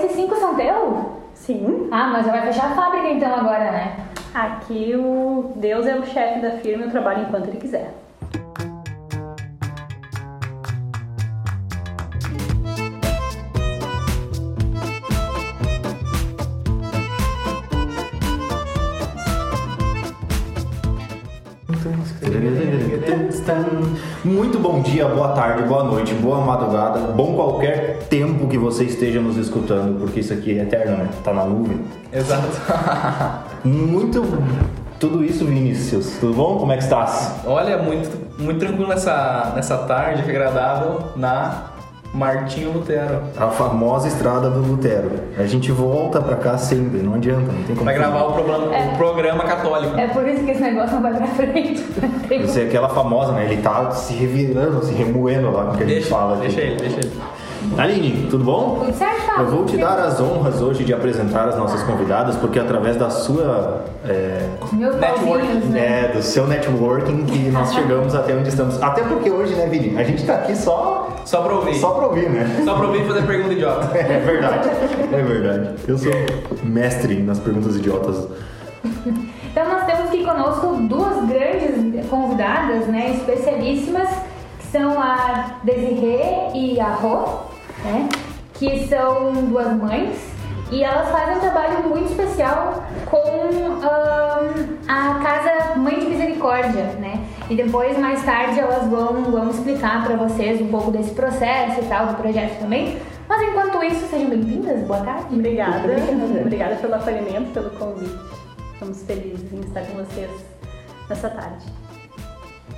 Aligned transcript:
esses 0.00 0.16
cinco 0.16 0.34
são 0.36 0.54
teus? 0.54 0.98
Sim. 1.34 1.88
Ah, 1.90 2.08
mas 2.08 2.24
já 2.24 2.32
vai 2.32 2.42
fechar 2.42 2.72
a 2.72 2.74
fábrica 2.74 3.08
então 3.08 3.34
agora, 3.34 3.70
né? 3.70 3.96
Aqui 4.32 4.94
o 4.96 5.52
Deus 5.56 5.86
é 5.86 5.96
o 5.96 6.06
chefe 6.06 6.40
da 6.40 6.52
firma 6.52 6.84
e 6.84 6.86
eu 6.86 6.90
trabalho 6.90 7.22
enquanto 7.22 7.48
ele 7.48 7.58
quiser. 7.58 7.92
Muito 24.22 24.58
bom 24.58 24.82
dia, 24.82 25.08
boa 25.08 25.28
tarde, 25.28 25.62
boa 25.62 25.82
noite, 25.82 26.12
boa 26.12 26.42
madrugada, 26.42 26.98
bom 27.12 27.34
qualquer 27.34 28.00
tempo 28.10 28.46
que 28.48 28.58
você 28.58 28.84
esteja 28.84 29.18
nos 29.18 29.38
escutando, 29.38 29.98
porque 29.98 30.20
isso 30.20 30.30
aqui 30.34 30.58
é 30.58 30.62
eterno, 30.62 30.98
né? 30.98 31.08
Tá 31.24 31.32
na 31.32 31.46
nuvem. 31.46 31.80
Exato. 32.12 32.46
Muito. 33.64 34.22
Tudo 34.98 35.24
isso, 35.24 35.46
Vinícius. 35.46 36.18
Tudo 36.20 36.34
bom? 36.34 36.58
Como 36.58 36.70
é 36.70 36.76
que 36.76 36.82
estás? 36.82 37.36
Olha, 37.46 37.78
muito, 37.78 38.10
muito 38.38 38.60
tranquilo 38.60 38.88
nessa, 38.88 39.52
nessa 39.54 39.78
tarde 39.78 40.22
que 40.22 40.30
agradável 40.30 41.00
na 41.16 41.69
Martinho 42.12 42.72
Lutero. 42.72 43.20
A 43.38 43.46
famosa 43.48 44.08
estrada 44.08 44.50
do 44.50 44.60
Lutero. 44.60 45.10
A 45.38 45.44
gente 45.46 45.70
volta 45.70 46.20
pra 46.20 46.36
cá 46.36 46.58
sempre, 46.58 46.98
não 47.02 47.14
adianta, 47.14 47.52
não 47.52 47.62
tem 47.62 47.74
como. 47.76 47.84
Vai 47.84 47.94
gravar 47.94 48.24
o 48.24 48.32
programa, 48.32 48.74
É. 48.76 48.88
o 48.92 48.96
programa 48.96 49.44
católico. 49.44 49.96
É 49.98 50.08
por 50.08 50.26
isso 50.26 50.44
que 50.44 50.50
esse 50.50 50.60
negócio 50.62 50.94
não 50.96 51.02
vai 51.02 51.14
pra 51.14 51.26
frente. 51.28 51.84
Isso 52.30 52.58
é 52.60 52.62
aquela 52.62 52.88
famosa, 52.88 53.32
né? 53.32 53.44
Ele 53.50 53.60
tá 53.62 53.90
se 53.90 54.14
revirando, 54.14 54.84
se 54.84 54.92
remoendo 54.94 55.50
lá, 55.50 55.72
que 55.76 55.82
a 55.82 55.86
gente 55.86 55.94
Deixa, 55.94 56.08
fala 56.10 56.34
aqui. 56.34 56.42
deixa 56.46 56.60
ele, 56.60 56.76
deixa 56.76 56.96
ele. 56.98 57.12
Aline, 57.76 58.26
tudo 58.30 58.42
bom? 58.44 58.80
Tudo 58.84 58.96
certo? 58.96 59.38
Eu 59.38 59.46
vou 59.48 59.64
te 59.66 59.76
dar 59.76 59.98
as 59.98 60.18
honras 60.20 60.62
hoje 60.62 60.82
de 60.82 60.94
apresentar 60.94 61.46
as 61.48 61.56
nossas 61.58 61.82
convidadas, 61.82 62.36
porque 62.36 62.58
através 62.58 62.96
da 62.96 63.10
sua. 63.10 63.84
é, 64.08 64.46
Meus 64.72 64.96
Networking, 64.96 65.58
né? 65.68 66.04
é, 66.10 66.12
do 66.16 66.22
seu 66.22 66.46
networking 66.46 67.24
que 67.26 67.50
nós 67.50 67.74
chegamos 67.74 68.14
até 68.14 68.32
onde 68.34 68.48
estamos. 68.48 68.82
Até 68.82 69.02
porque 69.02 69.30
hoje, 69.30 69.54
né, 69.54 69.66
Vini? 69.66 69.98
A 69.98 70.04
gente 70.04 70.24
tá 70.24 70.34
aqui 70.36 70.56
só, 70.56 70.99
Só 71.24 71.42
pra 71.42 71.54
ouvir. 71.54 71.74
só 71.76 71.90
pra 71.90 72.06
ouvir, 72.06 72.28
né? 72.30 72.62
Só 72.64 72.74
pra 72.74 72.86
ouvir 72.86 73.02
e 73.02 73.06
fazer 73.06 73.22
pergunta 73.26 73.52
idiota. 73.54 73.90
É 73.98 74.18
verdade, 74.18 74.68
é 75.12 75.22
verdade. 75.22 75.74
Eu 75.86 75.98
sou 75.98 76.12
mestre 76.62 77.22
nas 77.22 77.38
perguntas 77.38 77.76
idiotas. 77.76 78.28
Então 79.50 79.68
nós 79.68 79.84
temos 79.84 80.08
aqui 80.08 80.24
conosco 80.24 80.74
duas 80.88 81.24
grandes 81.26 82.06
convidadas, 82.08 82.86
né, 82.86 83.10
especialíssimas, 83.16 84.08
que 84.58 84.66
são 84.66 85.00
a 85.00 85.56
Desirê 85.64 86.50
e 86.54 86.80
a 86.80 86.88
Rô, 86.88 87.24
né, 87.84 88.08
que 88.54 88.86
são 88.86 89.32
duas 89.48 89.72
mães 89.76 90.16
e 90.70 90.84
elas 90.84 91.10
fazem 91.10 91.36
um 91.36 91.40
trabalho 91.40 91.82
muito 91.88 92.10
especial 92.10 92.84
com 93.06 93.16
ahn, 93.82 94.78
a 94.88 95.14
Casa 95.22 95.74
Mãe 95.76 95.98
de 95.98 96.06
Misericórdia, 96.06 96.84
né, 97.00 97.19
e 97.50 97.56
depois 97.56 97.98
mais 97.98 98.24
tarde 98.24 98.60
elas 98.60 98.88
vão, 98.88 99.24
vão 99.24 99.50
explicar 99.50 100.04
para 100.04 100.16
vocês 100.16 100.60
um 100.60 100.68
pouco 100.68 100.92
desse 100.92 101.10
processo 101.10 101.80
e 101.80 101.84
tal, 101.86 102.06
do 102.06 102.14
projeto 102.14 102.60
também. 102.60 102.96
Mas 103.28 103.42
enquanto 103.42 103.82
isso, 103.82 104.06
sejam 104.08 104.30
bem-vindas, 104.30 104.86
boa 104.86 105.00
tarde. 105.00 105.34
Obrigada. 105.34 105.82
Obrigada 106.40 106.76
pelo 106.76 106.94
acolhimento, 106.94 107.50
pelo 107.52 107.70
convite. 107.70 108.16
Estamos 108.72 109.02
felizes 109.02 109.52
em 109.52 109.60
estar 109.60 109.82
com 109.82 109.96
vocês 109.96 110.30
nessa 111.08 111.28
tarde. 111.28 111.66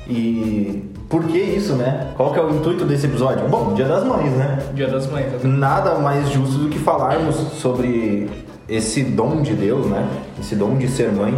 E 0.09 0.91
por 1.09 1.25
que 1.25 1.39
isso, 1.39 1.75
né? 1.75 2.11
Qual 2.17 2.33
que 2.33 2.39
é 2.39 2.43
o 2.43 2.51
intuito 2.51 2.87
desse 2.87 3.07
episódio? 3.07 3.47
Bom, 3.49 3.75
Dia 3.75 3.87
das 3.87 4.05
Mães, 4.05 4.33
né? 4.33 4.59
Dia 4.75 4.89
das 4.89 5.07
Mães. 5.07 5.27
tá? 5.31 5.47
Nada 5.47 5.99
mais 5.99 6.31
justo 6.31 6.59
do 6.59 6.69
que 6.71 6.79
falarmos 6.79 7.37
sobre 7.37 8.29
esse 8.69 9.03
dom 9.05 9.43
de 9.43 9.53
Deus, 9.53 9.87
né? 9.87 10.09
Esse 10.41 10.57
dom 10.57 10.77
de 10.77 10.89
ser 10.89 11.13
mãe. 11.13 11.35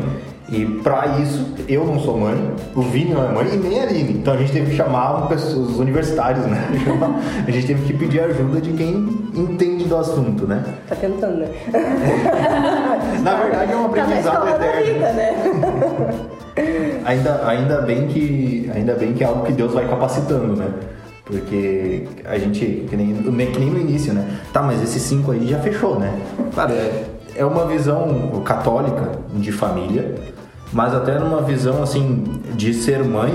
E 0.56 0.64
pra 0.84 1.18
isso, 1.20 1.44
eu 1.68 1.84
não 1.84 1.98
sou 1.98 2.16
mãe, 2.16 2.36
o 2.76 2.82
Vini 2.82 3.12
não 3.12 3.24
é 3.28 3.32
mãe 3.32 3.48
e 3.54 3.56
nem 3.56 3.80
a 3.80 3.82
Aline. 3.84 4.12
Então 4.12 4.34
a 4.34 4.36
gente 4.36 4.52
teve 4.52 4.70
que 4.70 4.76
chamar 4.76 5.24
um 5.24 5.26
pessoa- 5.26 5.64
os 5.66 5.80
universitários, 5.80 6.46
né? 6.46 6.64
A 7.46 7.50
gente 7.50 7.66
teve 7.66 7.84
que 7.86 7.92
pedir 7.94 8.20
ajuda 8.20 8.60
de 8.60 8.72
quem 8.72 8.90
entende 9.34 9.84
do 9.84 9.96
assunto, 9.96 10.46
né? 10.46 10.62
Tá 10.88 10.94
tentando, 10.94 11.38
né? 11.38 11.48
Na 13.22 13.34
verdade 13.36 13.72
é 13.72 13.76
um 13.76 13.88
Tá 13.88 14.02
aprendizado 14.02 14.44
da 14.44 14.50
eterno. 14.66 14.92
vida, 14.94 15.12
né? 15.12 15.34
Ainda, 17.04 17.46
ainda, 17.48 17.82
bem 17.82 18.06
que, 18.06 18.70
ainda 18.72 18.94
bem 18.94 19.12
que 19.12 19.24
é 19.24 19.26
algo 19.26 19.44
que 19.44 19.52
Deus 19.52 19.74
vai 19.74 19.88
capacitando, 19.88 20.54
né? 20.54 20.68
Porque 21.24 22.06
a 22.24 22.38
gente, 22.38 22.86
que 22.88 22.96
nem, 22.96 23.12
que 23.14 23.58
nem 23.58 23.70
no 23.70 23.80
início, 23.80 24.12
né? 24.14 24.24
Tá, 24.52 24.62
mas 24.62 24.80
esses 24.80 25.02
cinco 25.02 25.32
aí 25.32 25.48
já 25.48 25.58
fechou, 25.58 25.98
né? 25.98 26.12
Claro, 26.54 26.72
é, 26.72 27.02
é 27.34 27.44
uma 27.44 27.66
visão 27.66 28.40
católica 28.44 29.10
de 29.34 29.50
família, 29.50 30.14
mas 30.74 30.92
até 30.92 31.18
numa 31.18 31.40
visão, 31.40 31.82
assim, 31.82 32.24
de 32.54 32.74
ser 32.74 33.04
mãe, 33.04 33.32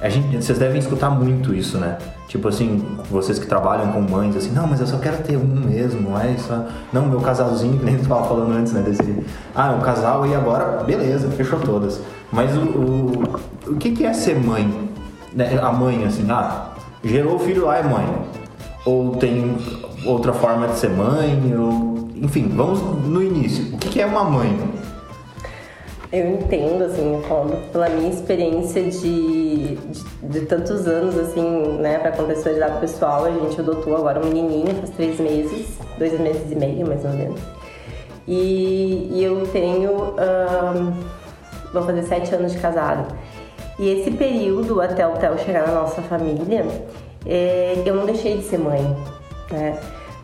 a 0.00 0.08
gente, 0.08 0.36
vocês 0.36 0.56
devem 0.56 0.78
escutar 0.78 1.10
muito 1.10 1.52
isso, 1.52 1.78
né? 1.78 1.98
Tipo 2.28 2.48
assim, 2.48 2.84
vocês 3.10 3.40
que 3.40 3.46
trabalham 3.46 3.90
com 3.92 4.00
mães, 4.00 4.36
assim, 4.36 4.52
não, 4.52 4.68
mas 4.68 4.80
eu 4.80 4.86
só 4.86 4.96
quero 4.98 5.22
ter 5.24 5.36
um 5.36 5.44
mesmo, 5.44 6.10
não 6.10 6.20
é 6.20 6.30
isso? 6.30 6.48
Não, 6.92 7.06
meu 7.06 7.20
casalzinho, 7.20 7.76
que 7.80 7.84
nem 7.84 7.98
tu 7.98 8.08
tava 8.08 8.28
falando 8.28 8.52
antes, 8.52 8.72
né? 8.72 8.82
Desse, 8.82 9.24
ah, 9.52 9.76
o 9.78 9.82
casal 9.82 10.24
e 10.26 10.34
agora, 10.34 10.84
beleza, 10.84 11.28
fechou 11.30 11.58
todas. 11.58 12.00
Mas 12.30 12.56
o, 12.56 12.60
o, 12.60 13.22
o 13.68 13.76
que, 13.76 13.90
que 13.90 14.06
é 14.06 14.12
ser 14.12 14.38
mãe? 14.38 14.88
Né? 15.34 15.58
A 15.60 15.72
mãe, 15.72 16.04
assim, 16.04 16.24
ah, 16.30 16.68
gerou 17.02 17.34
o 17.34 17.38
filho 17.40 17.66
lá, 17.66 17.78
é 17.78 17.82
mãe. 17.82 18.06
Ou 18.84 19.16
tem 19.16 19.56
outra 20.04 20.32
forma 20.32 20.68
de 20.68 20.78
ser 20.78 20.90
mãe, 20.90 21.52
ou... 21.58 22.08
enfim, 22.14 22.52
vamos 22.54 22.80
no 22.80 23.20
início. 23.20 23.74
O 23.74 23.78
que, 23.78 23.88
que 23.88 24.00
é 24.00 24.06
uma 24.06 24.22
mãe? 24.22 24.56
Eu 26.12 26.34
entendo, 26.34 26.84
assim, 26.84 27.20
falando 27.28 27.72
pela 27.72 27.88
minha 27.88 28.10
experiência 28.10 28.82
de, 28.84 29.74
de, 29.76 30.04
de 30.22 30.40
tantos 30.46 30.86
anos, 30.86 31.18
assim, 31.18 31.78
né, 31.78 31.98
pra 31.98 32.12
contextualizar 32.12 32.70
pro 32.70 32.80
pessoal, 32.80 33.24
a 33.24 33.30
gente 33.30 33.60
adotou 33.60 33.96
agora 33.96 34.20
um 34.20 34.26
menininho 34.26 34.72
faz 34.76 34.90
três 34.90 35.18
meses, 35.18 35.78
dois 35.98 36.18
meses 36.20 36.50
e 36.50 36.54
meio, 36.54 36.86
mais 36.86 37.04
ou 37.04 37.10
menos. 37.10 37.40
E, 38.26 39.08
e 39.12 39.24
eu 39.24 39.46
tenho, 39.48 40.14
ahn, 40.18 40.92
vou 41.72 41.82
fazer 41.82 42.02
sete 42.04 42.34
anos 42.34 42.52
de 42.52 42.58
casado. 42.58 43.12
E 43.78 43.88
esse 43.88 44.10
período, 44.12 44.80
até 44.80 45.06
o 45.06 45.12
Theo 45.12 45.36
chegar 45.38 45.66
na 45.66 45.74
nossa 45.74 46.00
família, 46.02 46.66
é, 47.26 47.82
eu 47.84 47.94
não 47.94 48.06
deixei 48.06 48.38
de 48.38 48.44
ser 48.44 48.58
mãe, 48.58 48.82
né? 49.50 49.78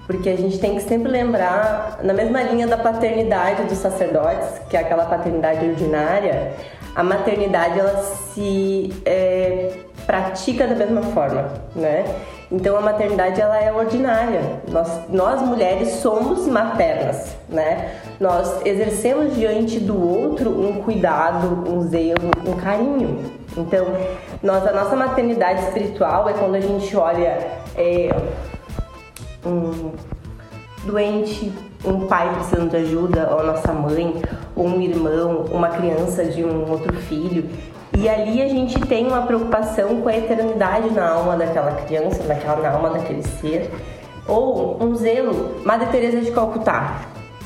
Porque 0.07 0.29
a 0.29 0.37
gente 0.37 0.59
tem 0.59 0.75
que 0.75 0.83
sempre 0.83 1.11
lembrar, 1.11 2.01
na 2.03 2.13
mesma 2.13 2.43
linha 2.43 2.67
da 2.67 2.77
paternidade 2.77 3.63
dos 3.65 3.79
sacerdotes, 3.79 4.49
que 4.69 4.77
é 4.77 4.81
aquela 4.81 5.05
paternidade 5.05 5.65
ordinária, 5.67 6.53
a 6.95 7.03
maternidade 7.03 7.79
ela 7.79 7.97
se 8.03 8.93
é, 9.07 9.73
pratica 10.05 10.67
da 10.67 10.75
mesma 10.75 11.03
forma, 11.03 11.49
né? 11.75 12.05
Então 12.51 12.77
a 12.77 12.83
maternidade 12.83 13.41
ela 13.41 13.59
é 13.59 13.73
ordinária. 13.73 14.61
Nós, 14.69 15.09
nós 15.09 15.41
mulheres 15.41 15.89
somos 15.89 16.47
maternas, 16.47 17.35
né? 17.49 17.93
Nós 18.21 18.61
exercemos 18.67 19.35
diante 19.35 19.81
do 19.81 19.99
outro 19.99 20.51
um 20.51 20.83
cuidado, 20.83 21.67
um 21.67 21.81
zelo, 21.83 22.31
um 22.47 22.55
carinho. 22.57 23.33
Então, 23.57 23.87
nós, 24.43 24.67
a 24.67 24.73
nossa 24.73 24.95
maternidade 24.95 25.63
espiritual 25.63 26.29
é 26.29 26.35
quando 26.35 26.57
a 26.57 26.61
gente 26.61 26.95
olha 26.95 27.39
é, 27.75 28.11
um 29.45 29.93
doente, 30.85 31.53
um 31.85 32.07
pai 32.07 32.33
precisando 32.35 32.71
de 32.71 32.77
ajuda, 32.77 33.29
ou 33.31 33.41
a 33.41 33.43
nossa 33.43 33.73
mãe, 33.73 34.23
ou 34.55 34.67
um 34.67 34.81
irmão, 34.81 35.45
uma 35.51 35.69
criança 35.69 36.25
de 36.25 36.45
um 36.45 36.71
outro 36.71 36.93
filho. 36.95 37.49
E 37.97 38.09
ali 38.09 38.43
a 38.43 38.49
gente 38.49 38.81
tem 38.81 39.07
uma 39.07 39.23
preocupação 39.23 40.01
com 40.01 40.09
a 40.09 40.17
eternidade 40.17 40.91
na 40.91 41.11
alma 41.11 41.37
daquela 41.37 41.73
criança, 41.73 42.23
daquela, 42.23 42.57
na 42.57 42.71
alma 42.71 42.91
daquele 42.91 43.23
ser. 43.23 43.71
Ou 44.27 44.83
um 44.83 44.95
zelo. 44.95 45.61
Madre 45.65 45.89
Teresa 45.89 46.21
de 46.21 46.31
Calcutá, 46.31 47.03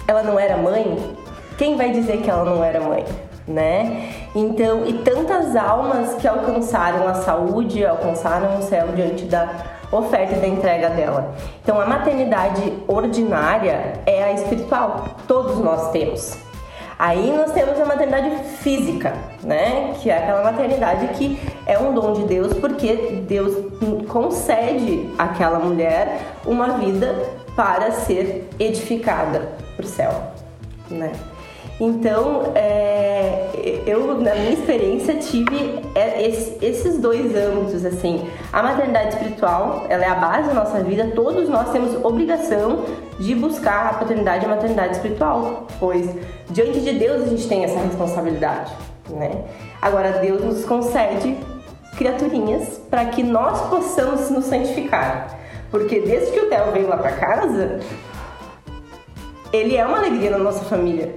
ela 0.06 0.22
não 0.22 0.38
era 0.38 0.56
mãe? 0.56 1.16
Quem 1.58 1.76
vai 1.76 1.90
dizer 1.90 2.18
que 2.18 2.30
ela 2.30 2.44
não 2.44 2.62
era 2.62 2.80
mãe? 2.80 3.04
Né? 3.48 4.12
Então, 4.34 4.84
e 4.86 4.92
tantas 4.92 5.54
almas 5.56 6.14
que 6.14 6.26
alcançaram 6.26 7.08
a 7.08 7.14
saúde, 7.14 7.84
alcançaram 7.84 8.58
o 8.58 8.62
céu 8.62 8.88
diante 8.94 9.24
da 9.24 9.48
oferta 9.92 10.36
da 10.36 10.46
entrega 10.46 10.90
dela. 10.90 11.34
Então, 11.62 11.80
a 11.80 11.86
maternidade 11.86 12.72
ordinária 12.86 13.94
é 14.06 14.24
a 14.24 14.32
espiritual, 14.32 15.04
todos 15.26 15.58
nós 15.58 15.90
temos. 15.90 16.36
Aí 16.98 17.30
nós 17.36 17.52
temos 17.52 17.78
a 17.78 17.84
maternidade 17.84 18.30
física, 18.60 19.12
né? 19.42 19.94
Que 20.00 20.08
é 20.08 20.16
aquela 20.16 20.42
maternidade 20.42 21.08
que 21.08 21.38
é 21.66 21.78
um 21.78 21.92
dom 21.92 22.14
de 22.14 22.24
Deus, 22.24 22.54
porque 22.54 23.22
Deus 23.28 23.54
concede 24.08 25.10
àquela 25.18 25.58
mulher 25.58 26.20
uma 26.46 26.78
vida 26.78 27.14
para 27.54 27.90
ser 27.90 28.48
edificada 28.58 29.48
para 29.76 29.84
o 29.84 29.88
céu, 29.88 30.10
né? 30.90 31.12
Então, 31.78 32.52
é, 32.54 33.82
eu, 33.86 34.18
na 34.18 34.34
minha 34.34 34.52
experiência, 34.52 35.14
tive 35.16 35.80
é, 35.94 36.26
esses 36.26 36.98
dois 36.98 37.34
âmbitos, 37.36 37.84
assim. 37.84 38.26
A 38.50 38.62
maternidade 38.62 39.10
espiritual, 39.10 39.84
ela 39.88 40.04
é 40.04 40.08
a 40.08 40.14
base 40.14 40.48
da 40.48 40.54
nossa 40.54 40.82
vida, 40.82 41.12
todos 41.14 41.48
nós 41.50 41.70
temos 41.70 41.94
obrigação 42.02 42.84
de 43.18 43.34
buscar 43.34 43.90
a 43.90 43.94
paternidade 43.94 44.44
e 44.44 44.46
a 44.46 44.54
maternidade 44.54 44.96
espiritual, 44.96 45.66
pois 45.78 46.08
diante 46.50 46.80
de 46.80 46.92
Deus 46.92 47.24
a 47.24 47.26
gente 47.26 47.46
tem 47.46 47.64
essa 47.64 47.78
responsabilidade, 47.78 48.72
né? 49.10 49.44
Agora, 49.80 50.12
Deus 50.12 50.42
nos 50.42 50.64
concede 50.64 51.36
criaturinhas 51.96 52.80
para 52.90 53.04
que 53.06 53.22
nós 53.22 53.68
possamos 53.68 54.30
nos 54.30 54.46
santificar. 54.46 55.38
Porque 55.70 56.00
desde 56.00 56.32
que 56.32 56.40
o 56.40 56.48
Theo 56.48 56.72
veio 56.72 56.88
lá 56.88 56.96
para 56.96 57.12
casa, 57.12 57.80
ele 59.52 59.76
é 59.76 59.84
uma 59.84 59.98
alegria 59.98 60.30
na 60.30 60.38
nossa 60.38 60.64
família. 60.64 61.14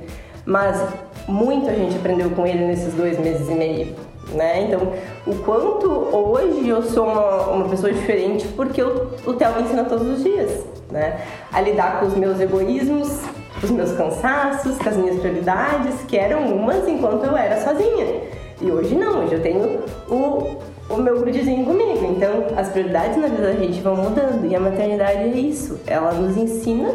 Mas 0.50 0.84
muito 1.28 1.70
a 1.70 1.74
gente 1.74 1.96
aprendeu 1.96 2.32
com 2.32 2.46
ele 2.46 2.66
nesses 2.66 2.96
dois 2.96 3.20
meses 3.20 3.48
e 3.48 3.54
meio. 3.54 3.96
Né? 4.34 4.64
Então, 4.64 4.94
o 5.28 5.36
quanto 5.44 5.88
hoje 5.90 6.68
eu 6.68 6.82
sou 6.82 7.06
uma, 7.06 7.48
uma 7.52 7.70
pessoa 7.70 7.94
diferente 7.94 8.48
porque 8.50 8.82
o, 8.82 9.12
o 9.26 9.34
Theo 9.34 9.56
me 9.56 9.62
ensina 9.64 9.84
todos 9.84 10.08
os 10.08 10.24
dias, 10.24 10.66
né? 10.92 11.20
A 11.52 11.62
lidar 11.62 12.00
com 12.00 12.08
os 12.08 12.16
meus 12.16 12.40
egoísmos, 12.40 13.22
os 13.64 13.72
meus 13.72 13.92
cansaços, 13.94 14.78
com 14.78 14.90
as 14.90 14.98
minhas 14.98 15.20
prioridades, 15.20 16.02
que 16.08 16.18
eram 16.18 16.46
umas 16.46 16.88
enquanto 16.88 17.24
eu 17.26 17.36
era 17.36 17.60
sozinha. 17.62 18.22
E 18.62 18.72
hoje 18.72 18.94
não, 18.96 19.24
hoje 19.24 19.34
eu 19.34 19.42
tenho 19.42 19.80
o, 20.08 20.58
o 20.90 20.98
meu 20.98 21.20
grudezinho 21.20 21.66
comigo. 21.66 22.06
Então, 22.16 22.48
as 22.56 22.70
prioridades 22.70 23.18
na 23.18 23.28
vida 23.28 23.44
da 23.44 23.54
gente 23.54 23.82
vão 23.82 23.96
mudando. 23.96 24.46
E 24.46 24.56
a 24.56 24.60
maternidade 24.60 25.20
é 25.20 25.28
isso. 25.28 25.80
Ela 25.88 26.12
nos 26.14 26.38
ensina 26.38 26.94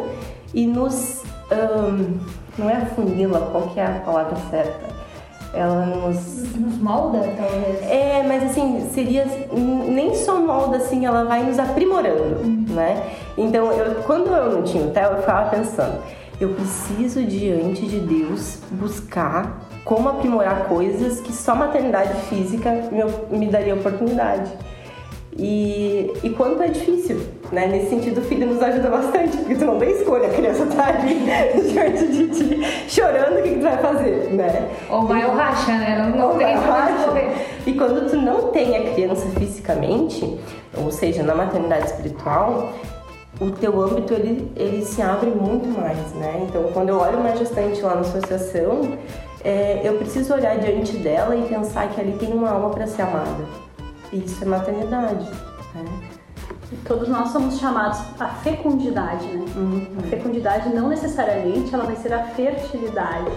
e 0.53 0.65
nos. 0.67 1.23
Um, 1.51 2.44
não 2.57 2.69
é 2.69 2.75
afunila, 2.75 3.49
qual 3.51 3.67
que 3.67 3.79
é 3.79 3.85
a 3.85 4.01
palavra 4.05 4.37
certa? 4.49 4.95
Ela 5.53 5.85
nos. 5.85 6.53
Nos 6.55 6.77
molda, 6.77 7.19
talvez? 7.37 7.81
É, 7.83 8.23
mas 8.27 8.43
assim, 8.43 8.89
seria. 8.93 9.25
Nem 9.55 10.13
só 10.15 10.39
molda, 10.39 10.77
assim, 10.77 11.05
ela 11.05 11.23
vai 11.23 11.43
nos 11.43 11.57
aprimorando, 11.57 12.43
uhum. 12.43 12.65
né? 12.69 13.03
Então, 13.37 13.71
eu, 13.71 13.95
quando 14.03 14.27
eu 14.27 14.51
não 14.51 14.63
tinha 14.63 14.85
o 14.85 14.91
Theo, 14.91 15.11
eu 15.11 15.17
ficava 15.19 15.49
pensando, 15.49 16.01
eu 16.39 16.49
preciso, 16.49 17.23
diante 17.23 17.85
de 17.85 17.99
Deus, 17.99 18.59
buscar 18.71 19.61
como 19.85 20.09
aprimorar 20.09 20.65
coisas 20.65 21.21
que 21.21 21.31
só 21.31 21.55
maternidade 21.55 22.13
física 22.23 22.71
me, 22.91 23.37
me 23.37 23.47
daria 23.47 23.75
oportunidade. 23.75 24.51
E, 25.37 26.13
e 26.23 26.29
quanto 26.29 26.63
é 26.63 26.69
difícil, 26.69 27.19
né? 27.51 27.67
Nesse 27.67 27.89
sentido, 27.89 28.19
o 28.19 28.23
filho 28.23 28.47
nos 28.47 28.61
ajuda 28.61 28.89
bastante, 28.89 29.35
porque 29.35 29.55
tu 29.55 29.65
não 29.65 29.77
tem 29.77 29.91
escolha, 29.91 30.27
a 30.27 30.33
criança 30.33 30.65
tá 30.67 30.87
ali 30.87 31.25
diante 31.73 32.07
de 32.07 32.27
ti, 32.29 32.61
chorando, 32.87 33.39
o 33.39 33.43
que, 33.43 33.49
que 33.49 33.55
tu 33.55 33.63
vai 33.63 33.77
fazer, 33.77 34.29
né? 34.31 34.69
Ou 34.89 35.05
vai 35.05 35.25
ou 35.25 35.33
racha, 35.33 35.73
né? 35.73 36.13
Não, 36.15 36.37
tem 36.37 36.55
racha. 36.55 37.11
E 37.67 37.73
quando 37.73 38.09
tu 38.09 38.15
não 38.15 38.49
tem 38.51 38.77
a 38.77 38.93
criança 38.93 39.27
fisicamente, 39.37 40.39
ou 40.77 40.89
seja, 40.89 41.21
na 41.21 41.35
maternidade 41.35 41.87
espiritual, 41.87 42.71
o 43.41 43.51
teu 43.51 43.81
âmbito 43.81 44.13
ele, 44.13 44.49
ele 44.55 44.85
se 44.85 45.01
abre 45.01 45.31
muito 45.31 45.67
mais, 45.67 46.13
né? 46.13 46.45
Então, 46.47 46.63
quando 46.71 46.89
eu 46.89 46.97
olho 46.97 47.17
uma 47.17 47.35
gestante 47.35 47.81
lá 47.81 47.95
na 47.95 48.01
associação, 48.01 48.97
é, 49.43 49.81
eu 49.83 49.97
preciso 49.97 50.33
olhar 50.33 50.57
diante 50.59 50.95
dela 50.95 51.35
e 51.35 51.41
pensar 51.41 51.89
que 51.89 51.99
ali 51.99 52.13
tem 52.13 52.31
uma 52.31 52.51
alma 52.51 52.69
para 52.69 52.87
ser 52.87 53.01
amada 53.01 53.64
isso 54.11 54.43
é 54.43 54.47
maternidade. 54.47 55.29
Né? 55.73 56.09
Todos 56.87 57.07
nós 57.07 57.29
somos 57.29 57.59
chamados 57.59 57.99
à 58.19 58.27
fecundidade, 58.27 59.25
né? 59.27 59.45
Uhum. 59.55 59.87
A 59.99 60.07
fecundidade 60.07 60.69
não 60.73 60.89
necessariamente 60.89 61.73
ela 61.73 61.85
vai 61.85 61.95
ser 61.95 62.13
a 62.13 62.23
fertilidade. 62.23 63.31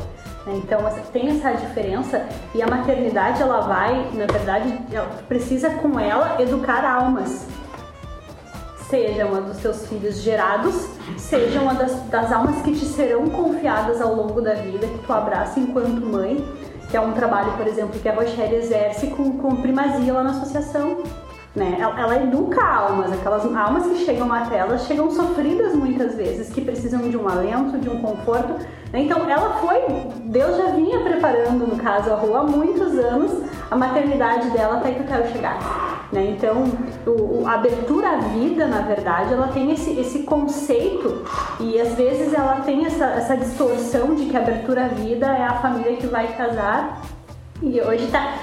Né? 0.47 0.55
Então 0.56 0.81
tem 1.12 1.29
essa 1.29 1.53
diferença 1.53 2.26
e 2.55 2.62
a 2.62 2.67
maternidade 2.67 3.43
ela 3.43 3.61
vai, 3.61 4.11
na 4.15 4.26
verdade, 4.26 4.79
ela 4.91 5.09
precisa 5.29 5.70
com 5.70 5.99
ela 5.99 6.41
educar 6.41 6.85
almas. 6.85 7.47
Seja 8.88 9.26
uma 9.26 9.43
dos 9.43 9.59
teus 9.59 9.87
filhos 9.87 10.23
gerados, 10.23 10.88
seja 11.19 11.61
uma 11.61 11.75
das, 11.75 11.93
das 12.05 12.32
almas 12.32 12.62
que 12.62 12.73
te 12.73 12.87
serão 12.87 13.29
confiadas 13.29 14.00
ao 14.00 14.14
longo 14.14 14.41
da 14.41 14.55
vida, 14.55 14.87
que 14.87 14.99
tu 15.06 15.12
abraça 15.12 15.61
enquanto 15.61 16.00
mãe 16.00 16.43
que 16.88 16.96
é 16.96 17.00
um 17.00 17.12
trabalho, 17.12 17.52
por 17.52 17.67
exemplo, 17.67 18.00
que 18.00 18.08
a 18.08 18.14
Rochelle 18.14 18.56
exerce 18.56 19.08
com, 19.08 19.38
com 19.38 19.56
primazia 19.56 20.12
lá 20.12 20.23
na 20.23 20.31
associação. 20.31 21.02
Né? 21.55 21.76
Ela, 21.81 22.00
ela, 22.00 22.17
educa 22.23 22.62
almas, 22.64 23.12
aquelas 23.12 23.44
almas 23.56 23.87
que 23.87 24.05
chegam 24.05 24.32
até 24.32 24.58
ela 24.58 24.79
chegam 24.79 25.11
sofridas 25.11 25.75
muitas 25.75 26.14
vezes, 26.14 26.50
que 26.50 26.61
precisam 26.61 27.08
de 27.08 27.17
um 27.17 27.29
alento, 27.29 27.79
de 27.79 27.88
um 27.88 28.00
conforto. 28.00 28.55
Né? 28.93 29.00
Então 29.00 29.29
ela 29.29 29.55
foi, 29.55 29.81
Deus 30.26 30.56
já 30.56 30.67
vinha 30.70 31.00
preparando, 31.00 31.67
no 31.67 31.76
caso, 31.76 32.12
a 32.12 32.17
rua 32.17 32.40
há 32.40 32.44
muitos 32.44 32.96
anos, 32.99 33.43
a 33.70 33.76
maternidade 33.76 34.50
dela 34.50 34.76
até 34.76 34.93
que 34.93 35.00
eu 35.00 35.06
quero 35.06 35.29
chegar. 35.32 35.98
Né? 36.13 36.35
Então 36.37 36.65
o, 37.07 37.47
a 37.47 37.55
abertura 37.55 38.09
à 38.09 38.17
vida, 38.17 38.67
na 38.67 38.81
verdade, 38.81 39.35
ela 39.35 39.49
tem 39.49 39.73
esse, 39.73 39.91
esse 39.99 40.21
conceito 40.21 41.23
e 41.61 41.79
às 41.81 41.95
vezes 41.95 42.33
ela 42.33 42.63
tem 42.63 42.87
essa, 42.87 43.05
essa 43.05 43.37
distorção 43.37 44.15
de 44.15 44.27
que 44.27 44.37
a 44.37 44.41
abertura 44.41 44.87
à 44.87 44.89
vida 44.89 45.27
é 45.27 45.45
a 45.45 45.55
família 45.55 45.97
que 45.97 46.07
vai 46.07 46.35
casar 46.37 47.03
e 47.63 47.81
hoje 47.81 48.07
tá. 48.07 48.35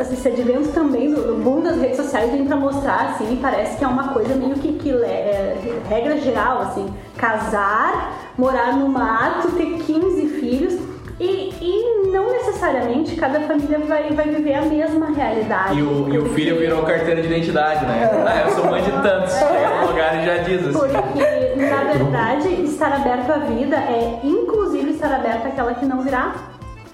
Esse 0.00 0.28
advento 0.28 0.70
também 0.70 1.12
do, 1.12 1.20
do 1.22 1.42
boom 1.42 1.60
das 1.60 1.78
redes 1.78 1.96
sociais 1.96 2.32
vem 2.32 2.44
pra 2.46 2.56
mostrar, 2.56 3.10
assim, 3.10 3.38
parece 3.40 3.76
que 3.76 3.84
é 3.84 3.88
uma 3.88 4.08
coisa 4.08 4.34
meio 4.34 4.54
que, 4.54 4.72
que 4.72 4.90
é, 4.90 5.56
regra 5.88 6.18
geral, 6.18 6.62
assim, 6.62 6.92
casar, 7.16 8.32
morar 8.36 8.72
no 8.72 8.88
mato, 8.88 9.52
ter 9.52 9.78
15 9.84 10.28
filhos. 10.40 10.74
E, 11.20 11.52
e, 11.60 11.87
não 12.12 12.30
necessariamente 12.30 13.16
cada 13.16 13.40
família 13.40 13.78
vai, 13.80 14.10
vai 14.10 14.28
viver 14.28 14.54
a 14.54 14.62
mesma 14.62 15.10
realidade. 15.10 15.78
E 15.78 15.82
o, 15.82 16.08
e 16.12 16.18
o 16.18 16.26
filho 16.30 16.58
virou 16.58 16.82
carteira 16.82 17.20
de 17.20 17.28
identidade, 17.28 17.84
né? 17.84 18.10
Ah, 18.26 18.48
eu 18.48 18.54
sou 18.54 18.66
mãe 18.66 18.82
de 18.82 18.90
tantos. 18.90 19.32
Chega 19.34 19.80
no 19.80 19.86
lugar 19.88 20.22
e 20.22 20.26
já 20.26 20.36
diz 20.38 20.66
assim. 20.66 20.78
Porque, 20.78 21.70
na 21.70 21.84
verdade, 21.92 22.48
estar 22.64 22.92
aberto 22.92 23.30
à 23.30 23.38
vida 23.38 23.76
é 23.76 24.20
inclusive 24.24 24.90
estar 24.90 25.12
aberto 25.14 25.46
àquela 25.46 25.74
que 25.74 25.86
não 25.86 26.02
virá. 26.02 26.34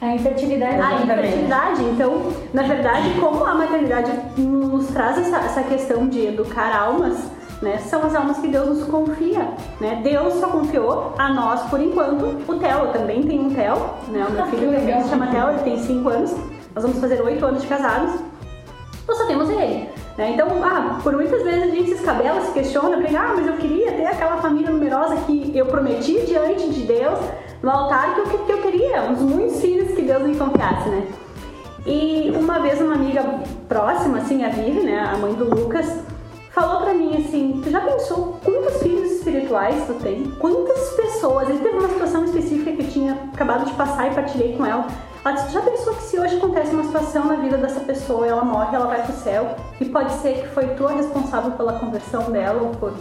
A 0.00 0.14
infertilidade. 0.14 0.80
A 0.80 1.02
infertilidade. 1.02 1.82
Então, 1.84 2.32
na 2.52 2.62
verdade, 2.62 3.10
como 3.18 3.44
a 3.44 3.54
maternidade 3.54 4.12
nos 4.36 4.88
traz 4.88 5.18
essa, 5.18 5.38
essa 5.38 5.62
questão 5.62 6.06
de 6.08 6.26
educar 6.26 6.76
almas, 6.76 7.16
né, 7.64 7.78
são 7.78 8.04
as 8.04 8.14
almas 8.14 8.38
que 8.38 8.48
Deus 8.48 8.68
nos 8.68 8.84
confia. 8.84 9.48
Né? 9.80 10.00
Deus 10.04 10.34
só 10.34 10.48
confiou 10.48 11.14
a 11.18 11.32
nós, 11.32 11.62
por 11.70 11.80
enquanto, 11.80 12.36
o 12.46 12.58
Theo. 12.58 12.92
Também 12.92 13.22
tenho 13.22 13.44
um 13.44 13.50
Theo, 13.54 13.76
né? 14.08 14.26
o 14.28 14.32
meu 14.32 14.46
filho 14.46 14.72
também 14.72 15.02
se 15.02 15.08
chama 15.08 15.26
Theo, 15.28 15.48
ele 15.48 15.62
tem 15.62 15.78
5 15.78 16.08
anos. 16.08 16.36
Nós 16.74 16.84
vamos 16.84 17.00
fazer 17.00 17.20
8 17.20 17.44
anos 17.44 17.62
de 17.62 17.66
casados. 17.66 18.20
Nós 19.08 19.18
só 19.18 19.26
temos 19.26 19.48
ele. 19.48 19.88
Né? 20.16 20.32
Então, 20.32 20.48
ah, 20.62 21.00
por 21.02 21.14
muitas 21.14 21.42
vezes 21.42 21.62
a 21.62 21.74
gente 21.74 21.88
se 21.88 21.94
escabela, 21.94 22.40
se 22.42 22.52
questiona, 22.52 22.98
pensa, 22.98 23.18
ah, 23.18 23.32
mas 23.34 23.46
eu 23.46 23.54
queria 23.54 23.92
ter 23.92 24.06
aquela 24.06 24.36
família 24.36 24.70
numerosa 24.70 25.16
que 25.26 25.50
eu 25.56 25.66
prometi 25.66 26.20
diante 26.26 26.68
de 26.68 26.82
Deus 26.82 27.18
no 27.62 27.70
altar 27.70 28.14
que 28.14 28.20
eu, 28.20 28.26
que 28.26 28.52
eu 28.52 28.58
queria, 28.58 29.02
uns 29.02 29.20
muitos 29.20 29.60
filhos 29.60 29.94
que 29.94 30.02
Deus 30.02 30.22
me 30.22 30.36
confiasse, 30.36 30.88
né? 30.90 31.06
E 31.86 32.32
uma 32.36 32.60
vez 32.60 32.80
uma 32.80 32.94
amiga 32.94 33.22
próxima, 33.68 34.18
assim, 34.18 34.44
a 34.44 34.48
Vivi, 34.48 34.80
né, 34.80 35.00
a 35.00 35.16
mãe 35.18 35.34
do 35.34 35.44
Lucas, 35.44 35.98
falou 36.54 36.82
pra 36.82 36.94
mim 36.94 37.16
assim, 37.16 37.60
tu 37.62 37.68
já 37.68 37.80
pensou 37.80 38.38
quantos 38.44 38.80
filhos 38.80 39.10
espirituais 39.10 39.86
tu 39.86 39.94
tem? 39.94 40.30
Quantas 40.38 40.90
pessoas? 40.90 41.48
Ele 41.48 41.58
teve 41.58 41.78
uma 41.78 41.88
situação 41.88 42.24
específica 42.24 42.72
que 42.72 42.82
eu 42.82 42.88
tinha 42.88 43.12
acabado 43.34 43.64
de 43.64 43.72
passar 43.72 44.10
e 44.10 44.14
partilhei 44.14 44.56
com 44.56 44.64
ela. 44.64 44.86
Ela 45.24 45.34
disse, 45.34 45.52
já 45.52 45.60
pensou 45.60 45.94
que 45.94 46.02
se 46.02 46.18
hoje 46.18 46.36
acontece 46.36 46.72
uma 46.72 46.84
situação 46.84 47.24
na 47.24 47.34
vida 47.34 47.56
dessa 47.56 47.80
pessoa, 47.80 48.26
ela 48.26 48.44
morre, 48.44 48.76
ela 48.76 48.86
vai 48.86 49.02
pro 49.02 49.12
céu, 49.14 49.56
e 49.80 49.84
pode 49.86 50.12
ser 50.12 50.42
que 50.42 50.48
foi 50.48 50.66
tu 50.74 50.86
a 50.86 50.92
responsável 50.92 51.50
pela 51.52 51.78
conversão 51.78 52.30
dela, 52.30 52.62
ou 52.62 52.70
por... 52.70 52.92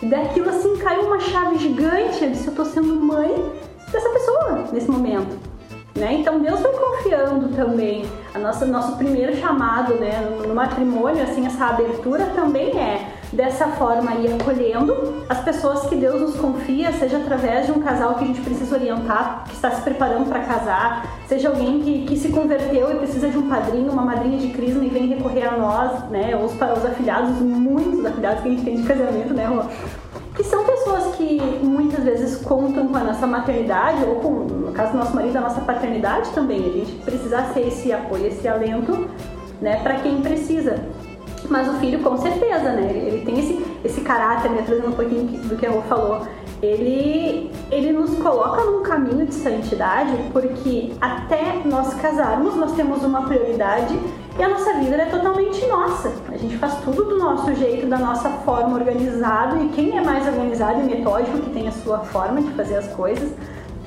E 0.00 0.06
daquilo 0.06 0.50
assim 0.50 0.76
caiu 0.78 1.06
uma 1.06 1.18
chave 1.18 1.58
gigante, 1.58 2.22
eu 2.22 2.30
disse, 2.30 2.48
eu 2.48 2.54
tô 2.54 2.64
sendo 2.64 2.94
mãe 2.94 3.52
dessa 3.90 4.08
pessoa 4.10 4.64
nesse 4.72 4.90
momento. 4.90 5.36
Né? 5.96 6.14
Então 6.14 6.40
Deus 6.40 6.60
foi 6.60 6.72
confiando 6.72 7.54
também 7.54 8.04
a 8.34 8.38
nossa 8.38 8.64
nosso 8.64 8.96
primeiro 8.96 9.36
chamado, 9.36 9.94
né, 9.94 10.12
no 10.46 10.54
matrimônio, 10.54 11.22
assim 11.22 11.46
essa 11.46 11.66
abertura 11.66 12.26
também 12.34 12.78
é 12.78 13.08
dessa 13.32 13.66
forma 13.68 14.14
ir 14.16 14.32
acolhendo 14.34 15.24
as 15.28 15.40
pessoas 15.40 15.86
que 15.86 15.96
Deus 15.96 16.20
nos 16.20 16.36
confia, 16.36 16.92
seja 16.92 17.16
através 17.18 17.66
de 17.66 17.72
um 17.72 17.80
casal 17.80 18.14
que 18.14 18.24
a 18.24 18.26
gente 18.26 18.40
precisa 18.40 18.74
orientar, 18.74 19.44
que 19.48 19.54
está 19.54 19.70
se 19.70 19.82
preparando 19.82 20.28
para 20.28 20.40
casar, 20.40 21.06
seja 21.26 21.48
alguém 21.48 21.80
que, 21.80 22.04
que 22.06 22.16
se 22.16 22.28
converteu 22.28 22.90
e 22.92 22.96
precisa 22.96 23.28
de 23.28 23.38
um 23.38 23.48
padrinho, 23.48 23.90
uma 23.90 24.02
madrinha 24.02 24.38
de 24.38 24.48
crisma 24.48 24.84
e 24.84 24.88
vem 24.88 25.06
recorrer 25.08 25.46
a 25.46 25.56
nós, 25.56 26.10
né, 26.10 26.36
os, 26.36 26.52
os 26.52 26.84
afilhados, 26.84 27.38
muitos 27.40 28.04
afilhados 28.04 28.42
que 28.42 28.48
a 28.48 28.50
gente 28.50 28.64
tem 28.64 28.76
de 28.76 28.82
casamento, 28.82 29.32
né, 29.32 29.48
que 30.42 30.48
são 30.48 30.64
pessoas 30.64 31.14
que 31.14 31.40
muitas 31.62 32.02
vezes 32.02 32.36
contam 32.42 32.88
com 32.88 32.96
a 32.96 33.04
nossa 33.04 33.26
maternidade, 33.28 34.02
ou 34.04 34.16
com, 34.16 34.30
no 34.30 34.72
caso 34.72 34.90
do 34.90 34.98
nosso 34.98 35.14
marido, 35.14 35.36
a 35.36 35.40
nossa 35.40 35.60
paternidade 35.60 36.30
também. 36.30 36.58
A 36.58 36.72
gente 36.72 36.92
precisa 37.04 37.44
ser 37.52 37.68
esse 37.68 37.92
apoio, 37.92 38.26
esse 38.26 38.48
alento, 38.48 39.08
né, 39.60 39.80
para 39.84 40.00
quem 40.00 40.20
precisa. 40.20 40.84
Mas 41.48 41.68
o 41.68 41.74
filho, 41.74 42.00
com 42.00 42.16
certeza, 42.16 42.72
né, 42.72 42.88
ele, 42.90 43.06
ele 43.06 43.24
tem 43.24 43.38
esse, 43.38 43.64
esse 43.84 44.00
caráter, 44.00 44.50
né, 44.50 44.64
trazendo 44.66 44.88
um 44.88 44.92
pouquinho 44.92 45.26
do 45.42 45.56
que 45.56 45.64
a 45.64 45.70
Rô 45.70 45.82
falou, 45.82 46.26
ele, 46.60 47.50
ele 47.70 47.92
nos 47.92 48.14
coloca 48.18 48.64
num 48.64 48.82
caminho 48.82 49.26
de 49.26 49.34
santidade 49.34 50.12
porque 50.32 50.92
até 51.00 51.60
nós 51.64 51.94
casarmos 51.94 52.54
nós 52.54 52.72
temos 52.72 53.02
uma 53.02 53.22
prioridade 53.22 53.98
e 54.38 54.42
a 54.42 54.48
nossa 54.48 54.72
vida 54.74 54.96
é 54.96 55.06
totalmente 55.06 55.66
nossa. 55.66 56.12
A 56.28 56.36
gente 56.36 56.56
faz 56.58 56.76
tudo 56.84 57.04
do 57.04 57.18
nosso 57.18 57.54
jeito, 57.54 57.86
da 57.86 57.98
nossa 57.98 58.30
forma 58.30 58.78
organizado 58.78 59.62
e 59.62 59.68
quem 59.68 59.96
é 59.96 60.00
mais 60.02 60.26
organizado 60.26 60.80
e 60.80 60.84
metódico 60.84 61.38
que 61.38 61.50
tem 61.50 61.68
a 61.68 61.72
sua 61.72 61.98
forma 61.98 62.40
de 62.40 62.50
fazer 62.52 62.76
as 62.76 62.88
coisas, 62.88 63.32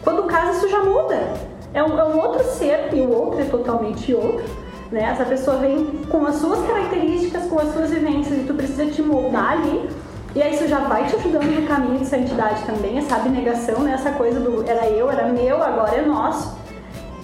quando 0.04 0.24
casa 0.24 0.58
isso 0.58 0.70
já 0.70 0.84
muda. 0.84 1.34
É 1.74 1.84
um, 1.84 2.00
é 2.00 2.04
um 2.06 2.20
outro 2.20 2.44
ser 2.44 2.94
e 2.94 3.02
o 3.02 3.12
outro 3.12 3.42
é 3.42 3.46
totalmente 3.46 4.14
outro. 4.14 4.46
Né? 4.92 5.04
Essa 5.04 5.26
pessoa 5.26 5.58
vem 5.58 5.86
com 6.10 6.26
as 6.26 6.36
suas 6.36 6.66
características, 6.66 7.48
com 7.48 7.60
as 7.60 7.74
suas 7.74 7.90
vivências 7.90 8.38
e 8.38 8.44
tu 8.44 8.54
precisa 8.54 8.86
te 8.86 9.02
moldar 9.02 9.54
ali 9.54 9.90
e 10.36 10.44
aí 10.44 10.54
isso 10.54 10.68
já 10.68 10.80
vai 10.80 11.06
te 11.08 11.16
ajudando 11.16 11.46
no 11.46 11.66
caminho 11.66 11.98
de 11.98 12.06
santidade 12.06 12.62
também, 12.66 12.98
essa 12.98 13.16
abnegação, 13.16 13.80
né? 13.80 13.94
essa 13.94 14.12
coisa 14.12 14.38
do 14.38 14.70
era 14.70 14.86
eu, 14.88 15.10
era 15.10 15.30
meu, 15.30 15.64
agora 15.64 15.96
é 15.96 16.02
nosso. 16.02 16.58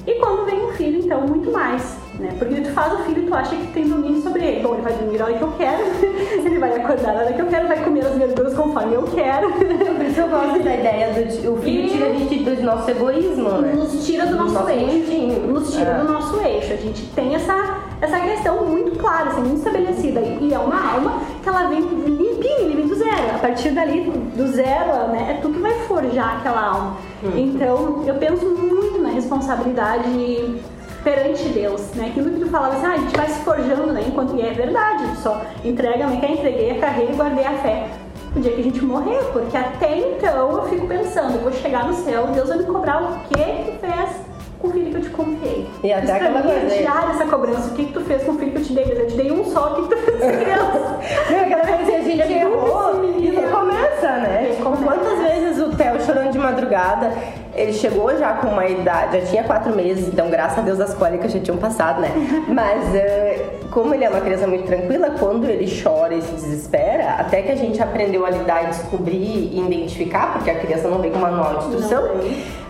E 0.07 0.13
quando 0.13 0.45
vem 0.45 0.65
um 0.65 0.71
filho, 0.71 1.01
então, 1.03 1.19
muito 1.27 1.51
mais. 1.51 2.00
Né? 2.20 2.30
Porque 2.38 2.62
tu 2.62 2.70
faz 2.72 2.94
o 2.94 3.03
filho 3.03 3.24
e 3.24 3.25
tu 3.27 3.34
acha 3.34 3.56
que 3.56 3.68
tem 3.68 3.88
domínio 3.88 4.22
sobre 4.22 4.44
ele. 4.46 4.62
Bom, 4.62 4.74
ele 4.74 4.82
vai 4.84 4.94
dormir 4.94 5.22
a 5.22 5.25
hora 5.25 5.34
que 5.34 5.41
eu 5.41 5.51
quero, 5.58 5.84
ele 6.46 6.60
vai 6.60 6.75
acordar 6.75 7.15
a 7.15 7.20
hora 7.20 7.34
que 7.34 7.41
eu 7.41 7.48
quero, 7.48 7.68
vai 7.68 7.84
comer 7.84 8.06
as 8.06 8.15
verduras 8.15 8.53
conforme 8.53 8.94
eu 8.94 9.03
quero. 9.03 9.51
Por 9.53 10.06
isso 10.06 10.20
eu 10.20 10.27
gosto 10.27 10.60
da 10.63 10.75
ideia 10.75 11.13
do 11.13 11.53
o 11.53 11.58
filho 11.58 11.86
E- 11.86 11.89
tira 11.89 12.06
a 12.08 12.13
gente 12.13 12.39
do 12.44 12.63
nosso 12.63 12.91
egoísmo, 12.91 13.50
né? 13.50 13.74
Nos 13.75 14.06
tira 14.06 14.25
do 14.27 14.36
nosso, 14.36 14.53
nosso 14.53 14.70
eixo. 14.70 14.86
mundinho. 14.98 15.48
Nos 15.48 15.72
tira 15.74 15.89
É. 15.91 15.98
do 16.00 16.12
nosso 16.12 16.39
eixo. 16.41 16.74
A 16.74 16.75
gente 16.77 17.06
tem 17.15 17.34
essa, 17.34 17.77
essa 18.01 18.20
questão 18.20 18.65
muito 18.65 19.00
clara, 19.00 19.30
assim, 19.30 19.41
muito 19.41 19.58
estabelecida. 19.58 20.20
E 20.20 20.53
é 20.53 20.60
uma 20.60 20.94
alma 20.94 21.22
que 21.41 21.50
ela 21.50 21.63
vem 21.70 21.80
limpinha, 21.80 22.60
ele 22.60 22.75
vem 22.75 22.88
do 22.88 22.96
zero. 22.96 23.36
A 23.36 23.39
partir 23.39 23.70
dali, 23.72 24.01
do 24.36 24.48
zero, 24.48 25.08
né, 25.12 25.27
é 25.38 25.41
tu 25.41 25.50
que 25.50 25.60
vai 25.60 25.74
forjar 25.88 26.38
aquela 26.39 26.62
alma. 26.62 26.98
Então, 27.36 28.03
eu 28.06 28.15
penso 28.15 28.46
muito 28.46 29.00
na 29.01 29.10
responsabilidade 29.10 30.10
perante 31.03 31.43
Deus, 31.50 31.81
né? 31.96 32.08
Aquilo 32.10 32.31
que 32.31 32.39
tu 32.41 32.50
falava 32.50 32.75
assim, 32.75 32.86
ah, 32.86 32.93
a 32.93 32.98
gente 32.98 33.15
vai 33.17 33.27
se 33.27 33.39
forjando, 33.41 33.91
né? 33.93 34.03
Enquanto 34.08 34.36
e 34.36 34.41
é 34.41 34.51
verdade, 34.53 35.03
só 35.17 35.41
entrega, 35.63 36.05
né? 36.08 36.17
Que 36.20 36.31
entreguei 36.31 36.72
a 36.72 36.79
carreira 36.79 37.12
e 37.12 37.15
guardei 37.15 37.46
a 37.46 37.53
fé. 37.53 37.88
O 38.36 38.39
dia 38.39 38.51
que 38.53 38.62
a 38.62 38.63
gente 38.63 38.84
morrer, 38.86 39.20
porque 39.34 39.58
até 39.58 39.98
então 39.98 40.51
eu 40.51 40.63
fico 40.70 40.88
pensando, 40.88 41.36
eu 41.36 41.41
vou 41.41 41.51
chegar 41.51 41.86
no 41.86 41.93
céu, 41.93 42.27
Deus 42.27 42.48
vai 42.48 42.60
me 42.60 42.63
cobrar 42.63 43.01
o 43.03 43.20
que 43.27 43.34
tu 43.36 43.79
fez 43.81 44.10
com 44.60 44.67
o 44.67 44.72
filho 44.72 44.89
que 44.91 44.96
eu 44.98 45.01
te 45.01 45.10
confiei. 45.10 45.67
E 45.84 45.91
até 45.91 46.03
Isso 46.03 46.05
pra 46.05 46.15
aquela 46.15 46.41
mim 46.41 46.50
é 46.50 46.51
coisa, 46.60 46.67
né? 46.67 46.77
diária 46.81 47.10
essa 47.10 47.25
cobrança. 47.25 47.67
O 47.72 47.74
que 47.74 47.86
que 47.88 47.93
tu 47.93 48.01
fez 48.01 48.24
com 48.24 48.31
o 48.31 48.36
filho 48.38 48.51
que 48.51 48.58
eu 48.60 48.63
te 48.63 48.74
dei? 48.74 48.84
Eu 48.86 49.08
te 49.08 49.17
dei 49.17 49.31
um 49.31 49.43
só, 49.43 49.72
o 49.74 49.75
que 49.75 49.81
que 49.81 49.96
tu 49.96 50.01
fez 50.01 50.17
com 50.20 50.25
essa 50.27 50.38
criança? 50.46 51.00
Não, 51.31 51.39
aquela 51.41 51.63
vez 51.63 51.89
que 51.89 51.96
a 51.96 52.01
gente 52.01 52.22
É 52.22 52.41
errou 52.41 53.01
recomeça, 54.01 54.17
né? 54.17 54.53
Tipo, 54.55 54.77
quantas 54.77 55.20
vezes 55.20 55.60
o 55.62 55.75
Theo 55.75 56.01
chorando 56.01 56.31
de 56.31 56.39
madrugada, 56.39 57.12
ele 57.53 57.74
chegou 57.74 58.15
já 58.17 58.34
com 58.34 58.48
uma 58.48 58.65
idade, 58.67 59.20
já 59.20 59.25
tinha 59.27 59.43
quatro 59.43 59.75
meses, 59.75 60.08
então 60.08 60.29
graças 60.29 60.60
a 60.60 60.62
Deus 60.62 60.79
as 60.79 60.93
cólicas 60.93 61.31
já 61.31 61.39
tinham 61.39 61.58
passado, 61.58 62.01
né? 62.01 62.10
Mas 62.48 62.96
eh, 62.96 63.46
como 63.70 63.93
ele 63.93 64.03
é 64.03 64.10
uma 64.10 64.22
criança 64.22 64.48
muito 64.48 64.65
tranquila, 64.65 65.12
quando 65.20 65.46
ele 65.46 65.72
chora 65.81 66.13
e 66.13 66.22
se 66.22 66.31
desespera, 66.34 67.15
até 67.20 67.41
que 67.41 67.51
a 67.51 67.55
gente 67.55 67.81
aprendeu 67.81 68.25
a 68.25 68.29
lidar 68.29 68.63
e 68.63 68.67
descobrir 68.67 69.51
e 69.53 69.60
identificar, 69.60 70.34
porque 70.34 70.50
a 70.50 70.55
criança 70.55 70.88
não 70.88 71.00
vem 71.00 71.12
com 71.12 71.20
manual 71.20 71.58
de 71.58 71.65
instrução. 71.65 72.03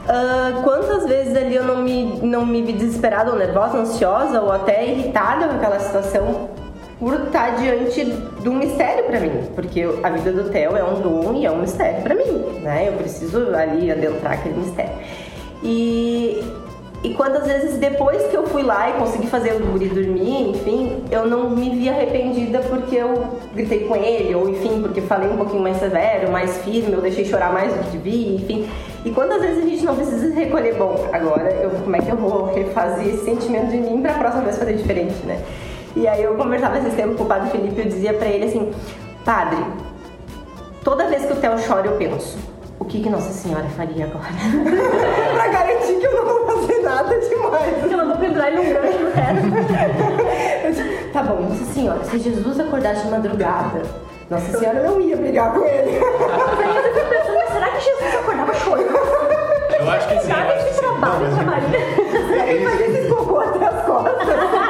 Ah, 0.07 0.61
quantas 0.63 1.05
vezes 1.05 1.35
ali 1.35 1.55
eu 1.55 1.63
não 1.63 1.77
me, 1.77 2.19
não 2.23 2.45
me 2.45 2.61
vi 2.63 2.73
desesperada 2.73 3.31
ou 3.31 3.37
nervosa, 3.37 3.77
ansiosa 3.77 4.41
ou 4.41 4.51
até 4.51 4.85
irritada 4.85 5.47
com 5.47 5.55
aquela 5.55 5.79
situação 5.79 6.49
por 7.01 7.15
estar 7.15 7.55
diante 7.55 8.05
de 8.05 8.47
um 8.47 8.53
mistério 8.53 9.05
pra 9.05 9.19
mim, 9.19 9.31
porque 9.55 9.81
a 10.03 10.09
vida 10.11 10.31
do 10.31 10.51
Theo 10.51 10.77
é 10.77 10.83
um 10.83 11.01
dom 11.01 11.33
e 11.33 11.47
é 11.47 11.51
um 11.51 11.57
mistério 11.57 12.03
pra 12.03 12.13
mim, 12.13 12.59
né? 12.61 12.89
Eu 12.89 12.93
preciso 12.93 13.55
ali 13.55 13.89
adentrar 13.89 14.33
aquele 14.33 14.59
mistério. 14.59 14.91
E, 15.63 16.43
e 17.03 17.09
quantas 17.15 17.47
vezes 17.47 17.79
depois 17.79 18.21
que 18.27 18.37
eu 18.37 18.45
fui 18.45 18.61
lá 18.61 18.91
e 18.91 18.93
consegui 18.99 19.25
fazer 19.25 19.53
o 19.53 19.65
guri 19.65 19.87
dormir, 19.87 20.51
enfim, 20.51 21.03
eu 21.09 21.25
não 21.25 21.49
me 21.49 21.71
vi 21.71 21.89
arrependida 21.89 22.59
porque 22.59 22.97
eu 22.97 23.39
gritei 23.55 23.85
com 23.85 23.95
ele, 23.95 24.35
ou 24.35 24.47
enfim, 24.47 24.79
porque 24.79 25.01
falei 25.01 25.31
um 25.31 25.37
pouquinho 25.37 25.63
mais 25.63 25.77
severo, 25.77 26.31
mais 26.31 26.55
firme, 26.59 26.93
eu 26.93 27.01
deixei 27.01 27.25
chorar 27.25 27.51
mais 27.51 27.73
do 27.73 27.79
que 27.79 27.97
devia, 27.97 28.35
enfim. 28.35 28.69
E 29.03 29.09
quantas 29.09 29.41
vezes 29.41 29.63
a 29.63 29.67
gente 29.67 29.83
não 29.83 29.95
precisa 29.95 30.35
recolher, 30.35 30.75
bom, 30.75 31.09
agora 31.11 31.49
eu, 31.51 31.71
como 31.71 31.95
é 31.95 31.99
que 31.99 32.11
eu 32.11 32.17
vou 32.17 32.53
refazer 32.53 33.07
esse 33.07 33.25
sentimento 33.25 33.71
de 33.71 33.77
mim 33.77 34.03
pra 34.03 34.13
próxima 34.13 34.43
vez 34.43 34.59
fazer 34.59 34.73
diferente, 34.75 35.15
né? 35.25 35.41
E 35.95 36.07
aí 36.07 36.23
eu 36.23 36.35
conversava 36.35 36.77
esses 36.77 36.93
tempos 36.93 37.17
com 37.17 37.23
o 37.23 37.27
padre 37.27 37.49
Felipe 37.49 37.75
e 37.75 37.79
eu 37.83 37.89
dizia 37.89 38.13
pra 38.13 38.27
ele 38.27 38.45
assim, 38.45 38.71
padre, 39.25 39.57
toda 40.83 41.07
vez 41.07 41.25
que 41.25 41.33
o 41.33 41.35
Theo 41.35 41.55
chora 41.67 41.87
eu 41.87 41.97
penso, 41.97 42.37
o 42.79 42.85
que 42.85 43.01
que 43.01 43.09
Nossa 43.09 43.31
Senhora 43.31 43.65
faria 43.75 44.05
agora? 44.05 44.25
pra 45.35 45.47
garantir 45.49 45.95
que 45.99 46.05
eu 46.05 46.13
não 46.13 46.25
vou 46.25 46.45
fazer 46.47 46.81
nada 46.81 47.19
demais. 47.19 47.91
Eu 47.91 47.97
não 47.97 48.07
vou 48.07 48.17
pendurar 48.17 48.47
ele 48.47 48.57
num 48.63 48.73
gancho 48.73 48.99
no 48.99 49.11
teto. 49.11 49.41
Tá 51.13 51.23
bom, 51.23 51.41
Nossa 51.41 51.65
Senhora, 51.73 52.01
se 52.05 52.17
Jesus 52.19 52.57
acordasse 52.59 53.03
de 53.03 53.11
madrugada, 53.11 53.81
Nossa 54.29 54.57
Senhora 54.57 54.81
não 54.81 55.01
ia 55.01 55.17
brigar 55.17 55.53
com 55.53 55.65
ele. 55.65 55.91
Aí 55.91 56.77
eu 56.77 56.83
fico 56.83 57.05
pensando, 57.09 57.35
mas 57.37 57.49
será 57.51 57.67
que 57.69 57.81
Jesus 57.81 58.15
acordava 58.15 58.53
chorando? 58.53 58.95
Eu 59.77 59.89
acho 59.89 60.07
que 60.07 60.19
sim, 60.21 60.31
acho 60.31 60.47
que 60.47 60.53
esse 60.69 60.73
sim. 60.73 60.79
trabalho 60.81 61.45
Maria? 61.45 61.79
Ele 62.47 62.65
fazia 62.65 62.87
esse 62.87 63.09
cocô 63.09 63.39
até 63.39 63.65
as 63.65 63.85
costas. 63.85 64.60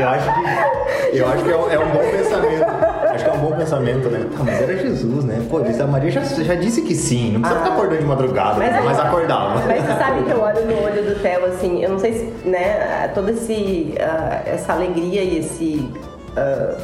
Eu 0.00 0.08
acho 0.08 0.34
que, 0.34 1.16
eu 1.18 1.28
acho 1.28 1.44
que 1.44 1.50
é, 1.50 1.56
um, 1.56 1.70
é 1.70 1.78
um 1.78 1.90
bom 1.90 2.10
pensamento. 2.10 2.64
Acho 3.10 3.24
que 3.24 3.30
é 3.30 3.32
um 3.32 3.38
bom 3.38 3.52
pensamento, 3.56 4.08
né? 4.08 4.26
Tá, 4.36 4.44
mas 4.44 4.62
era 4.62 4.76
Jesus, 4.76 5.24
né? 5.24 5.44
Pô, 5.50 5.58
a 5.58 5.86
Maria 5.86 6.10
já, 6.10 6.22
já 6.22 6.54
disse 6.54 6.82
que 6.82 6.94
sim, 6.94 7.32
não 7.32 7.40
precisa 7.40 7.60
ficar 7.62 7.74
acordando 7.74 8.00
de 8.00 8.06
madrugada, 8.06 8.58
Mas- 8.58 8.84
mas, 8.84 8.98
acordava. 9.00 9.62
Mas 9.66 9.82
tu 9.84 9.98
sabe 9.98 10.22
que 10.24 10.30
eu 10.30 10.40
olho 10.40 10.64
no 10.66 10.82
olho 10.84 11.02
do 11.02 11.20
Theo, 11.20 11.44
assim, 11.46 11.82
eu 11.82 11.90
não 11.90 11.98
sei 11.98 12.12
se, 12.12 12.48
né, 12.48 13.08
toda 13.14 13.32
esse, 13.32 13.94
ah, 14.00 14.42
essa 14.46 14.72
alegria 14.72 15.22
e 15.22 15.38
esse. 15.38 15.88
ah, 16.36 16.76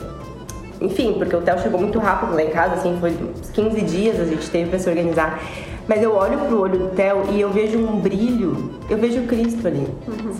enfim, 0.80 1.14
porque 1.14 1.34
o 1.34 1.40
Theo 1.40 1.58
chegou 1.60 1.80
muito 1.80 1.98
rápido 1.98 2.34
lá 2.34 2.42
em 2.42 2.50
casa, 2.50 2.74
assim, 2.74 2.96
foi 3.00 3.10
uns 3.10 3.48
15 3.50 3.80
dias 3.82 4.20
a 4.20 4.24
gente 4.24 4.50
teve 4.50 4.68
pra 4.70 4.78
se 4.78 4.88
organizar. 4.88 5.40
Mas 5.88 6.02
eu 6.02 6.14
olho 6.14 6.36
pro 6.40 6.60
olho 6.60 6.78
do 6.78 6.88
Theo 6.88 7.22
e 7.30 7.40
eu 7.40 7.48
vejo 7.50 7.78
um 7.78 8.00
brilho, 8.00 8.72
eu 8.90 8.98
vejo 8.98 9.22
Cristo 9.22 9.66
ali, 9.68 9.86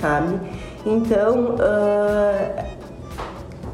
sabe? 0.00 0.38
Então, 0.86 1.56
ah, 1.58 2.64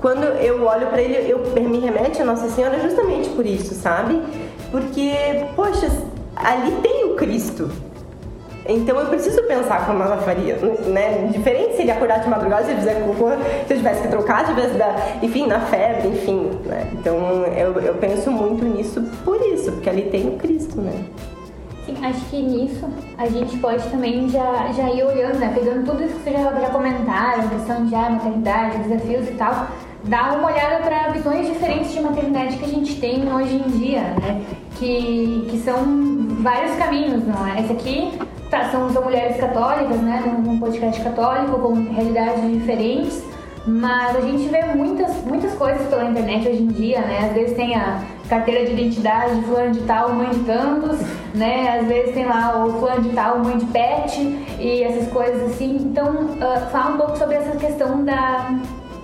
quando 0.01 0.25
eu 0.25 0.65
olho 0.65 0.87
pra 0.87 1.01
ele, 1.01 1.31
eu 1.31 1.39
me 1.63 1.79
remete 1.79 2.23
a 2.23 2.25
Nossa 2.25 2.49
Senhora 2.49 2.81
justamente 2.81 3.29
por 3.31 3.45
isso, 3.45 3.75
sabe? 3.75 4.21
Porque, 4.71 5.13
poxa, 5.55 5.89
ali 6.35 6.73
tem 6.83 7.05
o 7.05 7.15
Cristo. 7.15 7.71
Então 8.67 8.99
eu 8.99 9.07
preciso 9.07 9.43
pensar 9.43 9.87
como 9.87 10.03
ela 10.03 10.19
faria, 10.19 10.57
né? 10.87 11.29
Diferente 11.33 11.75
se 11.77 11.83
ele 11.83 11.91
acordar 11.91 12.21
de 12.21 12.29
madrugada, 12.29 12.65
se 12.65 12.71
ele 12.71 12.81
fizer 12.81 12.95
cocô, 13.05 13.31
se 13.67 13.75
eu 13.75 13.77
tivesse 13.77 14.03
que 14.03 14.09
trocar, 14.09 14.47
se 14.47 14.53
eu 14.53 14.57
tivesse 14.57 14.79
dar, 14.79 15.19
enfim, 15.21 15.47
na 15.47 15.61
febre, 15.61 16.09
enfim, 16.09 16.51
né? 16.65 16.89
Então 16.93 17.45
eu, 17.57 17.73
eu 17.81 17.95
penso 17.95 18.31
muito 18.31 18.65
nisso 18.65 19.03
por 19.25 19.41
isso, 19.53 19.73
porque 19.73 19.91
ali 19.91 20.03
tem 20.03 20.29
o 20.29 20.37
Cristo, 20.37 20.81
né? 20.81 21.05
Acho 22.03 22.25
que 22.27 22.43
nisso 22.43 22.89
a 23.19 23.27
gente 23.27 23.57
pode 23.59 23.83
também 23.89 24.29
já, 24.29 24.71
já 24.73 24.91
ir 24.91 25.05
olhando, 25.05 25.39
né? 25.39 25.53
Pegando 25.55 25.85
tudo 25.85 26.05
isso 26.05 26.15
que 26.17 26.23
vocês 26.23 26.37
já, 26.37 26.53
já 26.53 26.71
comentaram, 26.71 27.49
questão 27.49 27.85
de 27.85 27.95
ah, 27.95 28.11
maternidade, 28.11 28.79
desafios 28.79 29.29
e 29.29 29.33
tal, 29.33 29.69
dar 30.05 30.39
uma 30.39 30.49
olhada 30.49 30.83
para 30.85 31.09
visões 31.13 31.47
diferentes 31.47 31.93
de 31.93 32.01
maternidade 32.01 32.57
que 32.57 32.65
a 32.65 32.69
gente 32.69 33.01
tem 33.01 33.33
hoje 33.33 33.55
em 33.55 33.71
dia, 33.79 34.01
né? 34.01 34.43
Que, 34.77 35.47
que 35.51 35.59
são 35.59 35.77
vários 36.41 36.75
caminhos, 36.77 37.25
não 37.27 37.47
é? 37.47 37.61
Esse 37.61 37.73
aqui 37.73 38.19
tá, 38.51 38.71
são, 38.71 38.91
são 38.91 39.03
mulheres 39.05 39.37
católicas, 39.37 40.01
né? 40.01 40.23
Num 40.45 40.59
podcast 40.59 41.01
católico, 41.03 41.59
com 41.59 41.75
realidades 41.93 42.51
diferentes. 42.53 43.23
Mas 43.65 44.17
a 44.17 44.21
gente 44.21 44.49
vê 44.49 44.65
muitas, 44.75 45.15
muitas 45.25 45.55
coisas 45.55 45.87
pela 45.87 46.11
internet 46.11 46.49
hoje 46.49 46.63
em 46.63 46.67
dia, 46.67 47.01
né? 47.01 47.27
Às 47.29 47.33
vezes 47.33 47.57
tem 47.57 47.77
a 47.77 48.03
carteira 48.33 48.65
de 48.65 48.73
identidade 48.73 49.35
de 49.37 49.43
fulano 49.43 49.73
de 49.73 49.81
tal, 49.81 50.15
mãe 50.15 50.31
de 50.31 50.41
tantos, 50.41 50.99
né? 51.35 51.79
Às 51.81 51.87
vezes 51.87 52.15
tem 52.15 52.25
lá 52.25 52.65
o 52.65 52.73
fulano 52.79 53.03
de 53.03 53.11
tal, 53.11 53.39
mãe 53.41 53.59
de 53.59 53.67
pet 53.67 54.21
e 54.59 54.83
essas 54.83 55.13
coisas 55.13 55.51
assim. 55.51 55.77
Então, 55.77 56.31
ah, 56.41 56.69
fala 56.73 56.95
um 56.95 56.97
pouco 56.97 57.19
sobre 57.19 57.37
essa 57.37 57.55
questão 57.59 58.03
da, 58.05 58.59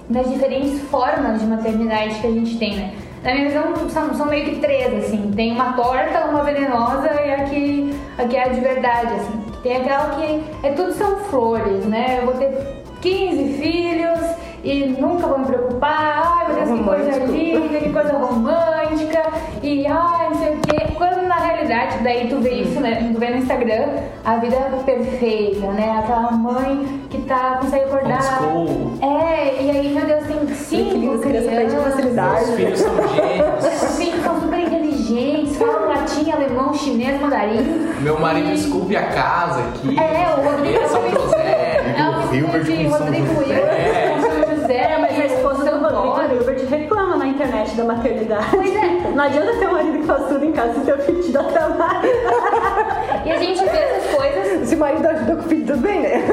das 0.09 0.31
diferentes 0.31 0.81
formas 0.89 1.41
de 1.41 1.47
maternidade 1.47 2.15
que 2.21 2.27
a 2.27 2.31
gente 2.31 2.59
tem, 2.59 2.77
né? 2.77 2.95
Na 3.23 3.35
minha 3.35 3.49
visão, 3.49 3.89
são, 3.91 4.15
são 4.15 4.27
meio 4.27 4.47
que 4.47 4.57
três, 4.61 5.05
assim. 5.05 5.31
Tem 5.37 5.53
uma 5.53 5.75
torta, 5.75 6.25
uma 6.27 6.43
venenosa 6.43 7.11
e 7.21 7.31
a 7.31 7.45
que, 7.45 7.95
a 8.17 8.23
é 8.23 8.45
a 8.45 8.49
de 8.49 8.61
verdade, 8.61 9.13
assim. 9.13 9.43
Tem 9.63 9.77
aquela 9.77 10.11
que 10.11 10.43
é 10.63 10.71
tudo 10.71 10.93
são 10.93 11.17
flores, 11.25 11.85
né? 11.85 12.21
Eu 12.21 12.27
vou 12.27 12.35
ter 12.35 12.83
15 13.03 13.59
filhos 13.59 14.21
e 14.65 14.87
nunca 15.01 15.27
vou 15.27 15.39
me 15.39 15.47
preocupar. 15.47 16.37
Ai, 16.39 16.47
meu 16.55 16.57
Deus, 16.67 16.79
que 16.79 16.85
coisa 16.85 17.25
linda, 17.27 17.79
que 17.79 17.91
coisa 17.93 18.13
romântica. 18.19 19.23
E 19.63 19.87
ai, 19.87 20.29
não 20.31 20.35
sei 20.39 20.55
o 20.55 20.59
quê. 20.59 20.87
Quando 20.97 21.23
na 21.27 21.37
realidade, 21.37 21.99
daí 22.03 22.29
tu 22.29 22.37
vê 22.41 22.51
isso, 22.63 22.81
né? 22.81 23.11
Tu 23.13 23.19
vê 23.19 23.31
no 23.31 23.37
Instagram 23.39 23.87
a 24.25 24.37
vida 24.37 24.57
perfeita, 24.85 25.67
né? 25.69 25.99
Aquela 26.01 26.33
mãe 26.33 27.03
que 27.11 27.19
tá, 27.23 27.59
consegue 27.61 27.85
acordar. 27.85 28.21
É, 29.03 29.63
e 29.63 29.71
aí, 29.71 29.93
meu 29.95 30.05
Deus, 30.07 30.25
tem 30.27 30.55
cinco 30.55 30.89
Equilíbrio, 30.91 31.21
criança 31.21 31.49
crianças. 31.49 31.83
facilidade. 31.95 32.45
Os 32.45 32.51
filhos 32.57 32.79
são 32.81 32.95
gênios. 33.09 33.65
Os 33.83 33.97
filhos 33.99 34.23
são 34.25 34.41
super 34.41 34.59
inteligentes, 34.61 35.57
falam 35.57 35.89
latim 35.89 36.31
alemão, 36.31 36.75
chinês, 36.75 37.21
mandarim. 37.21 37.89
Meu 38.01 38.19
marido 38.21 38.49
E- 38.51 38.55
esculpe 38.55 38.97
a 38.97 39.03
casa 39.09 39.61
aqui. 39.69 39.97
É, 39.99 40.35
o 40.37 40.51
Rodrigo 40.51 40.89
São 40.89 41.09
José. 41.11 41.95
É 41.97 42.03
o 42.31 42.35
Hilbert 42.35 42.65
de 42.65 42.85
com 42.85 42.91
São 42.91 43.07
Rodrigo 43.07 43.27
José. 43.35 44.08
É, 44.69 44.99
mas 44.99 45.19
a 45.19 45.27
esposa 45.27 45.71
do 45.71 45.79
Rodrigo. 45.79 46.35
Hilbert 46.35 46.69
reclama 46.69 47.17
na 47.17 47.27
internet 47.27 47.75
da 47.77 47.85
maternidade. 47.85 48.47
Pois 48.51 48.75
é. 48.75 49.11
Não 49.15 49.25
adianta 49.25 49.53
ter 49.57 49.69
um 49.69 49.73
marido 49.73 49.99
que 49.99 50.05
faz 50.05 50.27
tudo 50.27 50.45
em 50.45 50.53
casa 50.53 50.75
se 50.75 50.81
teu 50.81 50.99
filho 50.99 51.23
te 51.23 51.33
dá 51.33 51.45
trabalho. 51.45 52.09
E 53.25 53.33
a 53.33 53.37
gente 53.37 53.63
vê 53.63 53.77
essas 53.77 54.15
coisas 54.15 54.69
Se 54.69 54.75
o 54.75 54.79
marido 54.79 55.07
ajuda 55.07 55.37
com 55.37 55.43
o 55.43 55.49
filho, 55.49 55.67
tudo 55.67 55.81
bem, 55.81 56.01
né? 56.01 56.25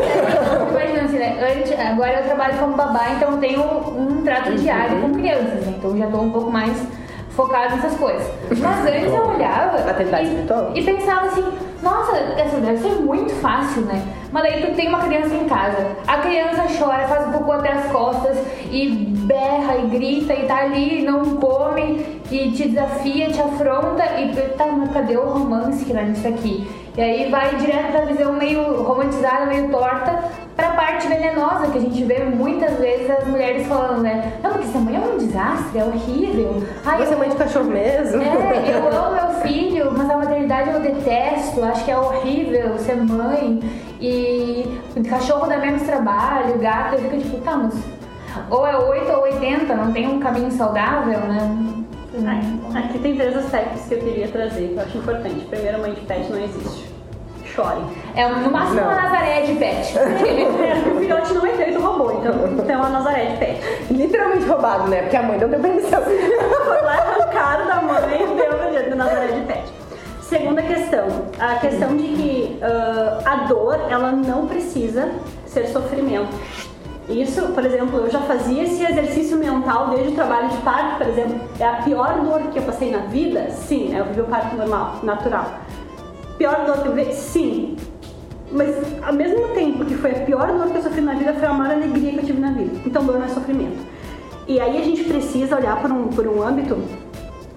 Imagina 0.70 1.02
assim, 1.02 1.18
né? 1.18 1.58
Antes, 1.58 1.78
agora 1.78 2.20
eu 2.20 2.24
trabalho 2.24 2.58
como 2.58 2.76
babá, 2.76 3.10
então 3.10 3.38
tenho 3.40 3.62
um 3.62 4.24
trato 4.24 4.54
diário 4.56 5.02
com 5.02 5.12
crianças, 5.14 5.66
né? 5.66 5.74
Então 5.78 5.98
já 5.98 6.08
tô 6.08 6.18
um 6.18 6.32
pouco 6.32 6.52
mais 6.52 6.88
focada 7.32 7.76
nessas 7.76 7.98
coisas. 7.98 8.26
Mas 8.58 8.86
antes 8.86 9.14
eu 9.14 9.28
olhava 9.28 9.84
Maternidade 9.86 10.30
e, 10.76 10.80
e 10.80 10.84
pensava 10.84 11.28
assim, 11.28 11.44
nossa, 11.84 12.16
essa 12.38 12.58
deve 12.58 12.78
ser 12.78 12.96
muito 13.02 13.34
fácil, 13.36 13.82
né? 13.82 14.02
Mas 14.36 14.44
daí 14.44 14.62
tu 14.62 14.76
tem 14.76 14.90
uma 14.90 15.00
criança 15.00 15.34
em 15.34 15.48
casa, 15.48 15.96
a 16.06 16.18
criança 16.18 16.66
chora, 16.78 17.08
faz 17.08 17.26
um 17.30 17.32
pouco 17.32 17.54
até 17.54 17.72
as 17.72 17.90
costas 17.90 18.38
e 18.70 18.90
berra 18.90 19.78
e 19.78 19.88
grita 19.88 20.34
e 20.34 20.46
tá 20.46 20.58
ali, 20.58 21.04
não 21.04 21.38
come 21.38 22.20
e 22.30 22.52
te 22.52 22.68
desafia, 22.68 23.30
te 23.30 23.40
afronta 23.40 24.04
e 24.20 24.36
tá, 24.58 24.66
mas 24.68 24.92
cadê 24.92 25.16
o 25.16 25.24
romance 25.24 25.86
que 25.86 25.94
tá 25.94 26.02
nisso 26.02 26.28
aqui? 26.28 26.68
E 26.98 27.02
aí 27.02 27.30
vai 27.30 27.56
direto 27.58 27.92
da 27.92 28.06
visão 28.06 28.32
meio 28.34 28.84
romantizada, 28.84 29.46
meio 29.48 29.70
torta, 29.70 30.18
pra 30.56 30.70
parte 30.72 31.08
venenosa 31.08 31.68
que 31.70 31.78
a 31.78 31.82
gente 31.82 32.02
vê 32.06 32.24
muitas 32.24 32.80
vezes 32.80 33.10
as 33.10 33.28
mulheres 33.28 33.68
falando, 33.68 34.02
né? 34.02 34.34
Não, 34.42 34.52
porque 34.52 34.68
ser 34.68 34.78
mãe 34.78 34.96
é 34.96 35.00
um 35.00 35.18
desastre, 35.18 35.80
é 35.80 35.84
horrível. 35.84 36.64
Ai, 36.86 37.06
Você 37.06 37.14
é 37.14 37.18
mãe 37.18 37.30
de 37.30 37.36
cachorro 37.36 37.66
mesmo? 37.66 38.22
é, 38.22 38.76
eu 38.78 38.88
amo 38.98 39.14
meu 39.14 39.42
filho, 39.42 39.92
mas 39.92 40.10
a 40.10 40.18
maternidade 40.18 40.70
eu 40.70 40.80
detesto, 40.80 41.62
acho 41.66 41.84
que 41.84 41.92
é 41.92 41.98
horrível 41.98 42.78
ser 42.78 42.96
mãe 42.96 43.60
e 44.00 44.80
o 44.96 45.04
cachorro 45.04 45.48
dá 45.48 45.58
menos 45.58 45.82
trabalho, 45.82 46.56
o 46.56 46.60
gato, 46.60 46.96
eu 46.96 47.00
fico 47.00 47.18
tipo, 47.18 47.38
tá, 47.40 47.58
mas 47.58 47.74
ou 48.50 48.66
é 48.66 48.78
8 48.78 49.12
ou 49.12 49.24
80, 49.24 49.76
não 49.76 49.92
tem 49.92 50.08
um 50.08 50.20
caminho 50.20 50.52
saudável, 50.52 51.20
né? 51.20 51.58
Aqui 52.76 53.00
tem 53.00 53.16
três 53.16 53.36
aspectos 53.36 53.82
que 53.88 53.96
eu 53.96 54.00
queria 54.00 54.28
trazer, 54.28 54.70
que 54.70 54.76
eu 54.76 54.82
acho 54.82 54.98
importante. 54.98 55.46
Primeiro, 55.50 55.80
mãe 55.80 55.94
de 55.94 56.02
pet 56.02 56.32
não 56.32 56.44
existe. 56.44 56.94
Chorem. 57.46 57.84
É 58.16 58.28
no 58.28 58.52
máximo 58.52 58.82
uma 58.82 58.96
Nazaré 58.96 59.42
de 59.42 59.56
pet. 59.56 59.94
É, 60.66 60.90
o 60.90 61.00
filhote 61.00 61.34
não 61.34 61.46
é 61.46 61.72
tu 61.72 61.80
roubou, 61.80 62.20
então, 62.20 62.34
então 62.48 62.84
é 62.84 62.86
a 62.86 62.90
Nazaré 62.90 63.26
de 63.26 63.38
pet. 63.38 63.60
Literalmente 63.92 64.46
roubado, 64.46 64.90
né? 64.90 65.02
Porque 65.04 65.16
a 65.16 65.24
mãe 65.24 65.38
não 65.38 65.50
deu 65.50 65.60
permissão. 65.60 66.02
Foi 66.02 66.82
lá 66.82 66.94
arrancaram 66.94 67.68
da 67.68 67.82
mãe 67.82 68.24
e 68.24 68.36
deu 68.36 68.90
do 68.90 68.96
Nazaré 68.96 69.28
de 69.28 69.42
pet. 69.46 69.64
Segunda 70.22 70.62
questão, 70.62 71.08
a 71.40 71.56
questão 71.56 71.96
de 71.96 72.04
que 72.04 72.60
ah, 72.62 73.20
a 73.26 73.36
dor, 73.48 73.80
ela 73.90 74.12
não 74.12 74.48
precisa 74.48 75.12
ser 75.46 75.68
sofrimento. 75.68 76.36
Isso, 77.10 77.42
por 77.50 77.64
exemplo, 77.64 78.00
eu 78.00 78.10
já 78.10 78.20
fazia 78.22 78.64
esse 78.64 78.84
exercício 78.84 79.38
mental 79.38 79.90
desde 79.90 80.10
o 80.10 80.16
trabalho 80.16 80.50
de 80.50 80.58
parto, 80.58 80.98
por 80.98 81.08
exemplo. 81.08 81.40
É 81.60 81.66
a 81.66 81.74
pior 81.84 82.20
dor 82.22 82.42
que 82.52 82.58
eu 82.58 82.64
passei 82.64 82.92
na 82.92 83.00
vida? 83.00 83.50
Sim, 83.52 83.96
eu 83.96 84.06
vivi 84.06 84.22
o 84.22 84.26
parto 84.26 84.56
normal, 84.56 85.00
natural. 85.04 85.60
Pior 86.38 86.66
dor 86.66 86.82
que 86.82 86.88
eu 86.88 86.94
vi? 86.94 87.14
Sim. 87.14 87.78
Mas 88.52 88.76
ao 89.04 89.14
mesmo 89.14 89.50
tempo 89.50 89.86
que 89.86 89.96
foi 89.96 90.12
a 90.12 90.20
pior 90.26 90.48
dor 90.48 90.70
que 90.70 90.78
eu 90.78 90.82
sofri 90.82 91.02
na 91.02 91.14
vida, 91.14 91.34
foi 91.34 91.48
a 91.48 91.54
maior 91.54 91.76
alegria 91.76 92.12
que 92.14 92.20
eu 92.20 92.26
tive 92.26 92.42
na 92.42 92.52
vida. 92.52 92.76
Então 92.86 93.06
dor 93.06 93.20
não 93.20 93.26
é 93.26 93.30
sofrimento. 93.30 93.86
E 94.48 94.60
aí 94.60 94.78
a 94.78 94.84
gente 94.84 95.04
precisa 95.04 95.58
olhar 95.58 95.82
por 95.82 95.92
um, 95.92 96.08
por 96.08 96.28
um 96.28 96.42
âmbito 96.42 96.78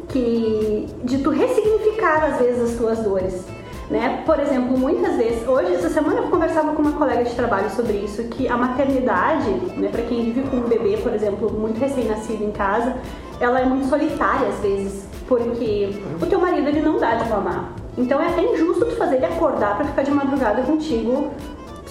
que 0.09 0.87
de 1.05 1.19
tu 1.19 1.31
ressignificar 1.31 2.25
às 2.25 2.39
vezes 2.39 2.73
as 2.73 2.79
tuas 2.79 2.99
dores. 2.99 3.47
Né? 3.91 4.23
Por 4.27 4.39
exemplo, 4.39 4.77
muitas 4.77 5.17
vezes, 5.17 5.49
hoje, 5.49 5.75
essa 5.75 5.89
semana 5.89 6.21
eu 6.21 6.25
conversava 6.25 6.75
com 6.75 6.83
uma 6.83 6.93
colega 6.93 7.25
de 7.25 7.35
trabalho 7.35 7.71
sobre 7.71 7.95
isso, 7.95 8.23
que 8.25 8.47
a 8.47 8.57
maternidade, 8.57 9.51
né, 9.79 9.89
para 9.91 10.03
quem 10.03 10.25
vive 10.25 10.43
com 10.43 10.59
um 10.59 10.69
bebê, 10.69 10.99
por 10.99 11.15
exemplo, 11.15 11.51
muito 11.51 11.81
recém-nascido 11.81 12.45
em 12.45 12.51
casa, 12.51 12.95
ela 13.41 13.61
é 13.61 13.65
muito 13.65 13.87
solitária 13.89 14.49
às 14.49 14.61
vezes, 14.61 15.09
porque 15.27 15.89
o 16.21 16.27
teu 16.27 16.39
marido 16.39 16.69
ele 16.69 16.83
não 16.83 16.99
dá 16.99 17.15
de 17.15 17.31
mamar. 17.31 17.73
Então 17.97 18.21
é 18.21 18.29
até 18.29 18.43
injusto 18.43 18.85
tu 18.85 18.97
fazer 18.97 19.17
ele 19.17 19.27
acordar 19.27 19.77
para 19.77 19.87
ficar 19.87 20.03
de 20.03 20.11
madrugada 20.11 20.63
contigo 20.63 21.31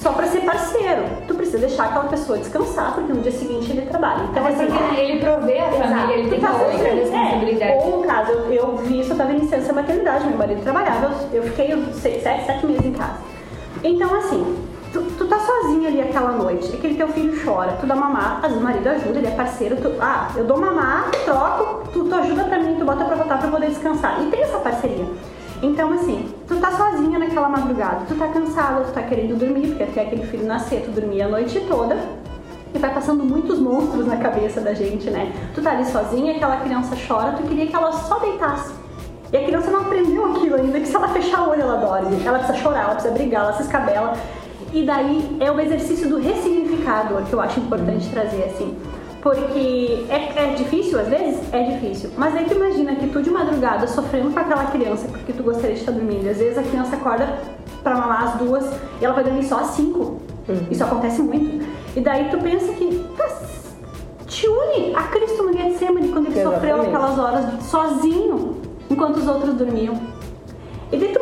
só 0.02 0.12
para 0.12 0.28
ser 0.28 0.42
parceiro. 0.42 1.04
Tu 1.28 1.34
precisa 1.36 1.58
deixar 1.58 1.86
aquela 1.86 2.06
pessoa 2.06 2.38
descansar, 2.38 2.94
porque 2.94 3.12
no 3.12 3.22
dia 3.22 3.32
seguinte 3.32 3.72
ele 3.72 3.82
trabalha. 3.88 4.24
Então, 4.32 4.46
assim, 4.46 4.68
porque 4.68 5.02
ele 5.02 5.20
provê 5.20 5.60
a 5.60 5.72
família, 5.72 6.16
ele 6.16 6.30
tem 6.30 6.40
tá 6.40 6.52
outra 6.52 6.72
sofrendo. 6.72 6.96
responsabilidade. 7.02 7.72
É, 7.72 7.84
ou 7.84 8.02
no 8.02 8.08
caso, 8.08 8.32
eu, 8.32 8.54
eu 8.54 8.78
vi 8.78 9.00
isso, 9.00 9.14
eu 9.14 9.18
tava 9.18 9.34
em 9.34 9.40
licença 9.40 9.74
maternidade, 9.74 10.28
meu 10.28 10.38
marido 10.38 10.62
trabalhava, 10.62 11.12
eu, 11.32 11.42
eu 11.42 11.44
fiquei 11.44 11.86
seis, 11.94 12.24
sete, 12.24 12.46
sete 12.46 12.66
meses 12.66 12.86
em 12.86 12.94
casa. 12.94 13.18
Então, 13.84 14.14
assim, 14.16 14.58
tu, 14.92 15.02
tu 15.18 15.26
tá 15.26 15.40
sozinha 15.40 15.90
ali 15.90 16.02
aquela 16.02 16.32
noite, 16.32 16.76
aquele 16.76 16.96
teu 16.96 17.08
filho 17.10 17.34
chora, 17.44 17.74
tu 17.80 17.86
dá 17.86 17.96
mamar, 17.96 18.38
às 18.38 18.44
vezes 18.44 18.58
o 18.58 18.62
marido 18.62 18.88
ajuda, 18.88 19.20
ele 19.20 19.28
é 19.28 19.32
parceiro, 19.32 19.76
tu, 19.78 19.94
ah, 20.00 20.30
eu 20.36 20.46
dou 20.46 20.58
mamar, 20.58 21.10
troco, 21.26 21.88
tu, 21.92 22.04
tu 22.06 22.16
ajuda 22.16 22.44
pra 22.46 22.60
mim, 22.60 22.76
tu 22.78 22.86
bota 22.86 23.06
pra 23.06 23.16
voltar 23.16 23.38
pra 23.38 23.48
eu 23.48 23.52
poder 23.52 23.68
descansar. 23.68 24.22
E 24.22 24.30
tem 24.30 24.42
essa 24.42 24.58
parceria. 24.58 25.06
Então, 25.62 25.92
assim, 25.94 26.32
tu 26.48 26.56
tá 26.58 26.72
sozinha 26.72 27.18
naquela 27.18 27.50
madrugada, 27.50 28.06
tu 28.08 28.16
tá 28.16 28.28
cansada, 28.28 28.84
tu 28.86 28.94
tá 28.94 29.02
querendo 29.02 29.38
dormir, 29.38 29.70
porque 29.70 29.84
até 29.84 30.02
aquele 30.02 30.26
filho 30.28 30.46
nascer, 30.46 30.84
tu 30.86 30.92
dormia 30.92 31.26
a 31.26 31.30
noite 31.30 31.60
toda. 31.68 31.98
E 32.74 32.78
vai 32.78 32.94
passando 32.94 33.24
muitos 33.24 33.60
monstros 33.60 34.06
na 34.06 34.18
cabeça 34.18 34.62
da 34.62 34.74
gente, 34.74 35.10
né? 35.10 35.34
Tu 35.56 35.62
tá 35.62 35.72
ali 35.72 35.86
sozinha, 35.86 36.36
aquela 36.36 36.58
criança 36.58 36.96
chora, 37.08 37.32
tu 37.32 37.44
queria 37.44 37.66
que 37.66 37.76
ela 37.76 37.92
só 37.92 38.20
deitasse. 38.20 38.72
E 39.32 39.38
a 39.38 39.44
criança 39.44 39.72
não 39.72 39.82
aprendeu 39.82 40.26
aquilo 40.26 40.56
ainda, 40.56 40.80
que 40.80 40.86
se 40.86 40.96
ela 40.96 41.08
fechar 41.08 41.48
o 41.48 41.52
olho 41.52 41.62
ela 41.62 41.78
dorme. 41.78 42.24
Ela 42.24 42.40
precisa 42.40 42.60
chorar, 42.60 42.84
ela 42.84 42.94
precisa 42.94 43.14
brigar, 43.14 43.44
ela 43.46 43.54
se 43.54 43.64
escabela. 43.64 44.14
E 44.72 44.86
daí 44.86 45.38
é 45.40 45.52
o 45.52 45.60
exercício 45.60 46.08
do 46.08 46.18
ressignificador 46.18 47.24
que 47.24 47.34
eu 47.34 47.42
acho 47.42 47.60
importante 47.60 48.10
trazer, 48.10 48.44
assim. 48.44 48.78
Porque 49.28 50.06
é, 50.08 50.32
é 50.38 50.54
difícil, 50.56 50.98
às 50.98 51.10
vezes? 51.10 51.42
É 51.52 51.62
difícil. 51.62 52.12
Mas 52.16 52.34
aí 52.34 52.46
tu 52.46 52.54
imagina 52.54 52.96
que 52.96 53.10
tu 53.10 53.22
de 53.22 53.30
madrugada 53.30 53.86
sofrendo 53.86 54.32
com 54.32 54.40
aquela 54.40 54.64
criança 54.68 55.06
porque 55.10 55.34
tu 55.34 55.44
gostaria 55.44 55.74
de 55.74 55.82
estar 55.82 55.92
dormindo. 55.92 56.30
Às 56.30 56.38
vezes 56.38 56.58
a 56.58 56.64
criança 56.64 56.96
acorda 56.96 57.38
pra 57.84 57.96
mamar 57.96 58.24
às 58.24 58.36
duas 58.36 58.66
e 59.02 59.04
ela 59.04 59.14
vai 59.14 59.26
dormir 59.26 59.44
só 59.44 59.60
às 59.60 59.72
cinco. 59.72 60.22
Isso 60.72 60.82
acontece 60.82 61.22
muito. 61.22 61.62
E 61.94 62.00
daí 62.00 62.30
tu 62.30 62.38
pensa 62.38 62.72
que 62.72 63.04
tá, 63.18 63.28
te 64.26 64.48
une 64.48 64.96
a 64.96 65.04
Cristo 65.04 65.44
no 65.44 65.52
Getsemane 65.52 66.08
quando 66.08 66.28
ele 66.28 66.42
sofreu 66.42 66.78
Exatamente. 66.78 66.96
aquelas 66.96 67.20
horas 67.20 67.64
sozinho, 67.66 68.62
enquanto 68.90 69.18
os 69.18 69.28
outros 69.28 69.56
dormiam. 69.56 70.00
E 70.90 70.96
daí 70.96 71.12
tu, 71.12 71.20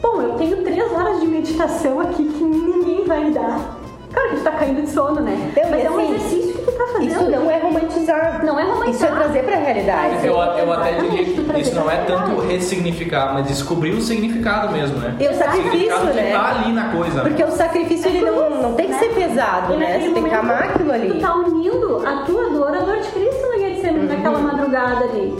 bom, 0.00 0.22
eu 0.22 0.30
tenho 0.36 0.62
três 0.62 0.90
horas 0.90 1.20
de 1.20 1.26
meditação 1.26 2.00
aqui 2.00 2.24
que 2.24 2.42
ninguém 2.42 3.04
vai 3.04 3.22
me 3.22 3.34
dar. 3.34 3.78
Claro 4.14 4.30
que 4.30 4.36
tu 4.36 4.44
tá 4.44 4.52
caindo 4.52 4.80
de 4.80 4.88
sono, 4.88 5.20
né? 5.20 5.52
Eu, 5.54 5.68
Mas 5.68 5.84
é 5.84 5.90
um 5.90 5.98
assim, 5.98 6.14
exercício 6.14 6.63
tá 6.86 6.92
fazendo. 6.92 7.10
Isso 7.10 7.30
não 7.30 7.50
é 7.50 7.58
romantizar. 7.58 8.44
Não 8.44 8.58
é 8.60 8.64
romantizar. 8.64 8.90
Isso 8.94 9.04
é 9.06 9.08
trazer 9.22 9.44
pra 9.44 9.56
realidade. 9.56 10.26
Eu, 10.26 10.34
eu 10.36 10.72
até 10.72 10.92
diria 10.94 11.24
que 11.24 11.60
isso 11.60 11.74
não 11.74 11.90
é 11.90 11.96
tanto 12.04 12.40
ressignificar, 12.40 13.32
mas 13.34 13.46
descobrir 13.46 13.90
o 13.90 14.00
significado 14.00 14.72
mesmo, 14.72 14.98
né? 14.98 15.14
E 15.20 15.28
o 15.28 15.34
sacrifício, 15.34 16.04
né? 16.14 16.32
tá 16.32 16.50
ali 16.50 16.72
na 16.72 16.88
coisa. 16.90 17.22
né? 17.22 17.28
Porque 17.28 17.44
o 17.44 17.50
sacrifício 17.50 18.08
ele 18.08 18.20
não, 18.22 18.50
não 18.62 18.74
tem 18.74 18.88
que 18.88 18.94
ser 18.94 19.08
pesado, 19.14 19.74
E 19.74 19.76
né? 19.76 20.00
Você 20.00 20.10
tem 20.10 20.24
que 20.24 20.34
amar 20.34 20.62
aquilo 20.64 20.92
ali. 20.92 21.08
Tu 21.12 21.20
tá 21.20 21.34
unindo 21.36 22.02
a 22.06 22.16
tua 22.24 22.50
dor 22.50 22.74
à 22.76 22.80
dor 22.80 22.98
de 23.00 23.08
Cristo 23.08 23.46
no 23.46 23.58
Getsemane 23.58 24.06
naquela 24.06 24.38
madrugada 24.38 25.04
ali. 25.04 25.34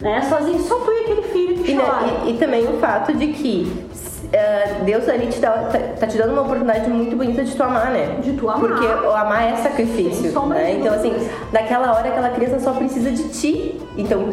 Né? 0.00 0.20
Sozinho, 0.22 0.58
só 0.60 0.76
tu 0.80 0.90
e 0.92 1.00
aquele 1.00 1.22
filho 1.22 1.54
que 1.62 1.72
E, 1.72 1.74
né, 1.76 1.84
e- 2.26 2.30
e 2.30 2.34
também 2.36 2.64
o 2.68 2.78
fato 2.78 3.12
de 3.14 3.28
que 3.28 3.72
Deus 4.84 5.08
ali 5.08 5.26
te 5.28 5.40
tá, 5.40 5.70
tá 5.98 6.06
te 6.06 6.16
dando 6.18 6.32
uma 6.32 6.42
oportunidade 6.42 6.88
muito 6.90 7.16
bonita 7.16 7.44
de 7.44 7.54
tu 7.54 7.62
amar, 7.62 7.90
né? 7.90 8.16
De 8.20 8.32
tu 8.32 8.48
amar. 8.48 8.60
Porque 8.60 8.86
amar 8.86 9.52
é 9.52 9.56
sacrifício, 9.56 10.32
sombra 10.32 10.58
né? 10.58 10.72
Então 10.72 10.92
assim, 10.92 11.12
naquela 11.52 11.92
hora 11.92 12.08
aquela 12.08 12.30
criança 12.30 12.60
só 12.60 12.72
precisa 12.72 13.10
de 13.10 13.28
ti. 13.28 13.80
Então 13.96 14.30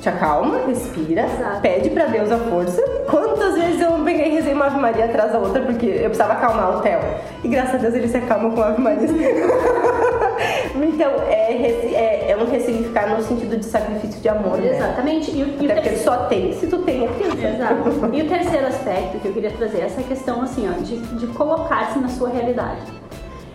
te 0.00 0.08
acalma, 0.08 0.60
respira, 0.66 1.26
Exato. 1.26 1.60
pede 1.60 1.90
pra 1.90 2.06
Deus 2.06 2.32
a 2.32 2.38
força. 2.38 2.82
Quantas 3.08 3.54
vezes 3.54 3.80
eu 3.80 3.90
não 3.90 4.04
peguei 4.04 4.28
e 4.28 4.34
rezei 4.34 4.54
uma 4.54 4.66
Ave 4.66 4.78
Maria 4.78 5.04
atrás 5.04 5.32
da 5.32 5.38
outra 5.38 5.60
porque 5.62 5.86
eu 5.86 6.04
precisava 6.04 6.32
acalmar 6.34 6.78
o 6.78 6.80
Theo. 6.80 7.00
E 7.44 7.48
graças 7.48 7.74
a 7.74 7.78
Deus 7.78 7.94
ele 7.94 8.08
se 8.08 8.16
acalma 8.16 8.50
com 8.50 8.62
a 8.62 8.68
Ave 8.68 8.80
Maria. 8.80 9.08
então, 10.74 11.10
é, 11.28 11.52
é, 11.52 12.30
é 12.30 12.36
um 12.36 12.50
ressignificar 12.50 13.08
no 13.14 13.22
sentido 13.22 13.56
de 13.58 13.64
sacrifício 13.64 14.20
de 14.20 14.28
amor, 14.28 14.58
né? 14.58 14.76
Exatamente. 14.76 15.30
E, 15.30 15.42
o- 15.42 15.46
e 15.46 15.66
o 15.66 15.70
Até 15.70 15.74
porque 15.74 15.88
terceiro- 15.90 15.98
só 16.04 16.16
tem 16.26 16.52
se 16.52 16.66
tu 16.66 16.78
tem 16.78 17.06
a 17.06 17.08
criança. 17.12 17.46
Exato. 17.48 18.10
E 18.14 18.22
o 18.22 18.28
terceiro 18.28 18.66
aspecto 18.66 19.18
que 19.20 19.28
eu 19.28 19.32
queria 19.32 19.50
trazer 19.50 19.78
é 19.80 19.84
essa 19.86 20.02
questão 20.02 20.42
assim, 20.42 20.68
ó, 20.68 20.80
de, 20.82 20.96
de 20.98 21.26
colocar-se 21.28 21.98
na 21.98 22.08
sua 22.08 22.28
realidade. 22.30 22.80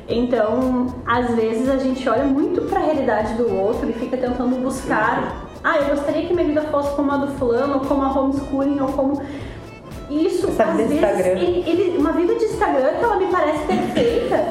Então, 0.07 0.87
às 1.05 1.33
vezes 1.33 1.67
a 1.67 1.77
gente 1.77 2.07
olha 2.07 2.25
muito 2.25 2.61
para 2.63 2.79
a 2.79 2.83
realidade 2.83 3.33
do 3.33 3.51
outro 3.59 3.89
e 3.89 3.93
fica 3.93 4.15
tentando 4.15 4.55
buscar, 4.61 5.47
ah, 5.63 5.77
eu 5.79 5.95
gostaria 5.95 6.27
que 6.27 6.33
minha 6.33 6.45
vida 6.45 6.61
fosse 6.63 6.95
como 6.95 7.11
a 7.11 7.17
do 7.17 7.27
fulano, 7.39 7.75
ou 7.75 7.79
como 7.81 8.03
a 8.03 8.11
homeschooling, 8.11 8.79
ou 8.81 8.89
como 8.89 9.19
isso, 10.11 10.47
Essa 10.49 10.63
às 10.65 10.77
vezes, 10.77 11.01
ele- 11.01 11.63
ele- 11.67 11.97
uma 11.97 12.11
vida 12.11 12.35
de 12.35 12.43
Instagram 12.45 12.89
que 12.99 13.03
ela 13.03 13.15
me 13.15 13.25
parece 13.25 13.65
perfeita 13.65 14.43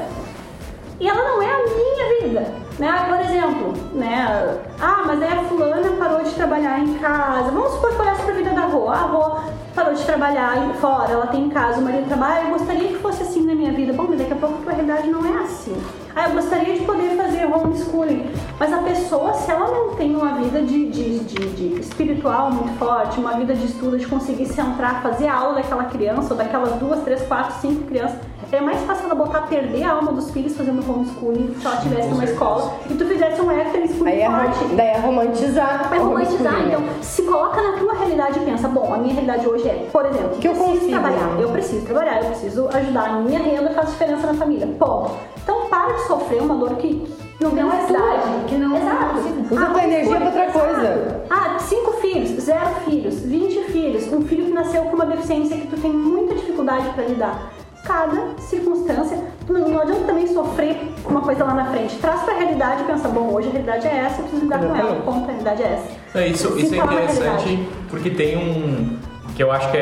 e 0.99 1.07
ela 1.07 1.23
não 1.23 1.41
é 1.41 1.45
a 1.49 1.57
minha 1.63 1.94
vida. 2.25 2.45
Né? 2.79 2.91
Por 3.07 3.19
exemplo, 3.21 3.73
né? 3.93 4.57
Ah, 4.81 5.03
mas 5.05 5.21
aí 5.21 5.31
a 5.31 5.43
fulana 5.43 5.89
parou 5.97 6.21
de 6.23 6.31
trabalhar 6.31 6.79
em 6.79 6.93
casa. 6.95 7.51
Vamos 7.51 7.71
supor 7.73 7.93
que 7.95 8.01
olhasse 8.01 8.21
pra 8.23 8.33
vida 8.33 8.49
da 8.51 8.61
Rô. 8.61 8.89
A 8.89 8.95
Rô 8.97 9.39
parou 9.73 9.93
de 9.93 10.03
trabalhar 10.03 10.55
fora, 10.79 11.11
ela 11.11 11.27
tem 11.27 11.43
em 11.45 11.49
casa, 11.49 11.79
o 11.79 11.83
marido 11.83 12.07
trabalha. 12.07 12.43
Eu 12.45 12.49
gostaria 12.51 12.87
que 12.89 12.95
fosse 12.95 13.23
assim 13.23 13.45
na 13.45 13.53
minha 13.55 13.71
vida. 13.71 13.93
Bom, 13.93 14.05
mas 14.09 14.19
daqui 14.19 14.33
a 14.33 14.35
pouco 14.35 14.57
a 14.67 14.71
realidade 14.73 15.07
não 15.09 15.25
é 15.25 15.43
assim. 15.43 15.75
Ah, 16.15 16.29
eu 16.29 16.35
gostaria 16.35 16.73
de 16.75 16.85
poder 16.85 17.15
fazer 17.17 17.45
homeschooling. 17.45 18.29
Mas 18.57 18.71
a 18.73 18.77
pessoa, 18.77 19.33
se 19.33 19.51
ela 19.51 19.67
não 19.67 19.95
tem 19.95 20.15
uma 20.15 20.33
vida 20.35 20.61
de, 20.61 20.89
de, 20.89 21.19
de- 21.19 21.49
de 21.49 21.79
espiritual 21.81 22.51
muito 22.51 22.77
forte, 22.79 23.19
uma 23.19 23.33
vida 23.33 23.53
de 23.53 23.65
estudo, 23.65 23.97
de 23.97 24.07
conseguir 24.07 24.45
centrar, 24.45 25.01
fazer 25.01 25.27
a 25.27 25.35
aula 25.35 25.55
daquela 25.55 25.83
criança, 25.85 26.33
ou 26.33 26.37
daquelas 26.37 26.73
duas, 26.75 27.01
três, 27.03 27.21
quatro, 27.23 27.55
cinco 27.59 27.83
crianças, 27.83 28.17
é 28.51 28.61
mais 28.61 28.79
fácil 28.83 29.05
ela 29.05 29.15
botar 29.15 29.39
a 29.39 29.41
perder 29.43 29.83
a 29.83 29.91
alma 29.93 30.11
dos 30.13 30.31
filhos 30.31 30.55
fazendo 30.55 30.79
homeschooling 30.89 31.55
se 31.59 31.65
ela 31.65 31.77
tivesse 31.77 32.07
uma 32.09 32.23
escola 32.23 32.73
e 32.89 32.93
tu 32.93 33.05
fizesse 33.05 33.41
um 33.41 33.49
after 33.49 33.87
schooling 33.87 34.11
Aí 34.11 34.21
é, 34.21 34.29
forte. 34.29 34.59
ro- 34.63 34.75
daí 34.75 34.87
é 34.87 34.97
romantizar. 34.99 35.89
É 35.93 35.97
romantizar, 35.97 36.61
então 36.67 36.79
né? 36.81 36.93
se 37.01 37.21
coloca 37.23 37.61
na 37.61 37.77
tua 37.77 37.93
realidade 37.93 38.39
e 38.39 38.45
pensa, 38.45 38.67
bom, 38.67 38.93
a 38.93 38.97
minha 38.97 39.13
realidade 39.13 39.47
hoje 39.47 39.67
é, 39.67 39.87
por 39.91 40.05
exemplo, 40.05 40.37
Que 40.39 40.47
eu 40.47 40.51
preciso 40.53 40.73
consigo. 40.73 40.91
trabalhar, 40.91 41.39
eu 41.39 41.49
preciso 41.49 41.85
trabalhar, 41.85 42.19
eu 42.23 42.25
preciso 42.29 42.69
ajudar, 42.73 43.09
a 43.09 43.13
minha 43.19 43.39
renda 43.39 43.69
faz 43.71 43.89
diferença 43.89 44.27
na 44.27 44.33
família. 44.33 44.67
Ponto. 44.79 45.11
Então 45.43 45.67
para 45.69 45.93
de 45.93 46.01
sofrer 46.07 46.41
uma 46.41 46.55
dor 46.55 46.75
que 46.75 47.05
não 47.41 47.49
é 47.71 47.85
tua, 47.85 47.99
que 48.47 48.55
não- 48.55 48.75
Exato. 48.77 49.15
não 49.15 49.45
Usa 49.51 49.65
Ah, 49.65 49.69
tua 49.69 49.83
energia 49.83 50.15
pra 50.15 50.25
outra 50.25 50.45
exato. 50.45 50.59
coisa. 50.59 51.21
Ah, 51.29 51.59
cinco 51.59 51.91
filhos, 51.93 52.29
zero 52.43 52.67
filhos, 52.85 53.19
20 53.19 53.59
filhos, 53.71 54.11
um 54.11 54.21
filho 54.21 54.45
que 54.45 54.51
nasceu 54.51 54.83
com 54.85 54.95
uma 54.95 55.05
deficiência 55.05 55.55
que 55.57 55.67
tu 55.67 55.77
tem 55.79 55.91
muita 55.91 56.33
dificuldade 56.33 56.89
para 56.95 57.03
lidar. 57.03 57.51
Cada 57.85 58.35
circunstância, 58.39 59.17
não, 59.47 59.69
não 59.69 59.79
adianta 59.79 60.05
também 60.05 60.27
sofrer 60.27 60.75
com 61.03 61.11
uma 61.11 61.21
coisa 61.21 61.43
lá 61.43 61.53
na 61.53 61.65
frente. 61.65 61.95
Traz 61.97 62.23
pra 62.23 62.33
realidade 62.33 62.81
e 62.81 62.85
pensa, 62.85 63.07
bom, 63.07 63.31
hoje 63.31 63.47
a 63.47 63.51
realidade 63.51 63.87
é 63.87 63.95
essa, 63.95 64.21
eu 64.21 64.23
preciso 64.23 64.43
lidar 64.43 64.59
com 64.59 64.75
ela. 64.75 64.95
Ponto, 65.01 65.23
a 65.23 65.27
realidade 65.27 65.61
é 65.61 65.65
essa. 65.73 66.19
É, 66.19 66.27
isso, 66.27 66.57
isso 66.57 66.73
é 66.73 66.77
interessante 66.79 67.69
porque 67.89 68.09
tem 68.09 68.37
um. 68.37 68.97
que 69.35 69.43
eu 69.43 69.51
acho 69.51 69.69
que 69.69 69.77
é, 69.77 69.81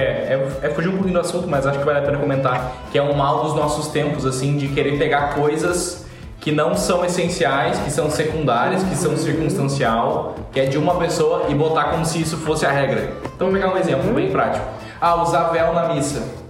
é, 0.61 0.67
é 0.67 0.69
fugir 0.69 0.89
um 0.89 0.93
pouquinho 0.93 1.13
do 1.13 1.21
assunto, 1.21 1.47
mas 1.47 1.65
acho 1.65 1.79
que 1.79 1.85
vale 1.85 1.99
a 1.99 2.01
pena 2.01 2.17
comentar, 2.17 2.73
que 2.91 2.97
é 2.97 3.01
um 3.01 3.13
mal 3.13 3.43
dos 3.43 3.55
nossos 3.55 3.87
tempos, 3.87 4.25
assim, 4.25 4.57
de 4.57 4.67
querer 4.67 4.97
pegar 4.97 5.33
coisas 5.35 6.05
que 6.41 6.51
não 6.51 6.75
são 6.75 7.05
essenciais, 7.05 7.79
que 7.79 7.89
são 7.89 8.09
secundárias, 8.09 8.83
que 8.83 8.97
são 8.97 9.15
circunstancial, 9.15 10.35
que 10.51 10.59
é 10.59 10.65
de 10.65 10.77
uma 10.77 10.95
pessoa 10.95 11.45
e 11.47 11.55
botar 11.55 11.85
como 11.85 12.05
se 12.05 12.21
isso 12.21 12.35
fosse 12.35 12.65
a 12.65 12.71
regra. 12.71 13.13
Então 13.33 13.49
vou 13.49 13.53
pegar 13.53 13.73
um 13.73 13.77
exemplo 13.77 14.13
bem 14.13 14.29
prático. 14.29 14.65
Ah, 14.99 15.21
usar 15.21 15.49
véu 15.51 15.73
na 15.73 15.93
missa. 15.93 16.42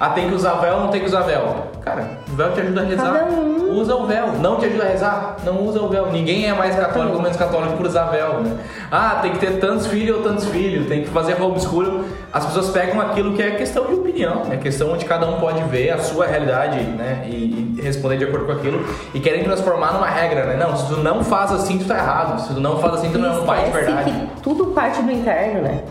Ah, 0.00 0.10
tem 0.10 0.28
que 0.28 0.34
usar 0.34 0.54
véu, 0.54 0.78
não 0.80 0.88
tem 0.88 1.00
que 1.00 1.06
usar 1.06 1.22
véu. 1.22 1.66
Cara, 1.84 2.20
o 2.30 2.36
véu 2.36 2.52
te 2.52 2.60
ajuda 2.60 2.82
a 2.82 2.84
rezar. 2.84 3.24
Um. 3.24 3.80
Usa 3.80 3.96
o 3.96 4.06
véu. 4.06 4.32
Não 4.40 4.56
te 4.56 4.66
ajuda 4.66 4.84
a 4.84 4.86
rezar? 4.86 5.36
Não 5.44 5.64
usa 5.66 5.80
o 5.80 5.88
véu. 5.88 6.12
Ninguém 6.12 6.48
é 6.48 6.54
mais 6.54 6.76
católico 6.76 7.16
ou 7.16 7.22
menos 7.22 7.36
católico 7.36 7.76
por 7.76 7.86
usar 7.86 8.04
véu, 8.04 8.40
né? 8.40 8.56
Ah, 8.92 9.18
tem 9.20 9.32
que 9.32 9.38
ter 9.38 9.58
tantos 9.58 9.88
filhos 9.88 10.16
ou 10.18 10.22
tantos 10.22 10.44
filhos, 10.46 10.86
tem 10.86 11.02
que 11.02 11.10
fazer 11.10 11.40
homeschooling. 11.40 12.04
As 12.32 12.46
pessoas 12.46 12.70
pegam 12.70 13.00
aquilo 13.00 13.34
que 13.34 13.42
é 13.42 13.52
questão 13.52 13.86
de 13.86 13.94
opinião, 13.94 14.42
é 14.50 14.56
questão 14.56 14.92
onde 14.92 15.04
cada 15.04 15.26
um 15.26 15.40
pode 15.40 15.62
ver 15.64 15.90
a 15.90 15.98
sua 15.98 16.26
realidade, 16.26 16.80
né? 16.80 17.26
E, 17.26 17.76
e 17.78 17.80
responder 17.82 18.18
de 18.18 18.24
acordo 18.24 18.46
com 18.46 18.52
aquilo 18.52 18.84
e 19.12 19.18
querem 19.18 19.42
transformar 19.42 19.94
numa 19.94 20.08
regra, 20.08 20.44
né? 20.44 20.56
Não, 20.56 20.76
se 20.76 20.86
tu 20.86 21.00
não 21.00 21.24
faz 21.24 21.50
assim, 21.50 21.76
tu 21.78 21.86
tá 21.86 21.98
errado. 21.98 22.40
Se 22.40 22.54
tu 22.54 22.60
não 22.60 22.78
faz 22.78 22.94
assim, 22.94 23.10
tu 23.10 23.18
não 23.18 23.34
é 23.34 23.40
um 23.40 23.44
pai 23.44 23.64
de 23.64 23.70
verdade. 23.70 24.12
que 24.12 24.42
tudo 24.42 24.66
parte 24.66 25.02
do 25.02 25.10
interno, 25.10 25.62
né? 25.62 25.82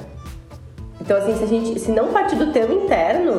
Então, 1.01 1.17
assim, 1.17 1.35
se 1.37 1.43
a 1.43 1.47
gente 1.47 1.79
se 1.79 1.91
não 1.91 2.07
partir 2.07 2.35
do 2.35 2.51
teu 2.51 2.71
interno, 2.71 3.37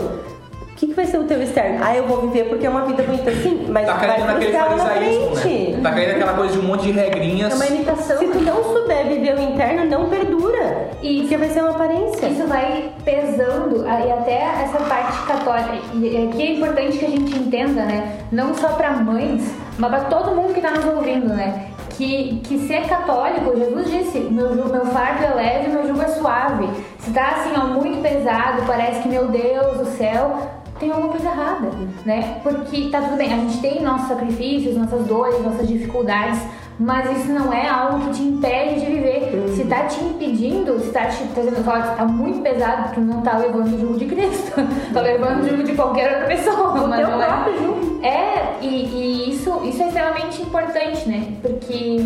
que, 0.78 0.86
que 0.86 0.94
vai 0.94 1.06
ser 1.06 1.18
o 1.18 1.24
teu 1.24 1.42
externo? 1.42 1.78
Ah, 1.82 1.96
eu 1.96 2.06
vou 2.06 2.20
viver 2.22 2.44
porque 2.48 2.66
é 2.66 2.70
uma 2.70 2.84
vida 2.84 3.02
bonita. 3.02 3.30
Sim, 3.32 3.66
mas 3.68 3.86
Tá 3.86 3.94
vai 3.94 4.06
caindo 4.08 4.26
naquele 4.26 4.52
frustrar 4.52 4.70
lá 4.70 4.84
na 4.84 4.90
frente. 4.90 5.48
né? 5.72 5.80
Tá 5.82 5.90
caindo 5.92 6.12
naquela 6.12 6.32
coisa 6.34 6.52
de 6.54 6.58
um 6.60 6.62
monte 6.62 6.82
de 6.82 6.92
regrinhas. 6.92 7.52
É 7.52 7.56
uma 7.56 7.66
imitação. 7.66 8.18
Se 8.18 8.26
tu 8.28 8.40
não 8.40 8.62
souber 8.62 9.06
viver 9.08 9.34
o 9.36 9.40
interno, 9.42 9.84
não 9.86 10.08
perdura. 10.08 10.90
Isso. 11.02 11.20
Porque 11.22 11.36
vai 11.36 11.48
ser 11.48 11.60
uma 11.62 11.70
aparência. 11.70 12.26
Isso 12.26 12.46
vai 12.46 12.90
pesando 13.04 13.84
e 13.86 14.12
até 14.12 14.42
essa 14.62 14.78
parte 14.78 15.26
católica. 15.26 15.78
E 15.94 16.28
aqui 16.28 16.42
é 16.42 16.52
importante 16.54 16.98
que 16.98 17.04
a 17.04 17.10
gente 17.10 17.36
entenda, 17.38 17.82
né? 17.84 18.18
Não 18.30 18.54
só 18.54 18.68
para 18.68 18.92
mães, 18.92 19.50
mas 19.78 19.90
para 19.90 20.00
todo 20.04 20.34
mundo 20.36 20.52
que 20.52 20.60
está 20.60 20.70
nos 20.70 20.84
ouvindo, 20.84 21.28
né? 21.34 21.66
Que, 21.90 22.40
que 22.44 22.58
ser 22.68 22.86
católico, 22.86 23.56
Jesus 23.58 23.90
disse, 23.90 24.20
meu, 24.20 24.54
meu 24.54 24.86
fardo 24.86 25.24
é 25.24 25.34
leve, 25.34 25.70
meu 25.72 25.84
jugo 25.88 26.00
é 26.00 26.06
suave. 26.06 26.68
Se 27.00 27.10
tá 27.10 27.30
assim, 27.38 27.50
ó, 27.60 27.64
muito 27.66 28.00
pesado, 28.00 28.62
parece 28.68 29.00
que, 29.02 29.08
meu 29.08 29.26
Deus 29.26 29.78
do 29.78 29.84
céu, 29.84 30.38
tem 30.78 30.90
alguma 30.90 31.08
coisa 31.08 31.28
errada, 31.28 31.70
né? 32.04 32.40
Porque 32.42 32.88
tá 32.90 33.02
tudo 33.02 33.16
bem, 33.16 33.32
a 33.32 33.36
gente 33.36 33.60
tem 33.60 33.82
nossos 33.82 34.08
sacrifícios, 34.08 34.76
nossas 34.76 35.06
dores, 35.06 35.42
nossas 35.42 35.66
dificuldades, 35.66 36.40
mas 36.78 37.18
isso 37.18 37.32
não 37.32 37.52
é 37.52 37.68
algo 37.68 38.06
que 38.06 38.14
te 38.14 38.22
impede 38.22 38.80
de 38.80 38.86
viver. 38.86 39.48
Se 39.56 39.64
tá 39.64 39.84
te 39.84 40.00
impedindo, 40.02 40.78
se 40.78 40.90
tá 40.90 41.06
te 41.06 41.24
trazendo 41.34 41.64
fala 41.64 41.82
que 41.82 41.96
tá 41.96 42.04
muito 42.04 42.40
pesado, 42.40 42.94
tu 42.94 43.00
não 43.00 43.20
tá 43.22 43.36
levando 43.36 43.74
o 43.74 43.80
jugo 43.80 43.98
de 43.98 44.06
Cristo, 44.06 44.52
tá 44.94 45.00
levando 45.00 45.42
o 45.42 45.48
jugo 45.48 45.64
de 45.64 45.74
qualquer 45.74 46.12
outra 46.12 46.26
pessoa. 46.26 46.68
O 46.78 46.90
teu 46.90 47.08
não 47.08 47.22
é. 47.22 47.26
próprio 47.26 47.58
jugo. 47.58 48.04
É, 48.04 48.56
e, 48.62 48.66
e 48.66 49.30
isso, 49.30 49.60
isso 49.64 49.82
é 49.82 49.86
extremamente 49.86 50.40
importante, 50.40 51.08
né? 51.08 51.36
Porque 51.42 51.98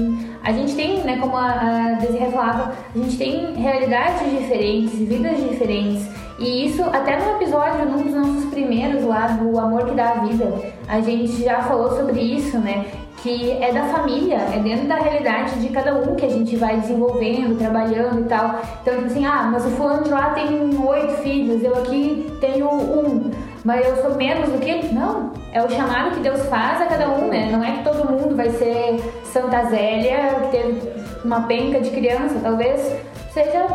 a 0.43 0.53
gente 0.53 0.75
tem, 0.75 0.99
né, 1.05 1.19
como 1.21 1.37
a, 1.37 1.51
a 1.51 1.93
Desiree 2.01 2.31
falava, 2.31 2.73
a 2.95 2.99
gente 2.99 3.17
tem 3.17 3.55
realidades 3.55 4.31
diferentes, 4.31 4.99
vidas 4.99 5.37
diferentes. 5.37 6.22
E 6.43 6.67
isso, 6.67 6.83
até 6.83 7.17
no 7.17 7.37
episódio, 7.37 7.87
num 7.87 8.03
dos 8.03 8.15
nossos 8.15 8.51
primeiros 8.51 9.05
lá, 9.05 9.29
do 9.29 9.57
Amor 9.57 9.87
que 9.87 9.95
dá 9.95 10.11
a 10.11 10.15
Vida, 10.15 10.53
a 10.89 11.01
gente 11.01 11.41
já 11.45 11.63
falou 11.63 11.97
sobre 11.97 12.21
isso, 12.21 12.59
né? 12.59 12.85
Que 13.19 13.53
é 13.63 13.73
da 13.73 13.85
família, 13.85 14.39
é 14.53 14.59
dentro 14.59 14.89
da 14.89 14.97
realidade 14.97 15.61
de 15.61 15.69
cada 15.69 15.95
um 15.95 16.17
que 16.17 16.27
a 16.27 16.29
gente 16.29 16.57
vai 16.57 16.81
desenvolvendo, 16.81 17.57
trabalhando 17.57 18.23
e 18.23 18.25
tal. 18.25 18.61
Então, 18.83 18.95
tipo 18.95 19.07
assim, 19.07 19.25
ah, 19.25 19.49
mas 19.53 19.65
o 19.65 19.71
fulano 19.71 20.03
de 20.03 20.11
lá 20.11 20.31
tem 20.31 20.49
oito 20.85 21.13
filhos, 21.23 21.63
eu 21.63 21.77
aqui 21.77 22.37
tenho 22.41 22.69
um 22.69 23.31
mas 23.65 23.87
eu 23.87 23.97
sou 24.03 24.17
menos 24.17 24.49
do 24.49 24.59
que? 24.59 24.93
Não. 24.93 25.33
É 25.53 25.63
o 25.63 25.71
chamado 25.71 26.17
que 26.17 26.21
Deus 26.21 26.45
faz 26.47 26.81
a 26.81 26.87
cada 26.87 27.09
um, 27.11 27.29
né? 27.29 27.49
Não 27.53 27.63
é 27.63 27.77
que 27.77 27.85
todo 27.85 28.11
mundo 28.11 28.35
vai 28.35 28.51
ser 28.51 28.99
Santa 29.25 29.67
Zélia, 29.67 30.35
que 30.41 30.51
teve 30.51 30.93
uma 31.25 31.43
penca 31.43 31.81
de 31.81 31.91
criança. 31.91 32.41
Talvez 32.43 32.93
seja 33.33 33.67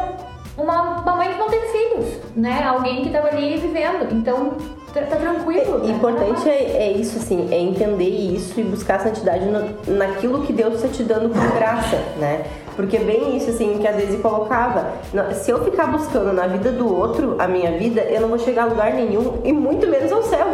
uma, 0.57 1.01
uma 1.01 1.15
mãe 1.15 1.29
que 1.29 1.37
não 1.39 1.49
teve 1.49 1.67
filhos, 1.67 2.05
né? 2.35 2.63
Alguém 2.67 3.01
que 3.01 3.07
estava 3.07 3.27
ali 3.27 3.57
vivendo. 3.57 4.11
Então, 4.11 4.53
tá, 4.93 5.01
tá 5.01 5.15
tranquilo. 5.15 5.77
O 5.77 5.81
tá? 5.81 5.87
importante 5.87 6.49
é, 6.49 6.77
é 6.87 6.91
isso, 6.93 7.17
assim, 7.17 7.47
é 7.51 7.59
entender 7.59 8.09
isso 8.09 8.59
e 8.59 8.63
buscar 8.63 8.99
santidade 8.99 9.45
no- 9.45 9.95
naquilo 9.95 10.41
que 10.41 10.53
Deus 10.53 10.75
está 10.75 10.87
te 10.87 11.03
dando 11.03 11.29
por 11.29 11.51
graça, 11.57 11.97
né? 12.19 12.45
Porque 12.75 12.97
é 12.97 12.99
bem 12.99 13.35
isso, 13.35 13.49
assim, 13.49 13.77
que 13.79 13.87
a 13.87 13.91
Daisy 13.91 14.17
colocava. 14.17 14.91
Se 15.33 15.49
eu 15.51 15.63
ficar 15.63 15.87
buscando 15.87 16.31
na 16.31 16.45
vida 16.47 16.71
do 16.71 16.95
outro 16.95 17.35
a 17.39 17.47
minha 17.47 17.71
vida, 17.71 18.01
eu 18.01 18.21
não 18.21 18.27
vou 18.29 18.37
chegar 18.37 18.63
a 18.63 18.65
lugar 18.67 18.93
nenhum 18.93 19.39
e 19.43 19.51
muito 19.51 19.87
menos 19.87 20.11
ao 20.11 20.21
céu. 20.23 20.45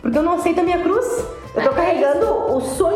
Porque 0.00 0.18
eu 0.18 0.22
não 0.24 0.34
aceito 0.34 0.58
a 0.60 0.64
minha 0.64 0.78
cruz. 0.80 1.24
Eu 1.54 1.62
tô 1.62 1.70
É 1.70 1.74
carregando 1.74 2.26
o 2.56 2.60
sonho 2.62 2.91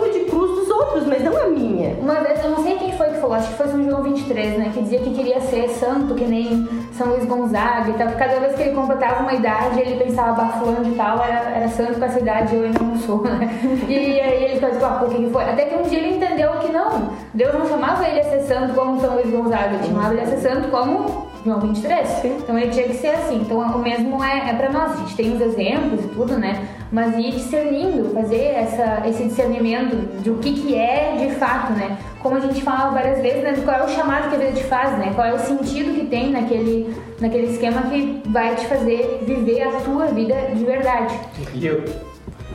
acho 3.36 3.48
que 3.48 3.54
foi 3.54 3.68
São 3.68 3.84
João 3.84 4.02
23, 4.02 4.58
né? 4.58 4.70
Que 4.72 4.82
dizia 4.82 4.98
que 4.98 5.14
queria 5.14 5.40
ser 5.40 5.68
santo, 5.70 6.14
que 6.14 6.24
nem 6.24 6.68
São 6.92 7.08
Luís 7.08 7.24
Gonzaga 7.24 7.90
e 7.90 7.94
tal. 7.94 8.08
Que 8.08 8.16
cada 8.16 8.40
vez 8.40 8.54
que 8.54 8.62
ele 8.62 8.74
completava 8.74 9.22
uma 9.22 9.34
idade, 9.34 9.80
ele 9.80 10.02
pensava, 10.02 10.32
bafulando 10.32 10.88
e 10.88 10.94
tal, 10.94 11.22
era, 11.22 11.50
era 11.50 11.68
santo 11.68 11.98
com 11.98 12.04
essa 12.04 12.18
idade, 12.18 12.54
eu 12.54 12.64
ainda 12.64 12.80
não 12.80 12.96
sou, 12.96 13.22
né? 13.22 13.48
E 13.88 14.20
aí 14.20 14.44
ele 14.44 14.54
ficava 14.54 14.72
tipo, 14.72 14.84
ah, 14.84 14.98
por 14.98 15.08
que 15.08 15.24
que 15.24 15.30
foi? 15.30 15.44
Até 15.44 15.64
que 15.66 15.74
um 15.74 15.82
dia 15.82 15.98
ele 15.98 16.16
entendeu 16.16 16.52
que 16.52 16.72
não, 16.72 17.10
Deus 17.32 17.54
não 17.54 17.66
chamava 17.68 18.06
ele 18.08 18.20
a 18.20 18.24
ser 18.24 18.40
santo 18.40 18.74
como 18.74 19.00
São 19.00 19.14
Luís 19.14 19.30
Gonzaga, 19.30 19.74
ele 19.74 19.86
chamava 19.86 20.12
ele 20.14 20.22
a 20.22 20.26
ser 20.26 20.38
santo 20.38 20.68
como 20.68 21.26
João 21.46 21.60
23. 21.60 22.24
Então 22.24 22.58
ele 22.58 22.70
tinha 22.70 22.88
que 22.88 22.94
ser 22.94 23.08
assim. 23.08 23.36
Então 23.36 23.58
o 23.58 23.78
mesmo 23.78 24.22
é, 24.22 24.50
é 24.50 24.54
pra 24.54 24.70
nós. 24.70 24.92
A 24.92 24.96
gente 24.96 25.16
tem 25.16 25.32
os 25.32 25.40
exemplos 25.40 26.04
e 26.04 26.08
tudo, 26.08 26.36
né? 26.36 26.66
Mas 26.92 27.16
ir 27.18 27.32
discernindo, 27.32 28.10
fazer 28.14 28.44
essa, 28.54 29.02
esse 29.06 29.24
discernimento 29.24 29.96
de 30.22 30.30
o 30.30 30.38
que, 30.38 30.52
que 30.52 30.74
é 30.76 31.16
de 31.18 31.34
fato, 31.34 31.72
né? 31.72 31.98
Como 32.22 32.36
a 32.36 32.40
gente 32.40 32.62
fala 32.62 32.90
várias 32.90 33.20
vezes, 33.20 33.42
né? 33.42 33.54
Qual 33.64 33.76
é 33.76 33.84
o 33.84 33.88
chamado 33.88 34.28
que 34.30 34.36
a 34.36 34.38
vida 34.38 34.52
te 34.52 34.64
faz, 34.64 34.96
né? 34.98 35.12
Qual 35.14 35.26
é 35.26 35.34
o 35.34 35.38
sentido 35.38 35.92
que 35.94 36.06
tem 36.06 36.30
naquele, 36.30 36.96
naquele 37.20 37.48
esquema 37.52 37.82
que 37.82 38.22
vai 38.28 38.54
te 38.54 38.66
fazer 38.66 39.22
viver 39.26 39.62
a 39.62 39.72
tua 39.80 40.06
vida 40.06 40.34
de 40.54 40.64
verdade. 40.64 41.14
E 41.54 41.66
eu, 41.66 41.84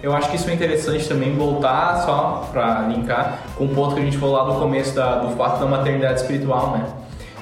eu 0.01 0.13
acho 0.15 0.29
que 0.29 0.35
isso 0.37 0.49
é 0.49 0.53
interessante 0.53 1.07
também 1.07 1.35
voltar 1.35 1.97
só 2.05 2.47
pra 2.51 2.81
linkar 2.87 3.39
com 3.57 3.65
o 3.65 3.69
ponto 3.69 3.95
que 3.95 4.01
a 4.01 4.03
gente 4.05 4.17
falou 4.17 4.35
lá 4.35 4.45
no 4.53 4.59
começo 4.59 4.95
da- 4.95 5.19
do 5.19 5.35
fato 5.35 5.59
da 5.59 5.65
maternidade 5.65 6.21
espiritual, 6.21 6.71
né? 6.77 6.85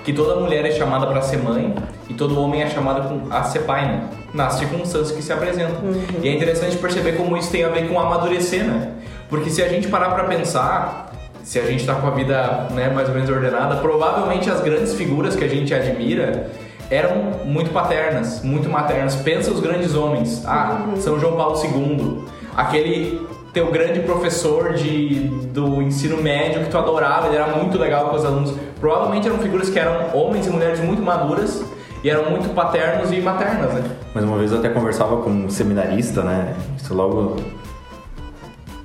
Que 0.03 0.13
toda 0.13 0.39
mulher 0.39 0.65
é 0.65 0.71
chamada 0.71 1.05
para 1.07 1.21
ser 1.21 1.37
mãe 1.37 1.75
e 2.07 2.13
todo 2.13 2.39
homem 2.39 2.61
é 2.61 2.69
chamado 2.69 3.23
a 3.29 3.43
ser 3.43 3.59
pai, 3.59 3.85
né? 3.85 4.09
Nas 4.33 4.53
circunstâncias 4.53 5.11
que 5.11 5.21
se 5.21 5.31
apresentam. 5.31 5.81
E 6.21 6.27
é 6.27 6.33
interessante 6.33 6.77
perceber 6.77 7.13
como 7.13 7.37
isso 7.37 7.51
tem 7.51 7.63
a 7.63 7.69
ver 7.69 7.87
com 7.87 7.99
amadurecer, 7.99 8.63
né? 8.63 8.93
Porque 9.29 9.49
se 9.49 9.61
a 9.61 9.67
gente 9.67 9.87
parar 9.87 10.11
pra 10.11 10.23
pensar, 10.23 11.11
se 11.43 11.59
a 11.59 11.65
gente 11.65 11.85
tá 11.85 11.95
com 11.95 12.07
a 12.07 12.11
vida 12.11 12.67
né, 12.71 12.89
mais 12.89 13.07
ou 13.07 13.13
menos 13.13 13.29
ordenada, 13.29 13.75
provavelmente 13.77 14.49
as 14.49 14.61
grandes 14.61 14.95
figuras 14.95 15.35
que 15.35 15.43
a 15.43 15.47
gente 15.47 15.73
admira 15.73 16.49
eram 16.89 17.45
muito 17.45 17.71
paternas, 17.71 18.41
muito 18.43 18.67
maternas. 18.69 19.15
Pensa 19.15 19.51
os 19.51 19.59
grandes 19.59 19.93
homens. 19.93 20.43
Ah, 20.45 20.85
São 20.97 21.19
João 21.19 21.35
Paulo 21.35 21.55
II, 21.63 22.23
aquele 22.55 23.27
teu 23.53 23.71
grande 23.71 23.99
professor 24.01 24.73
de, 24.73 25.27
do 25.53 25.81
ensino 25.81 26.21
médio 26.21 26.63
que 26.63 26.69
tu 26.69 26.77
adorava, 26.77 27.27
ele 27.27 27.35
era 27.35 27.47
muito 27.47 27.77
legal 27.77 28.09
com 28.09 28.15
os 28.15 28.25
alunos. 28.25 28.53
Provavelmente 28.79 29.27
eram 29.27 29.39
figuras 29.39 29.69
que 29.69 29.79
eram 29.79 30.15
homens 30.15 30.47
e 30.47 30.49
mulheres 30.49 30.79
muito 30.79 31.01
maduras 31.01 31.63
e 32.03 32.09
eram 32.09 32.29
muito 32.29 32.53
paternos 32.53 33.11
e 33.11 33.19
maternas, 33.19 33.73
né? 33.73 33.83
Mas 34.13 34.23
uma 34.23 34.37
vez 34.37 34.51
eu 34.51 34.59
até 34.59 34.69
conversava 34.69 35.17
com 35.17 35.29
um 35.29 35.49
seminarista, 35.49 36.21
né? 36.21 36.55
Isso 36.77 36.93
logo 36.93 37.37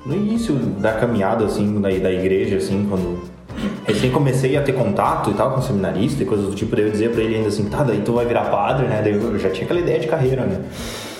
no 0.04 0.14
início 0.14 0.54
da 0.54 0.92
caminhada, 0.92 1.44
assim, 1.44 1.80
da, 1.80 1.88
da 1.88 2.12
igreja, 2.12 2.56
assim, 2.56 2.86
quando 2.88 3.22
recém 3.86 4.10
comecei 4.10 4.56
a 4.56 4.62
ter 4.62 4.72
contato 4.72 5.30
e 5.30 5.34
tal 5.34 5.52
com 5.52 5.62
seminarista 5.62 6.22
e 6.22 6.26
coisas 6.26 6.46
do 6.46 6.54
tipo, 6.54 6.74
daí 6.74 6.86
eu 6.86 6.90
dizia 6.90 7.08
pra 7.08 7.22
ele 7.22 7.36
ainda 7.36 7.48
assim, 7.48 7.64
tá, 7.68 7.82
daí 7.82 8.00
tu 8.02 8.12
vai 8.12 8.26
virar 8.26 8.44
padre, 8.44 8.86
né? 8.86 9.00
Daí 9.02 9.14
eu 9.14 9.38
já 9.38 9.50
tinha 9.50 9.64
aquela 9.64 9.80
ideia 9.80 10.00
de 10.00 10.06
carreira, 10.06 10.42
né? 10.42 10.60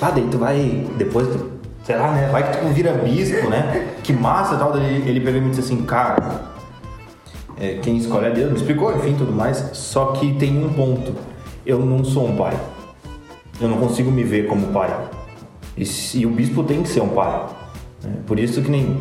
Ah, 0.00 0.10
daí 0.10 0.26
tu 0.30 0.38
vai, 0.38 0.86
depois 0.96 1.28
tu, 1.28 1.53
sei 1.84 1.96
lá, 1.96 2.10
né? 2.12 2.28
Vai 2.32 2.50
que 2.50 2.58
tu 2.58 2.66
vira 2.68 2.92
bispo, 2.92 3.48
né? 3.48 3.94
Que 4.02 4.12
massa 4.12 4.56
tal. 4.56 4.72
Daí 4.72 5.06
ele, 5.06 5.20
pegou 5.20 5.40
e 5.40 5.44
me 5.44 5.50
disse 5.50 5.60
assim, 5.60 5.84
cara, 5.84 6.42
é, 7.60 7.74
quem 7.74 7.96
escolhe 7.96 8.26
é 8.26 8.30
Deus, 8.30 8.50
me 8.50 8.56
explicou, 8.56 8.94
enfim, 8.96 9.14
tudo 9.16 9.32
mais. 9.32 9.70
Só 9.74 10.06
que 10.06 10.32
tem 10.34 10.64
um 10.64 10.72
ponto, 10.72 11.14
eu 11.64 11.78
não 11.78 12.02
sou 12.02 12.26
um 12.26 12.36
pai. 12.36 12.54
Eu 13.60 13.68
não 13.68 13.78
consigo 13.78 14.10
me 14.10 14.24
ver 14.24 14.48
como 14.48 14.68
pai. 14.68 14.92
E, 15.76 15.84
e 16.14 16.26
o 16.26 16.30
bispo 16.30 16.64
tem 16.64 16.82
que 16.82 16.88
ser 16.88 17.02
um 17.02 17.08
pai. 17.08 17.44
né? 18.02 18.12
Por 18.26 18.38
isso 18.38 18.62
que 18.62 18.70
nem 18.70 18.98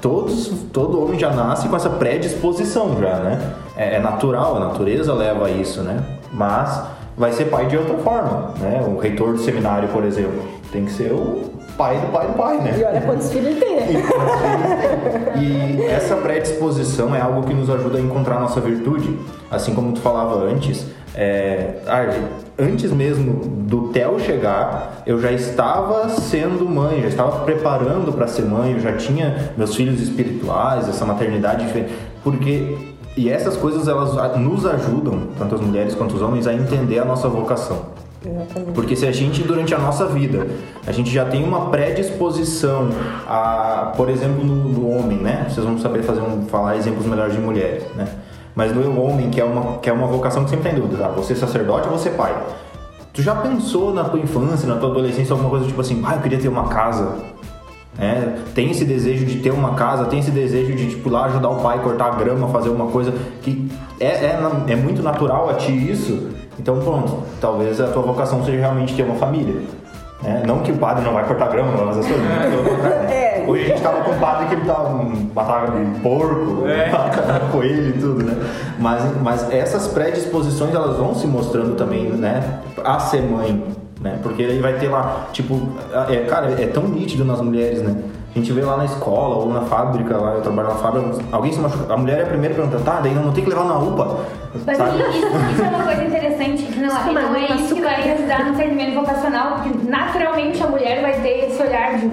todos, 0.00 0.48
todo 0.72 1.02
homem 1.02 1.18
já 1.18 1.32
nasce 1.32 1.68
com 1.68 1.76
essa 1.76 1.90
predisposição 1.90 2.98
já, 3.00 3.18
né? 3.18 3.54
É, 3.76 3.96
é 3.96 3.98
natural, 3.98 4.56
a 4.56 4.60
natureza 4.60 5.12
leva 5.12 5.46
a 5.46 5.50
isso, 5.50 5.82
né? 5.82 6.02
Mas 6.32 6.82
vai 7.16 7.32
ser 7.32 7.46
pai 7.46 7.66
de 7.66 7.76
outra 7.76 7.98
forma, 7.98 8.54
né? 8.58 8.82
O 8.86 8.98
reitor 8.98 9.32
do 9.32 9.38
seminário, 9.38 9.88
por 9.88 10.04
exemplo, 10.04 10.42
tem 10.70 10.84
que 10.84 10.92
ser 10.92 11.12
o 11.12 11.59
pai 11.80 11.96
do 11.98 12.12
pai 12.12 12.26
do 12.26 12.32
pai, 12.34 12.58
né? 12.58 12.76
E 12.78 12.84
olha 12.84 13.00
quantos 13.00 13.32
filhos 13.32 13.46
ele 13.46 13.60
tem, 13.60 13.76
né? 13.76 13.86
E 15.40 15.82
essa 15.84 16.14
predisposição 16.14 17.16
é 17.16 17.20
algo 17.22 17.42
que 17.44 17.54
nos 17.54 17.70
ajuda 17.70 17.96
a 17.96 18.00
encontrar 18.02 18.36
a 18.36 18.40
nossa 18.40 18.60
virtude. 18.60 19.18
Assim 19.50 19.74
como 19.74 19.92
tu 19.92 20.00
falava 20.00 20.44
antes, 20.44 20.84
é, 21.14 21.76
antes 22.58 22.92
mesmo 22.92 23.32
do 23.66 23.88
Theo 23.88 24.20
chegar, 24.20 25.02
eu 25.06 25.18
já 25.18 25.32
estava 25.32 26.10
sendo 26.10 26.68
mãe, 26.68 27.00
já 27.00 27.08
estava 27.08 27.44
preparando 27.46 28.12
para 28.12 28.26
ser 28.26 28.42
mãe, 28.42 28.72
eu 28.72 28.80
já 28.80 28.92
tinha 28.92 29.52
meus 29.56 29.74
filhos 29.74 30.02
espirituais, 30.02 30.86
essa 30.86 31.06
maternidade 31.06 31.64
diferente. 31.64 31.94
Porque 32.22 32.76
e 33.16 33.30
essas 33.30 33.56
coisas 33.56 33.88
elas 33.88 34.14
nos 34.38 34.66
ajudam, 34.66 35.28
tanto 35.38 35.54
as 35.54 35.60
mulheres 35.62 35.94
quanto 35.94 36.14
os 36.14 36.20
homens, 36.20 36.46
a 36.46 36.52
entender 36.52 36.98
a 36.98 37.04
nossa 37.06 37.28
vocação. 37.28 37.86
Exatamente. 38.24 38.72
Porque 38.74 38.94
se 38.94 39.06
a 39.06 39.12
gente, 39.12 39.42
durante 39.42 39.74
a 39.74 39.78
nossa 39.78 40.06
vida, 40.06 40.46
a 40.86 40.92
gente 40.92 41.10
já 41.10 41.24
tem 41.24 41.42
uma 41.42 41.70
predisposição 41.70 42.90
a, 43.26 43.92
por 43.96 44.08
exemplo, 44.10 44.44
no, 44.44 44.54
no 44.54 44.90
homem, 44.90 45.18
né? 45.18 45.46
Vocês 45.48 45.64
vão 45.64 45.78
saber 45.78 46.02
fazer 46.02 46.20
um, 46.20 46.42
falar 46.46 46.76
exemplos 46.76 47.06
melhores 47.06 47.32
de 47.32 47.40
mulheres, 47.40 47.84
né? 47.96 48.06
Mas 48.54 48.74
no 48.74 49.00
homem, 49.00 49.30
que 49.30 49.40
é 49.40 49.44
uma, 49.44 49.78
que 49.78 49.88
é 49.88 49.92
uma 49.92 50.06
vocação 50.06 50.44
que 50.44 50.50
sempre 50.50 50.70
tem 50.70 50.78
dúvida, 50.78 51.06
ah, 51.06 51.08
você 51.08 51.34
sacerdote 51.34 51.88
ou 51.88 51.96
você 51.96 52.10
pai? 52.10 52.34
Tu 53.12 53.22
já 53.22 53.34
pensou 53.34 53.94
na 53.94 54.04
tua 54.04 54.20
infância, 54.20 54.68
na 54.68 54.76
tua 54.76 54.90
adolescência, 54.90 55.32
alguma 55.32 55.50
coisa 55.50 55.66
tipo 55.66 55.80
assim, 55.80 56.02
ah, 56.04 56.14
eu 56.14 56.20
queria 56.20 56.38
ter 56.38 56.48
uma 56.48 56.68
casa, 56.68 57.16
é, 57.98 58.38
tem 58.54 58.70
esse 58.70 58.84
desejo 58.84 59.26
de 59.26 59.40
ter 59.40 59.50
uma 59.50 59.74
casa, 59.74 60.04
tem 60.06 60.20
esse 60.20 60.30
desejo 60.30 60.74
de 60.74 60.90
tipo, 60.90 61.08
lá 61.10 61.26
ajudar 61.26 61.48
o 61.48 61.56
pai 61.56 61.78
a 61.78 61.80
cortar 61.80 62.06
a 62.06 62.14
grama, 62.16 62.48
fazer 62.48 62.68
uma 62.68 62.86
coisa 62.86 63.12
que 63.42 63.70
é, 63.98 64.06
é, 64.06 64.40
é 64.68 64.76
muito 64.76 65.02
natural 65.02 65.50
a 65.50 65.54
ti 65.54 65.72
isso. 65.72 66.30
Então 66.60 66.78
pronto, 66.80 67.22
talvez 67.40 67.80
a 67.80 67.86
tua 67.88 68.02
vocação 68.02 68.44
seja 68.44 68.58
realmente 68.58 68.94
ter 68.94 69.02
uma 69.02 69.14
família. 69.14 69.62
né? 70.22 70.42
Não 70.46 70.58
que 70.60 70.70
o 70.70 70.76
padre 70.76 71.02
não 71.04 71.14
vai 71.14 71.24
cortar 71.26 71.48
grama, 71.48 71.70
não 71.72 71.86
vai 71.86 71.94
fazer 71.94 72.00
essas 72.00 72.12
coisas. 72.12 72.28
né? 72.28 73.06
É. 73.10 73.44
Hoje 73.48 73.64
a 73.64 73.68
gente 73.68 73.82
tava 73.82 74.02
com 74.04 74.10
um 74.12 74.18
padre 74.18 74.46
que 74.46 74.54
ele 74.54 74.64
tava 74.66 75.02
matava 75.34 75.72
de 75.78 76.00
porco, 76.00 76.66
É. 76.68 76.90
matava 76.92 77.48
coelho 77.50 77.88
e 77.88 77.92
tudo, 77.98 78.22
né? 78.24 78.36
Mas, 78.78 79.02
mas 79.22 79.50
essas 79.50 79.88
predisposições 79.88 80.74
elas 80.74 80.96
vão 80.98 81.14
se 81.14 81.26
mostrando 81.26 81.74
também, 81.74 82.04
né? 82.10 82.60
A 82.84 83.00
ser 83.00 83.22
mãe, 83.22 83.64
né? 84.00 84.18
Porque 84.22 84.42
aí 84.42 84.58
vai 84.60 84.74
ter 84.74 84.88
lá, 84.88 85.26
tipo, 85.32 85.58
é, 86.10 86.16
cara, 86.26 86.50
é 86.60 86.66
tão 86.66 86.84
nítido 86.84 87.24
nas 87.24 87.40
mulheres, 87.40 87.82
né? 87.82 87.96
A 88.34 88.38
gente 88.38 88.52
vê 88.52 88.60
lá 88.62 88.76
na 88.76 88.84
escola 88.84 89.36
ou 89.36 89.48
na 89.52 89.62
fábrica, 89.62 90.16
lá 90.16 90.34
eu 90.34 90.40
trabalho 90.40 90.68
na 90.68 90.74
fábrica, 90.76 91.18
alguém 91.32 91.52
se 91.52 91.58
machuca, 91.58 91.92
a 91.92 91.96
mulher 91.96 92.20
é 92.20 92.22
a 92.22 92.26
primeira 92.26 92.54
a 92.54 92.58
perguntar, 92.58 92.92
tá, 92.92 93.00
daí 93.00 93.12
não 93.12 93.32
tem 93.32 93.42
que 93.42 93.50
levar 93.50 93.64
na 93.64 93.76
UPA, 93.78 94.18
Mas 94.64 94.76
sabe? 94.76 94.98
isso, 94.98 95.26
isso 95.52 95.62
é 95.64 95.68
uma 95.68 95.84
coisa 95.84 96.04
interessante, 96.04 96.62
que 96.62 96.78
não, 96.78 96.88
Isso, 96.88 97.12
não 97.12 97.36
é 97.36 97.48
mas 97.48 97.60
isso 97.60 97.74
que 97.74 97.80
vai 97.82 98.12
ajudar 98.12 98.44
no 98.44 98.50
discernimento 98.52 98.94
vocacional, 98.94 99.56
porque 99.56 99.88
naturalmente 99.88 100.62
a 100.62 100.66
mulher 100.68 101.02
vai 101.02 101.14
ter 101.14 101.46
esse 101.46 101.60
olhar 101.60 101.98
de, 101.98 102.08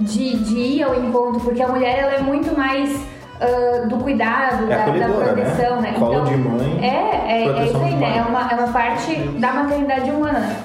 de, 0.00 0.36
de 0.44 0.56
ir 0.58 0.82
ao 0.82 0.94
encontro, 0.94 1.40
porque 1.40 1.62
a 1.62 1.68
mulher 1.68 1.98
ela 1.98 2.14
é 2.14 2.20
muito 2.20 2.56
mais 2.56 3.04
ah, 3.38 3.86
do 3.86 3.98
cuidado, 3.98 4.64
É 4.64 4.76
da, 4.76 4.84
da 4.86 4.92
né? 4.92 5.08
proteção, 5.08 5.80
né? 5.80 5.94
Colo 5.98 6.20
de 6.24 6.36
mãe, 6.36 6.78
É, 6.80 7.42
é, 7.42 7.48
é 7.48 7.64
isso 7.66 7.76
aí, 7.76 7.94
né? 7.96 8.18
É 8.18 8.22
uma, 8.22 8.50
é 8.50 8.54
uma 8.54 8.72
parte 8.72 9.14
da 9.38 9.52
maternidade 9.52 10.10
humana, 10.10 10.38
né? 10.38 10.56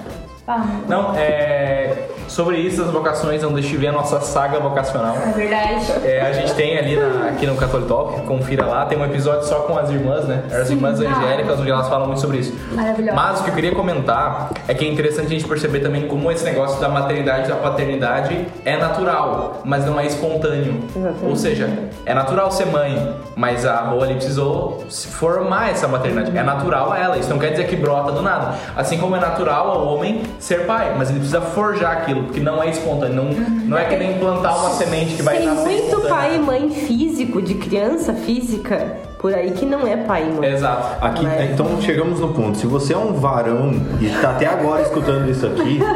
Não, 0.87 1.13
é. 1.15 2.08
Sobre 2.29 2.57
isso, 2.57 2.81
as 2.83 2.89
vocações, 2.91 3.41
não 3.41 3.51
deixe 3.51 3.69
de 3.69 3.77
ver 3.77 3.87
a 3.87 3.91
nossa 3.91 4.21
saga 4.21 4.59
vocacional. 4.59 5.15
É 5.17 5.31
verdade. 5.31 5.91
É, 6.05 6.21
a 6.21 6.31
gente 6.31 6.53
tem 6.53 6.77
ali 6.77 6.95
na- 6.95 7.29
aqui 7.29 7.45
no 7.47 7.55
Catholic 7.55 7.87
Talk, 7.87 8.21
confira 8.21 8.65
lá, 8.65 8.85
tem 8.85 8.97
um 8.97 9.03
episódio 9.03 9.43
só 9.47 9.61
com 9.61 9.77
as 9.77 9.89
irmãs, 9.89 10.25
né? 10.25 10.43
As 10.51 10.69
irmãs 10.69 10.97
Sim, 10.99 11.07
angélicas, 11.07 11.59
onde 11.59 11.71
elas 11.71 11.89
falam 11.89 12.05
muito 12.07 12.21
sobre 12.21 12.37
isso. 12.37 12.53
Maravilhosa. 12.71 13.15
Mas 13.15 13.39
o 13.39 13.43
que 13.43 13.49
eu 13.49 13.55
queria 13.55 13.73
comentar 13.75 14.51
é 14.67 14.73
que 14.73 14.85
é 14.85 14.87
interessante 14.87 15.25
a 15.25 15.29
gente 15.29 15.45
perceber 15.47 15.79
também 15.79 16.07
como 16.07 16.31
esse 16.31 16.45
negócio 16.45 16.79
da 16.79 16.87
maternidade 16.87 17.45
e 17.45 17.49
da 17.49 17.55
paternidade 17.55 18.45
é 18.63 18.77
natural, 18.77 19.61
mas 19.65 19.85
não 19.85 19.99
é 19.99 20.05
espontâneo. 20.05 20.83
Exatamente. 20.95 21.25
Ou 21.25 21.35
seja, 21.35 21.69
é 22.05 22.13
natural 22.13 22.51
ser 22.51 22.65
mãe, 22.67 23.15
mas 23.35 23.65
a 23.65 23.81
Boa 23.81 24.03
ali 24.05 24.13
precisou 24.15 24.83
se 24.89 25.07
formar 25.07 25.71
essa 25.71 25.87
maternidade. 25.87 26.37
É 26.37 26.43
natural 26.43 26.91
a 26.91 26.99
ela, 26.99 27.17
isso 27.17 27.29
não 27.29 27.39
quer 27.39 27.49
dizer 27.51 27.65
que 27.67 27.75
brota 27.75 28.11
do 28.11 28.21
nada. 28.21 28.53
Assim 28.75 28.97
como 28.99 29.15
é 29.15 29.19
natural 29.19 29.71
ao 29.71 29.87
homem 29.87 30.21
ser 30.37 30.65
pai, 30.67 30.93
mas 30.97 31.09
ele 31.09 31.19
precisa 31.19 31.41
forjar 31.41 31.91
aquilo, 31.93 32.18
porque 32.23 32.39
não 32.39 32.61
é 32.61 32.69
espontâneo. 32.69 33.15
Não, 33.15 33.25
não 33.65 33.77
é 33.77 33.85
que 33.85 33.95
nem 33.95 34.17
plantar 34.19 34.55
uma 34.57 34.69
semente 34.71 35.15
que 35.15 35.21
vai 35.21 35.37
Tem 35.37 35.45
nascer 35.47 35.61
muito 35.69 35.83
espontâneo. 35.85 36.09
pai 36.09 36.35
e 36.35 36.39
mãe 36.39 36.69
físico, 36.69 37.41
de 37.41 37.53
criança 37.55 38.13
física, 38.13 38.97
por 39.19 39.33
aí 39.33 39.51
que 39.51 39.65
não 39.65 39.87
é 39.87 39.97
pai 39.97 40.27
e 40.29 40.33
mãe. 40.33 40.51
Exato. 40.53 41.03
Aqui, 41.05 41.23
Mas- 41.23 41.51
então 41.51 41.81
chegamos 41.81 42.19
no 42.19 42.29
ponto. 42.33 42.57
Se 42.57 42.67
você 42.67 42.93
é 42.93 42.97
um 42.97 43.13
varão 43.13 43.71
e 44.01 44.09
tá 44.21 44.31
até 44.31 44.45
agora 44.47 44.81
escutando 44.81 45.29
isso 45.29 45.45
aqui, 45.45 45.79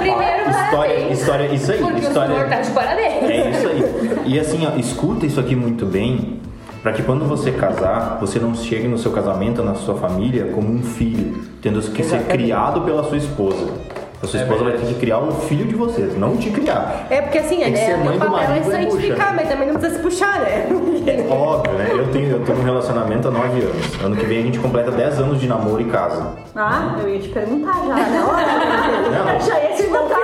Primeiro, 0.00 0.50
história, 0.50 1.12
história, 1.12 1.46
isso 1.54 1.72
aí, 1.72 1.78
Porque 1.78 2.00
história. 2.00 2.32
o 2.32 2.36
senhor 2.36 2.48
tá 2.48 2.60
de 2.60 2.70
parabéns. 2.70 3.22
É 3.22 3.50
isso 3.50 3.68
aí. 3.68 4.20
E 4.26 4.40
assim, 4.40 4.66
ó, 4.66 4.78
escuta 4.78 5.26
isso 5.26 5.38
aqui 5.38 5.54
muito 5.54 5.84
bem, 5.84 6.38
para 6.82 6.92
que 6.92 7.02
quando 7.02 7.26
você 7.28 7.50
casar, 7.52 8.16
você 8.18 8.38
não 8.38 8.54
chegue 8.54 8.88
no 8.88 8.96
seu 8.96 9.10
casamento, 9.12 9.62
na 9.62 9.74
sua 9.74 9.96
família, 9.96 10.46
como 10.54 10.72
um 10.72 10.82
filho, 10.82 11.42
tendo 11.60 11.78
que 11.82 12.02
ser 12.02 12.16
Exatamente. 12.16 12.28
criado 12.30 12.80
pela 12.80 13.04
sua 13.04 13.18
esposa. 13.18 13.66
A 14.22 14.26
sua 14.26 14.40
É 14.40 14.42
esposa 14.42 14.64
vai 14.64 14.72
ter 14.74 14.86
que 14.86 14.94
criar 14.94 15.18
o 15.18 15.32
filho 15.32 15.66
de 15.66 15.74
vocês, 15.74 16.14
não 16.16 16.36
te 16.36 16.50
criar. 16.50 17.06
É 17.08 17.22
porque 17.22 17.38
assim, 17.38 17.56
Tem 17.60 17.64
que 17.64 17.70
né, 17.80 17.86
ser 17.86 17.94
o 17.94 18.04
mãe 18.04 18.18
do 18.18 18.26
papel 18.26 18.38
é 18.38 18.48
marido 18.48 18.68
e 18.68 18.70
santificar, 18.70 19.28
puxa. 19.28 19.32
mas 19.36 19.48
também 19.48 19.68
não 19.68 19.74
precisa 19.76 19.96
se 19.96 20.02
puxar, 20.02 20.40
né? 20.40 20.68
É 21.06 21.32
óbvio, 21.32 21.72
né? 21.72 21.88
Eu 21.90 22.06
tenho, 22.12 22.30
eu 22.32 22.44
tô 22.44 22.52
num 22.52 22.62
relacionamento 22.62 23.28
há 23.28 23.30
nove 23.30 23.60
anos. 23.62 24.04
Ano 24.04 24.16
que 24.16 24.26
vem 24.26 24.40
a 24.40 24.42
gente 24.42 24.58
completa 24.58 24.90
10 24.90 25.20
anos 25.20 25.40
de 25.40 25.48
namoro 25.48 25.80
e 25.80 25.86
casa. 25.86 26.34
Ah, 26.54 26.96
eu 27.02 27.08
ia 27.08 27.18
te 27.18 27.28
perguntar 27.30 27.72
já, 27.72 27.96
na 27.96 28.26
hora. 28.26 28.46
Não. 29.10 29.32
Eu 29.34 29.40
já 29.40 29.58
ia 29.58 29.74
te 29.74 29.84
contar. 29.84 30.20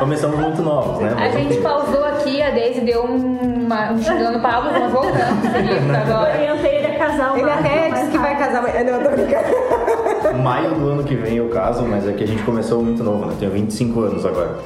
Começamos 0.00 0.38
muito 0.38 0.62
novos, 0.62 0.98
né? 1.00 1.12
A 1.12 1.14
Mas, 1.14 1.32
gente 1.34 1.56
pausou 1.58 2.04
aqui, 2.04 2.42
a 2.42 2.50
Daisy 2.50 2.80
deu 2.80 3.04
uma, 3.04 3.92
um 3.92 4.02
xingando 4.02 4.38
no 4.38 4.40
Pablo, 4.42 4.70
nós 4.72 4.90
voltamos. 4.90 5.42
seguimos 5.52 5.88
Eu 5.94 6.14
agora. 6.16 6.34
orientei 6.34 6.74
ele 6.76 6.86
a 6.86 6.98
casar 6.98 7.32
Ele 7.38 7.42
uma 7.44 7.54
até 7.54 7.90
disse 7.90 8.10
que 8.10 8.18
vai 8.18 8.36
casar, 8.38 8.62
mas 8.62 8.74
não, 8.86 8.92
eu 9.00 9.02
tô 9.02 9.10
brincando. 9.16 10.40
Maio 10.42 10.70
do 10.74 10.88
ano 10.88 11.04
que 11.04 11.14
vem 11.14 11.36
eu 11.36 11.48
caso, 11.50 11.82
mas 11.82 12.06
é 12.08 12.12
que 12.12 12.24
a 12.24 12.26
gente 12.26 12.42
começou 12.44 12.82
muito 12.82 13.04
novo, 13.04 13.26
né? 13.26 13.32
Eu 13.34 13.38
tenho 13.38 13.52
25 13.52 14.00
anos 14.00 14.24
agora. 14.26 14.56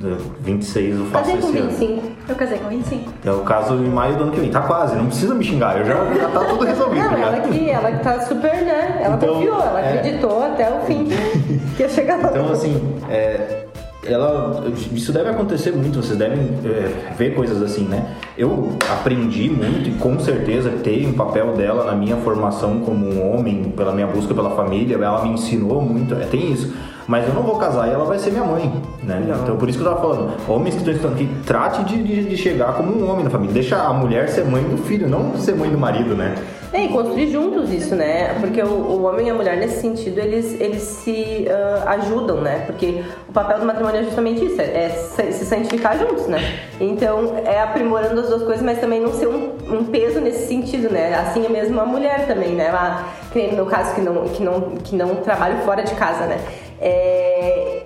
De 0.00 0.16
26 0.40 0.98
eu 0.98 1.06
faço 1.06 1.24
Casei 1.26 1.40
com 1.40 1.48
esse 1.48 1.58
ano. 1.58 1.70
25. 1.70 2.02
Eu 2.28 2.34
casei 2.34 2.58
com 2.58 2.68
25. 2.68 3.12
Eu 3.24 3.40
caso 3.42 3.74
em 3.74 3.88
maio 3.88 4.16
do 4.16 4.22
ano 4.24 4.32
que 4.32 4.40
vem. 4.40 4.50
Tá 4.50 4.62
quase, 4.62 4.96
não 4.96 5.06
precisa 5.06 5.32
me 5.32 5.44
xingar, 5.44 5.78
eu 5.78 5.84
já, 5.84 5.94
já 6.14 6.28
tá 6.28 6.40
tudo 6.44 6.64
resolvido. 6.64 7.04
Não, 7.08 7.18
ela 7.18 7.40
que, 7.40 7.70
ela 7.70 7.92
que 7.92 8.02
tá 8.02 8.20
super, 8.22 8.52
né? 8.62 9.00
Ela 9.00 9.14
Então, 9.14 9.34
confiou, 9.34 9.60
ela 9.62 9.80
é. 9.80 9.98
acreditou 9.98 10.42
até 10.44 10.68
o 10.70 10.80
fim 10.86 11.04
que 11.76 11.82
ia 11.84 11.88
chegar 11.88 12.16
lá. 12.20 12.30
Então, 12.30 12.50
assim, 12.50 12.96
é, 13.08 13.66
ela, 14.04 14.64
isso 14.92 15.12
deve 15.12 15.30
acontecer 15.30 15.70
muito, 15.72 16.02
vocês 16.02 16.18
devem 16.18 16.38
é, 16.64 17.12
ver 17.16 17.34
coisas 17.34 17.62
assim, 17.62 17.84
né? 17.84 18.16
Eu 18.36 18.70
aprendi 18.90 19.48
muito 19.48 19.88
e 19.88 19.92
com 19.92 20.18
certeza 20.18 20.70
tem 20.82 21.06
um 21.06 21.12
papel 21.12 21.52
dela 21.52 21.84
na 21.84 21.92
minha 21.92 22.16
formação 22.16 22.80
como 22.80 23.06
um 23.06 23.32
homem, 23.32 23.72
pela 23.76 23.92
minha 23.92 24.06
busca 24.06 24.34
pela 24.34 24.50
família, 24.56 24.96
ela 24.96 25.22
me 25.22 25.30
ensinou 25.30 25.80
muito, 25.80 26.14
é, 26.14 26.26
tem 26.26 26.52
isso. 26.52 26.72
Mas 27.06 27.26
eu 27.26 27.34
não 27.34 27.42
vou 27.42 27.56
casar 27.56 27.88
e 27.88 27.90
ela 27.90 28.04
vai 28.04 28.18
ser 28.18 28.30
minha 28.30 28.44
mãe, 28.44 28.72
né? 29.02 29.22
Então, 29.42 29.56
por 29.56 29.68
isso 29.68 29.78
que 29.78 29.84
eu 29.84 29.88
tava 29.88 30.00
falando, 30.00 30.32
homens 30.48 30.74
que 30.74 30.80
estão 30.80 30.94
estudando 30.94 31.14
aqui, 31.14 31.28
trate 31.44 31.84
de, 31.84 32.02
de, 32.02 32.24
de 32.24 32.36
chegar 32.36 32.74
como 32.74 32.92
um 32.92 33.10
homem 33.10 33.24
na 33.24 33.30
família. 33.30 33.52
Deixa 33.52 33.76
a 33.76 33.92
mulher 33.92 34.28
ser 34.28 34.44
mãe 34.44 34.62
do 34.62 34.78
filho, 34.78 35.08
não 35.08 35.36
ser 35.36 35.54
mãe 35.54 35.68
do 35.68 35.78
marido, 35.78 36.14
né? 36.14 36.34
É, 36.72 36.84
e 36.84 36.88
construir 36.88 37.30
juntos 37.30 37.70
isso, 37.70 37.94
né? 37.94 38.34
Porque 38.40 38.62
o, 38.62 38.66
o 38.66 39.02
homem 39.02 39.26
e 39.26 39.30
a 39.30 39.34
mulher, 39.34 39.58
nesse 39.58 39.82
sentido, 39.82 40.18
eles, 40.18 40.58
eles 40.58 40.82
se 40.82 41.46
uh, 41.46 41.88
ajudam, 41.88 42.40
né? 42.40 42.64
Porque 42.64 43.04
o 43.28 43.32
papel 43.32 43.60
do 43.60 43.66
matrimônio 43.66 44.00
é 44.00 44.04
justamente 44.04 44.42
isso, 44.42 44.58
é, 44.58 44.86
é 44.86 44.88
se 44.88 45.44
santificar 45.44 45.98
juntos, 45.98 46.26
né? 46.28 46.38
Então, 46.80 47.36
é 47.44 47.60
aprimorando 47.60 48.18
as 48.18 48.28
duas 48.28 48.42
coisas, 48.42 48.62
mas 48.62 48.80
também 48.80 49.00
não 49.00 49.12
ser 49.12 49.28
um, 49.28 49.52
um 49.70 49.84
peso 49.84 50.18
nesse 50.18 50.48
sentido, 50.48 50.88
né? 50.88 51.14
Assim 51.14 51.44
é 51.44 51.48
mesmo 51.50 51.78
a 51.78 51.84
mulher 51.84 52.26
também, 52.26 52.54
né? 52.54 52.68
Ela, 52.68 53.06
que 53.30 53.38
nem 53.38 53.50
no 53.50 53.56
meu 53.56 53.66
caso, 53.66 53.94
que 53.94 54.00
não, 54.00 54.24
que 54.28 54.42
não, 54.42 54.60
que 54.76 54.96
não 54.96 55.16
trabalho 55.16 55.58
fora 55.58 55.82
de 55.82 55.94
casa, 55.94 56.24
né? 56.24 56.40
É, 56.80 57.82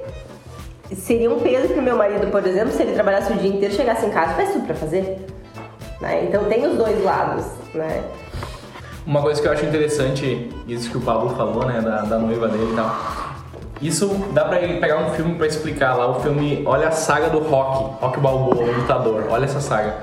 seria 0.95 1.29
um 1.29 1.41
peso 1.41 1.69
pro 1.69 1.83
meu 1.83 1.97
marido, 1.97 2.29
por 2.29 2.47
exemplo, 2.47 2.73
se 2.73 2.83
ele 2.83 2.93
trabalhasse 2.93 3.33
o 3.33 3.37
dia 3.37 3.51
inteiro, 3.51 3.75
chegasse 3.75 4.07
em 4.07 4.11
casa, 4.11 4.35
tivesse 4.35 4.53
tudo 4.53 4.67
pra 4.67 4.77
fazer. 4.77 5.27
Né? 6.01 6.25
Então 6.25 6.45
tem 6.45 6.65
os 6.67 6.77
dois 6.77 7.03
lados, 7.03 7.47
né? 7.75 8.05
Uma 9.07 9.23
coisa 9.23 9.41
que 9.41 9.47
eu 9.47 9.53
acho 9.53 9.65
interessante, 9.65 10.51
isso 10.67 10.91
que 10.91 10.97
o 10.97 11.01
Pablo 11.01 11.31
falou, 11.37 11.65
né, 11.65 11.81
da, 11.81 12.03
da 12.03 12.19
noiva 12.19 12.49
dele 12.49 12.73
e 12.73 12.75
tal. 12.75 12.97
Isso 13.81 14.09
dá 14.33 14.45
pra 14.45 14.59
pegar 14.59 14.97
um 14.99 15.11
filme 15.11 15.37
pra 15.37 15.47
explicar 15.47 15.95
lá, 15.95 16.09
o 16.09 16.21
filme, 16.21 16.65
olha 16.67 16.89
a 16.89 16.91
saga 16.91 17.29
do 17.29 17.39
Rock, 17.39 18.03
Rock 18.03 18.19
Balboa, 18.19 18.65
o 18.65 18.73
lutador, 18.73 19.27
olha 19.31 19.45
essa 19.45 19.61
saga. 19.61 19.95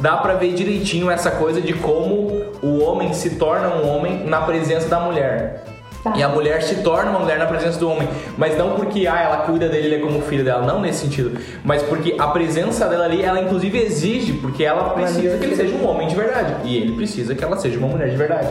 Dá 0.00 0.16
pra 0.16 0.34
ver 0.34 0.54
direitinho 0.54 1.08
essa 1.08 1.30
coisa 1.30 1.60
de 1.60 1.72
como 1.74 2.32
o 2.60 2.82
homem 2.82 3.12
se 3.12 3.36
torna 3.36 3.68
um 3.68 3.88
homem 3.88 4.24
na 4.24 4.40
presença 4.40 4.88
da 4.88 4.98
mulher. 4.98 5.64
Tá. 6.02 6.14
E 6.16 6.22
a 6.22 6.28
mulher 6.28 6.62
se 6.62 6.82
torna 6.82 7.10
uma 7.10 7.20
mulher 7.20 7.38
na 7.38 7.46
presença 7.46 7.78
do 7.78 7.88
homem. 7.88 8.08
Mas 8.36 8.56
não 8.58 8.74
porque 8.74 9.06
ah, 9.06 9.20
ela 9.20 9.36
cuida 9.38 9.68
dele, 9.68 9.86
ele 9.86 9.94
é 9.96 9.98
como 9.98 10.20
filho 10.22 10.44
dela. 10.44 10.66
Não 10.66 10.80
nesse 10.80 11.00
sentido. 11.00 11.38
Mas 11.64 11.82
porque 11.82 12.16
a 12.18 12.26
presença 12.28 12.88
dela 12.88 13.04
ali, 13.04 13.22
ela 13.22 13.40
inclusive 13.40 13.78
exige, 13.78 14.32
porque 14.34 14.64
ela 14.64 14.90
precisa 14.90 15.38
que 15.38 15.44
ele 15.44 15.56
seja 15.56 15.74
um 15.74 15.86
homem 15.86 16.08
de 16.08 16.16
verdade. 16.16 16.54
E 16.64 16.76
ele 16.76 16.96
precisa 16.96 17.34
que 17.34 17.44
ela 17.44 17.56
seja 17.56 17.78
uma 17.78 17.88
mulher 17.88 18.10
de 18.10 18.16
verdade. 18.16 18.48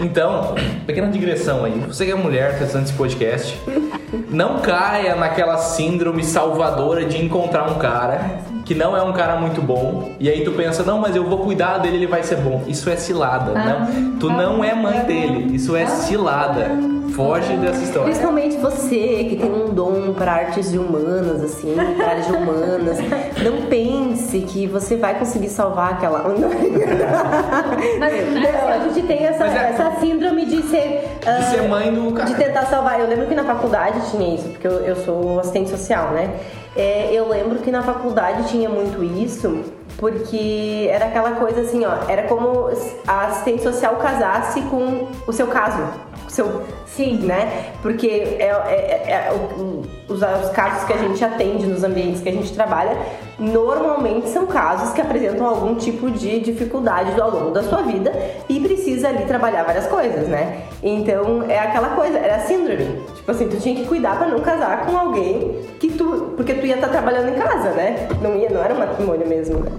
Então, 0.00 0.54
pequena 0.86 1.08
digressão 1.08 1.64
aí. 1.64 1.72
Você 1.86 2.04
que 2.04 2.10
é 2.10 2.14
mulher, 2.14 2.58
tá 2.58 2.64
assistindo 2.64 2.84
esse 2.84 2.92
podcast, 2.94 3.60
não 4.28 4.58
caia 4.58 5.14
naquela 5.14 5.56
síndrome 5.58 6.24
salvadora 6.24 7.04
de 7.04 7.22
encontrar 7.22 7.70
um 7.70 7.74
cara 7.78 8.40
que 8.68 8.74
não 8.74 8.94
é 8.94 9.02
um 9.02 9.14
cara 9.14 9.36
muito 9.36 9.62
bom. 9.62 10.12
E 10.20 10.28
aí 10.28 10.44
tu 10.44 10.52
pensa, 10.52 10.82
não, 10.82 10.98
mas 10.98 11.16
eu 11.16 11.24
vou 11.24 11.38
cuidar 11.38 11.78
dele, 11.78 11.96
ele 11.96 12.06
vai 12.06 12.22
ser 12.22 12.36
bom. 12.36 12.64
Isso 12.68 12.90
é 12.90 12.96
cilada. 12.96 13.52
Não, 13.52 14.18
tu 14.18 14.28
não 14.28 14.62
é 14.62 14.74
mãe 14.74 15.00
dele. 15.04 15.56
Isso 15.56 15.74
é 15.74 15.86
cilada. 15.86 16.70
Foge 17.14 17.56
dessa 17.56 17.82
história. 17.82 18.04
Principalmente 18.04 18.56
você 18.56 19.26
que 19.28 19.36
tem 19.36 19.50
um 19.50 19.72
dom 19.72 20.12
para 20.14 20.32
artes 20.32 20.70
de 20.70 20.78
humanas, 20.78 21.42
assim, 21.42 21.74
para 21.96 22.10
áreas 22.10 22.26
de 22.26 22.32
humanas. 22.32 22.98
Não 23.42 23.66
pense 23.68 24.40
que 24.40 24.66
você 24.66 24.96
vai 24.96 25.18
conseguir 25.18 25.48
salvar 25.48 25.94
aquela. 25.94 26.24
Mas, 27.98 28.12
Não, 28.34 28.68
a 28.68 28.78
gente 28.88 29.06
tem 29.06 29.24
essa, 29.24 29.44
é- 29.44 29.70
essa 29.70 30.00
síndrome 30.00 30.44
de 30.44 30.62
ser. 30.62 31.18
De 31.20 31.28
ah, 31.28 31.42
ser 31.42 31.62
mãe 31.68 31.92
do 31.92 32.12
cara. 32.12 32.28
De 32.28 32.34
tentar 32.34 32.66
salvar. 32.66 33.00
Eu 33.00 33.08
lembro 33.08 33.26
que 33.26 33.34
na 33.34 33.44
faculdade 33.44 34.10
tinha 34.10 34.34
isso, 34.34 34.48
porque 34.48 34.66
eu, 34.66 34.80
eu 34.80 34.96
sou 34.96 35.40
assistente 35.40 35.70
social, 35.70 36.10
né? 36.10 36.30
É, 36.76 37.10
eu 37.12 37.28
lembro 37.28 37.58
que 37.58 37.70
na 37.70 37.82
faculdade 37.82 38.48
tinha 38.48 38.68
muito 38.68 39.02
isso, 39.02 39.64
porque 39.96 40.88
era 40.90 41.06
aquela 41.06 41.32
coisa 41.32 41.62
assim, 41.62 41.84
ó, 41.84 42.08
era 42.08 42.22
como 42.28 42.70
a 43.06 43.26
assistente 43.26 43.62
social 43.62 43.96
casasse 43.96 44.60
com 44.62 45.08
o 45.26 45.32
seu 45.32 45.48
caso. 45.48 45.82
O 46.28 46.30
seu, 46.30 46.62
Sim. 46.86 47.20
né? 47.24 47.72
Porque 47.80 48.06
é, 48.06 48.42
é- 48.42 49.02
é- 49.06 49.28
é 49.28 49.32
o- 49.32 49.82
os, 50.12 50.20
os 50.22 50.50
casos 50.50 50.84
que 50.84 50.92
a 50.92 50.98
gente 50.98 51.24
atende 51.24 51.66
nos 51.66 51.82
ambientes 51.82 52.20
que 52.20 52.28
a 52.28 52.32
gente 52.32 52.52
trabalha, 52.52 52.94
normalmente 53.38 54.28
são 54.28 54.46
casos 54.46 54.92
que 54.92 55.00
apresentam 55.00 55.46
algum 55.46 55.74
tipo 55.76 56.10
de 56.10 56.38
dificuldade 56.40 57.18
ao 57.18 57.30
longo 57.30 57.50
da 57.50 57.62
sua 57.62 57.80
vida 57.80 58.12
e 58.48 58.60
precisa 58.60 59.08
ali 59.08 59.24
trabalhar 59.24 59.62
várias 59.64 59.86
coisas, 59.86 60.28
né? 60.28 60.64
Então 60.82 61.44
é 61.48 61.58
aquela 61.58 61.88
coisa, 61.90 62.18
era 62.18 62.40
síndrome. 62.40 63.00
Tipo 63.16 63.30
assim, 63.30 63.48
tu 63.48 63.56
tinha 63.56 63.74
que 63.74 63.86
cuidar 63.86 64.18
pra 64.18 64.28
não 64.28 64.40
casar 64.40 64.84
com 64.84 64.96
alguém 64.98 65.62
que 65.80 65.90
tu. 65.92 66.34
Porque 66.36 66.52
tu 66.54 66.66
ia 66.66 66.74
estar 66.74 66.88
trabalhando 66.88 67.30
em 67.30 67.40
casa, 67.40 67.70
né? 67.70 68.06
Não 68.20 68.36
ia, 68.36 68.50
não 68.50 68.62
era 68.62 68.74
um 68.74 68.78
matrimônio 68.78 69.26
mesmo, 69.26 69.60
né? 69.60 69.70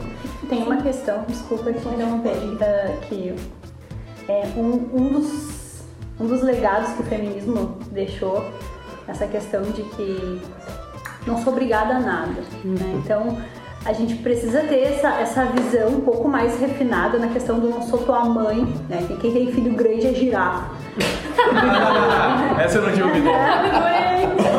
Tem 0.49 0.63
uma 0.63 0.77
questão, 0.77 1.23
desculpa 1.27 1.71
te 1.71 1.87
interromper, 1.87 2.31
que 3.07 3.35
é 4.27 4.45
um, 4.57 4.89
um, 4.93 5.07
dos, 5.13 5.68
um 6.19 6.25
dos 6.25 6.41
legados 6.41 6.89
que 6.93 7.01
o 7.01 7.05
feminismo 7.05 7.77
deixou, 7.91 8.43
essa 9.07 9.25
questão 9.27 9.61
de 9.63 9.81
que 9.83 10.41
não 11.25 11.37
sou 11.43 11.53
obrigada 11.53 11.95
a 11.95 11.99
nada. 11.99 12.41
Né? 12.63 13.01
Então, 13.03 13.37
a 13.85 13.93
gente 13.93 14.15
precisa 14.15 14.59
ter 14.61 14.81
essa, 14.83 15.07
essa 15.21 15.45
visão 15.45 15.89
um 15.89 16.01
pouco 16.01 16.27
mais 16.27 16.59
refinada 16.59 17.17
na 17.17 17.27
questão 17.29 17.59
do 17.59 17.69
não 17.69 17.81
sou 17.81 17.99
tua 17.99 18.25
mãe, 18.25 18.65
né? 18.89 19.05
Que 19.07 19.15
Quem 19.17 19.31
tem 19.31 19.51
filho 19.53 19.73
grande 19.73 20.07
é 20.07 20.13
girafa. 20.13 20.65
Essa 22.61 22.77
eu 22.79 22.81
não 22.83 22.91
tinha 22.91 23.05
ouvido. 23.05 23.29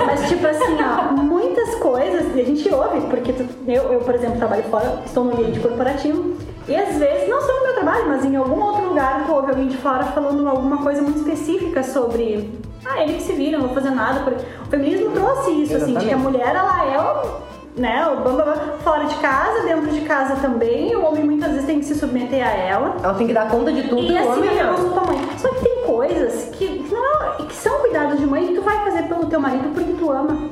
Mas 0.07 0.29
tipo 0.29 0.47
assim, 0.47 0.77
ó, 0.83 1.13
muitas 1.13 1.75
coisas 1.77 2.35
a 2.35 2.43
gente 2.43 2.69
ouve, 2.73 3.01
porque 3.09 3.33
tu- 3.35 3.47
eu, 3.69 3.93
eu, 3.93 4.01
por 4.01 4.15
exemplo, 4.15 4.39
trabalho 4.39 4.63
fora, 4.65 5.03
estou 5.05 5.25
no 5.25 5.33
ambiente 5.33 5.61
corporativo, 5.61 6.37
e 6.67 6.75
às 6.75 6.97
vezes, 6.97 7.29
não 7.29 7.41
meu 7.47 7.60
trabalho, 7.81 8.09
mas 8.09 8.25
em 8.25 8.37
algum 8.37 8.63
outro 8.63 8.89
lugar 8.89 9.25
tu 9.27 9.33
ouve 9.33 9.51
alguém 9.51 9.69
de 9.69 9.77
fora 9.77 10.05
falando 10.05 10.47
alguma 10.49 10.79
coisa 10.79 11.03
muito 11.03 11.19
específica 11.19 11.83
sobre 11.83 12.51
ah, 12.85 13.03
ele 13.03 13.15
que 13.15 13.23
se 13.23 13.33
vira, 13.33 13.59
não 13.59 13.67
vou 13.67 13.75
fazer 13.75 13.91
nada. 13.91 14.21
por-" 14.21 14.35
O 14.35 14.71
feminismo 14.71 15.11
trouxe 15.13 15.51
isso, 15.63 15.77
assim, 15.77 15.95
de 15.95 16.07
que 16.07 16.13
a 16.13 16.17
mulher 16.19 16.55
ela 16.55 16.85
é 16.87 16.99
o. 16.99 17.51
Né, 17.77 18.05
o 18.09 18.17
bam, 18.17 18.35
bam, 18.35 18.45
bam, 18.45 18.55
fora 18.83 19.05
de 19.05 19.15
casa, 19.17 19.63
dentro 19.63 19.87
de 19.93 20.01
casa 20.01 20.35
também, 20.37 20.95
o 20.97 21.05
homem 21.05 21.23
muitas 21.23 21.51
vezes 21.53 21.67
tem 21.67 21.79
que 21.79 21.85
se 21.87 21.95
submeter 21.95 22.45
a 22.47 22.51
ela. 22.51 22.97
Ela 23.03 23.15
tem 23.15 23.29
que 23.29 23.33
dar 23.33 23.49
conta 23.49 23.73
de 23.73 23.85
tudo 23.85 24.03
E 24.03 24.13
o 24.13 24.19
assim, 24.19 24.29
homem 24.29 24.59
eu 24.59 24.67
da 24.75 24.91
tua 25.01 25.05
mãe. 25.05 25.29
Só 25.39 25.49
que 25.51 25.61
tem 25.65 25.85
coisas 25.87 26.51
que, 26.57 26.67
que 26.67 26.93
não 26.93 27.05
é- 27.23 27.37
que 27.45 27.55
são 27.55 27.79
cuidados 27.79 28.19
de 28.19 28.27
mãe 28.27 28.49
que 28.49 28.55
tu 28.57 28.63
vai 28.63 28.77
fazer 28.85 29.05
pelo 29.05 29.27
teu 29.27 29.41
marido 29.41 29.73
porque 29.73 29.93
tu 29.93 30.11
ama. 30.11 30.51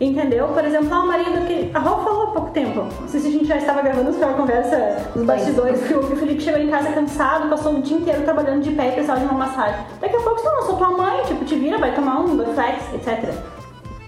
Entendeu? 0.00 0.46
Por 0.48 0.64
exemplo, 0.64 0.88
ah, 0.92 1.00
o 1.00 1.06
marido 1.08 1.44
que. 1.46 1.70
A 1.74 1.80
Rô 1.80 2.02
falou 2.04 2.22
há 2.22 2.26
pouco 2.28 2.50
tempo. 2.50 2.86
Não 3.00 3.08
sei 3.08 3.20
se 3.20 3.26
a 3.28 3.30
gente 3.30 3.46
já 3.46 3.56
estava 3.56 3.82
gravando 3.82 4.10
aquela 4.10 4.34
conversa 4.34 5.10
nos 5.16 5.26
bastidores, 5.26 5.80
que 5.82 5.94
o 5.94 6.06
que 6.06 6.12
o 6.12 6.16
Felipe 6.16 6.40
chegou 6.40 6.60
em 6.60 6.68
casa 6.68 6.92
cansado, 6.92 7.48
passou 7.48 7.74
o 7.74 7.82
dia 7.82 7.96
inteiro 7.96 8.22
trabalhando 8.22 8.62
de 8.62 8.70
pé 8.70 8.88
e 8.88 8.92
precisava 8.92 9.18
de 9.18 9.26
uma 9.26 9.46
massagem. 9.46 9.80
Daqui 10.00 10.14
a 10.14 10.20
pouco, 10.20 10.38
se 10.38 10.44
não, 10.44 10.62
sou 10.62 10.76
tua 10.76 10.90
mãe, 10.90 11.22
tipo, 11.26 11.44
te 11.44 11.56
vira, 11.56 11.78
vai 11.78 11.92
tomar 11.94 12.20
um 12.20 12.36
Dorflex, 12.36 12.94
etc. 12.94 13.34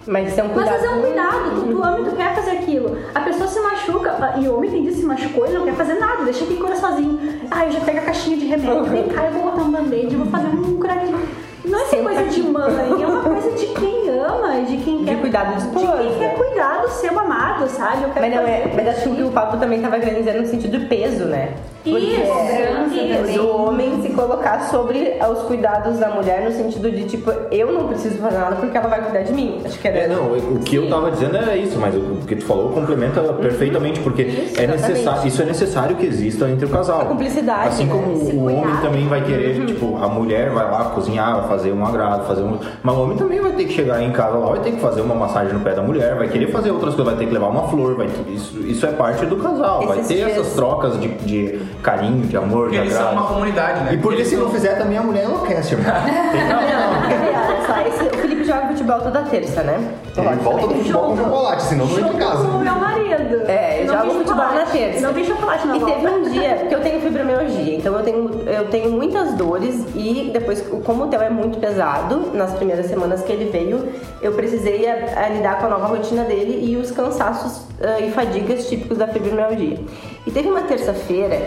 Mas 0.07 0.29
isso 0.29 0.39
é 0.39 0.43
um 0.43 0.47
Mas 0.47 0.55
cuidado. 0.55 0.75
fazer 0.75 0.89
um 0.89 1.01
cuidado, 1.01 1.55
tu, 1.55 1.61
tu 1.75 1.83
ama 1.83 1.99
e 1.99 2.03
tu 2.05 2.15
quer 2.15 2.35
fazer 2.35 2.51
aquilo. 2.51 2.97
A 3.13 3.19
pessoa 3.19 3.47
se 3.47 3.59
machuca, 3.59 4.33
e 4.39 4.47
o 4.47 4.55
homem 4.55 4.71
tem 4.71 4.83
disso, 4.83 5.01
se 5.01 5.05
machucou 5.05 5.45
e 5.45 5.51
não 5.51 5.65
quer 5.65 5.75
fazer 5.75 5.95
nada, 5.95 6.23
deixa 6.23 6.45
que 6.45 6.55
cura 6.55 6.75
sozinho. 6.75 7.19
Ah, 7.51 7.65
eu 7.65 7.71
já 7.71 7.81
pego 7.81 7.99
a 7.99 8.01
caixinha 8.01 8.37
de 8.37 8.45
remédio, 8.45 8.85
vem 8.85 9.09
cá, 9.09 9.25
eu 9.25 9.31
vou 9.33 9.43
botar 9.43 9.61
um 9.61 9.71
band-aid, 9.71 10.13
eu 10.13 10.19
vou 10.19 10.27
fazer 10.27 10.47
um 10.47 10.77
curativo. 10.77 11.19
Não 11.63 11.79
é 11.79 11.83
só 11.83 11.89
Senta 11.91 12.03
coisa 12.03 12.23
de 12.25 12.43
mãe, 12.43 13.03
é 13.03 13.07
uma 13.07 13.23
coisa 13.23 13.51
de 13.51 13.65
quem 13.67 14.09
ama, 14.19 14.61
de 14.61 14.77
quem 14.77 15.05
quer. 15.05 15.19
cuidado 15.19 15.55
de 15.55 15.67
De 15.67 15.69
quem 15.69 16.19
quer 16.19 16.35
cuidar 16.35 16.81
do 16.81 16.89
seu 16.89 17.19
amado, 17.19 17.67
sabe? 17.69 18.05
Mas 18.15 18.35
não 18.35 18.47
é. 18.47 18.71
Mas 18.75 18.87
acho 18.87 19.09
que 19.15 19.23
o 19.23 19.31
Pablo 19.31 19.59
também 19.59 19.77
estava 19.77 19.99
querendo 19.99 20.19
dizer 20.19 20.41
no 20.41 20.47
sentido 20.47 20.79
de 20.79 20.85
peso, 20.85 21.25
né? 21.25 21.53
Porque 21.83 21.97
Isso, 21.97 22.15
é 22.21 23.21
isso. 23.31 23.39
do 23.41 23.49
homem 23.49 24.01
se 24.03 24.09
colocar 24.09 24.69
sobre 24.69 25.17
os 25.31 25.39
cuidados 25.43 25.97
da 25.97 26.09
mulher 26.09 26.43
no 26.45 26.51
sentido 26.51 26.91
de 26.91 27.05
tipo, 27.05 27.31
eu 27.51 27.71
não 27.71 27.87
preciso 27.87 28.19
fazer 28.19 28.37
nada 28.37 28.55
porque 28.57 28.77
ela 28.77 28.87
vai 28.87 29.01
cuidar 29.01 29.23
de 29.23 29.33
mim. 29.33 29.59
Acho 29.65 29.79
que 29.79 29.87
era. 29.87 29.97
É, 29.97 30.07
não, 30.07 30.31
o 30.31 30.59
que 30.63 30.75
eu 30.75 30.87
tava 30.89 31.09
dizendo 31.09 31.37
era 31.37 31.55
isso, 31.57 31.79
mas 31.79 31.95
o 31.95 32.17
que 32.27 32.35
tu 32.35 32.45
falou 32.45 32.69
complementa 32.69 33.21
perfeitamente, 33.33 33.99
porque 34.01 34.21
é 34.21 34.25
exatamente. 34.63 34.81
necessário, 34.89 35.27
isso 35.27 35.41
é 35.41 35.45
necessário 35.45 35.95
que 35.95 36.05
exista 36.05 36.47
entre 36.49 36.65
o 36.65 36.69
casal. 36.69 37.01
A 37.01 37.05
cumplicidade, 37.05 37.67
Assim 37.69 37.85
né? 37.85 37.91
como 37.93 38.11
Esse 38.21 38.35
o 38.35 38.43
homem 38.43 38.61
cuidado. 38.61 38.81
também 38.83 39.07
vai 39.07 39.21
querer, 39.23 39.65
tipo, 39.65 39.97
a 39.97 40.07
mulher 40.07 40.51
vai 40.51 40.69
lá 40.69 40.85
cozinhar, 40.93 41.39
vai 41.39 41.47
fazer 41.49 41.71
um 41.71 41.83
agrado, 41.85 42.27
fazer 42.27 42.43
um. 42.43 42.59
Mas 42.83 42.95
o 42.95 43.01
homem 43.01 43.17
também 43.17 43.39
vai 43.39 43.53
ter 43.53 43.65
que 43.65 43.73
chegar 43.73 44.01
em 44.03 44.11
casa 44.11 44.37
lá, 44.37 44.49
vai 44.51 44.59
ter 44.59 44.71
que 44.73 44.79
fazer 44.79 45.01
uma 45.01 45.15
massagem 45.15 45.53
no 45.53 45.61
pé 45.61 45.73
da 45.73 45.81
mulher, 45.81 46.15
vai 46.15 46.27
querer 46.29 46.51
fazer 46.51 46.69
outras 46.69 46.93
coisas, 46.93 47.13
vai 47.13 47.19
ter 47.23 47.27
que 47.27 47.33
levar 47.33 47.47
uma 47.47 47.67
flor, 47.69 47.95
vai 47.95 48.07
ter- 48.07 48.31
isso, 48.31 48.59
isso 48.59 48.85
é 48.85 48.91
parte 48.91 49.25
do 49.25 49.37
casal, 49.37 49.87
vai 49.87 49.97
ter 50.03 50.13
dias- 50.15 50.31
essas 50.31 50.53
trocas 50.53 50.99
de, 50.99 51.07
de 51.07 51.70
carinho, 51.81 52.25
de 52.27 52.37
amor, 52.37 52.63
Porque 52.65 52.77
de 52.77 52.83
eles 52.83 52.93
são 52.93 53.11
uma 53.11 53.23
comunidade, 53.27 53.83
né? 53.83 53.93
E 53.93 53.97
porque 53.97 54.17
Eles 54.17 54.27
se 54.27 54.35
são- 54.35 54.45
não 54.45 54.51
fizer 54.51 54.75
também 54.77 54.97
a 54.97 55.01
mulher 55.01 55.25
enlouquece, 55.25 55.73
irmão. 55.75 55.93
Olha 55.95 57.65
só, 57.65 57.81
esse- 57.87 58.15
o 58.15 58.19
Felipe 58.19 58.43
joga 58.43 58.67
futebol 58.67 58.99
toda 59.01 59.21
terça, 59.23 59.63
né? 59.63 59.77
Ele 60.17 60.35
volta 60.37 60.67
do 60.67 60.73
futebol 60.75 61.03
com 61.09 61.17
chocolate, 61.17 61.63
senão 61.63 61.85
não 61.85 61.99
entra 61.99 62.13
em 62.13 62.17
casa. 62.17 62.47
com 62.47 62.57
o 62.57 62.59
meu 62.59 62.75
marido. 62.75 63.01
É, 63.47 63.81
eu 63.81 63.87
Não 63.87 63.93
jogo 63.93 64.09
tem 64.09 64.17
futebol 64.19 64.45
na 64.53 64.65
terça. 64.65 64.99
Não 65.07 65.13
tem 65.13 65.23
chocolate 65.25 65.67
na 65.67 65.75
E 65.75 65.79
volta. 65.79 65.95
teve 65.95 66.07
um 66.07 66.21
dia, 66.31 66.55
porque 66.59 66.75
eu 66.75 66.81
tenho 66.81 67.01
fibromialgia, 67.01 67.75
então 67.75 67.95
eu 67.97 68.03
tenho, 68.03 68.29
eu 68.47 68.67
tenho 68.69 68.91
muitas 68.91 69.33
dores 69.33 69.85
e 69.95 70.29
depois, 70.33 70.61
como 70.85 71.05
o 71.05 71.07
Theo 71.07 71.21
é 71.21 71.29
muito 71.29 71.59
pesado, 71.59 72.31
nas 72.33 72.51
primeiras 72.53 72.85
semanas 72.87 73.21
que 73.21 73.31
ele 73.31 73.49
veio, 73.51 73.89
eu 74.21 74.31
precisei 74.33 74.87
a, 74.89 75.25
a 75.25 75.29
lidar 75.29 75.59
com 75.59 75.65
a 75.67 75.69
nova 75.69 75.87
rotina 75.87 76.23
dele 76.23 76.59
e 76.71 76.77
os 76.77 76.91
cansaços 76.91 77.63
ah, 77.81 77.99
e 77.99 78.11
fadigas 78.11 78.67
típicos 78.67 78.97
da 78.97 79.07
fibromialgia. 79.07 79.79
E 80.25 80.31
teve 80.31 80.49
uma 80.49 80.61
terça-feira 80.61 81.41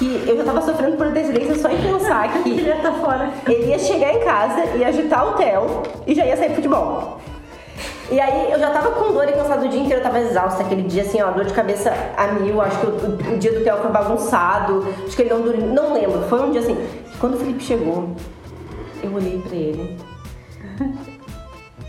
que 0.00 0.24
eu 0.26 0.36
já 0.36 0.44
tava 0.44 0.62
sofrendo 0.62 0.96
por 0.96 1.06
antecedência 1.08 1.54
só 1.56 1.68
em 1.70 1.76
pensar 1.82 2.32
que 2.42 2.48
Ele 2.48 2.72
tá 2.82 2.90
fora. 2.94 3.30
ele 3.46 3.66
ia 3.66 3.78
chegar 3.78 4.14
em 4.14 4.20
casa, 4.20 4.64
ia 4.76 4.88
agitar 4.88 5.28
o 5.28 5.32
Theo 5.34 5.82
e 6.06 6.14
já 6.14 6.24
ia 6.24 6.36
sair 6.36 6.54
futebol. 6.54 7.18
E 8.10 8.18
aí 8.18 8.50
eu 8.50 8.58
já 8.58 8.70
tava 8.70 8.90
com 8.92 9.12
dor 9.12 9.28
e 9.28 9.32
cansado 9.32 9.66
o 9.66 9.68
dia 9.68 9.78
inteiro, 9.78 10.00
eu 10.00 10.02
tava 10.02 10.18
exausta 10.18 10.62
aquele 10.62 10.82
dia, 10.82 11.02
assim, 11.02 11.20
ó, 11.22 11.30
dor 11.30 11.44
de 11.44 11.52
cabeça 11.52 11.92
a 12.16 12.28
mil, 12.28 12.60
acho 12.62 12.80
que 12.80 12.86
o, 12.86 12.90
o- 12.90 13.34
o 13.34 13.38
dia 13.38 13.52
do 13.52 13.62
Theo 13.62 13.76
foi 13.76 13.90
bagunçado, 13.90 14.88
acho 15.06 15.14
que 15.14 15.22
ele 15.22 15.30
não 15.34 15.42
dormiu, 15.42 15.66
não 15.66 15.92
lembro, 15.92 16.22
foi 16.28 16.40
um 16.40 16.50
dia 16.50 16.60
assim, 16.62 16.76
Quando 17.20 17.34
o 17.34 17.36
Felipe 17.36 17.62
chegou, 17.62 18.08
eu 19.02 19.12
olhei 19.14 19.38
pra 19.46 19.54
ele. 19.54 19.98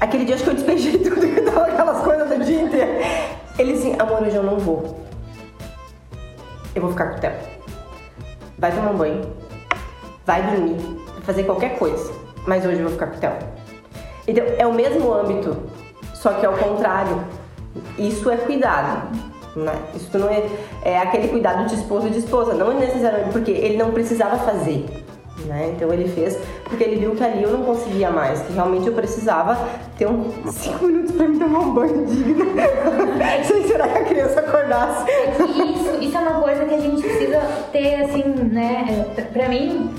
Aquele 0.02 0.26
dia 0.26 0.36
acho 0.36 0.44
que 0.44 0.50
eu 0.50 0.54
despejei 0.56 0.98
tudo 1.00 1.22
que 1.22 1.42
tava 1.42 1.66
aquelas 1.68 2.04
coisas 2.04 2.28
do 2.30 2.44
dia 2.44 2.62
inteiro. 2.62 2.92
Ele 3.58 3.74
assim, 3.74 3.96
amor, 3.98 4.22
hoje 4.22 4.36
eu 4.36 4.44
não 4.44 4.58
vou. 4.60 5.00
Eu 6.76 6.82
vou 6.82 6.92
ficar 6.92 7.12
com 7.12 7.18
o 7.18 7.20
Theo. 7.22 7.61
Vai 8.62 8.72
tomar 8.72 8.92
um 8.92 8.98
banho. 8.98 9.22
Vai 10.24 10.44
dormir. 10.44 10.76
Vai 10.76 11.22
fazer 11.24 11.44
qualquer 11.46 11.80
coisa. 11.80 12.14
Mas 12.46 12.64
hoje 12.64 12.78
eu 12.78 12.84
vou 12.84 12.92
ficar 12.92 13.08
com 13.08 13.18
o 13.18 13.20
Theo. 13.20 13.34
Então, 14.28 14.46
é 14.56 14.68
o 14.68 14.74
mesmo 14.74 15.12
âmbito, 15.12 15.58
só 16.14 16.34
que 16.34 16.46
ao 16.46 16.54
contrário. 16.54 17.26
Isso 17.98 18.30
é 18.30 18.38
cuidado. 18.38 19.18
Né? 19.56 19.74
Isso 19.96 20.16
não 20.18 20.30
é, 20.30 20.48
é 20.84 21.00
aquele 21.00 21.30
cuidado 21.30 21.66
de 21.66 21.74
esposo 21.74 22.08
e 22.08 22.12
de 22.12 22.20
esposa, 22.20 22.54
não 22.54 22.72
é 22.72 22.76
necessariamente 22.76 23.32
porque 23.32 23.52
ele 23.52 23.78
não 23.78 23.92
precisava 23.92 24.38
fazer. 24.38 24.86
Né? 25.46 25.74
Então 25.76 25.92
ele 25.92 26.08
fez 26.08 26.38
porque 26.64 26.84
ele 26.84 26.98
viu 26.98 27.16
que 27.16 27.24
ali 27.24 27.44
eu 27.44 27.52
não 27.52 27.64
conseguia 27.64 28.10
mais, 28.12 28.42
que 28.42 28.54
realmente 28.54 28.88
eu 28.88 28.94
precisava 28.94 29.58
ter 29.98 30.08
uns 30.08 30.54
5 30.54 30.86
minutos 30.86 31.12
para 31.16 31.28
me 31.28 31.40
tomar 31.40 31.60
um 31.60 31.74
banho 31.74 32.06
digno. 32.06 32.46
Sem 33.44 33.68
será 33.68 33.88
que 33.88 33.98
a 33.98 34.04
criança 34.06 34.40
acordasse. 34.40 35.12
Isso, 35.42 36.04
isso 36.04 36.18
é 36.18 36.20
uma 36.20 36.42
coisa 36.42 36.66
que 36.66 36.74
a 36.74 36.80
gente 36.80 37.02
precisa 37.02 37.40
ter, 37.72 37.96
assim, 38.04 38.24
né? 38.24 39.06
é, 39.18 39.22
Pra 39.22 39.50
mim, 39.50 39.90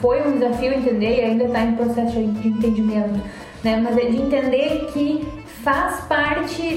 foi 0.00 0.26
um 0.26 0.32
desafio 0.32 0.72
entender 0.72 1.16
e 1.18 1.20
ainda 1.22 1.48
tá 1.48 1.62
em 1.62 1.74
processo 1.74 2.12
de 2.12 2.48
entendimento, 2.48 3.20
né? 3.62 3.80
Mas 3.82 3.96
é 3.96 4.06
de 4.06 4.16
entender 4.20 4.90
que 4.92 5.26
faz 5.62 6.00
parte 6.02 6.76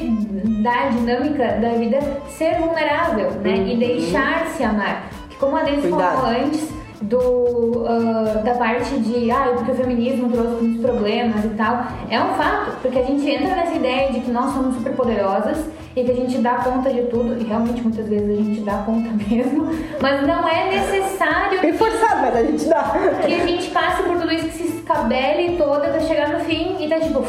da 0.64 0.88
dinâmica 0.90 1.58
da 1.62 1.70
vida 1.72 2.00
ser 2.30 2.56
vulnerável, 2.58 3.32
né? 3.32 3.68
E 3.68 3.78
deixar-se 3.78 4.64
amar. 4.64 5.10
Que 5.30 5.36
como 5.36 5.58
a 5.58 5.64
Denise 5.64 5.90
falou 5.90 6.26
antes, 6.26 6.70
do, 7.02 7.86
ah, 7.88 8.42
da 8.44 8.54
parte 8.56 8.98
de, 9.00 9.30
ah, 9.32 9.54
porque 9.56 9.72
o 9.72 9.76
feminismo 9.76 10.32
trouxe 10.32 10.64
muitos 10.64 10.82
problemas 10.82 11.46
e 11.46 11.50
tal. 11.50 11.86
É 12.10 12.22
um 12.22 12.34
fato, 12.34 12.78
porque 12.82 13.00
a 13.00 13.04
gente 13.04 13.30
entra 13.30 13.56
nessa 13.56 13.76
ideia 13.76 14.12
de 14.12 14.22
que 14.22 14.32
nós 14.32 14.52
somos 14.54 14.76
super 14.76 14.94
poderosas 14.94 15.66
e 15.96 16.04
que 16.04 16.12
a 16.12 16.16
gente 16.16 16.38
dá 16.40 16.56
conta 16.56 16.92
de 16.92 17.04
tudo, 17.04 17.42
e 17.42 17.44
realmente 17.44 17.82
muitas 17.82 18.08
vezes 18.08 18.30
a 18.30 18.44
gente 18.44 18.62
dá 18.62 18.78
conta 18.86 19.10
mesmo, 19.30 19.68
mas 20.00 20.28
não 20.28 20.48
é 20.48 20.70
necessário 20.70 21.60
Bem 21.60 21.74
forçado, 21.74 22.22
mas 22.22 22.36
a 22.36 22.44
gente 22.44 22.66
dá. 22.66 22.84
que 23.26 23.34
a 23.34 23.48
gente 23.48 23.70
passe 23.72 24.04
por 24.04 24.18
tudo 24.20 24.32
isso, 24.32 24.48
que 24.48 24.54
se 24.54 24.78
escabele 24.78 25.58
toda 25.58 25.88
pra 25.88 26.00
chegar 26.02 26.30
no 26.30 26.40
fim 26.42 26.76
e 26.80 26.88
tá 26.88 27.00
tipo, 27.00 27.24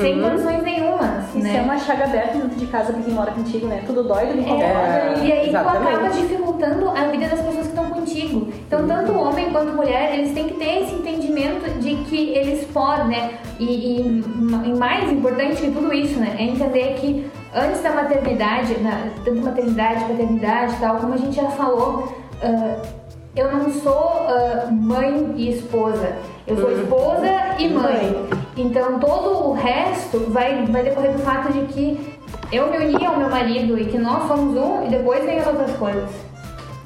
sem 0.00 0.20
condições 0.20 0.62
nenhumas, 0.62 1.28
Isso 1.34 1.38
né? 1.38 1.56
é 1.56 1.60
uma 1.62 1.78
chaga 1.78 2.04
aberta 2.04 2.38
dentro 2.38 2.56
de 2.58 2.66
casa 2.66 2.92
pra 2.92 3.02
quem 3.02 3.14
mora 3.14 3.30
contigo, 3.32 3.66
né? 3.66 3.82
Tudo 3.86 4.02
dói, 4.02 4.26
tudo 4.26 4.40
incomoda. 4.40 4.64
É, 4.64 5.14
e 5.22 5.32
aí 5.32 5.50
tu 5.50 5.56
acaba 5.56 6.08
dificultando 6.10 6.90
a 6.90 7.04
vida 7.04 7.28
das 7.28 7.40
pessoas 7.40 7.66
que 7.66 7.68
estão 7.68 7.87
contigo. 8.08 8.48
Então, 8.66 8.86
tanto 8.86 9.12
homem 9.12 9.50
quanto 9.50 9.72
mulher, 9.72 10.14
eles 10.14 10.32
têm 10.32 10.48
que 10.48 10.54
ter 10.54 10.82
esse 10.82 10.94
entendimento 10.94 11.78
de 11.78 11.96
que 12.04 12.30
eles 12.30 12.66
podem, 12.72 13.08
né? 13.08 13.38
E, 13.58 13.64
e, 13.64 14.24
e 14.66 14.78
mais 14.78 15.10
importante 15.12 15.60
que 15.60 15.70
tudo 15.70 15.92
isso, 15.92 16.18
né? 16.18 16.36
É 16.38 16.42
entender 16.42 16.94
que 16.94 17.26
antes 17.54 17.82
da 17.82 17.92
maternidade, 17.92 18.78
na, 18.80 19.08
tanto 19.24 19.42
maternidade, 19.42 20.04
paternidade 20.04 20.74
e 20.74 20.78
tal, 20.78 20.96
como 20.96 21.14
a 21.14 21.16
gente 21.16 21.36
já 21.36 21.50
falou, 21.50 22.12
ah, 22.42 22.82
eu 23.36 23.52
não 23.52 23.70
sou 23.70 24.26
ah, 24.28 24.68
mãe 24.70 25.34
e 25.36 25.50
esposa. 25.50 26.16
Eu 26.46 26.56
sou 26.56 26.72
esposa 26.72 27.28
e 27.58 27.68
mãe. 27.68 28.28
Então 28.56 28.98
todo 28.98 29.50
o 29.50 29.52
resto 29.52 30.18
vai, 30.30 30.64
vai 30.66 30.82
decorrer 30.82 31.12
do 31.12 31.18
fato 31.18 31.52
de 31.52 31.60
que 31.72 32.18
eu 32.50 32.70
me 32.70 32.78
uni 32.78 33.04
ao 33.04 33.18
meu 33.18 33.28
marido 33.28 33.78
e 33.78 33.84
que 33.84 33.98
nós 33.98 34.26
somos 34.26 34.56
um 34.56 34.86
e 34.86 34.88
depois 34.88 35.24
vem 35.24 35.38
as 35.38 35.46
outras 35.46 35.70
coisas. 35.76 36.27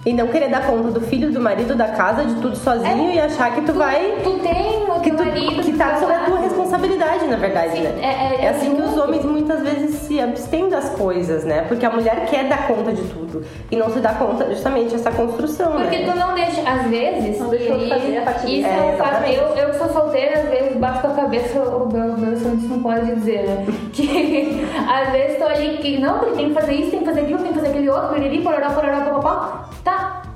E 0.05 0.12
não 0.12 0.26
querer 0.26 0.48
dar 0.50 0.66
conta 0.66 0.90
do 0.90 1.00
filho, 1.00 1.30
do 1.30 1.40
marido, 1.40 1.76
da 1.76 1.86
casa, 1.88 2.24
de 2.24 2.34
tudo 2.40 2.57
sozinho 2.57 3.12
e 3.12 3.20
achar 3.20 3.55
que 3.55 3.61
tu 3.61 3.72
vai. 3.72 4.14
Tu 4.24 4.30
tem 4.40 4.82
o 4.90 5.00
Que, 5.00 5.11
teu 5.11 5.16
tu, 5.18 5.24
marido. 5.24 5.62
que 5.62 5.72
tá 5.78 5.96
sob 6.00 6.12
a 6.12 6.18
tua 6.24 6.40
responsabilidade, 6.40 7.24
na 7.28 7.36
verdade, 7.36 7.76
Sim, 7.76 7.82
né? 7.82 7.94
é- 8.03 8.42
é- 8.42 8.46
é 8.46 8.48
assim 8.48 8.74
que 8.74 8.82
os 8.82 8.96
homens 8.98 9.24
muitas 9.24 9.61
vezes 9.62 9.94
se 10.00 10.20
abstêm 10.20 10.68
das 10.68 10.88
coisas, 10.90 11.44
né? 11.44 11.64
Porque 11.68 11.86
a 11.86 11.90
mulher 11.90 12.26
quer 12.28 12.48
dar 12.48 12.66
conta 12.66 12.92
de 12.92 13.03
tudo. 13.03 13.44
E 13.70 13.76
não 13.76 13.88
se 13.90 14.00
dá 14.00 14.12
conta 14.14 14.44
justamente 14.50 14.92
essa 14.92 15.12
construção, 15.12 15.70
Porque 15.72 15.98
né? 15.98 16.11
tu 16.12 16.18
não 16.18 16.34
deixa, 16.34 16.62
às 16.68 16.82
vezes. 16.88 17.38
Não 17.38 17.48
deixou 17.48 17.78
de 17.78 17.84
e- 17.84 17.88
fazer 17.88 18.18
a 18.18 18.22
parte 18.22 18.59
Isso 18.59 18.66
é, 18.66 18.70
É, 18.76 18.82
um 18.82 18.94
exatamente. 18.94 19.36
Eu, 19.38 19.46
eu 19.57 19.70
que 19.70 19.78
sou 19.78 19.88
solteira, 19.88 20.40
às 20.40 20.48
vezes 20.48 20.76
bato 20.78 21.00
com 21.00 21.07
a 21.07 21.14
cabeça, 21.14 21.61
o 21.61 21.92
meu, 21.92 22.16
meu 22.18 22.36
santo 22.38 22.66
não 22.66 22.82
pode 22.82 23.07
dizer, 23.14 23.42
né? 23.46 23.66
Que 23.92 24.66
às 24.88 25.12
vezes 25.12 25.38
tô 25.38 25.44
ali 25.44 25.76
que 25.78 26.00
não, 26.00 26.18
porque 26.18 26.36
tem 26.36 26.48
que 26.48 26.55
fazer 26.55 26.72
isso, 26.74 26.90
tem 26.90 26.98
que 27.00 27.05
fazer 27.05 27.20
aquilo, 27.20 27.38
tem 27.38 27.48
que 27.53 27.55
fazer 27.55 27.68
aquele 27.68 27.88
outro, 27.88 28.14
piriri, 28.14 28.40
pororó, 28.42 28.70
pororó, 28.70 29.00
papapá. 29.05 29.68
Tá, 29.84 29.91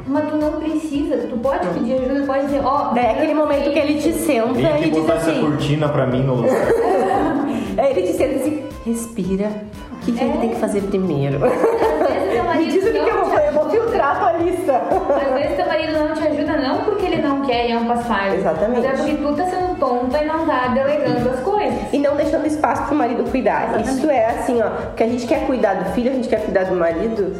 mas 0.06 0.28
tu 0.30 0.36
não 0.36 0.52
precisa, 0.52 1.16
tu 1.28 1.36
pode 1.38 1.66
pedir 1.68 1.94
ajuda, 1.94 2.26
pode 2.26 2.46
dizer, 2.46 2.60
ó. 2.64 2.94
É 2.96 3.10
aquele 3.10 3.34
momento 3.34 3.70
que 3.72 3.78
ele 3.78 4.00
te 4.00 4.12
senta 4.12 4.58
e 4.58 4.82
que 4.82 4.90
diz 4.90 5.00
botar 5.00 5.14
essa 5.14 5.30
assim. 5.30 5.40
cortina 5.40 5.88
pra 5.88 6.06
mim 6.06 6.22
no. 6.22 6.44
É, 7.78 7.90
ele 7.90 8.06
te 8.06 8.14
senta 8.14 8.32
e 8.32 8.36
assim, 8.36 8.64
respira. 8.86 9.50
O 9.92 9.96
que, 9.98 10.12
que 10.12 10.24
ele 10.24 10.38
tem 10.38 10.50
que 10.50 10.56
fazer 10.56 10.80
primeiro? 10.82 11.44
Às 11.44 11.52
vezes 11.52 12.32
teu 12.32 12.44
Me 12.56 12.66
diz 12.66 12.84
o 12.84 12.92
que, 12.92 13.00
que 13.00 13.10
eu 13.10 13.16
vou 13.16 13.26
fazer, 13.26 13.48
eu 13.48 13.52
vou 13.52 13.68
filtrar 13.68 14.16
a 14.16 14.18
tua 14.18 14.32
lista. 14.38 14.72
Às 14.72 15.34
vezes 15.34 15.56
teu 15.56 15.66
marido 15.66 15.92
não 15.92 16.14
te 16.14 16.26
ajuda 16.26 16.56
não 16.56 16.84
porque 16.84 17.04
ele 17.04 17.20
não 17.20 17.42
quer 17.42 17.68
e 17.68 17.72
é 17.72 17.78
um 17.78 17.84
passo 17.86 18.10
Exatamente. 18.34 18.86
Mas 18.86 19.00
é 19.00 19.02
porque 19.02 19.14
tu 19.14 19.34
tá 19.34 19.46
sendo 19.46 19.78
tonta 19.78 20.22
e 20.22 20.26
não 20.26 20.46
tá 20.46 20.68
delegando 20.68 21.28
as 21.28 21.40
coisas. 21.40 21.92
E 21.92 21.98
não 21.98 22.16
deixando 22.16 22.46
espaço 22.46 22.84
pro 22.84 22.94
marido 22.94 23.30
cuidar. 23.30 23.78
Isso 23.82 24.08
é 24.08 24.26
assim, 24.26 24.62
ó, 24.62 24.70
porque 24.70 25.02
a 25.02 25.08
gente 25.08 25.26
quer 25.26 25.46
cuidar 25.46 25.74
do 25.74 25.92
filho, 25.92 26.10
a 26.10 26.14
gente 26.14 26.28
quer 26.28 26.42
cuidar 26.42 26.64
do 26.64 26.76
marido. 26.76 27.36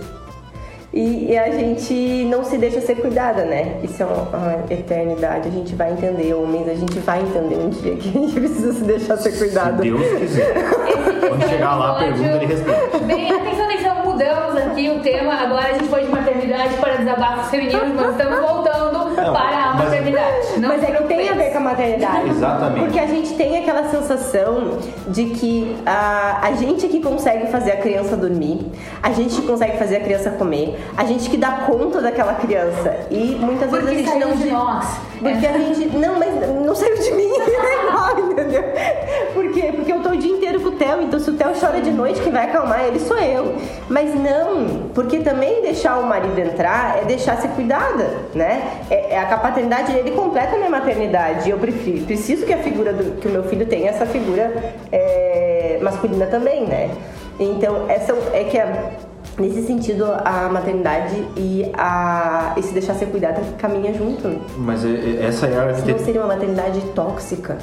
E, 0.96 1.26
e 1.30 1.38
a 1.38 1.50
gente 1.50 1.92
não 2.30 2.42
se 2.42 2.56
deixa 2.56 2.80
ser 2.80 2.94
cuidada, 2.94 3.44
né? 3.44 3.76
Isso 3.82 4.02
é 4.02 4.06
uma, 4.06 4.22
uma 4.22 4.64
eternidade. 4.70 5.46
A 5.46 5.50
gente 5.50 5.74
vai 5.74 5.92
entender, 5.92 6.32
homens, 6.32 6.66
a 6.68 6.74
gente 6.74 6.98
vai 7.00 7.20
entender 7.20 7.56
um 7.56 7.68
dia 7.68 7.94
que 7.96 8.08
a 8.08 8.12
gente 8.12 8.32
precisa 8.40 8.72
se 8.72 8.82
deixar 8.82 9.18
ser 9.18 9.32
Se 9.32 9.38
cuidado. 9.44 9.82
Deus 9.82 10.00
quiser. 10.18 10.54
Quando 11.28 11.48
chegar 11.50 11.74
lá, 11.74 11.98
pergunta, 11.98 12.36
ele 12.36 12.46
responde. 12.46 13.04
Bem, 13.04 13.30
atenção, 13.30 13.64
atenção, 13.66 14.04
mudamos 14.06 14.56
aqui 14.56 14.88
o 14.88 15.00
tema. 15.00 15.34
Agora 15.34 15.68
a 15.68 15.72
gente 15.74 15.88
foi 15.88 16.02
de 16.04 16.08
maternidade 16.08 16.74
para 16.78 16.94
desabafos 16.96 17.50
femininos, 17.50 17.92
mas 17.94 18.10
estamos 18.12 18.38
voltando 18.40 18.92
Não, 19.16 19.32
para 19.34 19.64
a 19.64 19.74
mas- 19.74 19.84
maternidade. 19.84 20.46
Não 20.60 20.68
Mas 20.70 20.82
é 20.82 20.86
que 20.92 21.02
tem 21.04 21.28
a 21.28 21.32
ver 21.34 21.45
com 21.56 21.68
a 21.68 21.70
maternidade. 21.70 22.30
Exatamente. 22.30 22.84
Porque 22.84 22.98
a 22.98 23.06
gente 23.06 23.34
tem 23.34 23.58
aquela 23.58 23.88
sensação 23.88 24.78
de 25.08 25.26
que 25.26 25.76
a, 25.86 26.46
a 26.46 26.52
gente 26.52 26.86
que 26.88 27.00
consegue 27.00 27.46
fazer 27.50 27.72
a 27.72 27.76
criança 27.76 28.16
dormir, 28.16 28.66
a 29.02 29.12
gente 29.12 29.40
que 29.40 29.46
consegue 29.46 29.78
fazer 29.78 29.96
a 29.96 30.00
criança 30.00 30.30
comer, 30.30 30.78
a 30.96 31.04
gente 31.04 31.30
que 31.30 31.36
dá 31.36 31.64
conta 31.66 32.00
daquela 32.00 32.34
criança. 32.34 33.06
E 33.10 33.36
muitas 33.40 33.70
vezes 33.70 33.86
Porque 33.86 34.08
a 34.08 34.12
gente 34.12 34.18
não 34.18 34.36
de 34.36 34.50
nós. 34.50 34.86
Porque 35.18 35.46
a 35.46 35.58
gente. 35.58 35.96
Não, 35.96 36.18
mas 36.18 36.64
não 36.64 36.74
saiu 36.74 36.98
de 36.98 37.12
mim. 37.12 37.26
É 38.06 38.20
entendeu? 38.20 38.62
Por 39.32 39.52
quê? 39.52 39.72
Porque 39.74 39.92
eu 39.92 40.02
tô 40.02 40.10
o 40.10 40.16
dia 40.16 40.32
inteiro 40.32 40.60
com 40.60 40.68
o 40.68 40.72
Theo, 40.72 41.02
então 41.02 41.18
se 41.18 41.30
o 41.30 41.34
Theo 41.34 41.52
chora 41.58 41.80
de 41.80 41.90
noite, 41.90 42.20
quem 42.20 42.32
vai 42.32 42.44
acalmar 42.44 42.84
ele 42.84 42.98
sou 42.98 43.16
eu. 43.18 43.54
Mas 43.88 44.14
não, 44.14 44.90
porque 44.94 45.20
também 45.20 45.62
deixar 45.62 45.98
o 45.98 46.06
marido 46.06 46.38
entrar 46.38 46.98
é 46.98 47.04
deixar 47.04 47.36
ser 47.36 47.48
cuidada, 47.48 48.08
né? 48.34 48.82
É, 48.90 49.14
é 49.14 49.18
a 49.18 49.36
paternidade 49.36 49.92
ele 49.92 50.12
completa 50.12 50.54
a 50.54 50.58
minha 50.58 50.70
maternidade. 50.70 51.45
Eu 51.46 51.58
prefiro, 51.58 52.04
preciso 52.06 52.44
que 52.44 52.52
a 52.52 52.58
figura 52.58 52.92
do, 52.92 53.18
que 53.20 53.28
o 53.28 53.30
meu 53.30 53.44
filho 53.44 53.66
tenha 53.66 53.90
essa 53.90 54.06
figura 54.06 54.52
é, 54.90 55.78
masculina 55.82 56.26
também, 56.26 56.66
né? 56.66 56.90
Então, 57.38 57.88
essa 57.88 58.14
é 58.32 58.44
que 58.44 58.58
a, 58.58 58.90
Nesse 59.38 59.66
sentido, 59.66 60.06
a 60.24 60.48
maternidade 60.50 61.14
e, 61.36 61.70
a, 61.74 62.54
e 62.56 62.62
se 62.62 62.72
deixar 62.72 62.94
ser 62.94 63.06
cuidada 63.06 63.42
caminha 63.58 63.92
junto. 63.92 64.28
né? 64.28 64.38
Mas 64.56 64.82
é- 64.82 64.88
é- 64.88 65.26
essa 65.26 65.46
é 65.46 65.58
a 65.58 65.62
arquitetura. 65.64 65.98
seria 65.98 66.20
uma 66.22 66.28
maternidade 66.28 66.80
tóxica. 66.94 67.58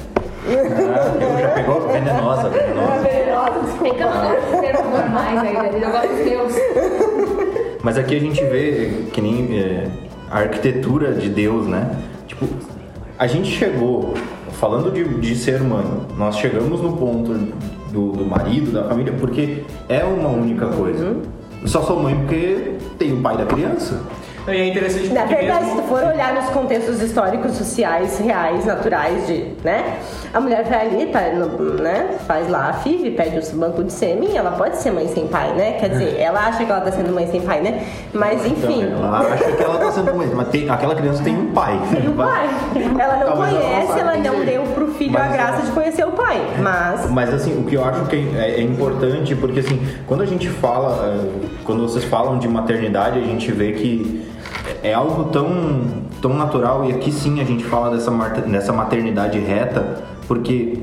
Ah, 0.46 1.42
já 1.42 1.50
pegou 1.50 1.82
venenosa, 1.90 2.50
venenosa. 2.50 3.08
É 3.08 3.90
que 3.90 4.04
eu 4.04 4.10
não 4.10 4.62
de 4.62 4.84
normais 4.84 5.40
ainda, 5.40 5.78
eu 5.78 5.92
gosto 5.92 6.08
dos 6.10 6.26
meus. 6.26 6.54
Mas 7.82 7.98
aqui 7.98 8.18
a 8.18 8.20
gente 8.20 8.44
vê 8.44 9.06
que 9.12 9.20
nem 9.20 9.60
é, 9.60 9.88
a 10.30 10.40
arquitetura 10.40 11.14
de 11.14 11.28
Deus, 11.28 11.66
né? 11.66 11.90
Tipo, 12.28 12.46
a 13.24 13.28
gente 13.28 13.50
chegou, 13.50 14.14
falando 14.60 14.92
de, 14.92 15.02
de 15.06 15.34
ser 15.34 15.62
mãe, 15.62 15.86
nós 16.18 16.36
chegamos 16.36 16.82
no 16.82 16.98
ponto 16.98 17.34
do, 17.90 18.12
do 18.12 18.26
marido, 18.26 18.74
da 18.74 18.84
família, 18.84 19.14
porque 19.14 19.64
é 19.88 20.04
uma 20.04 20.28
única 20.28 20.68
coisa. 20.68 21.06
Uhum. 21.06 21.22
Eu 21.62 21.68
só 21.70 21.82
sou 21.84 22.04
mãe 22.04 22.14
porque 22.16 22.74
tem 23.00 23.14
o 23.14 23.22
pai 23.22 23.38
da 23.38 23.46
criança. 23.46 24.02
E 24.46 24.52
é 24.52 24.68
interessante 24.68 25.08
Na 25.14 25.24
verdade, 25.24 25.60
se 25.66 25.66
mesmo... 25.76 25.82
tu 25.84 25.88
for 25.88 26.04
olhar 26.04 26.34
nos 26.34 26.46
contextos 26.50 27.02
históricos, 27.02 27.54
sociais, 27.54 28.20
reais, 28.20 28.66
naturais 28.66 29.26
de, 29.26 29.46
né? 29.64 29.98
A 30.34 30.40
mulher 30.42 30.66
vai 30.66 30.88
ali, 30.88 31.06
tá, 31.06 31.22
no- 31.30 31.76
né? 31.82 32.18
Faz 32.28 32.50
lá 32.50 32.70
a 32.70 32.74
FIV, 32.74 33.12
pede 33.12 33.40
o 33.40 33.56
banco 33.58 33.84
de 33.86 33.94
sêmen, 33.94 34.36
ela 34.36 34.52
pode 34.52 34.76
ser 34.78 34.92
mãe 34.92 35.08
sem 35.08 35.28
pai, 35.28 35.54
né? 35.54 35.74
Quer 35.80 35.92
dizer, 35.92 36.20
ela 36.20 36.42
acha 36.42 36.66
que 36.66 36.70
ela 36.70 36.82
tá 36.82 36.92
sendo 36.92 37.14
mãe 37.14 37.26
sem 37.28 37.40
pai, 37.42 37.62
né? 37.62 37.86
Mas 38.14 38.46
enfim. 38.46 38.84
Então, 38.84 39.06
ela 39.06 39.20
acha 39.20 39.52
que 39.52 39.64
ela 39.64 39.78
tá 39.78 39.92
sendo 39.92 40.14
mãe, 40.14 40.28
mas 40.36 40.48
tem- 40.50 40.70
aquela 40.70 40.96
criança 40.96 41.24
tem 41.24 41.38
um 41.38 41.52
pai. 41.54 41.80
Tem 41.90 42.10
o 42.10 42.14
pai. 42.14 42.50
Ela 43.00 43.18
não 43.18 43.26
Talvez 43.28 43.54
ela 43.54 43.62
não 43.64 43.70
conhece, 43.70 44.00
ela 44.00 44.18
não 44.18 44.46
deu 44.46 44.64
pro 44.74 44.88
filho 44.94 45.18
a 45.18 45.22
Mas 45.22 45.32
graça 45.34 45.54
ela- 45.60 45.62
de 45.66 45.72
conhecer 45.72 46.06
o 46.06 46.12
pai. 46.12 46.42
Mas 46.62 47.10
Mas 47.10 47.34
assim, 47.34 47.58
o 47.58 47.64
que 47.64 47.76
eu 47.76 47.86
acho 47.86 48.04
que 48.08 48.16
é, 48.36 48.56
é 48.60 48.62
importante, 48.62 49.36
porque 49.36 49.62
assim, 49.62 49.80
quando 50.06 50.22
a 50.22 50.26
gente 50.26 50.50
fala, 50.50 51.16
é, 51.16 51.54
quando 51.64 51.84
vocês 51.84 52.04
falam 52.04 52.38
de 52.40 52.48
maternidade, 52.50 53.20
a 53.20 53.24
gente 53.24 53.50
vê 53.52 53.72
que 53.72 54.33
é 54.84 54.94
algo 54.94 55.26
tão 55.26 56.04
tão 56.22 56.34
natural, 56.34 56.86
e 56.86 56.94
aqui 56.94 57.12
sim 57.12 57.42
a 57.42 57.44
gente 57.44 57.66
fala 57.66 57.94
dessa, 57.94 58.10
dessa 58.48 58.72
maternidade 58.72 59.40
reta, 59.40 60.04
porque 60.26 60.80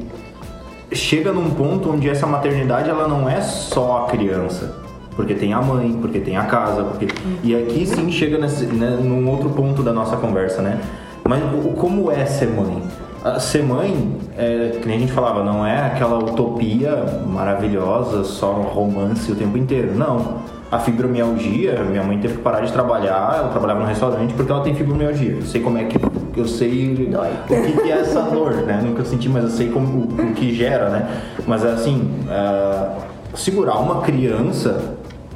chega 0.93 1.33
num 1.33 1.51
ponto 1.51 1.91
onde 1.91 2.11
essa 2.11 2.27
maternidade 2.27 2.91
ela 2.91 3.09
não 3.09 3.29
é 3.29 3.41
só 3.41 4.05
a 4.05 4.11
criança. 4.11 4.77
Porque 5.17 5.35
tem 5.35 5.53
a 5.53 5.61
mãe, 5.61 5.99
porque 6.01 6.21
tem 6.21 6.37
a 6.37 6.45
casa, 6.45 6.85
porque... 6.85 7.09
E 7.43 7.55
aqui 7.55 7.87
sim 7.87 8.11
chega 8.11 8.39
nesse, 8.39 8.67
né, 8.67 8.99
num 9.03 9.29
outro 9.29 9.51
ponto 9.51 9.83
da 9.83 9.93
nossa 9.93 10.17
conversa, 10.17 10.63
né? 10.63 10.79
Mas 11.27 11.43
como 11.77 12.11
é 12.11 12.25
ser 12.25 12.49
mãe? 12.49 12.83
Ah, 13.25 13.39
Ser 13.39 13.63
mãe, 13.63 14.17
é, 14.37 14.79
que 14.81 14.87
nem 14.87 14.97
a 14.97 15.01
gente 15.01 15.13
falava, 15.13 15.45
não 15.45 15.67
é 15.67 15.79
aquela 15.79 16.19
utopia 16.19 17.23
maravilhosa, 17.27 18.25
só 18.25 18.53
um 18.53 18.63
romance 18.63 19.31
o 19.31 19.35
tempo 19.35 19.59
inteiro. 19.59 19.95
Não. 19.95 20.39
A 20.71 20.79
fibromialgia, 20.79 21.83
minha 21.83 22.03
mãe 22.03 22.19
teve 22.19 22.35
que 22.37 22.43
parar 22.43 22.61
de 22.61 22.73
trabalhar, 22.73 23.35
ela 23.39 23.49
trabalhava 23.49 23.81
no 23.81 23.87
restaurante 23.87 24.33
porque 24.35 24.53
ela 24.53 24.63
tem 24.63 24.73
fibromialgia. 24.75 25.33
Eu 25.33 25.43
sei 25.43 25.61
como 25.61 25.77
é 25.79 25.85
que. 25.85 25.99
Eu 26.37 26.47
sei 26.47 26.95
Dói. 27.11 27.29
o 27.59 27.63
que, 27.67 27.73
que 27.83 27.91
é 27.91 27.99
essa 27.99 28.23
dor, 28.23 28.53
né? 28.53 28.81
Nunca 28.83 29.05
senti, 29.05 29.29
mas 29.29 29.43
eu 29.45 29.51
sei 29.51 29.69
como, 29.69 30.03
o, 30.05 30.33
que 30.33 30.55
gera, 30.55 30.89
né? 30.91 31.21
Mas 31.45 31.65
assim, 31.65 32.09
ah, 32.29 32.99
segurar 33.35 33.79
uma 33.79 34.01
criança 34.03 34.95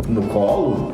no 0.09 0.23
colo 0.23 0.93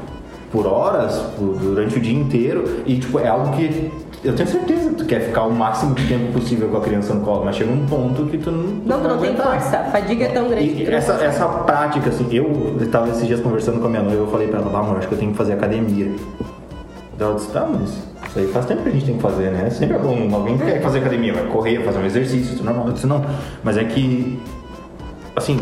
por 0.51 0.67
horas, 0.67 1.17
por- 1.39 1.57
durante 1.57 1.99
o 1.99 2.01
dia 2.01 2.19
inteiro, 2.19 2.65
e 2.87 2.99
tipo, 2.99 3.19
é 3.21 3.29
algo 3.29 3.53
que 3.55 3.93
eu 4.23 4.35
tenho 4.35 4.49
certeza 4.49 4.91
que 4.91 4.97
tu 4.97 5.05
quer 5.07 5.21
ficar 5.21 5.45
o 5.45 5.53
máximo 5.53 5.95
de 5.95 6.07
tempo 6.07 6.33
possível 6.33 6.69
com 6.69 6.77
a 6.77 6.81
criança 6.81 7.15
no 7.15 7.23
colo, 7.23 7.45
mas 7.45 7.57
chega 7.57 7.73
um 7.73 7.87
ponto 7.87 8.27
que 8.27 8.37
tu 8.37 8.51
não. 8.51 8.65
Não, 8.85 9.01
tu 9.01 9.09
não 9.09 9.19
tem 9.19 9.35
força. 9.35 9.79
A 9.79 9.85
fadiga 9.85 10.27
é 10.27 10.29
tão 10.29 10.49
grande 10.49 10.85
tu 10.85 10.91
essa, 10.91 11.13
consegue. 11.13 11.31
essa 11.31 11.49
prática, 11.49 12.11
assim, 12.11 12.29
eu 12.31 12.77
estava 12.81 13.09
esses 13.09 13.27
dias 13.27 13.41
conversando 13.41 13.81
com 13.81 13.87
a 13.87 13.89
minha 13.89 14.03
noiva, 14.03 14.23
eu 14.23 14.31
falei 14.31 14.49
pra 14.49 14.61
ela, 14.61 14.71
ah, 14.77 14.81
amor, 14.81 14.99
acho 14.99 15.09
que 15.09 15.15
eu 15.15 15.19
tenho 15.19 15.33
que 15.33 15.39
fazer 15.39 15.55
academia. 15.55 16.13
Ela 17.19 17.35
disse, 17.35 17.51
tá, 17.51 17.67
mas 17.71 17.91
isso 18.29 18.39
aí 18.39 18.47
faz 18.49 18.67
tempo 18.67 18.83
que 18.83 18.89
a 18.89 18.93
gente 18.93 19.07
tem 19.07 19.17
que 19.17 19.23
fazer, 19.23 19.51
né? 19.51 19.71
Sempre 19.71 19.97
é 19.97 19.99
bom, 19.99 20.29
alguém 20.35 20.59
que 20.59 20.65
quer 20.65 20.83
fazer 20.83 20.99
academia, 20.99 21.33
vai 21.33 21.47
correr, 21.47 21.83
fazer 21.83 21.99
um 21.99 22.05
exercício, 22.05 22.59
é 22.61 22.63
normal. 22.63 22.89
Eu 22.89 22.93
disse, 22.93 23.07
não, 23.07 23.25
mas 23.65 23.79
é 23.79 23.85
que, 23.85 24.39
assim, 25.35 25.59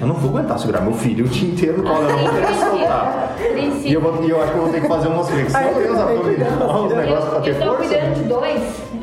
eu 0.00 0.06
não 0.06 0.14
vou 0.14 0.30
aguentar 0.30 0.58
segurar 0.58 0.80
meu 0.80 0.92
filho 0.92 1.24
o 1.24 1.28
dia 1.28 1.50
inteiro 1.50 1.78
no 1.78 1.84
colo, 1.84 2.08
eu 2.08 2.16
não 2.16 2.18
vou 2.24 2.40
querer 2.40 2.54
soltar. 2.54 3.36
E 3.84 3.92
eu, 3.92 4.00
vou, 4.00 4.24
e 4.24 4.30
eu 4.30 4.42
acho 4.42 4.52
que 4.52 4.58
eu 4.58 4.62
vou 4.62 4.72
ter 4.72 4.80
que 4.80 4.88
fazer 4.88 5.08
umas 5.08 5.28
flexões, 5.28 5.90
uns 5.90 5.98
abdominais, 5.98 6.52
uns 6.52 6.94
negócios 6.94 7.30
pra 7.30 7.40
ter 7.40 7.50
eu 7.50 7.58
tô 7.58 7.64
força. 7.64 7.76
cuidando 7.76 8.14
de 8.14 8.22
dois 8.24 8.62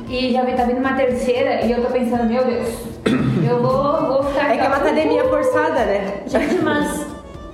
e 0.10 0.32
já 0.32 0.46
tá 0.46 0.64
vindo 0.64 0.80
uma 0.80 0.94
terceira 0.94 1.66
e 1.66 1.72
eu 1.72 1.84
tô 1.84 1.92
pensando, 1.92 2.26
meu 2.26 2.46
Deus, 2.46 2.70
eu 3.50 3.62
vou, 3.62 4.08
vou 4.08 4.24
ficar. 4.24 4.54
É 4.54 4.58
que 4.58 4.64
é 4.64 4.68
uma 4.68 4.78
academia 4.78 5.24
forçada, 5.26 5.80
né? 5.86 6.24
Gente, 6.28 6.62
mas 6.62 7.06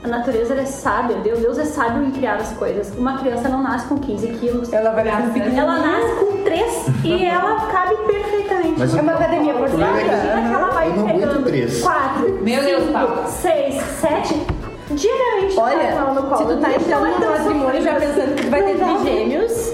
a 0.04 0.08
natureza 0.08 0.54
ela 0.54 0.64
é 0.64 0.66
sábia, 0.66 1.18
Deus, 1.18 1.40
Deus 1.40 1.58
é 1.58 1.66
sábio 1.66 2.04
em 2.04 2.12
criar 2.12 2.36
as 2.36 2.52
coisas. 2.54 2.92
Uma 2.98 3.20
criança 3.20 3.48
não 3.48 3.62
nasce 3.64 3.88
com 3.88 3.98
15 3.98 4.28
quilos. 4.40 4.74
Ela 4.74 4.92
vai 4.92 5.04
nascer. 5.04 5.56
Ela 5.56 5.80
nasce 5.80 6.16
com 6.16 6.44
3 6.44 6.86
e 7.04 7.26
ela 7.26 7.68
cabe 7.68 7.96
perfeitamente. 7.98 8.41
Mas 8.82 8.96
É 8.96 9.02
uma 9.02 9.12
academia 9.12 9.54
forçada. 9.54 9.78
Imagina 10.02 10.50
que 10.50 10.56
ela 10.56 10.70
vai 10.72 10.88
Eu 10.90 10.96
não 10.96 11.04
aguento 11.08 11.20
pegando 11.20 11.44
três. 11.46 11.82
4, 11.84 12.40
Meu 12.42 12.64
Deus, 12.64 12.90
Paulo. 12.90 13.28
6, 13.28 13.76
7. 13.76 14.48
Diariamente 14.90 15.56
tá 15.56 15.62
Olha, 15.62 15.92
colo. 16.24 16.38
se 16.38 16.46
tu 16.46 16.60
tá 16.60 16.74
entrando 16.74 17.06
é 17.06 17.20
no 17.20 17.30
matrimônio 17.30 17.82
já 17.84 17.94
sofrido 17.94 18.14
pensando 18.16 18.36
que 18.36 18.44
tu 18.44 18.50
vai 18.50 18.64
ter 18.64 18.78
trigêmeos, 18.78 19.74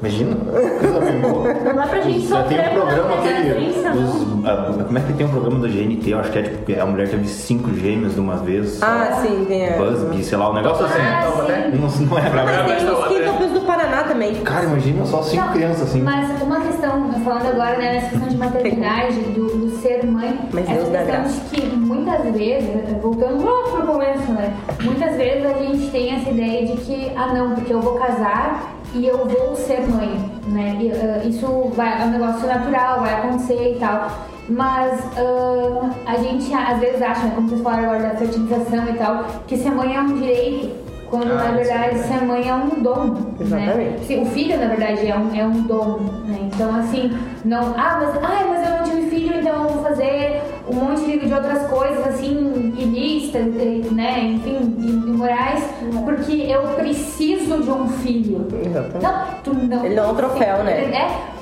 Imagina, 0.00 0.36
coisa 0.80 1.00
bem 1.00 1.20
boa. 1.20 1.54
Não 1.54 1.74
dá 1.74 1.82
pra 1.86 2.00
gente 2.00 2.26
Já 2.26 2.42
tem 2.44 2.58
um 2.60 2.72
programa 2.72 3.14
aquele. 3.18 3.68
os- 3.68 4.86
como 4.86 4.98
é 4.98 5.00
que 5.00 5.12
tem 5.12 5.26
um 5.26 5.30
programa 5.30 5.58
do 5.60 5.68
GNT? 5.68 6.10
Eu 6.12 6.20
acho 6.20 6.30
que 6.32 6.38
é 6.38 6.42
tipo 6.42 6.64
que 6.64 6.78
a 6.78 6.86
mulher 6.86 7.08
teve 7.08 7.26
cinco 7.28 7.72
gêmeos 7.74 8.14
de 8.14 8.20
uma 8.20 8.36
vez. 8.36 8.82
Ah, 8.82 9.20
sim, 9.22 9.44
tem 9.46 9.72
Busby, 9.78 10.22
sei 10.24 10.38
lá, 10.38 10.50
um 10.50 10.54
negócio 10.54 10.84
assim. 10.86 11.00
Ah, 11.00 11.22
sim. 11.46 11.78
Não, 11.78 12.06
não 12.06 12.18
é 12.18 12.30
pra 12.30 12.44
Mas 12.44 12.66
tem 12.82 12.90
os 12.92 12.98
lá, 12.98 13.08
quintopos 13.08 13.50
do 13.52 13.60
Paraná 13.60 14.02
também. 14.04 14.34
Cara, 14.36 14.64
imagina 14.64 15.04
só 15.06 15.22
cinco 15.22 15.44
Não, 15.46 15.52
crianças 15.52 15.82
assim. 15.82 16.02
Mas 16.02 16.42
uma 16.42 16.60
questão, 16.60 17.12
falando 17.24 17.46
agora 17.48 17.78
né, 17.78 17.92
nessa 17.94 18.08
questão 18.10 18.28
de 18.28 18.36
maternidade, 18.36 19.16
do, 19.34 19.46
do 19.56 19.70
ser 19.80 20.04
mãe, 20.04 20.38
Mas 20.52 20.64
essa 20.64 20.74
Deus 20.74 20.88
dá 20.90 20.98
questão 20.98 21.20
graça. 21.22 21.40
de 21.54 21.60
que 21.60 21.66
muitas 21.76 22.22
vezes, 22.34 22.68
voltando 23.00 23.44
lá 23.44 23.62
pro 23.70 23.86
começo, 23.86 24.32
né? 24.32 24.52
Muitas 24.82 25.16
vezes 25.16 25.44
a 25.46 25.52
gente 25.58 25.90
tem 25.90 26.14
essa 26.14 26.30
ideia 26.30 26.66
de 26.66 26.72
que, 26.78 27.12
ah 27.16 27.32
não, 27.32 27.54
porque 27.54 27.72
eu 27.72 27.80
vou 27.80 27.94
casar 27.94 28.72
e 28.94 29.06
eu 29.06 29.18
vou 29.26 29.54
ser 29.56 29.80
mãe, 29.88 30.30
né? 30.46 30.76
Ah, 30.94 31.26
isso 31.26 31.46
vai, 31.74 32.02
é 32.02 32.04
um 32.04 32.10
negócio 32.10 32.46
natural, 32.46 33.00
vai 33.00 33.14
acontecer 33.14 33.76
e 33.76 33.78
tal. 33.78 34.10
Mas 34.48 35.00
ah, 35.16 35.90
a 36.06 36.16
gente 36.16 36.52
às 36.52 36.78
vezes 36.78 37.00
acha, 37.00 37.24
né, 37.26 37.32
como 37.34 37.48
vocês 37.48 37.62
falaram 37.62 37.84
agora 37.84 38.02
da 38.10 38.14
fertilização 38.16 38.88
e 38.88 38.92
tal, 38.94 39.24
que 39.46 39.56
ser 39.56 39.70
mãe 39.70 39.94
é 39.96 40.00
um 40.00 40.14
direito. 40.14 40.82
Quando 41.08 41.30
Ah, 41.32 41.34
na 41.34 41.48
é 41.48 41.52
verdade 41.52 41.94
verdade. 41.96 42.08
ser 42.20 42.24
mãe 42.24 42.48
é 42.48 42.54
um 42.54 42.68
dom. 42.82 43.04
Né? 43.04 43.34
Exatamente. 43.40 44.00
Sim, 44.06 44.22
o 44.22 44.26
filho, 44.26 44.58
na 44.58 44.66
verdade, 44.66 45.06
é 45.06 45.14
um, 45.14 45.34
é 45.36 45.44
um 45.44 45.62
dom, 45.64 45.98
né? 46.26 46.38
Então, 46.50 46.74
assim, 46.74 47.10
não... 47.44 47.74
Ah, 47.76 48.00
mas, 48.00 48.16
ah, 48.16 48.46
mas 48.48 48.66
eu 48.66 48.76
não 48.78 48.82
tive 48.84 49.10
filho, 49.10 49.38
então 49.38 49.62
eu 49.64 49.68
vou 49.68 49.82
fazer 49.82 50.40
um 50.68 50.74
monte 50.74 51.04
de, 51.04 51.26
de 51.26 51.32
outras 51.34 51.66
coisas, 51.68 52.06
assim, 52.06 52.74
ilícitas, 52.78 53.46
né? 53.92 54.20
Enfim, 54.20 54.58
imorais, 55.06 55.64
porque 56.04 56.32
eu 56.50 56.62
preciso 56.74 57.62
de 57.62 57.70
um 57.70 57.88
filho. 57.88 58.46
Exatamente. 58.64 59.02
Não, 59.02 59.24
tu 59.44 59.54
não... 59.54 59.84
Ele 59.84 59.94
não 59.94 60.04
é 60.04 60.06
um 60.08 60.14
troféu, 60.14 60.64
né? 60.64 60.72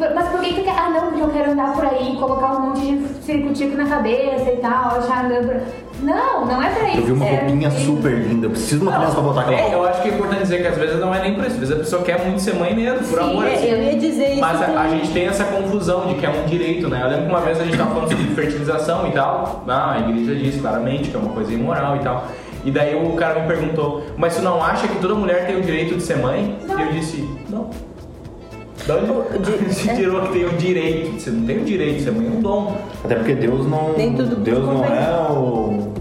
É, 0.00 0.14
mas 0.14 0.28
por 0.28 0.40
que 0.40 0.54
tu 0.54 0.62
quer... 0.62 0.70
Ah, 0.76 0.90
não, 0.90 1.00
porque 1.08 1.22
eu 1.22 1.28
quero 1.28 1.52
andar 1.52 1.72
por 1.74 1.84
aí, 1.84 2.16
colocar 2.18 2.52
um 2.56 2.68
monte 2.68 2.80
de 2.80 3.08
circuitico 3.24 3.76
na 3.76 3.86
cabeça 3.86 4.50
e 4.50 4.56
tal, 4.56 4.98
achar 4.98 5.24
andando 5.26 5.48
por... 5.48 5.60
Não, 6.02 6.46
não 6.46 6.62
é 6.62 6.70
pra 6.70 6.88
isso. 6.88 6.98
Eu 7.00 7.04
vi 7.04 7.12
uma 7.12 7.26
é, 7.26 7.40
roupinha 7.40 7.68
é- 7.68 7.70
super 7.72 8.10
linda. 8.10 8.46
Eu 8.46 8.50
preciso 8.52 8.78
de 8.78 8.82
uma 8.86 8.96
criança 8.96 9.12
pra 9.12 9.22
botar 9.22 9.40
aquela 9.42 9.56
É, 9.60 9.66
eu 9.66 9.70
roupa. 9.80 9.88
acho 9.90 10.00
que 10.02 10.08
é 10.08 10.12
importante 10.12 10.42
dizer 10.42 10.62
que 10.62 10.68
às 10.68 10.76
vezes 10.78 10.98
não 10.98 11.14
é 11.14 11.20
nem 11.20 11.34
por 11.34 11.44
isso. 11.44 11.52
Às 11.52 11.58
vezes 11.60 11.74
a 11.74 11.78
pessoa 11.78 12.02
quer 12.02 12.24
muito 12.24 12.40
ser 12.40 12.54
mãe 12.54 12.74
mesmo, 12.74 13.06
por 13.06 13.18
Sim, 13.22 13.30
amor. 13.30 13.44
é, 13.46 13.54
assim. 13.54 13.66
Eu 13.66 13.82
ia 13.82 13.96
dizer 13.98 14.30
isso. 14.30 14.40
Mas 14.40 14.62
a, 14.62 14.80
a 14.80 14.88
gente 14.88 15.10
tem 15.10 15.26
essa 15.26 15.44
confusão 15.44 16.06
de 16.06 16.14
que 16.14 16.24
é 16.24 16.30
um 16.30 16.46
direito, 16.46 16.88
né? 16.88 17.02
Eu 17.02 17.08
lembro 17.08 17.24
que 17.26 17.30
uma 17.30 17.40
vez 17.42 17.60
a 17.60 17.64
gente 17.64 17.76
tava 17.76 17.90
falando 17.90 18.08
sobre 18.08 18.24
fertilização 18.34 19.06
e 19.08 19.12
tal. 19.12 19.19
Ah, 19.22 19.92
a 19.92 20.00
igreja 20.00 20.34
diz 20.34 20.60
claramente 20.60 21.10
que 21.10 21.16
é 21.16 21.18
uma 21.18 21.32
coisa 21.32 21.52
imoral 21.52 21.96
e 21.96 22.00
tal. 22.00 22.26
E 22.64 22.70
daí 22.70 22.94
o 22.94 23.12
cara 23.14 23.40
me 23.40 23.46
perguntou, 23.46 24.02
mas 24.16 24.36
tu 24.36 24.42
não 24.42 24.62
acha 24.62 24.86
que 24.86 24.98
toda 24.98 25.14
mulher 25.14 25.46
tem 25.46 25.56
o 25.56 25.62
direito 25.62 25.96
de 25.96 26.02
ser 26.02 26.18
mãe? 26.18 26.58
E 26.68 26.82
eu 26.82 26.92
disse, 26.92 27.28
não. 27.48 27.70
Da 28.86 28.96
onde 28.96 29.74
se 29.74 29.88
é. 29.90 29.94
tirou 29.94 30.22
que 30.22 30.32
tem 30.32 30.44
o 30.44 30.52
direito? 30.52 31.20
Você 31.20 31.30
não 31.30 31.46
tem 31.46 31.58
o 31.58 31.64
direito 31.64 31.96
de 31.98 32.02
ser 32.02 32.12
mãe, 32.12 32.26
é 32.26 32.30
um 32.30 32.40
dom. 32.40 32.76
Até 33.04 33.14
porque 33.14 33.34
Deus 33.34 33.66
não. 33.66 33.94
Nem 33.96 34.14
tudo 34.14 34.36
Deus 34.36 34.64
não 34.64 34.84
é 34.84 35.30
o 35.30 35.92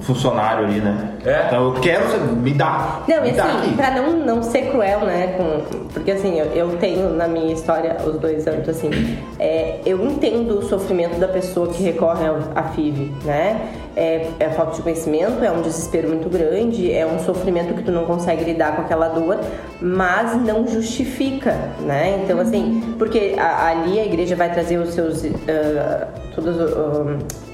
funcionário 0.00 0.66
ali, 0.66 0.80
né? 0.80 1.10
É. 1.24 1.44
Então 1.46 1.64
eu 1.74 1.80
quero. 1.80 2.04
Me 2.36 2.52
dá. 2.52 3.00
Não, 3.08 3.22
me 3.22 3.30
e 3.30 3.40
assim, 3.40 3.74
pra 3.76 3.90
não, 3.90 4.12
não 4.24 4.42
ser 4.42 4.70
cruel, 4.70 5.00
né? 5.00 5.34
Com, 5.36 5.88
porque 5.92 6.10
assim, 6.12 6.38
eu, 6.38 6.46
eu 6.46 6.76
tenho 6.78 7.10
na 7.10 7.26
minha 7.28 7.52
história 7.52 7.96
os 8.06 8.18
dois 8.18 8.46
anos, 8.46 8.68
assim, 8.68 8.90
é, 9.38 9.80
eu 9.84 10.04
entendo 10.04 10.58
o 10.58 10.62
sofrimento 10.62 11.18
da 11.18 11.28
pessoa 11.28 11.68
que 11.68 11.82
recorre 11.82 12.24
à 12.54 12.62
FIV, 12.64 13.12
né? 13.24 13.60
É, 13.96 14.28
é 14.38 14.48
falta 14.50 14.76
de 14.76 14.82
conhecimento, 14.82 15.42
é 15.44 15.50
um 15.50 15.60
desespero 15.60 16.08
muito 16.08 16.28
grande, 16.28 16.92
é 16.92 17.04
um 17.04 17.18
sofrimento 17.18 17.74
que 17.74 17.82
tu 17.82 17.90
não 17.90 18.04
consegue 18.04 18.44
lidar 18.44 18.76
com 18.76 18.82
aquela 18.82 19.08
dor, 19.08 19.38
mas 19.80 20.36
não 20.40 20.66
justifica, 20.68 21.52
né? 21.80 22.20
Então, 22.22 22.38
assim, 22.38 22.94
porque 22.96 23.34
a- 23.36 23.68
ali 23.70 23.98
a 23.98 24.04
igreja 24.04 24.36
vai 24.36 24.52
trazer 24.52 24.78
os 24.78 24.90
seus. 24.94 25.24
ah, 25.48 26.06
todos. 26.34 26.56
ah, 26.60 27.47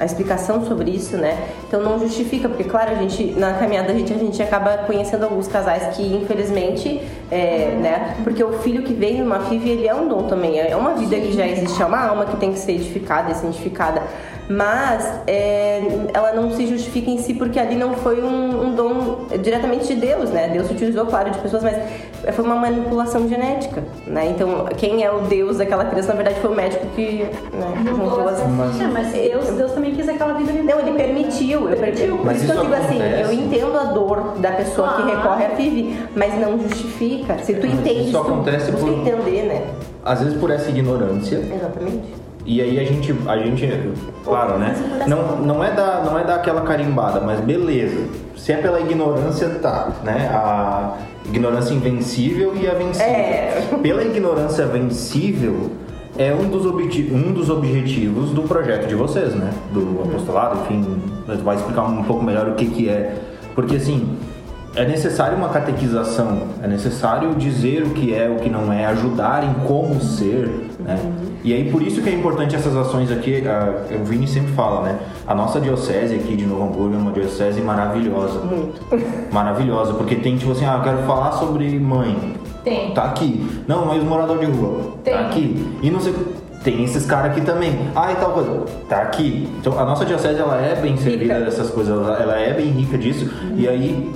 a 0.00 0.06
explicação 0.06 0.64
sobre 0.64 0.90
isso, 0.90 1.18
né? 1.18 1.50
Então 1.68 1.82
não 1.82 1.98
justifica, 1.98 2.48
porque 2.48 2.64
claro, 2.64 2.92
a 2.92 2.94
gente 2.94 3.38
na 3.38 3.52
caminhada 3.52 3.92
a 3.92 3.94
gente, 3.94 4.10
a 4.12 4.16
gente 4.16 4.42
acaba 4.42 4.78
conhecendo 4.78 5.24
alguns 5.24 5.46
casais 5.46 5.94
que 5.94 6.02
infelizmente, 6.02 7.02
é, 7.30 7.76
né? 7.78 8.16
Porque 8.24 8.42
o 8.42 8.54
filho 8.60 8.82
que 8.82 8.94
vem 8.94 9.20
numa 9.20 9.40
FIV, 9.40 9.68
ele 9.68 9.86
é 9.86 9.94
um 9.94 10.08
dom 10.08 10.22
também, 10.22 10.58
é 10.58 10.74
uma 10.74 10.94
vida 10.94 11.16
que 11.16 11.32
já 11.32 11.46
existe, 11.46 11.82
é 11.82 11.84
uma 11.84 12.00
alma 12.02 12.24
que 12.24 12.36
tem 12.38 12.50
que 12.50 12.58
ser 12.58 12.72
edificada 12.72 13.30
e 13.30 13.34
santificada, 13.34 14.02
mas 14.50 15.08
é, 15.28 15.80
ela 16.12 16.32
não 16.32 16.50
se 16.50 16.66
justifica 16.66 17.08
em 17.08 17.18
si 17.18 17.34
porque 17.34 17.58
ali 17.58 17.76
não 17.76 17.94
foi 17.94 18.20
um, 18.20 18.64
um 18.66 18.74
dom 18.74 19.26
diretamente 19.40 19.86
de 19.86 19.94
Deus, 19.94 20.30
né? 20.30 20.48
Deus 20.52 20.68
utilizou, 20.68 21.06
claro, 21.06 21.30
de 21.30 21.38
pessoas, 21.38 21.62
mas 21.62 21.76
foi 22.34 22.44
uma 22.44 22.56
manipulação 22.56 23.28
genética, 23.28 23.84
né? 24.08 24.26
Então 24.34 24.64
quem 24.76 25.04
é 25.04 25.10
o 25.12 25.20
Deus 25.20 25.58
daquela 25.58 25.84
criança, 25.84 26.08
na 26.08 26.14
verdade, 26.14 26.40
foi 26.40 26.50
o 26.50 26.54
médico 26.54 26.84
que 26.96 27.22
né, 27.52 27.84
juntou 27.86 28.28
as 28.28 28.40
Mas- 28.48 28.80
É, 28.80 28.84
mas 28.88 29.12
Deus, 29.12 29.44
Deus 29.56 29.72
também 29.72 29.94
quis 29.94 30.08
aquela 30.08 30.34
vida 30.34 30.50
ali. 30.50 30.62
não, 30.62 30.80
ele 30.80 30.92
permitiu, 30.92 31.70
eu 31.70 31.76
permitiu. 31.76 32.16
Por 32.16 32.26
Mas 32.26 32.42
isso 32.42 32.52
que 32.52 32.58
eu 32.58 32.62
digo 32.62 32.74
assim, 32.74 32.98
eu 33.00 33.32
entendo 33.32 33.78
a 33.78 33.84
dor 33.84 34.34
da 34.38 34.50
pessoa 34.50 34.88
que 34.94 35.02
Claro. 35.02 35.16
recorre 35.16 35.44
à 35.46 35.50
FIV, 35.50 35.96
mas 36.16 36.34
não 36.40 36.58
justifica. 36.58 37.38
Se 37.38 37.54
tu 37.54 37.68
Mas 37.68 37.78
entende, 37.78 38.00
isso 38.02 38.10
tu 38.12 38.18
acontece 38.18 38.72
busca 38.72 38.86
por- 38.86 38.98
entender, 38.98 39.42
né? 39.46 39.62
Às 40.04 40.20
vezes 40.22 40.36
por 40.40 40.50
essa 40.50 40.68
ignorância. 40.70 41.36
Exatamente. 41.36 42.29
E 42.44 42.60
aí 42.60 42.80
a 42.80 42.84
gente, 42.84 43.14
a 43.26 43.36
gente, 43.36 43.68
claro, 44.24 44.58
né? 44.58 44.74
Não, 45.06 45.36
não 45.38 45.62
é 45.64 45.70
da, 45.72 46.02
não 46.04 46.18
é 46.18 46.24
daquela 46.24 46.62
carimbada, 46.62 47.20
mas 47.20 47.40
beleza. 47.40 48.06
Se 48.36 48.52
é 48.52 48.56
pela 48.56 48.80
ignorância, 48.80 49.48
tá, 49.60 49.92
né? 50.02 50.28
A 50.32 50.96
ignorância 51.26 51.74
invencível 51.74 52.54
e 52.56 52.66
a 52.66 52.74
vencível. 52.74 53.06
É. 53.06 53.62
Pela 53.82 54.02
ignorância 54.02 54.66
vencível 54.66 55.70
é 56.18 56.34
um 56.34 56.48
dos, 56.48 56.66
um 56.66 57.32
dos 57.32 57.50
objetivos 57.50 58.30
do 58.30 58.42
projeto 58.42 58.86
de 58.86 58.94
vocês, 58.94 59.34
né? 59.34 59.50
Do 59.72 60.02
apostolado, 60.02 60.60
enfim, 60.60 60.84
vai 61.44 61.56
explicar 61.56 61.82
um 61.82 62.02
pouco 62.04 62.22
melhor 62.22 62.48
o 62.48 62.54
que 62.54 62.66
que 62.66 62.88
é. 62.88 63.16
Porque 63.54 63.76
assim, 63.76 64.16
é 64.74 64.84
necessário 64.86 65.36
uma 65.36 65.48
catequização, 65.48 66.48
é 66.62 66.68
necessário 66.68 67.34
dizer 67.34 67.82
o 67.82 67.90
que 67.90 68.14
é, 68.14 68.28
o 68.28 68.36
que 68.36 68.48
não 68.48 68.72
é, 68.72 68.86
ajudar 68.86 69.42
em 69.44 69.66
como 69.66 70.00
ser, 70.00 70.48
né? 70.78 70.98
E 71.42 71.52
aí 71.52 71.70
por 71.70 71.82
isso 71.82 72.02
que 72.02 72.08
é 72.08 72.12
importante 72.12 72.54
essas 72.54 72.76
ações 72.76 73.10
aqui, 73.10 73.42
a, 73.46 73.96
o 74.00 74.04
Vini 74.04 74.28
sempre 74.28 74.52
fala, 74.52 74.82
né? 74.82 74.98
A 75.26 75.34
nossa 75.34 75.60
diocese 75.60 76.14
aqui 76.14 76.36
de 76.36 76.46
Novo 76.46 76.64
Hamburgo 76.64 76.94
é 76.94 76.98
uma 76.98 77.12
diocese 77.12 77.60
maravilhosa. 77.60 78.40
Muito. 78.40 78.80
Maravilhosa, 79.32 79.94
porque 79.94 80.16
tem 80.16 80.36
tipo 80.36 80.52
assim, 80.52 80.64
ah, 80.64 80.76
eu 80.78 80.82
quero 80.82 80.98
falar 80.98 81.32
sobre 81.32 81.78
mãe. 81.78 82.34
Tem. 82.64 82.92
Tá 82.92 83.04
aqui. 83.04 83.48
Não, 83.66 83.86
mas 83.86 84.02
morador 84.02 84.38
de 84.38 84.46
rua. 84.46 84.92
Tem. 85.02 85.14
Tá 85.14 85.20
aqui. 85.20 85.78
E 85.82 85.90
não 85.90 86.00
sei. 86.00 86.14
Tem 86.62 86.84
esses 86.84 87.06
caras 87.06 87.32
aqui 87.32 87.40
também. 87.40 87.74
Ah, 87.96 88.12
e 88.12 88.16
tal 88.16 88.32
coisa. 88.32 88.64
Tá 88.88 89.02
aqui. 89.02 89.48
Então 89.58 89.78
a 89.78 89.84
nossa 89.84 90.04
diocese 90.04 90.38
ela 90.38 90.60
é 90.60 90.74
bem 90.74 90.96
servida 90.96 91.34
Rica. 91.34 91.44
dessas 91.46 91.70
coisas, 91.70 91.96
ela, 91.96 92.18
ela 92.18 92.38
é 92.38 92.52
bem 92.52 92.66
rica 92.66 92.98
disso. 92.98 93.30
E 93.56 93.66
aí, 93.66 94.12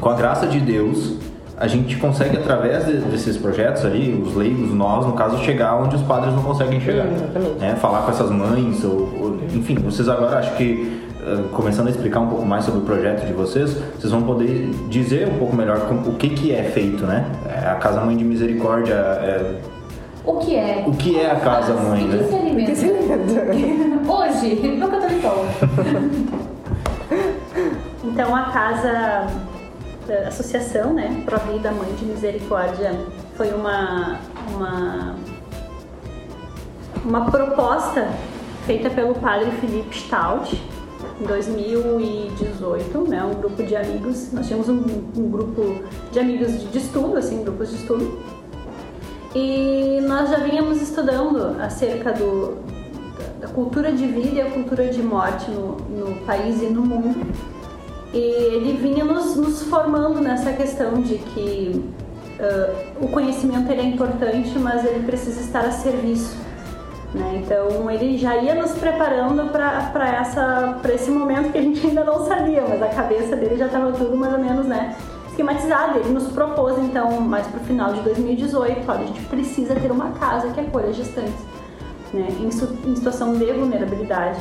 com 0.00 0.08
a 0.10 0.14
graça 0.14 0.46
de 0.46 0.60
Deus, 0.60 1.14
a 1.58 1.66
gente 1.66 1.96
consegue 1.96 2.36
através 2.36 2.84
de- 2.86 2.98
desses 2.98 3.36
projetos 3.36 3.84
ali, 3.84 4.12
os 4.22 4.34
leigos, 4.34 4.72
nós, 4.74 5.06
no 5.06 5.12
caso, 5.14 5.38
chegar 5.38 5.74
onde 5.76 5.96
os 5.96 6.02
padres 6.02 6.34
não 6.34 6.42
conseguem 6.42 6.80
chegar. 6.80 7.06
Hum, 7.06 7.14
exatamente. 7.14 7.58
Né? 7.60 7.74
Falar 7.76 8.02
com 8.02 8.10
essas 8.10 8.30
mães, 8.30 8.84
ou, 8.84 8.92
ou- 8.92 9.38
enfim, 9.54 9.74
vocês 9.76 10.08
agora 10.08 10.38
acho 10.38 10.54
que 10.56 11.00
eh, 11.28 11.38
começando 11.52 11.88
a 11.88 11.90
explicar 11.90 12.20
um 12.20 12.28
pouco 12.28 12.44
mais 12.46 12.64
sobre 12.64 12.80
o 12.80 12.82
projeto 12.82 13.26
de 13.26 13.32
vocês, 13.32 13.76
vocês 13.98 14.12
vão 14.12 14.22
poder 14.22 14.70
dizer 14.88 15.26
um 15.28 15.38
pouco 15.38 15.56
melhor 15.56 15.78
o 16.06 16.12
que, 16.12 16.28
que 16.28 16.52
é 16.52 16.62
feito, 16.62 17.04
né? 17.04 17.24
É, 17.48 17.66
a 17.68 17.74
Casa 17.76 18.00
Mãe 18.02 18.16
de 18.16 18.22
Misericórdia, 18.22 18.94
é, 18.94 19.56
O 20.24 20.34
que 20.34 20.54
é? 20.54 20.84
o 20.86 20.92
que 20.92 21.18
é 21.18 21.28
a 21.30 21.34
Casa 21.36 21.72
Mãe, 21.74 22.04
E 22.04 22.08
que 22.08 22.16
né? 22.16 22.38
alimenta? 22.40 22.70
Que 22.70 22.76
se 22.76 22.84
alimenta? 22.90 24.12
Hoje, 24.12 24.76
no 24.78 24.88
Catolicol. 24.88 25.46
Então 28.04 28.34
a 28.34 28.44
casa, 28.44 29.26
a 30.08 30.28
associação, 30.28 30.92
né, 30.92 31.22
Provida 31.24 31.70
Mãe 31.72 31.92
de 31.94 32.04
Misericórdia, 32.04 32.92
foi 33.36 33.52
uma, 33.52 34.18
uma, 34.54 35.16
uma 37.04 37.30
proposta 37.30 38.08
feita 38.66 38.90
pelo 38.90 39.14
padre 39.14 39.50
Felipe 39.52 39.96
Stout 39.96 40.60
em 41.20 41.24
2018, 41.24 42.98
né, 43.08 43.24
um 43.24 43.34
grupo 43.34 43.62
de 43.62 43.74
amigos, 43.74 44.32
nós 44.32 44.46
tínhamos 44.46 44.68
um, 44.68 44.82
um 45.16 45.30
grupo 45.30 45.82
de 46.12 46.18
amigos 46.18 46.70
de, 46.70 46.78
estudo, 46.78 47.16
assim, 47.16 47.42
grupos 47.42 47.70
de 47.70 47.76
estudo, 47.76 48.18
e 49.34 50.00
nós 50.06 50.30
já 50.30 50.38
vínhamos 50.38 50.80
estudando 50.80 51.60
acerca 51.60 52.12
do, 52.12 52.56
da, 53.18 53.46
da 53.46 53.48
cultura 53.48 53.92
de 53.92 54.06
vida 54.06 54.36
e 54.36 54.40
a 54.40 54.50
cultura 54.50 54.88
de 54.88 55.02
morte 55.02 55.50
no, 55.50 55.76
no 55.90 56.16
país 56.24 56.62
e 56.62 56.66
no 56.66 56.82
mundo. 56.82 57.55
E 58.16 58.54
ele 58.54 58.78
vinha 58.80 59.04
nos, 59.04 59.36
nos 59.36 59.62
formando 59.64 60.22
nessa 60.22 60.50
questão 60.54 61.02
de 61.02 61.18
que 61.18 61.84
ah, 62.40 62.72
o 63.00 63.08
conhecimento 63.08 63.70
é 63.70 63.82
importante, 63.82 64.58
mas 64.58 64.84
ele 64.86 65.04
precisa 65.04 65.38
estar 65.40 65.60
a 65.60 65.70
serviço. 65.70 66.34
Né? 67.14 67.42
Então 67.42 67.90
ele 67.90 68.16
já 68.16 68.36
ia 68.36 68.54
nos 68.54 68.72
preparando 68.72 69.50
para 69.50 70.94
esse 70.94 71.10
momento 71.10 71.52
que 71.52 71.58
a 71.58 71.62
gente 71.62 71.86
ainda 71.86 72.04
não 72.04 72.26
sabia, 72.26 72.64
mas 72.66 72.82
a 72.82 72.88
cabeça 72.88 73.36
dele 73.36 73.56
já 73.56 73.66
estava 73.66 73.92
tudo 73.92 74.16
mais 74.16 74.32
ou 74.32 74.38
menos 74.38 74.66
né, 74.66 74.96
esquematizado. 75.28 75.98
Ele 75.98 76.10
nos 76.10 76.28
propôs 76.28 76.78
então, 76.78 77.20
mais 77.20 77.46
para 77.46 77.60
o 77.60 77.64
final 77.64 77.92
de 77.92 78.00
2018, 78.00 78.90
olha, 78.90 79.00
a 79.00 79.06
gente 79.06 79.20
precisa 79.26 79.74
ter 79.74 79.90
uma 79.90 80.10
casa 80.12 80.48
que 80.48 80.60
acolha 80.60 80.92
gestantes 80.92 81.44
né, 82.12 82.28
em, 82.40 82.46
em 82.46 82.96
situação 82.96 83.34
de 83.34 83.52
vulnerabilidade. 83.52 84.40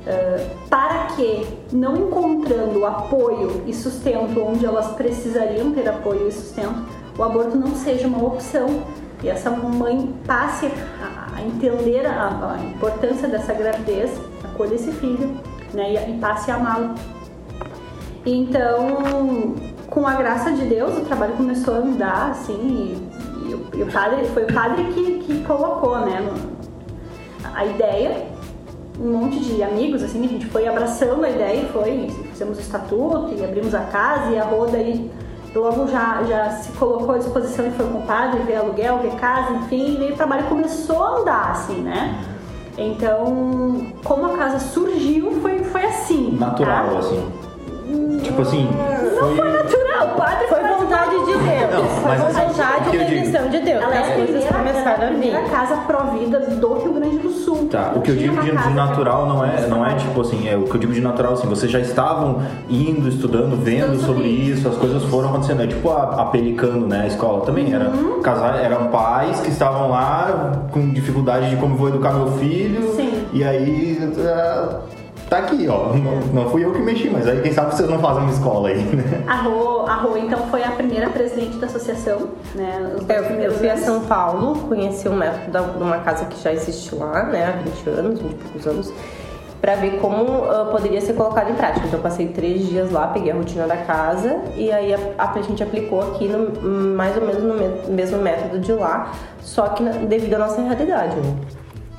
Uh, 0.00 0.68
para 0.68 1.08
que, 1.14 1.46
não 1.72 1.94
encontrando 1.94 2.86
apoio 2.86 3.62
e 3.66 3.74
sustento 3.74 4.40
onde 4.42 4.64
elas 4.64 4.92
precisariam 4.92 5.72
ter 5.72 5.86
apoio 5.86 6.26
e 6.26 6.32
sustento, 6.32 6.86
o 7.18 7.22
aborto 7.22 7.56
não 7.58 7.74
seja 7.74 8.06
uma 8.06 8.24
opção 8.24 8.82
e 9.22 9.28
essa 9.28 9.50
mãe 9.50 10.14
passe 10.26 10.66
a, 11.02 11.42
entender 11.42 12.06
a, 12.06 12.54
a 12.54 12.64
importância 12.64 13.28
dessa 13.28 13.52
gravidez, 13.52 14.10
acolha 14.42 14.74
esse 14.74 14.90
filho 14.92 15.38
né, 15.74 15.92
e, 15.92 16.12
e 16.12 16.18
passe 16.18 16.50
a 16.50 16.54
amá-lo. 16.54 16.94
Então, 18.24 19.54
com 19.88 20.06
a 20.06 20.14
graça 20.14 20.52
de 20.52 20.64
Deus, 20.64 20.96
o 20.96 21.02
trabalho 21.02 21.34
começou 21.34 21.74
a 21.74 21.78
andar 21.78 22.30
assim 22.30 22.54
e, 22.54 23.50
e 23.50 23.54
o, 23.54 23.66
e 23.74 23.82
o 23.82 23.92
padre 23.92 24.24
foi 24.28 24.44
o 24.44 24.52
padre 24.52 24.84
que, 24.92 25.18
que 25.20 25.44
colocou, 25.44 25.98
né, 26.00 26.26
a 27.54 27.66
ideia 27.66 28.26
um 29.00 29.12
monte 29.12 29.40
de 29.40 29.62
amigos, 29.62 30.02
assim, 30.02 30.24
a 30.24 30.28
gente 30.28 30.46
foi 30.46 30.68
abraçando 30.68 31.24
a 31.24 31.30
ideia 31.30 31.62
e 31.62 31.68
foi, 31.72 32.10
fizemos 32.30 32.58
o 32.58 32.60
estatuto 32.60 33.34
e 33.34 33.42
abrimos 33.42 33.74
a 33.74 33.80
casa 33.80 34.30
e 34.30 34.38
a 34.38 34.44
Roda 34.44 34.76
aí 34.76 35.10
logo 35.54 35.88
já, 35.88 36.22
já 36.24 36.50
se 36.50 36.70
colocou 36.72 37.14
à 37.14 37.18
disposição 37.18 37.66
e 37.66 37.70
foi 37.70 37.86
com 37.86 37.98
o 37.98 38.02
padre, 38.02 38.42
ver 38.42 38.56
aluguel, 38.56 38.98
ver 38.98 39.12
casa, 39.16 39.54
enfim, 39.54 39.98
e 40.00 40.12
o 40.12 40.16
trabalho 40.16 40.44
começou 40.44 41.02
a 41.02 41.20
andar, 41.20 41.50
assim, 41.52 41.80
né? 41.80 42.22
Então, 42.76 43.86
como 44.04 44.26
a 44.26 44.36
casa 44.36 44.58
surgiu, 44.58 45.32
foi, 45.40 45.64
foi 45.64 45.84
assim. 45.84 46.36
Natural, 46.38 46.90
tá? 46.90 46.98
assim. 46.98 47.26
Tipo 48.22 48.42
assim, 48.42 48.68
Não 49.20 49.34
foi 49.36 49.50
natural, 49.50 50.06
o 50.06 50.16
padre 50.16 50.46
Foi 50.48 50.60
vontade 50.62 51.10
de 51.10 51.24
Deus. 51.32 51.70
Não, 51.72 51.84
foi 51.88 52.08
mas 52.10 52.20
vontade 52.22 52.88
e 52.88 52.90
digo- 52.90 53.04
permissão 53.04 53.48
de 53.48 53.60
Deus. 53.60 53.82
Ela 53.82 53.94
é 53.94 53.98
As 53.98 54.08
a 54.08 54.12
coisas 54.12 54.26
primeira, 54.44 54.48
é 54.48 54.58
começaram 54.58 55.02
a 55.02 55.06
a 55.06 55.12
vir. 55.12 55.50
casa 55.50 55.76
provida 55.86 56.40
do 56.40 56.74
Rio 56.74 56.92
Grande 56.94 57.18
do 57.18 57.30
Sul. 57.30 57.68
Tá, 57.70 57.92
o 57.94 58.00
que 58.00 58.10
eu 58.10 58.16
digo 58.16 58.40
de, 58.40 58.50
de 58.50 58.70
natural 58.74 59.26
não 59.26 59.44
é, 59.44 59.66
não 59.68 59.86
é 59.86 59.94
tipo 59.94 60.20
assim, 60.20 60.48
é 60.48 60.56
o 60.56 60.64
que 60.64 60.74
eu 60.74 60.80
digo 60.80 60.92
de 60.92 61.00
natural 61.00 61.34
assim, 61.34 61.46
vocês 61.46 61.70
já 61.70 61.78
estavam 61.78 62.42
indo, 62.68 63.08
estudando, 63.08 63.56
vendo 63.62 63.98
sobre 64.00 64.24
isso, 64.26 64.68
as 64.68 64.76
coisas 64.76 65.04
foram 65.04 65.28
acontecendo. 65.30 65.62
É 65.62 65.66
tipo 65.68 65.88
a, 65.90 66.22
a 66.22 66.24
Pelicano, 66.26 66.86
né? 66.86 67.02
A 67.02 67.06
escola 67.06 67.44
também 67.44 67.72
era 67.72 67.88
Uhum. 67.90 68.20
casar, 68.22 68.62
eram 68.62 68.88
pais 68.88 69.40
que 69.40 69.50
estavam 69.50 69.88
lá 69.90 70.52
com 70.72 70.90
dificuldade 70.92 71.50
de 71.50 71.56
como 71.56 71.76
vou 71.76 71.88
educar 71.88 72.12
meu 72.12 72.32
filho. 72.38 72.92
Sim. 72.96 73.24
E 73.32 73.44
aí 73.44 74.12
ah, 74.26 74.80
tá 75.30 75.38
aqui, 75.38 75.66
ó. 75.68 75.94
Não, 75.94 76.20
não 76.44 76.50
fui 76.50 76.64
eu 76.64 76.72
que 76.72 76.80
mexi, 76.80 77.08
mas 77.08 77.26
aí 77.26 77.40
quem 77.40 77.52
sabe 77.52 77.74
vocês 77.74 77.88
não 77.88 77.98
fazem 78.00 78.22
uma 78.22 78.32
escola 78.32 78.68
aí, 78.68 78.82
né? 78.82 79.24
A 79.26 79.36
Rô, 79.36 79.86
a 79.86 79.94
Rô, 79.94 80.16
então, 80.16 80.38
foi 80.50 80.62
a 80.62 80.72
primeira 80.72 81.08
presidente 81.08 81.56
da 81.56 81.66
associação, 81.66 82.28
né? 82.54 82.92
Os 82.98 83.04
dois 83.04 83.10
É, 83.10 83.18
Eu, 83.36 83.40
eu 83.40 83.52
fui 83.52 83.70
a. 83.70 83.76
São 83.76 84.00
Paulo, 84.00 84.56
conheci 84.68 85.08
o 85.08 85.12
método 85.14 85.78
de 85.78 85.82
uma 85.82 85.98
casa 85.98 86.24
que 86.26 86.42
já 86.42 86.52
existe 86.52 86.94
lá, 86.94 87.22
né, 87.24 87.46
há 87.46 87.62
20 87.62 87.88
anos, 87.98 88.20
20 88.20 88.30
e 88.30 88.34
poucos 88.34 88.66
anos, 88.66 88.92
pra 89.60 89.74
ver 89.76 89.98
como 90.00 90.44
ah, 90.44 90.68
poderia 90.70 91.00
ser 91.00 91.12
colocado 91.14 91.50
em 91.50 91.54
prática. 91.54 91.86
Então 91.86 91.98
eu 91.98 92.02
passei 92.02 92.26
três 92.28 92.66
dias 92.68 92.90
lá, 92.90 93.06
peguei 93.08 93.30
a 93.30 93.34
rotina 93.36 93.66
da 93.66 93.76
casa 93.76 94.38
e 94.56 94.70
aí 94.72 94.92
a, 94.92 94.98
a 95.18 95.42
gente 95.42 95.62
aplicou 95.62 96.00
aqui 96.00 96.26
no- 96.28 96.60
mais 96.96 97.16
ou 97.16 97.22
menos 97.26 97.42
no 97.42 97.54
me- 97.54 97.94
mesmo 97.94 98.18
método 98.18 98.58
de 98.58 98.72
lá, 98.72 99.12
só 99.40 99.68
que 99.68 99.82
na- 99.82 99.92
devido 99.92 100.34
à 100.34 100.38
nossa 100.38 100.60
realidade. 100.62 101.14
Né? 101.16 101.34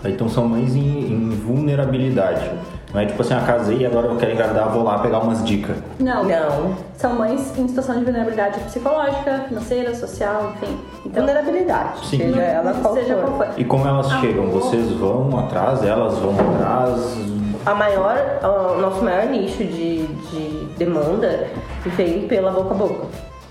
Então 0.05 0.27
são 0.27 0.47
mães 0.47 0.75
em, 0.75 0.79
em 1.13 1.29
vulnerabilidade. 1.29 2.49
Não 2.93 2.99
é 3.01 3.05
tipo 3.05 3.21
assim, 3.21 3.33
ah, 3.33 3.43
casei 3.45 3.77
e 3.77 3.85
agora 3.85 4.07
eu 4.07 4.17
quero 4.17 4.33
engravidar, 4.33 4.69
vou 4.69 4.83
lá 4.83 4.99
pegar 4.99 5.19
umas 5.19 5.43
dicas. 5.45 5.77
Não. 5.99 6.23
Não. 6.25 6.75
São 6.97 7.13
mães 7.15 7.57
em 7.57 7.67
situação 7.67 7.97
de 7.97 8.03
vulnerabilidade 8.03 8.59
psicológica, 8.61 9.45
financeira, 9.47 9.95
social, 9.95 10.51
enfim. 10.55 10.77
Então, 11.05 11.23
Vulnerabilidade, 11.25 12.05
Sim. 12.05 12.17
seja 12.17 12.41
ela 12.41 12.73
qual 12.81 12.93
seja 12.93 13.15
for. 13.15 13.23
qual 13.23 13.37
for. 13.37 13.47
E 13.59 13.63
como 13.63 13.87
elas 13.87 14.11
Ah, 14.11 14.19
chegam? 14.19 14.47
vou- 14.47 14.61
Vocês 14.61 14.91
vão 14.91 15.39
atrás, 15.39 15.83
elas 15.83 16.17
vão 16.17 16.33
atrás. 16.55 17.17
A 17.65 17.75
maior, 17.75 18.17
o 18.43 18.81
nosso 18.81 19.03
maior 19.03 19.25
nicho 19.27 19.63
de, 19.63 20.05
de 20.07 20.65
demanda 20.77 21.47
vem 21.85 22.27
pela 22.27 22.51
boca 22.51 22.73
a 22.73 22.77
boca. 22.77 23.05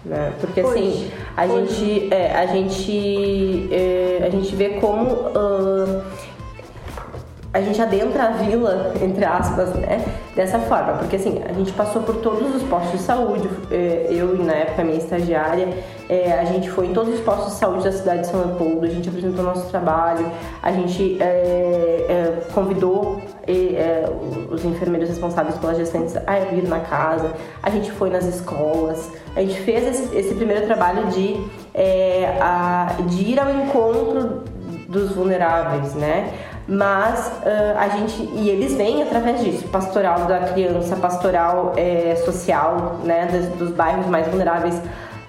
Né? 0.04 0.32
Porque 0.40 0.60
assim, 0.60 1.10
a 1.36 1.44
Hoje. 1.44 1.74
gente, 1.74 2.14
é, 2.14 2.34
a 2.34 2.46
gente, 2.46 3.68
é, 3.70 4.24
a 4.26 4.30
gente 4.30 4.56
vê 4.56 4.70
como 4.80 5.30
ah, 5.34 6.00
a 7.52 7.60
gente 7.60 7.82
adentra 7.82 8.24
a 8.24 8.30
vila, 8.30 8.92
entre 9.02 9.24
aspas, 9.24 9.74
né? 9.74 10.04
Dessa 10.36 10.60
forma, 10.60 10.92
porque 10.94 11.16
assim, 11.16 11.42
a 11.48 11.52
gente 11.52 11.72
passou 11.72 12.02
por 12.02 12.16
todos 12.18 12.54
os 12.54 12.62
postos 12.62 12.92
de 12.92 12.98
saúde, 12.98 13.48
eh, 13.72 14.06
eu 14.08 14.36
e 14.36 14.42
na 14.44 14.52
época 14.52 14.84
minha 14.84 14.96
estagiária, 14.98 15.68
eh, 16.08 16.32
a 16.40 16.44
gente 16.44 16.70
foi 16.70 16.86
em 16.86 16.92
todos 16.92 17.12
os 17.12 17.20
postos 17.20 17.54
de 17.54 17.58
saúde 17.58 17.82
da 17.84 17.90
cidade 17.92 18.20
de 18.20 18.28
São 18.28 18.38
Leopoldo, 18.40 18.86
a 18.86 18.88
gente 18.88 19.08
apresentou 19.08 19.44
nosso 19.44 19.68
trabalho, 19.68 20.30
a 20.62 20.70
gente 20.70 21.18
eh, 21.20 22.06
eh, 22.08 22.38
convidou 22.54 23.20
eh, 23.48 24.08
os 24.50 24.64
enfermeiros 24.64 25.08
responsáveis 25.08 25.56
pelas 25.56 25.76
gestantes 25.76 26.16
a 26.16 26.38
vir 26.52 26.68
na 26.68 26.78
casa, 26.78 27.32
a 27.60 27.68
gente 27.68 27.90
foi 27.90 28.10
nas 28.10 28.24
escolas, 28.26 29.10
a 29.34 29.40
gente 29.40 29.60
fez 29.62 29.88
esse, 29.88 30.16
esse 30.16 30.34
primeiro 30.36 30.66
trabalho 30.66 31.06
de, 31.08 31.36
a- 32.40 32.92
de 33.08 33.24
ir 33.32 33.40
ao 33.40 33.50
encontro 33.50 34.44
dos 34.88 35.12
vulneráveis, 35.12 35.94
né? 35.94 36.32
Mas 36.68 37.32
ah, 37.44 37.76
a 37.78 37.88
gente 37.88 38.22
e 38.34 38.48
eles 38.48 38.74
vêm 38.74 39.02
através 39.02 39.42
disso, 39.42 39.66
pastoral 39.68 40.26
da 40.26 40.40
criança, 40.40 40.96
pastoral 40.96 41.72
eh, 41.76 42.14
social, 42.24 43.00
né, 43.04 43.26
dos, 43.26 43.46
dos 43.58 43.70
bairros 43.70 44.06
mais 44.06 44.26
vulneráveis. 44.28 44.80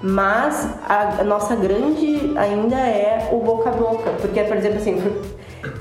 Mas 0.04 0.68
a, 0.88 1.22
a 1.22 1.24
nossa 1.24 1.56
grande 1.56 2.34
ainda 2.36 2.76
é 2.76 3.30
o 3.32 3.40
boca 3.40 3.70
a 3.70 3.74
boca, 3.74 4.12
porque 4.20 4.44
por 4.44 4.58
exemplo 4.58 4.78
assim 4.78 5.00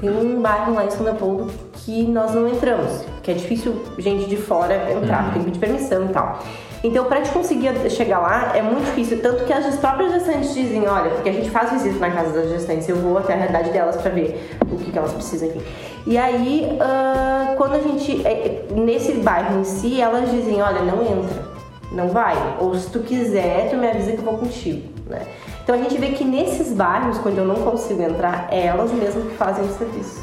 tem 0.01 0.11
um 0.11 0.41
bairro 0.43 0.75
lá 0.75 0.85
em 0.85 0.91
São 0.91 1.05
Leopoldo 1.05 1.51
que 1.73 2.03
nós 2.07 2.35
não 2.35 2.47
entramos, 2.47 3.03
que 3.23 3.31
é 3.31 3.35
difícil 3.35 3.83
gente 3.99 4.29
de 4.29 4.37
fora 4.37 4.93
entrar, 4.93 5.33
tem 5.33 5.43
que 5.43 5.51
pedir 5.51 5.59
permissão 5.59 6.07
e 6.07 6.09
tal. 6.09 6.39
Então, 6.83 7.05
para 7.05 7.21
te 7.21 7.31
conseguir 7.31 7.73
chegar 7.91 8.21
lá, 8.21 8.57
é 8.57 8.63
muito 8.63 8.87
difícil. 8.87 9.21
Tanto 9.21 9.45
que 9.45 9.53
as 9.53 9.77
próprias 9.77 10.13
gestantes 10.13 10.55
dizem, 10.55 10.89
olha, 10.89 11.11
porque 11.11 11.29
a 11.29 11.33
gente 11.33 11.51
faz 11.51 11.71
visita 11.71 11.99
na 11.99 12.11
casa 12.11 12.33
das 12.33 12.49
gestantes, 12.49 12.89
eu 12.89 12.97
vou 12.97 13.19
até 13.19 13.35
a 13.35 13.37
realidade 13.37 13.71
delas 13.71 13.97
para 13.97 14.11
ver 14.11 14.51
o 14.71 14.77
que, 14.77 14.91
que 14.91 14.99
elas 14.99 15.13
precisam, 15.13 15.49
enfim. 15.49 15.63
E 16.07 16.17
aí, 16.17 16.79
uh, 16.81 17.57
quando 17.57 17.75
a 17.75 17.81
gente, 17.81 18.27
é, 18.27 18.65
nesse 18.75 19.13
bairro 19.15 19.61
em 19.61 19.65
si, 19.65 20.01
elas 20.01 20.31
dizem, 20.31 20.63
olha, 20.63 20.81
não 20.81 21.03
entra, 21.03 21.45
não 21.93 22.09
vai. 22.09 22.35
Ou 22.59 22.75
se 22.75 22.89
tu 22.91 23.01
quiser, 23.01 23.69
tu 23.69 23.77
me 23.77 23.87
avisa 23.87 24.13
que 24.13 24.19
eu 24.19 24.25
vou 24.25 24.39
contigo, 24.39 24.89
né? 25.07 25.21
Então 25.63 25.75
a 25.75 25.79
gente 25.79 25.99
vê 25.99 26.09
que 26.13 26.25
nesses 26.25 26.73
bairros, 26.73 27.19
quando 27.19 27.39
eu 27.39 27.45
não 27.45 27.57
consigo 27.57 28.03
entrar, 28.03 28.49
é 28.51 28.67
elas 28.67 28.91
mesmas 28.91 29.25
que 29.25 29.37
fazem 29.37 29.65
o 29.65 29.69
serviço. 29.69 30.23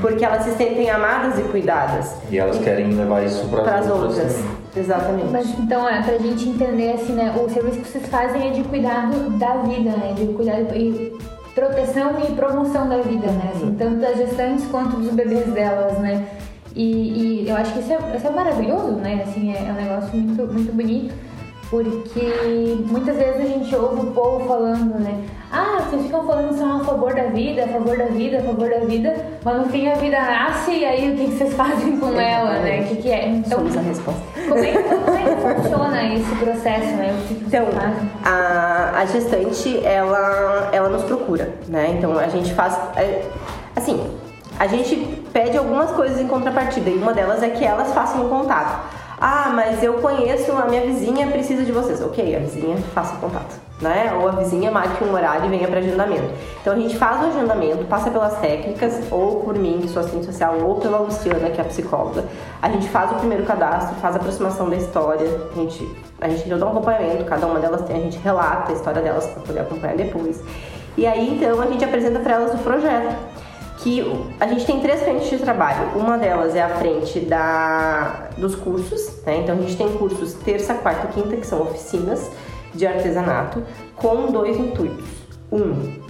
Porque 0.00 0.24
elas 0.24 0.42
se 0.42 0.50
sentem 0.56 0.90
amadas 0.90 1.38
e 1.38 1.42
cuidadas. 1.44 2.16
E 2.30 2.38
elas 2.38 2.58
querem 2.58 2.92
levar 2.92 3.24
isso 3.24 3.46
para 3.48 3.78
as 3.78 3.88
outras. 3.88 4.18
outras. 4.18 4.63
Exatamente. 4.76 5.30
Mas 5.30 5.58
então, 5.58 5.88
é, 5.88 6.02
pra 6.02 6.18
gente 6.18 6.48
entender 6.48 6.92
assim, 6.92 7.12
né, 7.12 7.34
o 7.36 7.48
serviço 7.48 7.80
que 7.80 7.88
vocês 7.88 8.06
fazem 8.06 8.48
é 8.48 8.50
de 8.50 8.64
cuidado 8.64 9.30
da 9.38 9.58
vida, 9.58 9.90
né? 9.90 10.14
De 10.16 10.26
cuidado 10.26 10.74
e 10.74 11.16
proteção 11.54 12.12
e 12.20 12.32
promoção 12.32 12.88
da 12.88 12.98
vida, 12.98 13.28
né? 13.28 13.52
Assim, 13.54 13.66
uhum. 13.66 13.76
tanto 13.76 14.00
das 14.00 14.16
gestantes 14.16 14.66
quanto 14.66 14.96
dos 14.96 15.12
bebês 15.12 15.46
delas, 15.52 15.98
né? 15.98 16.26
E, 16.74 17.44
e 17.44 17.48
eu 17.48 17.56
acho 17.56 17.72
que 17.72 17.78
isso 17.78 17.92
é, 17.92 18.16
isso 18.16 18.26
é 18.26 18.30
maravilhoso, 18.30 18.92
né? 18.96 19.22
Assim, 19.24 19.52
é, 19.52 19.68
é 19.68 19.72
um 19.72 19.74
negócio 19.74 20.16
muito, 20.16 20.52
muito 20.52 20.72
bonito 20.72 21.14
porque 21.82 22.78
muitas 22.88 23.16
vezes 23.16 23.40
a 23.40 23.44
gente 23.44 23.74
ouve 23.74 24.06
o 24.06 24.10
povo 24.12 24.46
falando, 24.46 24.96
né? 25.00 25.24
Ah, 25.50 25.80
vocês 25.80 26.02
ficam 26.02 26.24
falando 26.24 26.50
que 26.50 26.58
são 26.58 26.80
a 26.80 26.84
favor 26.84 27.14
da 27.14 27.24
vida, 27.24 27.64
a 27.64 27.68
favor 27.68 27.98
da 27.98 28.06
vida, 28.06 28.38
a 28.38 28.42
favor 28.42 28.70
da 28.70 28.78
vida, 28.80 29.26
mas 29.44 29.56
no 29.56 29.66
fim 29.66 29.88
a 29.88 29.94
vida 29.94 30.20
nasce 30.20 30.70
e 30.70 30.84
aí 30.84 31.12
o 31.12 31.16
que, 31.16 31.24
que 31.24 31.36
vocês 31.36 31.54
fazem 31.58 31.96
com 31.98 32.12
ela, 32.12 32.60
né? 32.60 32.82
O 32.82 32.84
que, 32.88 32.96
que 33.02 33.10
é? 33.10 33.28
Então, 33.28 33.58
Somos 33.58 33.76
a 33.76 33.80
resposta. 33.80 34.22
Como 34.48 34.64
é, 34.64 34.72
como 34.72 35.16
é 35.16 35.54
que 35.54 35.62
funciona 35.62 36.14
esse 36.14 36.36
processo, 36.36 36.96
né? 36.96 37.12
O 37.12 37.26
que, 37.26 37.34
que 37.34 37.44
então, 37.46 37.66
a, 38.24 39.00
a 39.00 39.06
gestante, 39.06 39.84
ela, 39.84 40.68
ela 40.72 40.88
nos 40.88 41.02
procura, 41.02 41.54
né? 41.66 41.96
Então 41.98 42.16
a 42.16 42.28
gente 42.28 42.54
faz. 42.54 42.78
É, 42.96 43.22
assim, 43.74 44.00
a 44.60 44.68
gente 44.68 44.96
pede 45.32 45.58
algumas 45.58 45.90
coisas 45.90 46.20
em 46.20 46.28
contrapartida 46.28 46.88
e 46.88 46.94
uma 46.94 47.12
delas 47.12 47.42
é 47.42 47.50
que 47.50 47.64
elas 47.64 47.92
façam 47.92 48.26
um 48.26 48.28
contato. 48.28 49.03
Ah, 49.20 49.52
mas 49.54 49.82
eu 49.82 49.94
conheço 49.94 50.52
a 50.52 50.66
minha 50.66 50.82
vizinha, 50.82 51.26
precisa 51.28 51.64
de 51.64 51.72
vocês. 51.72 52.00
Ok, 52.02 52.34
a 52.34 52.38
vizinha 52.40 52.76
faça 52.94 53.16
contato, 53.16 53.54
né? 53.80 54.12
Ou 54.20 54.28
a 54.28 54.32
vizinha 54.32 54.70
marque 54.70 55.04
um 55.04 55.12
horário 55.12 55.46
e 55.46 55.48
venha 55.48 55.68
para 55.68 55.78
agendamento. 55.78 56.30
Então 56.60 56.72
a 56.72 56.76
gente 56.76 56.96
faz 56.96 57.22
o 57.22 57.26
agendamento, 57.26 57.84
passa 57.84 58.10
pelas 58.10 58.38
técnicas, 58.38 59.00
ou 59.10 59.40
por 59.40 59.56
mim, 59.56 59.78
que 59.80 59.88
sou 59.88 60.00
assistente 60.00 60.26
social, 60.26 60.56
ou 60.60 60.76
pela 60.76 60.98
Luciana, 60.98 61.50
que 61.50 61.60
é 61.60 61.64
a 61.64 61.66
psicóloga. 61.66 62.24
A 62.60 62.68
gente 62.68 62.88
faz 62.88 63.12
o 63.12 63.14
primeiro 63.14 63.44
cadastro, 63.44 63.94
faz 63.96 64.16
a 64.16 64.18
aproximação 64.18 64.68
da 64.68 64.76
história, 64.76 65.28
a 65.52 65.54
gente, 65.54 65.96
a 66.20 66.28
gente 66.28 66.48
dá 66.48 66.66
um 66.66 66.70
acompanhamento, 66.70 67.24
cada 67.24 67.46
uma 67.46 67.60
delas 67.60 67.82
tem, 67.82 67.96
a 67.96 68.00
gente 68.00 68.18
relata 68.18 68.72
a 68.72 68.74
história 68.74 69.00
delas 69.00 69.26
para 69.26 69.42
poder 69.42 69.60
acompanhar 69.60 69.96
depois. 69.96 70.42
E 70.96 71.06
aí 71.06 71.36
então 71.36 71.60
a 71.60 71.66
gente 71.66 71.84
apresenta 71.84 72.20
para 72.20 72.34
elas 72.34 72.54
o 72.54 72.58
projeto 72.58 73.33
que 73.84 74.02
a 74.40 74.46
gente 74.46 74.64
tem 74.64 74.80
três 74.80 75.02
frentes 75.02 75.28
de 75.28 75.38
trabalho. 75.38 75.90
Uma 75.94 76.16
delas 76.16 76.56
é 76.56 76.62
a 76.62 76.70
frente 76.70 77.20
da, 77.20 78.30
dos 78.38 78.54
cursos, 78.54 79.22
né? 79.26 79.40
Então 79.42 79.54
a 79.54 79.58
gente 79.58 79.76
tem 79.76 79.92
cursos 79.98 80.32
terça, 80.32 80.72
quarta 80.72 81.08
e 81.10 81.12
quinta, 81.12 81.36
que 81.36 81.46
são 81.46 81.60
oficinas 81.60 82.30
de 82.74 82.86
artesanato, 82.86 83.62
com 83.94 84.32
dois 84.32 84.56
intuitos. 84.56 85.06
Um, 85.52 86.00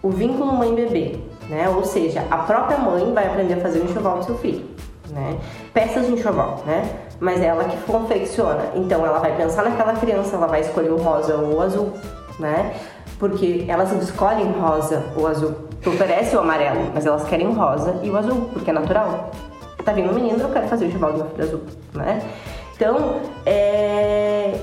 o 0.00 0.10
vínculo 0.10 0.52
mãe-bebê, 0.52 1.18
né? 1.50 1.68
Ou 1.68 1.84
seja, 1.84 2.24
a 2.30 2.38
própria 2.38 2.78
mãe 2.78 3.12
vai 3.12 3.26
aprender 3.26 3.54
a 3.54 3.60
fazer 3.60 3.80
o 3.80 3.84
enxoval 3.84 4.18
do 4.18 4.26
seu 4.26 4.38
filho, 4.38 4.64
né? 5.10 5.36
Peças 5.72 6.06
de 6.06 6.12
enxoval, 6.12 6.62
né? 6.64 6.88
Mas 7.18 7.42
é 7.42 7.46
ela 7.46 7.64
que 7.64 7.76
confecciona. 7.78 8.70
Então 8.76 9.04
ela 9.04 9.18
vai 9.18 9.36
pensar 9.36 9.64
naquela 9.64 9.94
criança, 9.94 10.36
ela 10.36 10.46
vai 10.46 10.60
escolher 10.60 10.92
o 10.92 10.98
rosa 10.98 11.34
ou 11.34 11.56
o 11.56 11.60
azul, 11.60 11.94
né? 12.38 12.76
Porque 13.18 13.64
elas 13.66 13.90
escolhem 13.90 14.52
rosa 14.52 15.02
ou 15.16 15.26
azul 15.26 15.63
Tu 15.84 15.90
oferece 15.90 16.34
o 16.34 16.40
amarelo, 16.40 16.90
mas 16.94 17.04
elas 17.04 17.24
querem 17.24 17.46
o 17.46 17.52
rosa 17.52 18.00
e 18.02 18.08
o 18.08 18.16
azul, 18.16 18.48
porque 18.52 18.70
é 18.70 18.72
natural. 18.72 19.30
Tá 19.84 19.92
vindo 19.92 20.10
um 20.10 20.14
menino, 20.14 20.40
eu 20.40 20.48
quero 20.48 20.66
fazer 20.66 20.86
o 20.86 20.88
enxoval 20.88 21.12
do 21.12 21.18
meu 21.18 21.26
filho 21.28 21.44
azul, 21.44 21.60
né? 21.92 22.22
Então, 22.74 23.20
é... 23.44 24.58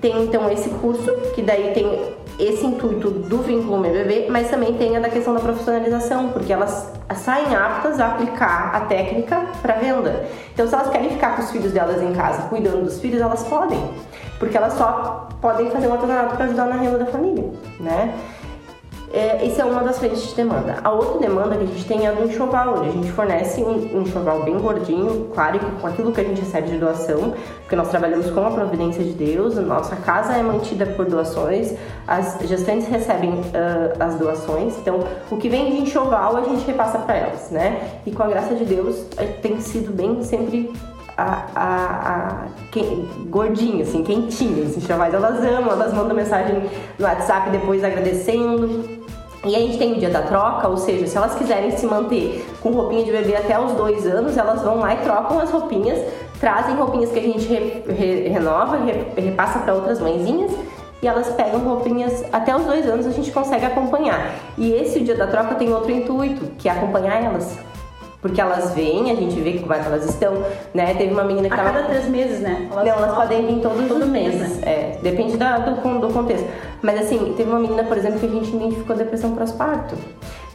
tem 0.00 0.22
então 0.22 0.48
esse 0.50 0.70
curso, 0.70 1.12
que 1.34 1.42
daí 1.42 1.72
tem 1.74 2.14
esse 2.38 2.64
intuito 2.64 3.10
do 3.10 3.38
vínculo 3.38 3.78
meu 3.78 3.92
bebê, 3.92 4.26
mas 4.30 4.48
também 4.48 4.74
tem 4.74 4.96
a 4.96 5.00
da 5.00 5.08
questão 5.08 5.34
da 5.34 5.40
profissionalização, 5.40 6.28
porque 6.28 6.52
elas 6.52 6.92
saem 7.16 7.54
aptas 7.54 7.98
a 7.98 8.08
aplicar 8.08 8.70
a 8.72 8.80
técnica 8.82 9.46
para 9.60 9.74
venda. 9.74 10.26
Então, 10.54 10.68
se 10.68 10.74
elas 10.74 10.90
querem 10.90 11.10
ficar 11.10 11.34
com 11.34 11.42
os 11.42 11.50
filhos 11.50 11.72
delas 11.72 12.00
em 12.00 12.12
casa, 12.12 12.42
cuidando 12.48 12.84
dos 12.84 13.00
filhos, 13.00 13.20
elas 13.20 13.42
podem, 13.44 13.82
porque 14.38 14.56
elas 14.56 14.74
só 14.74 15.28
podem 15.40 15.70
fazer 15.70 15.88
um 15.88 15.94
artesanato 15.94 16.36
para 16.36 16.44
ajudar 16.44 16.66
na 16.66 16.76
renda 16.76 16.98
da 16.98 17.06
família, 17.06 17.50
né? 17.80 18.14
É, 19.12 19.46
essa 19.46 19.62
é 19.62 19.64
uma 19.64 19.82
das 19.82 19.98
frentes 19.98 20.28
de 20.28 20.34
demanda. 20.34 20.78
A 20.82 20.90
outra 20.90 21.20
demanda 21.20 21.56
que 21.56 21.62
a 21.62 21.66
gente 21.66 21.84
tem 21.86 22.06
é 22.06 22.12
do 22.12 22.24
enxoval, 22.24 22.78
onde 22.78 22.88
a 22.88 22.92
gente 22.92 23.12
fornece 23.12 23.62
um, 23.62 23.98
um 23.98 24.02
enxoval 24.02 24.42
bem 24.42 24.58
gordinho, 24.58 25.30
claro, 25.34 25.60
com 25.80 25.86
aquilo 25.86 26.12
que 26.12 26.20
a 26.20 26.24
gente 26.24 26.40
recebe 26.40 26.70
de 26.70 26.78
doação, 26.78 27.34
porque 27.60 27.76
nós 27.76 27.88
trabalhamos 27.88 28.30
com 28.30 28.46
a 28.46 28.50
providência 28.50 29.02
de 29.02 29.12
Deus, 29.12 29.56
a 29.56 29.62
nossa 29.62 29.96
casa 29.96 30.34
é 30.34 30.42
mantida 30.42 30.86
por 30.86 31.06
doações, 31.06 31.74
as 32.06 32.38
gestantes 32.42 32.88
recebem 32.88 33.30
uh, 33.30 33.42
as 33.98 34.16
doações, 34.16 34.76
então 34.78 35.00
o 35.30 35.36
que 35.36 35.48
vem 35.48 35.70
de 35.70 35.82
enxoval 35.82 36.36
a 36.36 36.42
gente 36.42 36.66
repassa 36.66 36.98
para 36.98 37.16
elas, 37.16 37.50
né? 37.50 38.00
E 38.04 38.12
com 38.12 38.22
a 38.22 38.26
graça 38.26 38.54
de 38.54 38.64
Deus 38.64 39.06
tem 39.40 39.60
sido 39.60 39.92
bem 39.92 40.22
sempre 40.22 40.72
a, 41.16 41.46
a, 41.54 42.12
a 42.12 42.46
quem, 42.70 43.08
gordinho, 43.28 43.82
assim, 43.82 44.02
quentinho, 44.02 44.64
assim, 44.64 44.78
enxovais. 44.78 45.14
Elas 45.14 45.44
amam, 45.44 45.72
elas 45.72 45.92
mandam 45.92 46.14
mensagem 46.14 46.68
no 46.98 47.06
WhatsApp 47.06 47.50
depois 47.50 47.82
agradecendo. 47.82 49.06
E 49.44 49.54
a 49.54 49.58
gente 49.60 49.78
tem 49.78 49.92
o 49.92 49.98
dia 49.98 50.10
da 50.10 50.22
troca, 50.22 50.66
ou 50.66 50.76
seja, 50.76 51.06
se 51.06 51.16
elas 51.16 51.34
quiserem 51.36 51.70
se 51.70 51.86
manter 51.86 52.44
com 52.60 52.70
roupinha 52.70 53.04
de 53.04 53.12
bebê 53.12 53.36
até 53.36 53.58
os 53.58 53.72
dois 53.72 54.04
anos, 54.04 54.36
elas 54.36 54.62
vão 54.62 54.80
lá 54.80 54.94
e 54.94 54.96
trocam 54.98 55.38
as 55.38 55.50
roupinhas, 55.50 56.00
trazem 56.40 56.74
roupinhas 56.74 57.12
que 57.12 57.18
a 57.20 57.22
gente 57.22 57.46
re, 57.46 57.84
re, 57.88 58.28
renova, 58.28 58.76
re, 58.78 59.06
repassa 59.20 59.60
para 59.60 59.72
outras 59.72 60.00
mãezinhas 60.00 60.50
e 61.02 61.06
elas 61.06 61.28
pegam 61.34 61.60
roupinhas 61.60 62.24
até 62.32 62.56
os 62.56 62.64
dois 62.64 62.88
anos 62.88 63.06
a 63.06 63.10
gente 63.10 63.30
consegue 63.30 63.66
acompanhar. 63.66 64.34
E 64.56 64.72
esse 64.72 65.00
dia 65.00 65.14
da 65.14 65.26
troca 65.26 65.54
tem 65.54 65.72
outro 65.72 65.92
intuito, 65.92 66.46
que 66.58 66.68
é 66.68 66.72
acompanhar 66.72 67.22
elas. 67.22 67.56
Porque 68.26 68.40
elas 68.40 68.74
vêm, 68.74 69.12
a 69.12 69.14
gente 69.14 69.38
vê 69.40 69.52
como 69.52 69.72
é 69.72 69.78
que 69.78 69.86
elas 69.86 70.04
estão, 70.04 70.42
né? 70.74 70.94
Teve 70.94 71.12
uma 71.12 71.22
menina 71.22 71.46
que 71.46 71.54
a 71.54 71.56
tava... 71.56 71.70
cada 71.70 71.86
três 71.86 72.08
meses, 72.08 72.40
né? 72.40 72.66
Elas 72.72 72.84
não, 72.84 72.92
elas 72.92 73.14
podem 73.14 73.46
vir 73.46 73.62
todos 73.62 73.86
todo 73.86 74.02
os 74.02 74.08
meses. 74.08 74.40
Mês, 74.40 74.56
né? 74.56 74.62
É, 74.68 74.98
depende 75.00 75.36
da, 75.36 75.58
do, 75.58 76.00
do 76.00 76.12
contexto. 76.12 76.44
Mas 76.82 77.02
assim, 77.02 77.34
teve 77.36 77.48
uma 77.48 77.60
menina, 77.60 77.84
por 77.84 77.96
exemplo, 77.96 78.18
que 78.18 78.26
a 78.26 78.28
gente 78.28 78.56
identificou 78.56 78.96
depressão 78.96 79.36
pós-parto. 79.36 79.94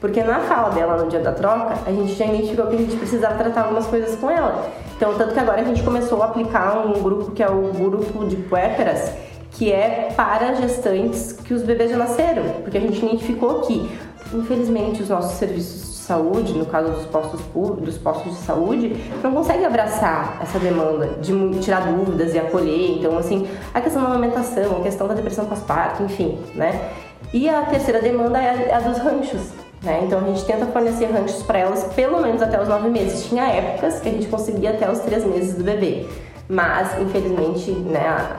Porque 0.02 0.22
na 0.22 0.42
fala 0.42 0.72
dela 0.72 1.02
no 1.02 1.10
dia 1.10 1.22
da 1.22 1.32
troca, 1.32 1.76
a 1.86 1.92
gente 1.92 2.14
já 2.14 2.26
identificou 2.26 2.68
que 2.68 2.76
a 2.76 2.80
gente 2.80 2.98
precisava 2.98 3.36
tratar 3.36 3.62
algumas 3.62 3.88
coisas 3.88 4.20
com 4.20 4.30
ela. 4.30 4.68
Então, 4.98 5.14
tanto 5.14 5.34
que 5.34 5.40
agora 5.40 5.62
a 5.62 5.64
gente 5.64 5.82
começou 5.82 6.22
a 6.22 6.26
aplicar 6.26 6.86
um 6.86 7.02
grupo 7.02 7.32
que 7.32 7.42
é 7.42 7.50
o 7.50 7.72
grupo 7.72 8.26
de 8.26 8.36
puérperas, 8.36 9.14
que 9.52 9.72
é 9.72 10.12
para 10.14 10.56
gestantes 10.56 11.32
que 11.32 11.54
os 11.54 11.64
bebês 11.64 11.90
já 11.90 11.98
nasceram. 11.98 12.44
Porque 12.64 12.78
a 12.78 12.82
gente 12.82 12.98
identificou 12.98 13.62
que, 13.62 13.90
infelizmente, 14.34 15.02
os 15.02 15.08
nossos 15.08 15.38
serviços 15.38 15.91
saúde, 16.02 16.54
no 16.54 16.66
caso 16.66 16.92
dos 16.92 17.06
postos 17.06 17.42
dos 17.80 17.98
postos 17.98 18.38
de 18.38 18.44
saúde, 18.44 18.96
não 19.24 19.32
consegue 19.32 19.64
abraçar 19.64 20.40
essa 20.42 20.60
demanda 20.60 21.08
de 21.22 21.60
tirar 21.60 21.82
dúvidas 21.92 22.34
e 22.34 22.40
acolher. 22.40 22.98
Então, 22.98 23.18
assim, 23.18 23.48
a 23.74 23.80
questão 23.80 24.02
da 24.02 24.10
amamentação, 24.10 24.78
a 24.78 24.84
questão 24.84 25.08
da 25.08 25.14
depressão 25.14 25.46
pós-parto, 25.46 26.04
enfim, 26.04 26.38
né? 26.56 26.92
E 27.34 27.48
a 27.48 27.62
terceira 27.64 28.02
demanda 28.02 28.42
é 28.42 28.74
a, 28.74 28.80
dos 28.80 28.98
ranchos. 28.98 29.52
Né? 29.82 30.02
Então 30.04 30.20
a 30.20 30.24
gente 30.24 30.46
tenta 30.46 30.66
fornecer 30.68 31.06
ranchos 31.06 31.42
para 31.42 31.58
elas 31.58 31.86
pelo 31.96 32.22
menos 32.22 32.42
até 32.42 32.62
os 32.62 32.68
nove 32.68 32.90
meses. 32.90 33.26
Tinha 33.26 33.48
épocas 33.48 34.00
que 34.00 34.10
a 34.10 34.12
gente 34.12 34.28
conseguia 34.28 34.72
até 34.72 34.90
os 34.92 35.00
três 35.00 35.26
meses 35.26 35.56
do 35.56 35.64
bebê, 35.64 36.06
mas 36.48 37.00
infelizmente, 37.02 37.72
né, 37.72 38.38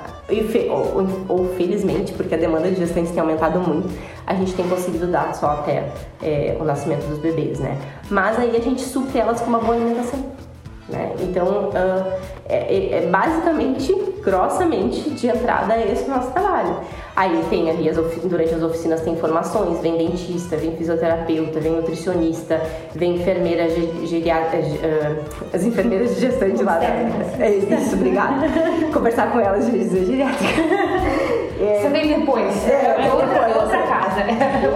ou, 0.71 1.07
ou, 1.29 1.55
felizmente, 1.57 2.13
porque 2.13 2.35
a 2.35 2.39
demanda 2.39 2.71
de 2.71 2.77
gestantes 2.77 3.11
tem 3.11 3.21
aumentado 3.21 3.59
muito, 3.59 3.89
a 4.27 4.35
gente 4.35 4.55
tem 4.55 4.69
conseguido 4.69 5.07
dar 5.07 5.35
só 5.35 5.49
até 5.53 5.89
é, 6.23 6.57
o 6.61 6.65
nascimento 6.65 7.07
dos 7.07 7.19
bebês, 7.19 7.59
né? 7.59 7.77
Mas 8.11 8.39
aí 8.39 8.57
a 8.57 8.61
gente 8.61 8.83
supre 8.83 9.19
elas 9.19 9.41
com 9.41 9.49
uma 9.49 9.59
boa 9.59 9.75
alimentação. 9.75 10.33
Né? 10.89 11.15
Então, 11.21 11.71
uh, 11.71 12.13
é, 12.49 12.99
é, 12.99 13.07
basicamente, 13.07 13.95
grossamente, 14.23 15.11
de 15.11 15.27
entrada, 15.27 15.75
é 15.75 15.93
esse 15.93 16.05
o 16.05 16.09
nosso 16.09 16.31
trabalho. 16.33 16.77
Aí 17.15 17.43
tem 17.49 17.71
ali, 17.71 17.89
as 17.89 17.97
durante 18.25 18.55
as 18.55 18.63
oficinas 18.63 19.01
tem 19.01 19.17
formações, 19.17 19.81
vem 19.81 19.97
dentista, 19.97 20.57
vem 20.57 20.77
fisioterapeuta, 20.77 21.61
vem 21.61 21.73
nutricionista, 21.73 22.61
vem 22.95 23.17
enfermeira 23.17 23.69
geriátrica, 24.05 24.59
uh, 24.59 25.47
as 25.53 25.65
enfermeiras 25.65 26.15
de 26.15 26.21
gestante 26.21 26.63
lá. 26.63 26.81
É 27.39 27.51
isso, 27.51 27.95
obrigada. 27.95 28.47
Conversar 28.93 29.33
com 29.33 29.41
elas 29.41 29.71
de 29.71 30.05
geriátrica. 30.05 31.33
É, 31.63 31.81
Você 31.81 31.89
vem 31.91 32.19
depois. 32.19 32.69
É, 32.69 33.07
é 33.07 33.13
outra, 33.13 33.27
depois, 33.29 33.57
outra 33.57 33.83
casa. 33.83 34.21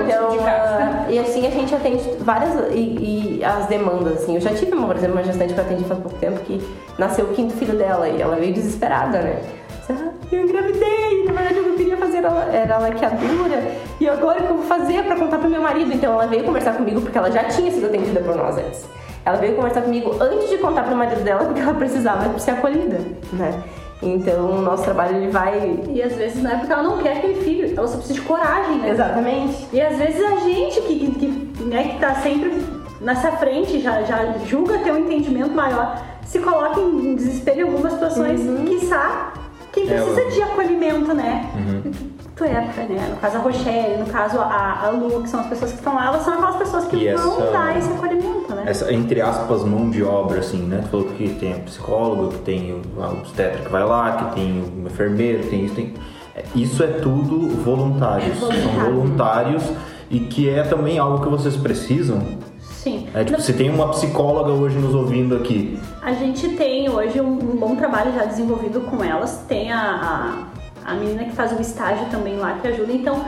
Então, 0.06 0.36
uh, 0.36 1.10
e 1.10 1.18
assim 1.18 1.46
a 1.46 1.50
gente 1.50 1.74
atende 1.74 2.02
várias 2.20 2.54
e, 2.72 3.38
e, 3.38 3.44
as 3.44 3.66
demandas, 3.66 4.22
assim. 4.22 4.36
Eu 4.36 4.40
já 4.40 4.50
tive, 4.50 4.70
por 4.70 4.96
exemplo, 4.96 5.16
uma 5.16 5.24
gestante 5.24 5.52
que 5.52 5.58
eu 5.58 5.64
atendi 5.64 5.84
faz 5.84 6.00
pouco 6.00 6.16
tempo 6.18 6.38
que 6.40 6.62
nasceu 6.96 7.24
o 7.24 7.34
quinto 7.34 7.54
filho 7.54 7.76
dela 7.76 8.08
e 8.08 8.22
ela 8.22 8.36
veio 8.36 8.52
desesperada, 8.52 9.20
né? 9.20 9.42
Ah, 9.90 10.10
eu 10.32 10.42
engravidei, 10.42 11.24
na 11.24 11.32
verdade 11.32 11.56
eu 11.58 11.62
não 11.62 11.76
queria 11.76 11.96
fazer 11.96 12.18
era, 12.18 12.28
era 12.52 12.78
laqueadura. 12.78 13.62
E 14.00 14.08
agora 14.08 14.40
o 14.40 14.44
que 14.44 14.50
eu 14.50 14.56
vou 14.56 14.66
fazer 14.66 15.04
pra 15.04 15.16
contar 15.16 15.38
pro 15.38 15.48
meu 15.48 15.62
marido? 15.62 15.92
Então 15.92 16.12
ela 16.12 16.26
veio 16.26 16.44
conversar 16.44 16.74
comigo 16.74 17.00
porque 17.00 17.16
ela 17.16 17.30
já 17.30 17.44
tinha 17.44 17.70
sido 17.70 17.86
atendida 17.86 18.20
por 18.20 18.34
nós 18.36 18.56
antes. 18.58 18.84
Ela 19.24 19.36
veio 19.36 19.56
conversar 19.56 19.82
comigo 19.82 20.14
antes 20.20 20.48
de 20.50 20.58
contar 20.58 20.84
pro 20.84 20.96
marido 20.96 21.22
dela 21.22 21.44
porque 21.44 21.60
ela 21.60 21.74
precisava 21.74 22.36
ser 22.38 22.52
acolhida, 22.52 22.98
né? 23.32 23.62
Então 24.02 24.50
o 24.58 24.62
nosso 24.62 24.84
trabalho 24.84 25.16
ele 25.16 25.30
vai. 25.30 25.80
E 25.88 26.02
às 26.02 26.14
vezes 26.14 26.42
não 26.42 26.50
é 26.50 26.56
porque 26.58 26.72
ela 26.72 26.82
não 26.82 26.98
quer 26.98 27.16
aquele 27.16 27.40
filho, 27.42 27.72
ela 27.76 27.88
só 27.88 27.96
precisa 27.96 28.14
de 28.14 28.26
coragem, 28.26 28.78
né? 28.78 28.90
Exatamente. 28.90 29.66
E 29.72 29.80
às 29.80 29.96
vezes 29.96 30.22
a 30.22 30.36
gente 30.40 30.80
que, 30.82 30.98
que, 30.98 31.10
que, 31.12 31.62
né, 31.64 31.88
que 31.94 31.98
tá 31.98 32.14
sempre 32.16 32.62
nessa 33.00 33.32
frente, 33.32 33.80
já, 33.80 34.02
já 34.02 34.34
julga 34.46 34.78
ter 34.78 34.92
um 34.92 34.98
entendimento 34.98 35.50
maior, 35.52 36.02
se 36.26 36.38
coloca 36.40 36.80
em 36.80 37.14
desespero 37.14 37.60
em 37.60 37.62
algumas 37.62 37.92
situações, 37.92 38.40
Uhum. 38.42 38.64
quiçá 38.66 39.32
quem 39.72 39.84
É, 39.84 39.86
precisa 39.94 40.20
eu- 40.20 40.30
de 40.30 40.42
acolhimento, 40.42 41.14
né? 41.14 41.50
Uhum. 41.54 41.92
Tu 42.36 42.44
é, 42.44 42.50
né? 42.50 43.08
No 43.10 43.16
caso 43.16 43.36
a 43.38 43.40
Rochelle, 43.40 43.96
no 43.98 44.06
caso 44.06 44.38
a, 44.38 44.80
a 44.84 44.90
Lu, 44.90 45.22
que 45.22 45.28
são 45.30 45.40
as 45.40 45.46
pessoas 45.46 45.72
que 45.72 45.78
estão 45.78 45.94
lá, 45.94 46.08
elas 46.08 46.22
são 46.22 46.34
aquelas 46.34 46.56
pessoas 46.56 46.84
que 46.84 46.96
E 46.96 47.14
vão 47.14 47.40
essa- 47.40 47.50
dar 47.50 47.78
esse 47.78 47.90
acolhimento, 47.90 48.54
né? 48.54 48.64
Essa, 48.66 48.92
entre 48.92 49.22
aspas, 49.22 49.64
mão 49.64 49.88
de 49.88 50.02
obra, 50.04 50.40
assim, 50.40 50.58
né? 50.58 50.80
Tu 50.84 50.88
falou 50.90 51.06
que 51.06 51.30
tem 51.30 51.54
a 51.54 51.58
psicóloga, 51.60 52.32
que 52.36 52.38
tem 52.42 52.72
o 52.74 53.02
a 53.02 53.08
obstetra 53.08 53.62
que 53.64 53.70
vai 53.70 53.84
lá, 53.84 54.12
que 54.16 54.34
tem 54.34 54.60
o 54.62 54.86
enfermeiro, 54.86 55.46
tem 55.48 55.64
isso, 55.64 55.74
tem... 55.74 55.94
é, 56.34 56.44
Isso 56.54 56.82
é 56.82 56.88
tudo 56.88 57.48
voluntários. 57.62 58.36
É 58.36 58.38
voluntário. 58.40 58.62
São 58.74 58.84
voluntários 58.92 59.62
e 60.10 60.20
que 60.20 60.50
é 60.50 60.62
também 60.62 60.98
algo 60.98 61.22
que 61.24 61.30
vocês 61.30 61.56
precisam. 61.56 62.20
Sim. 62.60 63.08
É, 63.14 63.24
tipo, 63.24 63.40
se 63.40 63.54
tem 63.54 63.70
uma 63.70 63.88
psicóloga 63.88 64.52
hoje 64.52 64.76
nos 64.78 64.94
ouvindo 64.94 65.34
aqui, 65.36 65.80
A 66.02 66.12
gente 66.12 66.50
tem 66.50 66.88
hoje 66.90 67.18
um, 67.20 67.32
um 67.32 67.56
bom 67.56 67.74
trabalho 67.76 68.12
já 68.12 68.26
desenvolvido 68.26 68.82
com 68.82 69.02
elas. 69.02 69.42
Tem 69.48 69.72
a, 69.72 70.44
a, 70.86 70.94
menina 70.94 71.24
que 71.24 71.32
faz 71.32 71.52
o 71.52 71.60
estágio 71.60 72.06
também 72.10 72.36
lá 72.36 72.58
que 72.60 72.68
ajuda. 72.68 72.92
Então, 72.92 73.24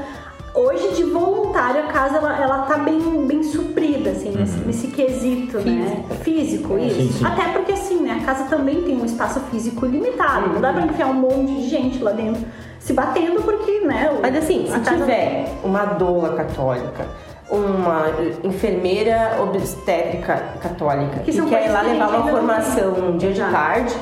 hoje 0.55 0.95
de 0.95 1.05
voluntário 1.05 1.83
a 1.83 1.87
casa 1.87 2.19
ela, 2.19 2.41
ela 2.41 2.59
tá 2.63 2.79
bem, 2.79 3.27
bem 3.27 3.43
suprida, 3.43 4.11
assim, 4.11 4.31
nesse, 4.31 4.59
nesse 4.61 4.87
quesito, 4.89 5.59
né? 5.59 6.05
Físico, 6.23 6.79
isso. 6.79 6.97
Sim, 6.97 7.13
sim. 7.13 7.25
Até 7.25 7.53
porque 7.53 7.73
assim, 7.73 8.01
né? 8.01 8.21
A 8.23 8.25
casa 8.25 8.45
também 8.45 8.83
tem 8.83 8.97
um 8.97 9.05
espaço 9.05 9.41
físico 9.51 9.87
limitado. 9.87 10.53
Não 10.53 10.61
dá 10.61 10.73
pra 10.73 10.83
enfiar 10.83 11.09
um 11.09 11.15
monte 11.15 11.55
de 11.55 11.69
gente 11.69 12.03
lá 12.03 12.13
dentro 12.13 12.45
se 12.79 12.93
batendo, 12.93 13.43
porque, 13.43 13.81
né? 13.81 14.17
Mas 14.23 14.37
assim, 14.37 14.67
se 14.67 14.81
tiver 14.81 15.53
uma 15.65 15.85
doula 15.85 16.35
católica, 16.35 17.07
uma 17.51 18.07
enfermeira 18.45 19.39
obstétrica 19.43 20.37
católica 20.61 21.21
Que 21.21 21.33
que, 21.33 21.43
quer 21.47 21.67
ir 21.67 21.71
lá 21.71 21.81
levar 21.81 22.09
uma 22.09 22.31
formação 22.31 22.93
um 22.93 23.17
dia 23.17 23.33
de 23.33 23.41
tarde, 23.41 23.95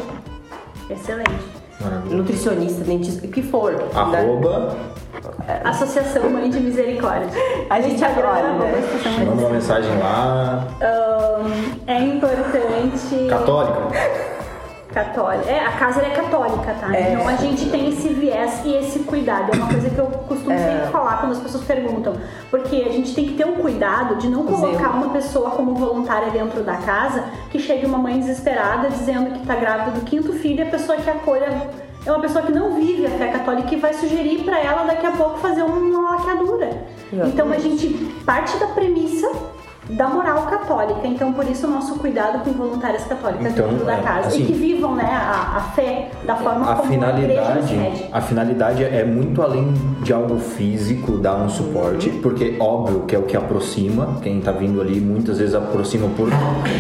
Excelente. 0.88 1.55
Maravilha. 1.80 2.16
nutricionista, 2.16 2.84
dentista, 2.84 3.26
o 3.26 3.30
que 3.30 3.42
for. 3.42 3.72
né? 3.72 3.84
Arroba, 3.94 4.76
Associação 5.64 6.28
Mãe 6.30 6.50
de 6.50 6.60
Misericórdia. 6.60 7.28
A 7.70 7.80
gente 7.80 8.02
arroba 8.04 8.52
né? 8.64 8.84
Manda 9.24 9.40
uma 9.42 9.50
mensagem 9.50 9.90
lá. 9.98 10.66
Ahn, 10.80 11.50
é 11.86 11.98
importante. 12.00 13.26
Católica. 13.28 14.35
Católica. 14.96 15.50
É, 15.50 15.60
a 15.60 15.72
casa 15.72 16.00
é 16.00 16.08
católica, 16.08 16.74
tá? 16.80 16.96
É. 16.96 17.12
Então 17.12 17.28
a 17.28 17.36
gente 17.36 17.68
tem 17.68 17.90
esse 17.90 18.08
viés 18.08 18.62
e 18.64 18.74
esse 18.76 19.00
cuidado. 19.00 19.52
É 19.52 19.56
uma 19.56 19.68
coisa 19.68 19.90
que 19.90 19.98
eu 19.98 20.06
costumo 20.06 20.56
sempre 20.56 20.90
falar 20.90 21.18
quando 21.18 21.32
as 21.32 21.38
pessoas 21.38 21.64
perguntam. 21.64 22.14
Porque 22.50 22.76
a 22.76 22.90
gente 22.90 23.14
tem 23.14 23.26
que 23.26 23.34
ter 23.34 23.46
um 23.46 23.56
cuidado 23.56 24.16
de 24.16 24.26
não 24.26 24.46
colocar 24.46 24.88
uma 24.88 25.10
pessoa 25.10 25.50
como 25.50 25.74
voluntária 25.74 26.30
dentro 26.30 26.62
da 26.62 26.78
casa 26.78 27.24
que 27.50 27.58
chegue 27.58 27.84
uma 27.84 27.98
mãe 27.98 28.18
desesperada 28.18 28.88
dizendo 28.88 29.38
que 29.38 29.46
tá 29.46 29.54
grávida 29.54 29.90
do 29.90 30.00
quinto 30.00 30.32
filho 30.32 30.60
e 30.60 30.62
a 30.66 30.70
pessoa 30.70 30.96
que 30.96 31.10
acolha 31.10 31.68
é 32.06 32.10
uma 32.10 32.20
pessoa 32.20 32.46
que 32.46 32.52
não 32.52 32.74
vive 32.74 33.04
a 33.04 33.10
fé 33.10 33.28
católica 33.32 33.74
e 33.74 33.76
vai 33.78 33.92
sugerir 33.92 34.44
pra 34.44 34.58
ela 34.58 34.84
daqui 34.84 35.04
a 35.04 35.12
pouco 35.12 35.38
fazer 35.40 35.62
uma 35.62 36.12
laqueadura. 36.12 36.70
Exatamente. 37.12 37.34
Então 37.34 37.52
a 37.52 37.58
gente 37.58 37.88
parte 38.24 38.56
da 38.56 38.68
premissa 38.68 39.28
da 39.90 40.08
moral 40.08 40.42
católica. 40.46 41.06
Então, 41.06 41.32
por 41.32 41.48
isso, 41.48 41.66
o 41.66 41.70
nosso 41.70 41.96
cuidado 41.96 42.42
com 42.44 42.52
voluntárias 42.52 43.04
católicas 43.04 43.52
Então, 43.52 43.68
dentro 43.68 43.84
da 43.86 43.94
é, 43.94 44.02
casa. 44.02 44.28
assim, 44.28 44.42
e 44.42 44.46
que 44.46 44.52
vivam 44.52 44.94
né, 44.94 45.04
a, 45.04 45.56
a 45.56 45.60
fé 45.74 46.10
da 46.24 46.36
forma 46.36 46.70
A 46.70 46.74
como 46.76 46.92
a 46.92 47.08
igreja 47.10 47.42
finalidade, 47.42 48.04
a 48.12 48.20
finalidade 48.20 48.84
é 48.84 49.04
muito 49.04 49.42
além 49.42 49.72
de 50.02 50.12
algo 50.12 50.38
físico, 50.38 51.18
dar 51.18 51.36
um 51.36 51.48
suporte, 51.48 52.10
porque 52.22 52.56
óbvio 52.58 53.00
que 53.02 53.14
é 53.14 53.18
o 53.18 53.22
que 53.22 53.36
aproxima, 53.36 54.18
quem 54.22 54.40
tá 54.40 54.52
vindo 54.52 54.80
ali 54.80 55.00
muitas 55.00 55.38
vezes 55.38 55.54
aproxima 55.54 56.08
por 56.16 56.28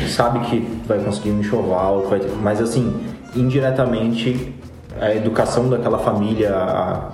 sabe 0.08 0.40
que 0.40 0.60
vai 0.86 0.98
conseguir 0.98 1.30
um 1.30 1.40
enxoval, 1.40 2.04
mas 2.42 2.60
assim, 2.60 2.94
indiretamente 3.34 4.54
a 5.00 5.14
educação 5.14 5.68
daquela 5.68 5.98
família 5.98 6.54
a, 6.54 7.10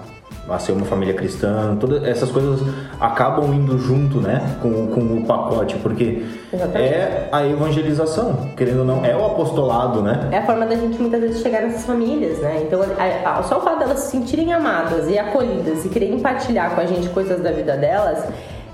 a 0.48 0.58
ser 0.58 0.72
uma 0.72 0.84
família 0.84 1.14
cristã, 1.14 1.76
todas 1.78 2.02
essas 2.04 2.30
coisas 2.30 2.60
acabam 3.00 3.52
indo 3.54 3.78
junto, 3.78 4.20
né, 4.20 4.56
com, 4.60 4.88
com 4.88 5.00
o 5.00 5.24
pacote, 5.24 5.76
porque 5.76 6.24
Exatamente. 6.52 6.92
é 6.94 7.28
a 7.30 7.46
evangelização, 7.46 8.48
querendo 8.56 8.80
ou 8.80 8.84
não, 8.84 9.04
é 9.04 9.16
o 9.16 9.24
apostolado, 9.24 10.02
né? 10.02 10.28
É 10.32 10.38
a 10.38 10.42
forma 10.46 10.66
da 10.66 10.74
gente 10.74 11.00
muitas 11.00 11.20
vezes 11.20 11.42
chegar 11.42 11.62
nessas 11.62 11.84
famílias, 11.84 12.38
né? 12.40 12.62
Então, 12.66 12.80
a- 12.82 13.38
a- 13.38 13.42
só 13.44 13.58
o 13.58 13.60
fato 13.62 13.78
delas 13.78 14.00
se 14.00 14.10
sentirem 14.10 14.52
amadas 14.52 15.08
e 15.08 15.18
acolhidas 15.18 15.84
e 15.84 15.88
quererem 15.88 16.18
partilhar 16.20 16.74
com 16.74 16.80
a 16.80 16.86
gente 16.86 17.08
coisas 17.10 17.40
da 17.40 17.52
vida 17.52 17.76
delas 17.76 18.24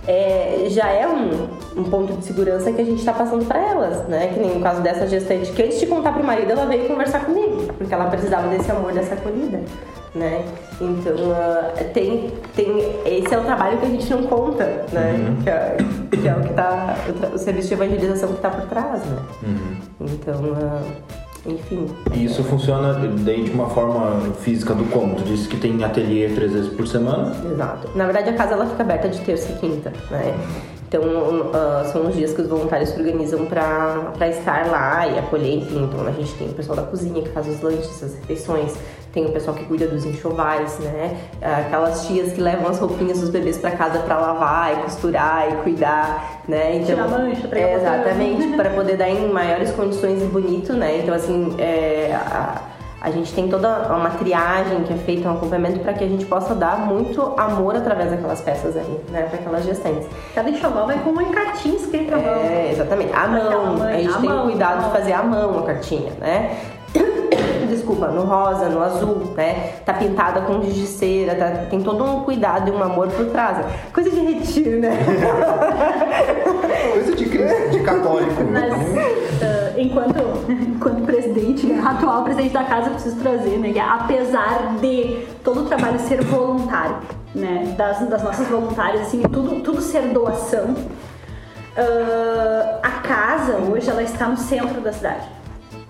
é, 0.07 0.65
já 0.71 0.89
é 0.89 1.07
um, 1.07 1.49
um 1.81 1.85
ponto 1.85 2.15
de 2.15 2.25
segurança 2.25 2.73
que 2.73 2.81
a 2.81 2.85
gente 2.85 2.99
está 3.01 3.13
passando 3.13 3.45
para 3.45 3.61
elas, 3.61 4.09
né? 4.09 4.29
Que 4.33 4.41
nem 4.41 4.55
no 4.55 4.61
caso 4.63 4.81
dessa 4.81 5.07
gestante, 5.07 5.53
que 5.53 5.63
antes 5.63 5.79
de 5.79 5.87
contar 5.87 6.13
pro 6.13 6.25
marido, 6.25 6.51
ela 6.51 6.65
veio 6.65 6.89
conversar 6.89 7.27
comigo, 7.27 7.71
porque 7.77 7.93
ela 7.93 8.07
precisava 8.07 8.49
desse 8.49 8.71
amor, 8.71 8.93
dessa 8.93 9.13
acolhida, 9.15 9.61
né? 10.15 10.45
Então, 10.81 11.15
ah, 11.33 11.73
tem, 11.93 12.33
tem, 12.55 12.67
esse 13.05 13.35
é 13.35 13.39
o 13.39 13.45
trabalho 13.45 13.79
que 13.79 13.87
a 13.87 13.89
gente 13.89 14.11
não 14.11 14.23
conta, 14.25 14.65
né? 14.93 15.37
Que, 15.43 15.51
é, 15.51 15.77
que 16.11 16.29
é 16.29 16.35
o 16.35 16.41
que 16.41 16.55
tá, 16.55 16.97
o, 17.09 17.35
o 17.35 17.39
serviço 17.39 17.69
de 17.69 17.75
evangelização 17.75 18.33
que 18.33 18.41
tá 18.41 18.51
por 18.51 18.69
trás, 18.69 19.05
né? 19.05 19.19
Então, 20.01 20.41
ah, 20.55 20.83
enfim. 21.47 21.87
E 22.13 22.25
isso 22.25 22.43
funciona 22.45 22.95
daí 22.95 23.45
de 23.45 23.51
uma 23.51 23.69
forma 23.71 24.33
física 24.35 24.75
do 24.75 24.85
como? 24.87 25.17
Tu 25.17 25.25
disse 25.25 25.49
que 25.49 25.57
tem 25.57 25.83
ateliê 25.83 26.29
três 26.29 26.53
vezes 26.53 26.73
por 26.73 26.87
semana. 26.87 27.35
Exato. 27.51 27.91
Na 27.95 28.05
verdade, 28.05 28.31
a 28.31 28.35
casa 28.35 28.55
ela 28.55 28.67
fica 28.67 28.83
aberta 28.83 29.09
de 29.09 29.21
terça 29.21 29.53
e 29.53 29.57
quinta, 29.57 29.93
né? 30.11 30.35
Então, 30.89 31.03
ah, 31.53 31.85
são 31.93 32.07
os 32.07 32.15
dias 32.15 32.33
que 32.33 32.41
os 32.41 32.49
voluntários 32.49 32.91
se 32.91 32.99
organizam 32.99 33.45
para 33.45 34.29
estar 34.29 34.67
lá 34.69 35.07
e 35.07 35.19
acolher, 35.19 35.59
enfim. 35.59 35.85
Então, 35.85 36.07
a 36.07 36.13
gente 36.13 36.33
tem 36.35 36.49
o 36.49 36.55
pessoal 36.55 36.77
da 36.77 36.83
cozinha 36.83 37.23
que 37.23 37.29
faz 37.29 37.47
os 37.47 37.61
lanches, 37.61 38.03
as 38.03 38.15
refeições, 38.15 38.75
tem 39.13 39.27
o 39.27 39.33
pessoal 39.33 39.57
que 39.57 39.65
cuida 39.65 39.87
dos 39.87 40.05
enxovais, 40.05 40.79
né? 40.81 41.17
Aquelas 41.41 42.07
tias 42.07 42.33
que 42.33 42.41
levam 42.41 42.69
as 42.69 42.79
roupinhas 42.79 43.21
dos 43.21 43.31
bebês 43.31 43.59
para 43.59 43.71
casa 43.73 44.01
para 44.01 44.19
lavar 44.19 44.73
e 44.73 44.83
costurar 44.83 45.49
e 45.51 45.57
cuidar, 45.63 46.43
né? 46.47 46.77
Então, 46.77 46.97
Tirar 46.97 47.09
mancha, 47.09 47.41
é, 47.41 47.45
botão. 47.47 47.61
Exatamente, 47.61 48.57
para 48.57 48.71
poder 48.71 48.97
dar 48.97 49.09
em 49.09 49.33
maiores 49.33 49.71
condições 49.73 50.23
e 50.23 50.27
bonito, 50.27 50.73
né? 50.73 50.99
Então, 50.99 51.15
assim, 51.15 51.55
é, 51.59 52.15
a, 52.15 52.63
a 53.01 53.11
gente 53.11 53.33
tem 53.33 53.49
toda 53.49 53.69
uma 53.95 54.11
triagem 54.11 54.83
que 54.83 54.93
é 54.93 54.97
feita, 54.97 55.29
um 55.29 55.35
acompanhamento 55.35 55.81
para 55.81 55.95
que 55.95 56.05
a 56.05 56.09
gente 56.09 56.27
possa 56.27 56.55
dar 56.55 56.79
muito 56.81 57.23
amor 57.37 57.77
através 57.77 58.11
daquelas 58.11 58.41
peças 58.41 58.77
ali, 58.77 59.01
né? 59.11 59.23
Para 59.23 59.39
aquelas 59.39 59.65
gestantes. 59.65 60.07
Cada 60.35 60.51
enxoval 60.51 60.87
vai 60.87 60.99
com 60.99 61.11
uma 61.11 61.25
cartinha 61.25 61.77
escrita 61.77 62.17
à 62.17 62.19
mão. 62.19 62.45
É, 62.45 62.73
exatamente. 62.73 63.13
À 63.13 63.27
mão. 63.27 63.77
mãe, 63.79 63.95
A 63.95 64.03
gente 64.03 64.17
à 64.17 64.21
tem 64.21 64.29
mão, 64.29 64.47
cuidado 64.47 64.85
à 64.85 64.89
de 64.89 64.93
fazer 64.93 65.13
à 65.13 65.23
mão 65.23 65.61
a 65.61 65.63
cartinha, 65.63 66.13
né? 66.21 66.57
Desculpa, 67.99 68.09
no 68.09 68.23
rosa, 68.25 68.69
no 68.69 68.81
azul, 68.81 69.35
né? 69.37 69.73
Tá 69.85 69.93
pintada 69.93 70.43
com 70.43 70.63
giz 70.63 70.75
de 70.75 70.87
cera, 70.87 71.35
tá- 71.35 71.65
tem 71.69 71.83
todo 71.83 72.05
um 72.05 72.21
cuidado 72.21 72.69
e 72.69 72.71
um 72.71 72.81
amor 72.81 73.09
por 73.09 73.27
trás. 73.27 73.59
Coisa 73.93 74.09
de 74.09 74.21
retiro, 74.21 74.79
né? 74.79 74.91
Coisa 76.93 77.17
de 77.17 77.25
Cristo, 77.27 77.71
de 77.71 77.81
católico. 77.81 78.45
Mas, 78.53 78.73
ah, 79.43 79.73
enquanto, 79.77 80.21
enquanto 80.49 81.03
presidente, 81.05 81.67
né, 81.67 81.83
atual 81.85 82.23
presidente 82.23 82.53
da 82.53 82.63
casa, 82.65 82.87
eu 82.89 82.93
preciso 82.93 83.17
trazer, 83.17 83.59
né, 83.59 83.73
que 83.73 83.81
apesar 83.81 84.77
de 84.81 85.27
todo 85.43 85.63
o 85.63 85.65
trabalho 85.65 85.99
ser 85.99 86.23
voluntário, 86.23 86.99
né, 87.35 87.75
das, 87.77 87.99
das 88.09 88.23
nossas 88.23 88.47
voluntárias, 88.47 89.03
assim, 89.09 89.23
tudo, 89.23 89.61
tudo 89.63 89.81
ser 89.81 90.03
doação, 90.13 90.75
ah, 91.77 92.79
a 92.81 92.91
casa 93.01 93.57
hoje 93.57 93.91
ela 93.91 94.03
está 94.05 94.29
no 94.29 94.37
centro 94.37 94.81
da 94.81 94.93
cidade. 94.93 95.38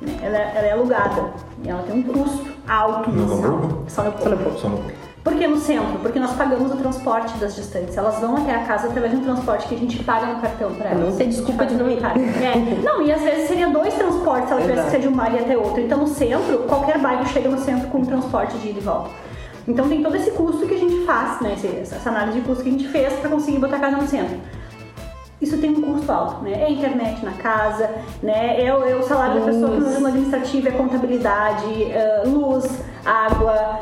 Né, 0.00 0.18
Ela, 0.22 0.36
é- 0.36 0.52
ela 0.56 0.66
é 0.66 0.72
alugada 0.72 1.24
e 1.62 1.68
ela 1.68 1.82
tem 1.82 1.96
um 1.98 2.02
custo 2.02 2.46
alto 2.68 3.10
No. 3.10 3.32
Hamburgo? 3.32 3.84
Só 3.88 4.02
no 4.04 4.12
Só 4.58 4.68
no 4.68 4.76
Hamburgo. 4.76 4.92
Por 5.24 5.34
que 5.36 5.46
no 5.46 5.58
centro? 5.58 5.98
Porque 5.98 6.18
nós 6.18 6.32
pagamos 6.32 6.72
o 6.72 6.76
transporte 6.76 7.36
das 7.38 7.54
gestantes. 7.54 7.96
Elas 7.98 8.18
vão 8.18 8.36
até 8.36 8.54
a 8.54 8.60
casa 8.60 8.86
através 8.86 9.12
de 9.12 9.18
um 9.18 9.24
transporte 9.24 9.68
que 9.68 9.74
a 9.74 9.78
gente 9.78 10.02
paga 10.02 10.26
no 10.26 10.40
cartão 10.40 10.72
para 10.72 10.90
elas. 10.90 11.10
Não 11.10 11.16
tem 11.16 11.28
desculpa 11.28 11.66
de 11.66 11.74
não 11.74 11.90
ir. 11.90 11.98
É. 12.02 12.82
Não, 12.82 13.02
e 13.02 13.12
às 13.12 13.20
vezes 13.20 13.46
seria 13.48 13.68
dois 13.68 13.92
transportes 13.92 14.46
se 14.48 14.52
ela 14.52 14.62
tivesse 14.62 14.84
que 14.84 14.90
ser 14.92 15.00
de 15.00 15.08
um 15.08 15.12
bairro 15.12 15.38
até 15.38 15.56
outro. 15.58 15.80
Então 15.80 15.98
no 15.98 16.06
centro, 16.06 16.58
qualquer 16.60 16.98
bairro 16.98 17.26
chega 17.26 17.48
no 17.48 17.58
centro 17.58 17.88
com 17.88 17.98
um 17.98 18.04
transporte 18.06 18.56
de 18.58 18.70
ida 18.70 18.78
e 18.78 18.82
volta. 18.82 19.10
Então 19.66 19.86
tem 19.86 20.02
todo 20.02 20.16
esse 20.16 20.30
custo 20.30 20.66
que 20.66 20.74
a 20.74 20.78
gente 20.78 21.04
faz, 21.04 21.40
né? 21.42 21.54
Essa 21.82 22.08
análise 22.08 22.40
de 22.40 22.46
custo 22.46 22.62
que 22.62 22.70
a 22.70 22.72
gente 22.72 22.88
fez 22.88 23.12
para 23.14 23.28
conseguir 23.28 23.58
botar 23.58 23.76
a 23.76 23.80
casa 23.80 23.96
no 23.98 24.06
centro. 24.06 24.38
Isso 25.40 25.56
tem 25.58 25.70
um 25.70 25.80
custo 25.80 26.10
alto, 26.10 26.42
né? 26.42 26.52
É 26.52 26.66
a 26.66 26.70
internet 26.70 27.24
na 27.24 27.32
casa, 27.32 27.88
né? 28.22 28.60
É 28.60 28.74
o, 28.74 28.84
é 28.84 28.96
o 28.96 29.02
salário 29.04 29.40
da 29.40 29.46
pessoa 29.46 29.70
que 29.70 29.80
Luz. 29.80 30.00
no 30.00 30.06
administrativo, 30.08 30.68
é 30.68 30.72
contabilidade, 30.72 31.84
é 31.92 32.22
luz, 32.26 32.80
água, 33.08 33.80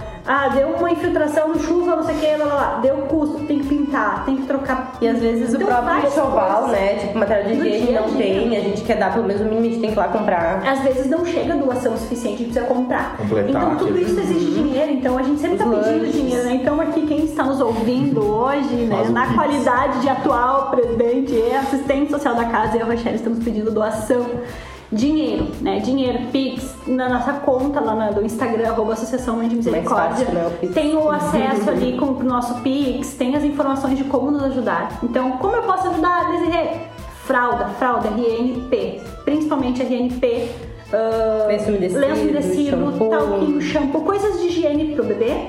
infiltração 0.93 1.49
no 1.49 1.59
chuva, 1.59 1.97
não 1.97 2.05
sei 2.05 2.15
o 2.15 2.19
que, 2.19 2.37
lá, 2.37 2.45
lá, 2.45 2.55
lá. 2.55 2.79
Deu 2.83 2.97
custo, 3.09 3.39
tem 3.41 3.61
que 3.61 3.67
pintar, 3.69 4.25
tem 4.25 4.37
que 4.37 4.47
trocar. 4.47 4.93
E 5.01 5.09
às 5.09 5.19
vezes 5.21 5.53
o 5.53 5.57
Então, 5.57 5.67
próprio 5.69 6.07
enxoval, 6.07 6.69
né? 6.69 6.95
Tipo, 6.95 7.19
material 7.19 7.47
de 7.49 7.53
higiene 7.55 7.87
dia 7.87 7.99
a 7.99 8.03
não 8.03 8.09
dia. 8.09 8.19
tem, 8.19 8.57
a 8.57 8.61
gente 8.61 8.83
quer 8.83 8.99
dar 8.99 9.13
pelo 9.13 9.25
menos 9.27 9.43
o 9.43 9.45
mínimo, 9.45 9.61
a 9.61 9.65
gente 9.65 9.81
tem 9.81 9.91
que 9.91 9.97
ir 9.97 9.99
lá 9.99 10.09
comprar. 10.09 10.63
Às 10.67 10.81
vezes 10.81 11.07
não 11.09 11.25
chega 11.25 11.55
a 11.55 11.57
doação 11.57 11.97
suficiente, 11.97 12.35
a 12.35 12.39
gente 12.39 12.53
precisa 12.53 12.67
comprar. 12.75 13.17
Completar 13.17 13.49
então 13.49 13.77
tudo 13.77 13.99
isso 13.99 14.19
exige 14.19 14.51
dinheiro, 14.63 14.93
então 14.93 15.19
a 15.19 15.23
gente 15.23 15.41
sempre 15.41 15.57
está 15.57 15.65
pedindo 15.65 15.97
lanches. 15.99 16.13
dinheiro, 16.13 16.45
né? 16.45 16.53
Então 16.55 16.81
aqui 16.81 17.07
quem 17.07 17.25
está 17.25 17.45
nos 17.45 17.61
ouvindo 17.61 18.21
hoje, 18.25 18.75
né, 18.75 18.97
Faz 18.97 19.11
na 19.11 19.35
qualidade 19.35 20.01
de 20.01 20.09
atual 20.09 20.71
presidente 20.71 21.33
e 21.33 21.55
assistente 21.55 22.11
social 22.11 22.35
da 22.35 22.45
casa, 22.47 22.77
eu 22.77 22.81
e 22.81 22.83
a 22.83 22.87
Rochelle 22.87 23.17
estamos 23.17 23.43
pedindo 23.43 23.71
doação. 23.71 24.27
Dinheiro, 24.93 25.49
né? 25.61 25.81
Dinheiro, 25.81 26.19
Pix, 26.31 26.75
na 26.87 27.09
nossa 27.09 27.33
conta 27.35 27.81
lá 27.81 27.95
na- 27.95 28.11
do 28.13 28.25
Instagram, 28.25 28.69
arroba 28.69 28.93
Associação 28.93 29.37
Mãe 29.37 29.49
de 29.49 29.57
Misericórdia. 29.57 30.25
fácil, 30.27 30.33
né, 30.35 30.51
o. 30.63 30.67
Tem 30.73 30.97
o 30.97 31.11
acesso 31.11 31.69
ali 31.71 31.97
com 31.99 32.07
o 32.07 32.23
nosso 32.23 32.61
Pix, 32.63 33.15
tem 33.15 33.35
as 33.35 33.43
informações 33.45 33.99
de 33.99 34.05
como 34.05 34.31
nos 34.31 34.45
ajudar. 34.45 34.99
Então, 35.03 35.33
como 35.39 35.57
eu 35.57 35.63
posso 35.63 35.89
ajudar, 35.89 36.31
Desirê? 36.31 36.69
Fralda, 37.25 37.67
fralda, 37.79 38.09
RNP, 38.09 39.01
principalmente 39.25 39.83
RNP. 39.83 40.49
ah, 40.93 41.47
Lenço 41.49 41.69
umedecido, 41.71 42.01
lenço 42.01 42.21
umedecido, 42.23 42.71
shampoo. 42.93 43.11
talquinho, 43.11 43.61
shampoo, 43.61 44.01
coisas 44.03 44.41
de 44.41 44.47
higiene 44.47 44.95
pro 44.95 45.03
bebê. 45.03 45.49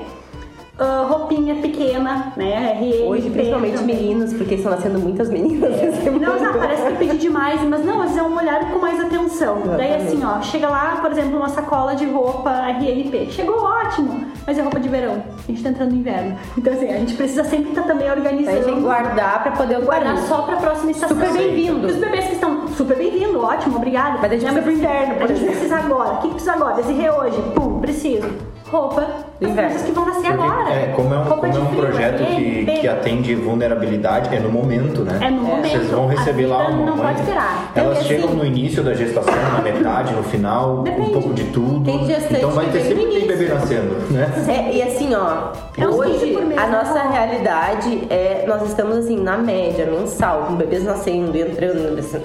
Ah, 0.80 1.04
roupinha 1.08 1.56
pequena, 1.56 2.32
né? 2.36 2.72
RNP. 2.78 3.02
Hoje, 3.08 3.30
principalmente 3.30 3.78
também. 3.78 3.96
meninos, 3.96 4.32
porque 4.34 4.54
estão 4.54 4.70
nascendo 4.70 5.00
muitas 5.00 5.28
meninas. 5.28 5.72
esse 5.82 6.08
Não, 6.08 6.38
não, 6.38 6.52
parece 6.52 6.82
que 6.82 6.88
eu 6.92 6.96
pedi 6.96 7.18
demais, 7.18 7.60
mas 7.64 7.84
não, 7.84 7.96
às 8.00 8.10
vezes 8.12 8.18
é 8.18 8.22
um 8.22 8.36
olhar 8.36 8.70
com 8.70 8.78
mais 8.78 9.00
atenção. 9.00 9.58
Daí 9.76 9.88
Exatamente. 9.96 10.06
assim, 10.14 10.24
ó, 10.24 10.40
chega 10.40 10.68
lá, 10.68 10.98
por 11.00 11.10
exemplo, 11.10 11.36
uma 11.36 11.48
sacola 11.48 11.96
de 11.96 12.04
roupa 12.06 12.50
RNP. 12.68 13.26
Chegou 13.30 13.60
ótimo, 13.60 14.24
mas 14.46 14.56
é 14.56 14.62
roupa 14.62 14.78
de 14.78 14.88
verão. 14.88 15.20
A 15.48 15.50
gente 15.50 15.62
tá 15.64 15.70
entrando 15.70 15.90
no 15.90 15.96
inverno. 15.98 16.36
Então 16.56 16.72
assim, 16.72 16.88
a 16.88 16.98
gente 16.98 17.14
precisa 17.14 17.42
sempre 17.42 17.70
estar 17.70 17.82
também 17.82 18.08
A 18.08 18.12
organizando. 18.12 18.64
tem 18.64 18.74
que 18.76 18.80
guardar 18.80 19.42
pra 19.42 19.52
poder 19.52 19.80
guardar 19.80 20.14
guardar. 20.14 20.28
só 20.28 20.42
pra 20.42 20.56
próxima 20.58 20.92
estação. 20.92 21.16
Super 21.16 21.32
bem-vindo. 21.32 21.88
Os 21.88 21.96
bebês 21.96 22.26
que 22.26 22.34
estão 22.34 22.68
super 22.68 22.96
bem-vindo, 22.96 23.40
ótimo, 23.40 23.76
obrigada. 23.78 24.18
Mas 24.22 24.30
a 24.30 24.36
gente 24.36 24.42
precisa 24.44 24.62
pro 24.62 24.72
inverno, 24.72 25.14
por 25.16 25.24
A 25.24 25.26
gente 25.26 25.38
exemplo. 25.38 25.50
precisa 25.54 25.76
agora. 25.76 26.10
O 26.10 26.16
que 26.18 26.28
que 26.28 26.34
precisa 26.34 26.52
agora? 26.52 26.74
Desirê 26.76 27.10
hoje. 27.10 27.42
Pum, 27.56 27.80
preciso. 27.80 28.28
Roupa. 28.70 29.06
As 29.40 29.52
crianças 29.52 29.82
que 29.82 29.92
vão 29.92 30.04
nascer 30.04 30.32
Porque, 30.32 30.42
agora. 30.42 30.70
é, 30.70 30.92
como 30.96 31.14
é 31.14 31.18
um, 31.18 31.24
como 31.24 31.46
é 31.46 31.48
um 31.48 31.66
frio, 31.66 31.80
projeto 31.80 32.18
que, 32.18 32.32
RNP. 32.64 32.80
que 32.80 32.88
atende 32.88 33.34
vulnerabilidade, 33.36 34.34
é 34.34 34.40
no 34.40 34.50
momento, 34.50 35.02
né? 35.02 35.18
É 35.22 35.30
no 35.30 35.42
momento. 35.42 35.68
Vocês 35.70 35.88
vão 35.90 36.08
A 36.08 36.10
receber 36.12 36.46
lá 36.46 36.68
uma 36.68 36.86
não 36.86 36.96
mãe. 36.96 37.06
pode 37.06 37.20
esperar. 37.20 37.72
Elas 37.74 37.98
Porque, 37.98 38.08
chegam 38.14 38.28
assim, 38.28 38.36
no 38.36 38.44
início 38.44 38.82
da 38.82 38.94
gestação, 38.94 39.34
na 39.34 39.62
metade, 39.62 40.12
no 40.12 40.22
final, 40.24 40.82
Depende. 40.82 41.08
um 41.08 41.12
pouco 41.12 41.34
de 41.34 41.44
tudo. 41.44 41.84
Tem 41.84 42.04
gestante 42.06 42.34
então 42.36 42.50
vai 42.50 42.66
que 42.66 42.72
ter 42.72 42.80
sempre 42.82 43.06
tem 43.06 43.26
bebê 43.26 43.44
nascendo, 43.46 43.94
né? 44.10 44.28
É, 44.48 44.76
e 44.76 44.82
assim, 44.82 45.14
ó, 45.14 45.52
É 45.76 45.86
uns 45.86 46.04
15 46.04 46.08
hoje 46.24 46.32
por 46.32 46.44
mês, 46.44 46.60
a 46.60 46.66
né? 46.66 46.78
nossa 46.82 47.02
realidade 47.08 48.06
é, 48.10 48.44
nós 48.46 48.62
estamos 48.68 48.96
assim, 48.98 49.16
na 49.22 49.38
média, 49.38 49.86
mensal, 49.86 50.44
com 50.48 50.54
bebês 50.56 50.82
nascendo, 50.84 51.36
entrando, 51.38 51.94
descendo, 51.96 52.24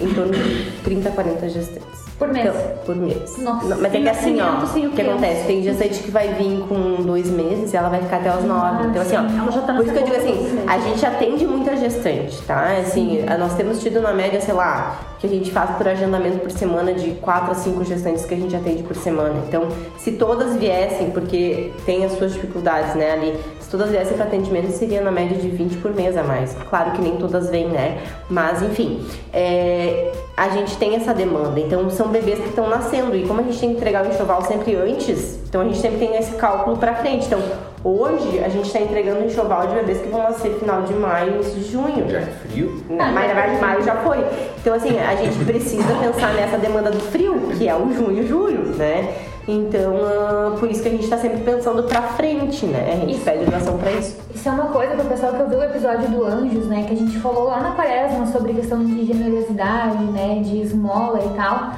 em 0.00 0.08
torno 0.14 0.32
de 0.32 0.70
30, 0.84 1.10
40 1.10 1.48
gestantes. 1.48 2.03
Por 2.18 2.28
mês? 2.28 2.46
Então, 2.46 2.76
por 2.86 2.96
mês. 2.96 3.38
Nossa. 3.38 3.66
Não, 3.66 3.80
Mas 3.80 3.94
é 3.94 4.00
que 4.00 4.08
assim, 4.08 4.40
ó, 4.40 4.44
Nascimento 4.44 4.66
sem 4.72 4.86
o 4.86 4.90
que 4.92 5.02
acontece? 5.02 5.46
Tem 5.46 5.62
gestante 5.62 6.02
que 6.02 6.10
vai 6.10 6.28
vir 6.34 6.60
com 6.68 7.02
dois 7.02 7.28
meses 7.28 7.72
e 7.72 7.76
ela 7.76 7.88
vai 7.88 8.00
ficar 8.00 8.18
até 8.18 8.36
os 8.36 8.44
nove. 8.44 8.88
Então, 8.88 9.02
assim, 9.02 9.16
ó, 9.16 9.28
sim. 9.28 9.38
Ela 9.38 9.50
já 9.50 9.60
tá 9.62 9.74
por 9.74 9.84
isso 9.84 9.92
que 9.92 9.98
eu 9.98 10.04
digo 10.04 10.16
assim, 10.16 10.64
a 10.66 10.78
gente 10.78 11.04
atende 11.06 11.46
muita 11.46 11.76
gestante, 11.76 12.40
tá? 12.42 12.76
Assim, 12.78 13.24
nós 13.38 13.54
temos 13.54 13.80
tido 13.80 14.00
na 14.00 14.12
média, 14.12 14.40
sei 14.40 14.54
lá, 14.54 15.00
que 15.18 15.26
a 15.26 15.30
gente 15.30 15.50
faz 15.50 15.70
por 15.70 15.88
agendamento 15.88 16.38
por 16.38 16.50
semana 16.50 16.92
de 16.92 17.12
quatro 17.12 17.50
a 17.50 17.54
cinco 17.54 17.82
gestantes 17.84 18.24
que 18.24 18.34
a 18.34 18.36
gente 18.36 18.54
atende 18.54 18.82
por 18.82 18.94
semana. 18.94 19.34
Então, 19.48 19.68
se 19.98 20.12
todas 20.12 20.56
viessem, 20.56 21.10
porque 21.10 21.72
tem 21.84 22.04
as 22.04 22.12
suas 22.12 22.34
dificuldades, 22.34 22.94
né, 22.94 23.12
ali, 23.12 23.38
todas 23.74 23.90
viessem 23.90 24.16
para 24.16 24.26
atendimento, 24.26 24.70
seria 24.70 25.00
na 25.00 25.10
média 25.10 25.36
de 25.36 25.48
20 25.48 25.78
por 25.78 25.92
mês 25.92 26.16
a 26.16 26.22
mais. 26.22 26.54
Claro 26.70 26.92
que 26.92 27.02
nem 27.02 27.16
todas 27.16 27.50
vêm, 27.50 27.66
né? 27.66 27.98
Mas, 28.30 28.62
enfim, 28.62 29.04
é, 29.32 30.12
a 30.36 30.48
gente 30.50 30.76
tem 30.76 30.94
essa 30.94 31.12
demanda. 31.12 31.58
Então, 31.58 31.90
são 31.90 32.06
bebês 32.06 32.38
que 32.38 32.50
estão 32.50 32.68
nascendo. 32.68 33.16
E 33.16 33.26
como 33.26 33.40
a 33.40 33.42
gente 33.42 33.58
tem 33.58 33.70
que 33.70 33.76
entregar 33.76 34.06
o 34.06 34.08
enxoval 34.08 34.42
sempre 34.42 34.76
antes, 34.76 35.40
então 35.48 35.60
a 35.60 35.64
gente 35.64 35.78
sempre 35.78 35.98
tem 35.98 36.16
esse 36.16 36.36
cálculo 36.36 36.76
para 36.76 36.94
frente. 36.94 37.26
Então, 37.26 37.40
hoje, 37.82 38.38
a 38.44 38.48
gente 38.48 38.66
está 38.66 38.78
entregando 38.78 39.22
o 39.22 39.24
enxoval 39.24 39.66
de 39.66 39.74
bebês 39.74 40.00
que 40.00 40.08
vão 40.08 40.22
nascer 40.22 40.52
final 40.52 40.82
de 40.82 40.94
maio, 40.94 41.34
início 41.34 41.54
de 41.54 41.72
junho. 41.72 42.08
Já 42.08 42.18
é 42.18 42.26
frio. 42.26 42.80
Não, 42.88 43.12
mas 43.12 43.26
na 43.26 43.34
verdade 43.34 43.60
maio 43.60 43.82
já 43.82 43.96
foi. 43.96 44.24
Então 44.60 44.72
assim, 44.72 44.98
a 45.00 45.16
gente 45.16 45.44
precisa 45.44 45.94
pensar 46.00 46.32
nessa 46.34 46.58
demanda 46.58 46.92
do 46.92 47.00
frio, 47.00 47.50
que 47.58 47.68
é 47.68 47.74
o 47.74 47.92
junho 47.92 48.22
e 48.22 48.26
julho, 48.26 48.62
né? 48.76 49.12
Então, 49.46 49.94
ah, 50.06 50.56
por 50.58 50.70
isso 50.70 50.82
que 50.82 50.88
a 50.88 50.92
gente 50.92 51.06
tá 51.06 51.18
sempre 51.18 51.40
pensando 51.40 51.82
pra 51.82 52.02
frente, 52.02 52.64
né? 52.64 52.92
A 52.94 52.96
gente 52.96 53.16
Isso. 53.16 53.24
pede 53.24 53.44
doação 53.44 53.76
pra 53.76 53.92
isso. 53.92 54.16
Isso 54.34 54.48
é 54.48 54.52
uma 54.52 54.66
coisa 54.66 54.94
pro 54.94 55.04
pessoal 55.04 55.34
que 55.34 55.42
ouviu 55.42 55.58
o 55.58 55.64
episódio 55.64 56.08
do 56.08 56.24
Anjos, 56.24 56.66
né? 56.66 56.84
Que 56.86 56.94
a 56.94 56.96
gente 56.96 57.18
falou 57.18 57.44
lá 57.44 57.60
na 57.60 57.72
quaresma 57.72 58.26
sobre 58.26 58.54
questão 58.54 58.82
de 58.82 59.04
generosidade, 59.04 60.02
né? 60.04 60.40
De 60.42 60.62
esmola 60.62 61.20
e 61.24 61.36
tal. 61.36 61.72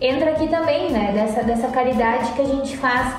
Entra 0.00 0.30
aqui 0.30 0.48
também, 0.48 0.90
né? 0.90 1.12
Dessa, 1.12 1.42
dessa 1.42 1.68
caridade 1.68 2.32
que 2.32 2.40
a 2.40 2.46
gente 2.46 2.76
faz. 2.78 3.14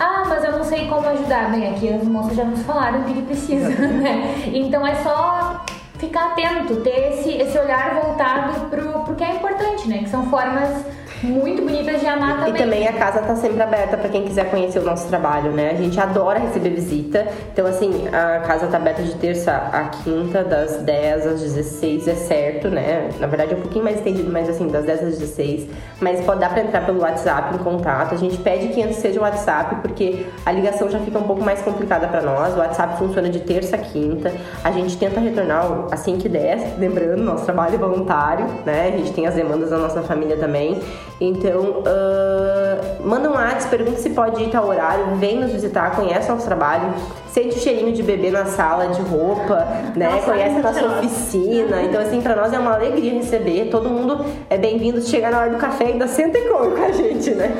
Ah, 0.00 0.24
mas 0.26 0.42
eu 0.44 0.52
não 0.52 0.64
sei 0.64 0.88
como 0.88 1.06
ajudar. 1.08 1.50
Bem, 1.50 1.68
aqui 1.68 1.92
as 1.92 2.04
moças 2.04 2.34
já 2.34 2.44
nos 2.44 2.62
falaram 2.62 3.00
o 3.00 3.04
que, 3.04 3.12
que 3.12 3.22
precisa, 3.22 3.68
né? 3.76 4.50
Então 4.54 4.86
é 4.86 4.94
só 4.96 5.64
ficar 5.98 6.28
atento, 6.28 6.76
ter 6.76 7.12
esse, 7.12 7.30
esse 7.32 7.58
olhar 7.58 7.94
voltado 8.02 8.68
pro, 8.70 9.00
pro 9.00 9.14
que 9.14 9.24
é 9.24 9.34
importante, 9.34 9.86
né? 9.86 9.98
Que 9.98 10.08
são 10.08 10.24
formas 10.30 10.84
muito 11.22 11.62
bonitas 11.62 12.00
de 12.00 12.06
amar 12.06 12.34
E 12.42 12.52
também. 12.52 12.62
também 12.62 12.88
a 12.88 12.92
casa 12.92 13.20
tá 13.20 13.34
sempre 13.36 13.62
aberta 13.62 13.96
pra 13.96 14.08
quem 14.08 14.24
quiser 14.24 14.50
conhecer 14.50 14.78
o 14.78 14.84
nosso 14.84 15.08
trabalho, 15.08 15.50
né? 15.50 15.70
A 15.72 15.74
gente 15.74 15.98
adora 15.98 16.38
receber 16.38 16.70
visita. 16.70 17.26
Então, 17.52 17.66
assim, 17.66 18.06
a 18.08 18.40
casa 18.40 18.66
tá 18.68 18.76
aberta 18.76 19.02
de 19.02 19.14
terça 19.16 19.52
a 19.72 19.84
quinta, 19.84 20.44
das 20.44 20.76
10 20.78 21.26
às 21.26 21.40
16, 21.40 22.08
é 22.08 22.14
certo, 22.14 22.68
né? 22.68 23.10
Na 23.18 23.26
verdade 23.26 23.54
é 23.54 23.56
um 23.56 23.60
pouquinho 23.60 23.84
mais 23.84 23.96
estendido, 23.96 24.30
mas 24.30 24.48
assim, 24.48 24.68
das 24.68 24.84
10 24.84 25.02
às 25.02 25.18
16. 25.18 25.66
Mas 26.00 26.20
pode 26.24 26.40
dar 26.40 26.50
pra 26.50 26.62
entrar 26.62 26.86
pelo 26.86 27.00
WhatsApp 27.00 27.54
em 27.54 27.58
contato. 27.58 28.14
A 28.14 28.18
gente 28.18 28.36
pede 28.38 28.68
que 28.68 28.82
antes 28.82 28.96
seja 28.98 29.18
o 29.18 29.22
WhatsApp, 29.22 29.76
porque 29.82 30.26
a 30.46 30.52
ligação 30.52 30.88
já 30.88 31.00
fica 31.00 31.18
um 31.18 31.24
pouco 31.24 31.42
mais 31.42 31.60
complicada 31.62 32.06
pra 32.06 32.22
nós. 32.22 32.54
O 32.54 32.58
WhatsApp 32.58 32.96
funciona 32.98 33.28
de 33.28 33.40
terça 33.40 33.76
a 33.76 33.78
quinta. 33.78 34.32
A 34.62 34.70
gente 34.70 34.96
tenta 34.96 35.18
retornar 35.20 35.86
assim 35.90 36.16
que 36.16 36.28
der, 36.28 36.74
lembrando, 36.78 37.22
nosso 37.22 37.44
trabalho 37.44 37.74
é 37.74 37.78
voluntário, 37.78 38.46
né? 38.64 38.92
A 38.94 38.96
gente 38.96 39.12
tem 39.12 39.26
as 39.26 39.34
demandas 39.34 39.70
da 39.70 39.78
nossa 39.78 40.02
família 40.02 40.36
também. 40.36 40.80
Então, 41.20 41.82
ah, 41.84 42.78
manda 43.04 43.28
um 43.28 43.32
WhatsApp, 43.32 43.70
pergunta 43.76 43.98
se 43.98 44.10
pode 44.10 44.40
ir 44.42 44.50
tal 44.50 44.68
horário, 44.68 45.16
vem 45.16 45.40
nos 45.40 45.50
visitar, 45.50 45.96
conhece 45.96 46.30
nosso 46.30 46.46
trabalho, 46.46 46.94
sente 47.32 47.56
o 47.56 47.60
cheirinho 47.60 47.92
de 47.92 48.02
bebê 48.04 48.30
na 48.30 48.44
sala 48.44 48.86
de 48.88 49.02
roupa, 49.02 49.66
né? 49.96 50.10
Nossa, 50.10 50.24
conhece 50.30 50.56
a 50.56 50.60
nossa 50.60 50.78
cheirosa. 50.78 50.98
oficina. 51.00 51.82
Então, 51.82 52.00
assim, 52.00 52.20
pra 52.20 52.36
nós 52.36 52.52
é 52.52 52.58
uma 52.58 52.72
alegria 52.74 53.14
receber. 53.14 53.68
Todo 53.68 53.88
mundo 53.90 54.24
é 54.48 54.56
bem-vindo. 54.56 55.00
Se 55.00 55.10
chegar 55.10 55.32
na 55.32 55.40
hora 55.40 55.50
do 55.50 55.56
café, 55.56 55.86
ainda 55.86 56.06
senta 56.06 56.38
e 56.38 56.48
come 56.48 56.76
com 56.76 56.84
a 56.84 56.92
gente, 56.92 57.30
né? 57.32 57.52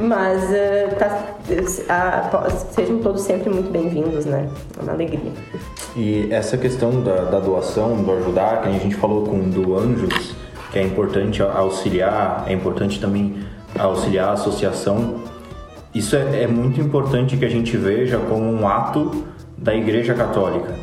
Mas 0.00 0.42
ah, 0.50 0.94
tá- 0.98 2.28
po- 2.30 2.50
sejam 2.74 2.98
todos 2.98 3.20
sempre 3.22 3.50
muito 3.50 3.70
bem-vindos, 3.70 4.24
né? 4.24 4.48
É 4.78 4.82
uma 4.82 4.92
alegria. 4.92 5.32
E 5.94 6.28
essa 6.32 6.56
questão 6.56 7.02
da, 7.02 7.24
da 7.24 7.38
doação, 7.40 7.96
do 7.96 8.10
ajudar, 8.12 8.62
que 8.62 8.68
a 8.70 8.72
gente 8.72 8.94
falou 8.94 9.24
com 9.26 9.36
o 9.36 9.42
do 9.42 9.76
Anjos, 9.78 10.34
que 10.72 10.78
é 10.78 10.82
importante 10.82 11.42
auxiliar, 11.42 12.44
é 12.46 12.52
importante 12.52 12.98
também 13.00 13.36
auxiliar 13.78 14.30
a 14.30 14.32
associação. 14.32 15.16
Isso 15.94 16.16
é, 16.16 16.44
é 16.44 16.46
muito 16.46 16.80
importante 16.80 17.36
que 17.36 17.44
a 17.44 17.48
gente 17.48 17.76
veja 17.76 18.18
como 18.18 18.44
um 18.50 18.66
ato 18.66 19.24
da 19.58 19.74
Igreja 19.74 20.14
Católica. 20.14 20.74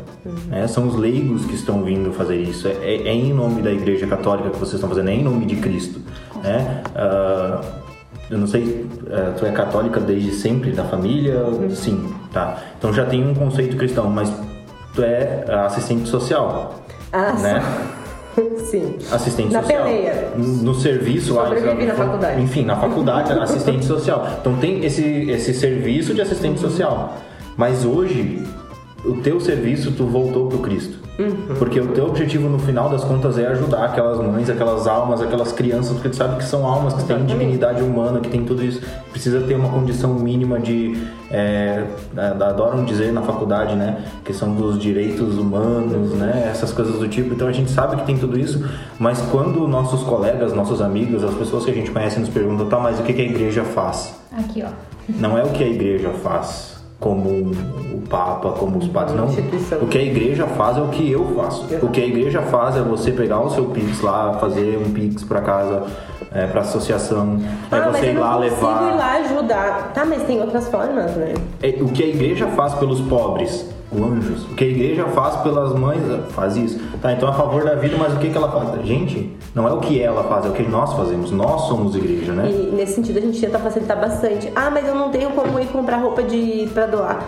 né? 0.48 0.66
São 0.68 0.86
os 0.86 0.94
leigos 0.96 1.44
que 1.44 1.54
estão 1.54 1.82
vindo 1.82 2.12
fazer 2.12 2.36
isso. 2.36 2.68
É, 2.68 2.72
é- 2.72 3.08
é 3.08 3.12
em 3.12 3.32
nome 3.34 3.62
da 3.62 3.72
Igreja 3.72 4.06
Católica 4.06 4.50
que 4.50 4.56
vocês 4.58 4.74
estão 4.74 4.88
fazendo, 4.88 5.08
é 5.10 5.14
em 5.14 5.24
nome 5.24 5.44
de 5.46 5.56
Cristo. 5.56 6.00
Né? 6.42 6.82
Ah, 6.94 7.60
eu 8.30 8.38
não 8.38 8.46
sei, 8.46 8.86
eh, 9.10 9.32
tu 9.36 9.44
é 9.44 9.50
católica 9.50 9.98
desde 9.98 10.30
sempre 10.32 10.70
da 10.70 10.84
família? 10.84 11.42
Sim, 11.74 12.14
tá. 12.32 12.58
Então 12.78 12.92
já 12.92 13.04
tem 13.04 13.26
um 13.26 13.34
conceito 13.34 13.76
cristão, 13.76 14.08
mas 14.08 14.32
tu 14.94 15.02
é 15.02 15.44
assistente 15.66 16.08
social, 16.08 16.76
Ah, 17.12 17.32
né? 17.32 17.60
Sim. 17.60 17.99
Assistente 19.12 19.52
Na 19.52 19.62
social. 19.62 19.84
peleia. 19.84 20.32
No 20.36 20.74
serviço 20.74 21.34
lá. 21.34 21.44
Sobrevivi 21.48 21.86
na 21.86 21.94
faculdade. 21.94 22.42
Enfim, 22.42 22.64
na 22.64 22.76
faculdade, 22.76 23.32
assistente 23.32 23.84
social. 23.84 24.26
Então 24.40 24.56
tem 24.56 24.84
esse, 24.84 25.30
esse 25.30 25.54
serviço 25.54 26.14
de 26.14 26.20
assistente 26.20 26.60
social. 26.60 27.16
Mas 27.56 27.84
hoje, 27.84 28.42
o 29.04 29.14
teu 29.14 29.40
serviço, 29.40 29.92
tu 29.92 30.04
voltou 30.04 30.48
pro 30.48 30.58
Cristo. 30.58 30.98
Uhum. 31.18 31.54
Porque 31.58 31.78
o 31.78 31.88
teu 31.88 32.06
objetivo 32.06 32.48
no 32.48 32.58
final 32.58 32.88
das 32.88 33.04
contas 33.04 33.36
é 33.36 33.46
ajudar 33.48 33.84
aquelas 33.84 34.18
mães, 34.18 34.48
aquelas 34.48 34.86
almas, 34.86 35.20
aquelas 35.20 35.52
crianças, 35.52 35.92
porque 35.92 36.08
tu 36.08 36.16
sabe 36.16 36.36
que 36.36 36.44
são 36.44 36.66
almas 36.66 36.94
que 36.94 37.04
têm 37.04 37.24
dignidade 37.26 37.82
humana, 37.82 38.20
que 38.20 38.30
tem 38.30 38.42
tudo 38.42 38.64
isso. 38.64 38.80
Precisa 39.10 39.40
ter 39.42 39.54
uma 39.54 39.68
condição 39.68 40.14
mínima 40.14 40.58
de. 40.58 40.96
É, 41.30 41.84
adoram 42.16 42.84
dizer 42.84 43.12
na 43.12 43.22
faculdade, 43.22 43.76
né? 43.76 44.02
Questão 44.24 44.54
dos 44.54 44.78
direitos 44.78 45.36
humanos, 45.36 46.12
né? 46.12 46.48
Essas 46.50 46.72
coisas 46.72 46.98
do 46.98 47.06
tipo. 47.06 47.34
Então 47.34 47.48
a 47.48 47.52
gente 47.52 47.70
sabe 47.70 47.96
que 47.96 48.06
tem 48.06 48.16
tudo 48.16 48.38
isso, 48.38 48.64
mas 48.98 49.20
quando 49.30 49.68
nossos 49.68 50.02
colegas, 50.02 50.54
nossos 50.54 50.80
amigos, 50.80 51.22
as 51.22 51.34
pessoas 51.34 51.64
que 51.66 51.70
a 51.70 51.74
gente 51.74 51.90
conhece 51.90 52.18
nos 52.18 52.30
perguntam, 52.30 52.66
tá, 52.66 52.78
mas 52.78 52.98
o 52.98 53.02
que 53.02 53.12
que 53.12 53.20
a 53.20 53.26
igreja 53.26 53.62
faz? 53.62 54.18
Aqui, 54.32 54.62
ó. 54.62 54.70
Não 55.18 55.36
é 55.36 55.42
o 55.44 55.48
que 55.48 55.62
a 55.62 55.68
igreja 55.68 56.10
faz, 56.22 56.79
como 57.00 57.28
o 57.30 58.02
Papa, 58.08 58.50
como 58.52 58.78
os 58.78 58.86
padres. 58.88 59.16
Não. 59.16 59.26
O 59.82 59.86
que 59.86 59.98
a 59.98 60.02
igreja 60.02 60.46
faz 60.46 60.76
é 60.76 60.80
o 60.80 60.88
que 60.88 61.10
eu 61.10 61.24
faço. 61.34 61.64
O 61.82 61.88
que 61.88 62.00
a 62.00 62.06
igreja 62.06 62.42
faz 62.42 62.76
é 62.76 62.82
você 62.82 63.10
pegar 63.10 63.40
o 63.40 63.50
seu 63.50 63.64
Pix 63.66 64.00
lá, 64.02 64.34
fazer 64.34 64.78
um 64.78 64.92
Pix 64.92 65.24
para 65.24 65.40
casa, 65.40 65.84
é, 66.32 66.46
para 66.46 66.60
associação, 66.60 67.38
é 67.72 67.76
Ah, 67.76 67.88
mas 67.90 67.96
você 67.96 68.06
eu 68.06 68.10
ir 68.10 68.14
não 68.14 68.20
lá 68.22 68.36
levar. 68.36 68.92
ir 68.92 68.96
lá 68.96 69.12
ajudar. 69.24 69.92
Tá, 69.94 70.04
mas 70.04 70.22
tem 70.24 70.40
outras 70.40 70.68
formas, 70.68 71.12
né? 71.16 71.34
É, 71.62 71.68
o 71.80 71.86
que 71.88 72.02
a 72.02 72.06
igreja 72.06 72.46
faz 72.48 72.74
pelos 72.74 73.00
pobres, 73.00 73.66
o 73.90 74.04
anjos. 74.04 74.44
O 74.44 74.54
que 74.54 74.64
a 74.64 74.68
igreja 74.68 75.04
faz 75.06 75.36
pelas 75.36 75.72
mães, 75.74 76.02
faz 76.30 76.56
isso. 76.56 76.78
Tá, 77.00 77.12
então 77.12 77.28
a 77.28 77.32
favor 77.32 77.64
da 77.64 77.74
vida, 77.76 77.96
mas 77.96 78.12
o 78.12 78.18
que, 78.18 78.28
que 78.28 78.36
ela 78.36 78.50
faz? 78.52 78.86
Gente, 78.86 79.34
não 79.54 79.66
é 79.66 79.72
o 79.72 79.80
que 79.80 80.02
ela 80.02 80.22
faz, 80.24 80.44
é 80.44 80.48
o 80.48 80.52
que 80.52 80.62
nós 80.62 80.92
fazemos. 80.92 81.30
Nós 81.30 81.62
somos 81.62 81.96
igreja, 81.96 82.32
né? 82.32 82.50
E 82.50 82.70
nesse 82.74 82.94
sentido 82.94 83.18
a 83.18 83.22
gente 83.22 83.40
tenta 83.40 83.58
facilitar 83.58 83.98
bastante. 83.98 84.52
Ah, 84.54 84.70
mas 84.70 84.86
eu 84.86 84.94
não 84.94 85.10
tenho 85.10 85.30
como 85.30 85.58
ir 85.58 85.66
comprar 85.68 85.96
roupa 85.96 86.22
de 86.22 86.68
pra 86.74 86.86
doar. 86.86 87.24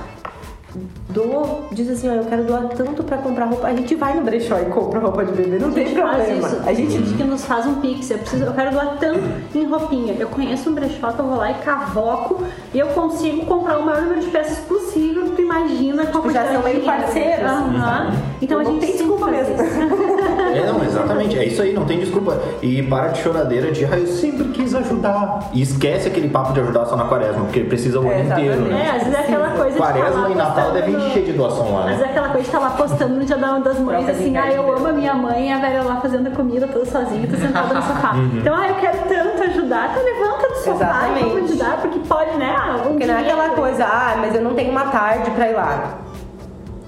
Doa, 1.12 1.68
diz 1.72 1.90
assim, 1.90 2.08
ó, 2.08 2.12
eu 2.14 2.24
quero 2.24 2.44
doar 2.44 2.68
tanto 2.68 3.02
pra 3.04 3.18
comprar 3.18 3.46
roupa. 3.46 3.66
A 3.66 3.74
gente 3.74 3.94
vai 3.94 4.14
no 4.14 4.22
brechó 4.22 4.58
e 4.58 4.64
compra 4.66 4.98
roupa 5.00 5.24
de 5.24 5.32
bebê, 5.32 5.58
não 5.58 5.68
A 5.68 5.72
tem 5.72 5.92
problema. 5.94 6.48
A 6.64 6.72
gente 6.72 6.98
diz 6.98 7.16
que 7.16 7.24
nos 7.24 7.44
faz 7.44 7.66
um 7.66 7.76
pix. 7.76 8.10
Eu, 8.10 8.18
preciso, 8.18 8.44
eu 8.44 8.52
quero 8.52 8.70
doar 8.70 8.96
tanto 8.98 9.20
em 9.54 9.64
roupinha. 9.64 10.14
Eu 10.18 10.28
conheço 10.28 10.70
um 10.70 10.74
brechó 10.74 11.12
que 11.12 11.18
eu 11.18 11.26
vou 11.26 11.36
lá 11.36 11.50
e 11.50 11.54
cavoco 11.54 12.42
e 12.72 12.78
eu 12.78 12.88
consigo 12.88 13.44
comprar 13.46 13.78
o 13.78 13.84
maior 13.84 14.02
número 14.02 14.20
de 14.20 14.28
peças 14.28 14.58
possível. 14.60 15.30
Tu 15.34 15.42
imagina 15.42 16.06
com 16.06 16.18
a 16.18 16.22
Tipo, 16.22 16.34
já 16.34 16.52
são 16.52 16.62
meio 16.62 16.82
parceiros. 16.82 17.44
Aham. 17.44 18.12
Então 18.40 18.60
a 18.60 18.62
Não 18.62 18.72
gente 18.72 18.86
tem 18.86 18.92
desculpa 18.96 19.26
mesmo. 19.26 19.54
É, 20.58 20.66
não, 20.66 20.82
exatamente. 20.84 21.38
É 21.38 21.44
isso 21.44 21.62
aí, 21.62 21.72
não 21.72 21.84
tem 21.84 21.98
desculpa. 21.98 22.38
E 22.62 22.82
para 22.82 23.08
de 23.08 23.18
choradeira 23.20 23.70
de, 23.72 23.84
ah, 23.84 23.96
eu 23.98 24.06
sempre 24.06 24.48
quis 24.48 24.74
ajudar. 24.74 25.50
E 25.52 25.62
esquece 25.62 26.08
aquele 26.08 26.28
papo 26.28 26.52
de 26.52 26.60
ajudar 26.60 26.86
só 26.86 26.96
na 26.96 27.04
quaresma, 27.04 27.44
porque 27.44 27.60
precisa 27.60 28.00
o 28.00 28.10
É, 28.10 28.14
ano 28.20 28.24
inteiro, 28.32 28.52
exatamente. 28.54 28.74
né? 28.74 28.86
É, 28.86 28.90
às 28.96 29.02
vezes 29.04 29.14
é 29.14 29.20
aquela 29.22 29.48
coisa 29.50 29.70
de 29.70 29.78
tá 29.78 29.82
Quaresma 29.92 30.30
e 30.30 30.34
Natal 30.34 30.54
postando 30.54 30.72
devem 30.72 30.94
encher 31.06 31.22
de 31.24 31.32
doação 31.32 31.72
lá, 31.74 31.80
Às 31.80 31.86
vezes 31.86 32.00
né? 32.00 32.06
é 32.06 32.10
aquela 32.10 32.28
coisa 32.28 32.40
de 32.42 32.46
estar 32.46 32.58
lá 32.58 32.70
postando 32.70 33.14
no 33.14 33.24
dia 33.24 33.36
da- 33.36 33.58
das 33.58 33.78
mães, 33.78 33.96
Troca 33.98 34.12
de 34.12 34.20
assim, 34.22 34.36
ah, 34.36 34.52
eu 34.52 34.72
amo 34.76 34.86
a 34.88 34.92
minha 34.92 35.14
mãe 35.14 35.48
e 35.48 35.52
a 35.52 35.58
velha 35.58 35.82
lá 35.82 35.96
fazendo 35.96 36.26
a 36.26 36.30
comida 36.30 36.66
toda 36.66 36.84
sozinha, 36.86 37.26
tô 37.28 37.36
sentada 37.36 37.74
no 37.74 37.82
sofá. 37.82 38.12
Uhum. 38.14 38.38
Então, 38.38 38.54
ah, 38.54 38.68
eu 38.68 38.74
quero 38.76 38.98
tanto 39.08 39.42
ajudar, 39.42 39.90
então 39.90 40.04
levanta 40.04 40.48
do 40.48 40.54
sofá 40.56 40.70
e 40.70 40.72
Exatamente. 40.74 41.24
vamos 41.28 41.50
ajudar, 41.50 41.76
porque 41.80 41.98
pode, 42.08 42.36
né? 42.36 42.54
Ah, 42.58 42.76
um 42.86 42.90
Porque 42.92 43.06
não 43.06 43.14
é 43.14 43.20
aquela 43.20 43.48
coisa, 43.50 43.84
ah, 43.84 44.16
mas 44.20 44.34
eu 44.34 44.40
não 44.42 44.54
tenho 44.54 44.70
uma 44.70 44.84
tarde 44.86 45.30
pra 45.32 45.48
ir 45.50 45.54
lá. 45.54 45.98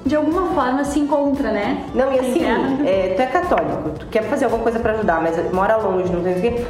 De 0.05 0.15
alguma 0.15 0.49
forma 0.55 0.85
se 0.85 1.01
encontra, 1.01 1.51
né? 1.51 1.87
Não, 1.95 2.13
e 2.13 2.19
assim, 2.19 2.45
é, 2.85 3.15
tu 3.17 3.23
é 3.23 3.27
católico, 3.27 3.91
tu 3.99 4.07
quer 4.07 4.25
fazer 4.25 4.45
alguma 4.45 4.63
coisa 4.63 4.79
pra 4.79 4.93
ajudar, 4.93 5.23
mas 5.23 5.51
mora 5.51 5.77
longe, 5.77 6.13
não 6.13 6.23
tem 6.23 6.37
o 6.37 6.41
quê. 6.43 6.67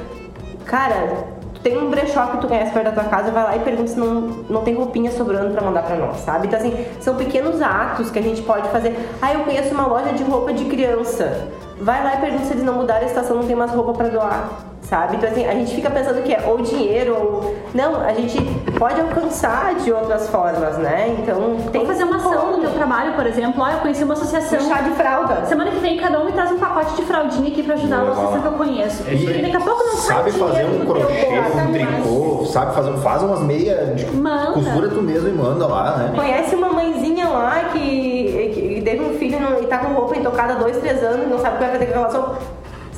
Cara, 0.64 1.26
tu 1.52 1.60
tem 1.60 1.76
um 1.76 1.90
brechó 1.90 2.26
que 2.26 2.38
tu 2.38 2.46
conhece 2.46 2.72
perto 2.72 2.84
da 2.84 2.92
tua 2.92 3.04
casa, 3.04 3.32
vai 3.32 3.42
lá 3.42 3.56
e 3.56 3.58
pergunta 3.58 3.88
se 3.88 3.98
não, 3.98 4.20
não 4.48 4.62
tem 4.62 4.74
roupinha 4.74 5.10
sobrando 5.10 5.52
pra 5.52 5.62
mandar 5.62 5.82
pra 5.82 5.96
nós, 5.96 6.18
sabe? 6.18 6.46
Então, 6.46 6.60
assim, 6.60 6.86
são 7.00 7.16
pequenos 7.16 7.60
atos 7.60 8.08
que 8.08 8.20
a 8.20 8.22
gente 8.22 8.40
pode 8.42 8.68
fazer. 8.68 8.96
Ah, 9.20 9.34
eu 9.34 9.40
conheço 9.40 9.74
uma 9.74 9.86
loja 9.86 10.12
de 10.12 10.22
roupa 10.22 10.52
de 10.52 10.66
criança. 10.66 11.48
Vai 11.80 12.04
lá 12.04 12.14
e 12.14 12.20
pergunta 12.20 12.44
se 12.44 12.52
eles 12.52 12.64
não 12.64 12.74
mudaram 12.74 13.02
a 13.02 13.06
estação, 13.06 13.36
não 13.36 13.46
tem 13.46 13.56
mais 13.56 13.72
roupa 13.72 13.94
pra 13.94 14.08
doar. 14.08 14.48
Sabe? 14.82 15.16
Então, 15.16 15.28
assim, 15.28 15.44
a 15.46 15.54
gente 15.54 15.74
fica 15.74 15.90
pensando 15.90 16.22
que 16.22 16.32
é 16.32 16.44
ou 16.46 16.62
dinheiro 16.62 17.14
ou. 17.14 17.56
Não, 17.74 18.00
a 18.00 18.12
gente 18.12 18.38
pode 18.78 19.00
alcançar 19.00 19.74
de 19.76 19.92
outras 19.92 20.28
formas, 20.28 20.76
né? 20.78 21.14
Então, 21.18 21.56
tem 21.72 21.80
Vou 21.84 21.86
fazer 21.86 22.04
uma 22.04 22.16
ação 22.16 22.52
no 22.52 22.58
meu 22.58 22.70
trabalho, 22.70 23.14
por 23.14 23.26
exemplo. 23.26 23.62
Ó, 23.62 23.68
eu 23.70 23.78
conheci 23.78 24.04
uma 24.04 24.14
associação. 24.14 24.58
Um 24.58 24.68
chá 24.68 24.80
de 24.82 24.90
fralda. 24.90 25.44
Semana 25.46 25.70
que 25.70 25.78
vem 25.78 25.96
cada 25.98 26.20
um 26.20 26.24
me 26.26 26.32
traz 26.32 26.50
um 26.52 26.58
pacote 26.58 26.94
de 26.96 27.02
fraldinha 27.02 27.48
aqui 27.48 27.62
pra 27.62 27.74
ajudar 27.74 27.96
a 27.96 28.02
Legal. 28.02 28.12
associação 28.14 28.40
que 28.42 28.48
eu 28.48 28.52
conheço. 28.52 29.04
É. 29.08 29.14
E 29.14 29.42
daqui 29.42 29.56
a 29.56 29.60
pouco 29.60 29.84
não 29.84 29.94
Sabe 29.96 30.32
fazer 30.32 30.64
um 30.66 30.84
crochê, 30.86 31.26
um 31.28 31.42
mas- 31.42 31.70
tricô, 31.72 32.44
sabe 32.46 32.74
fazer, 32.74 32.92
faz 32.98 33.22
umas 33.22 33.40
meias, 33.40 33.96
de 33.96 34.06
Manda. 34.16 34.52
costura 34.52 34.88
tu 34.88 35.02
mesmo 35.02 35.28
e 35.28 35.32
manda 35.32 35.66
lá, 35.66 35.96
né? 35.96 36.12
Conhece 36.14 36.54
uma 36.54 36.68
mãezinha 36.68 37.28
lá 37.28 37.70
que, 37.72 38.50
que 38.54 38.82
teve 38.84 39.02
um 39.04 39.18
filho 39.18 39.40
no- 39.40 39.62
e 39.62 39.66
tá 39.66 39.78
com 39.78 39.92
roupa 39.92 40.16
intocada 40.16 40.54
há 40.54 40.56
dois, 40.56 40.76
três 40.78 41.02
anos, 41.02 41.28
não 41.28 41.38
sabe 41.38 41.56
o 41.56 41.58
que 41.58 41.64
vai 41.64 41.72
fazer 41.72 41.86
com 41.86 42.00
aquela 42.00 42.08
roupa. 42.12 42.38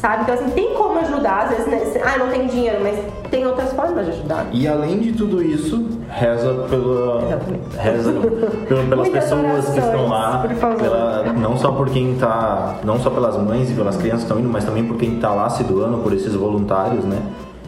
Sabe? 0.07 0.23
Então, 0.23 0.35
assim, 0.37 0.51
tem 0.51 0.73
como 0.75 1.01
ajudar. 1.01 1.49
Às 1.51 1.67
vezes, 1.67 1.95
né? 1.95 2.01
ah, 2.05 2.17
não 2.19 2.29
tem 2.29 2.47
dinheiro, 2.47 2.79
mas 2.81 2.97
tem 3.29 3.45
outras 3.45 3.73
formas 3.73 4.05
de 4.07 4.13
ajudar. 4.13 4.47
E 4.53 4.69
além 4.69 5.01
de 5.01 5.13
tudo 5.13 5.43
isso, 5.43 5.85
reza 6.09 6.55
pela 6.71 7.23
Exatamente. 7.27 7.77
reza 7.77 8.13
pelo- 8.69 8.87
pelas 8.89 9.09
pessoas 9.09 9.69
que 9.69 9.79
estão 9.81 10.07
lá, 10.09 10.39
por 10.47 10.55
favor. 10.55 10.77
pela- 10.77 11.33
não 11.33 11.57
só 11.57 11.73
por 11.73 11.91
quem 11.91 12.15
tá, 12.15 12.77
não 12.85 13.01
só 13.01 13.11
pelas 13.11 13.37
mães 13.37 13.69
e 13.69 13.75
pelas 13.75 13.97
crianças 13.97 14.21
que 14.21 14.27
estão 14.27 14.39
indo, 14.39 14.49
mas 14.49 14.65
também 14.65 14.85
por 14.87 14.97
quem 14.97 15.17
está 15.17 15.31
lá 15.35 15.51
se 15.51 15.65
doando, 15.65 15.99
por 15.99 16.13
esses 16.13 16.35
voluntários, 16.35 17.05
né? 17.05 17.19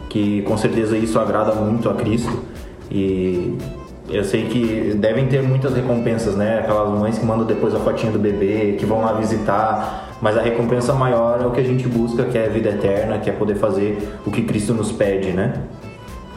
Que 0.07 0.41
com 0.43 0.55
certeza 0.55 0.97
isso 0.97 1.19
agrada 1.19 1.51
muito 1.53 1.89
a 1.89 1.93
Cristo 1.93 2.39
e 2.89 3.57
eu 4.09 4.23
sei 4.23 4.45
que 4.45 4.95
devem 4.97 5.27
ter 5.27 5.43
muitas 5.43 5.73
recompensas, 5.75 6.35
né? 6.35 6.59
Aquelas 6.59 6.89
mães 6.97 7.17
que 7.19 7.25
mandam 7.25 7.45
depois 7.45 7.75
a 7.75 7.79
fotinha 7.79 8.11
do 8.13 8.17
bebê, 8.17 8.77
que 8.79 8.85
vão 8.85 9.01
lá 9.01 9.11
visitar, 9.13 10.08
mas 10.21 10.37
a 10.37 10.41
recompensa 10.41 10.93
maior 10.93 11.39
é 11.41 11.45
o 11.45 11.51
que 11.51 11.61
a 11.61 11.63
gente 11.63 11.87
busca, 11.87 12.25
que 12.25 12.37
é 12.37 12.45
a 12.45 12.49
vida 12.49 12.69
eterna, 12.69 13.17
que 13.19 13.29
é 13.29 13.33
poder 13.33 13.55
fazer 13.55 13.97
o 14.25 14.31
que 14.31 14.43
Cristo 14.43 14.73
nos 14.73 14.91
pede, 14.91 15.31
né? 15.31 15.53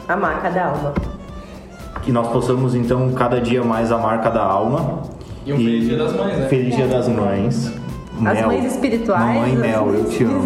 Amar 0.07 0.41
cada 0.41 0.65
alma. 0.65 0.93
Que 2.01 2.11
nós 2.11 2.27
possamos 2.27 2.75
então 2.75 3.11
cada 3.13 3.39
dia 3.39 3.63
mais 3.63 3.91
amar 3.91 4.21
cada 4.21 4.41
alma. 4.41 5.03
E 5.45 5.53
um 5.53 5.57
feliz 5.57 5.85
dia 5.85 5.97
das 5.97 6.13
mães, 6.13 6.37
né? 6.37 6.47
Feliz 6.47 6.75
dia 6.75 6.87
das 6.87 7.07
mães. 7.07 7.73
As 8.25 8.37
Mel. 8.37 8.47
mães 8.47 8.65
espirituais, 8.65 9.35
Mamãe 9.35 9.53
as 9.53 9.59
Mel, 9.59 9.93
eu 9.95 10.05
te 10.05 10.23
amo. 10.23 10.41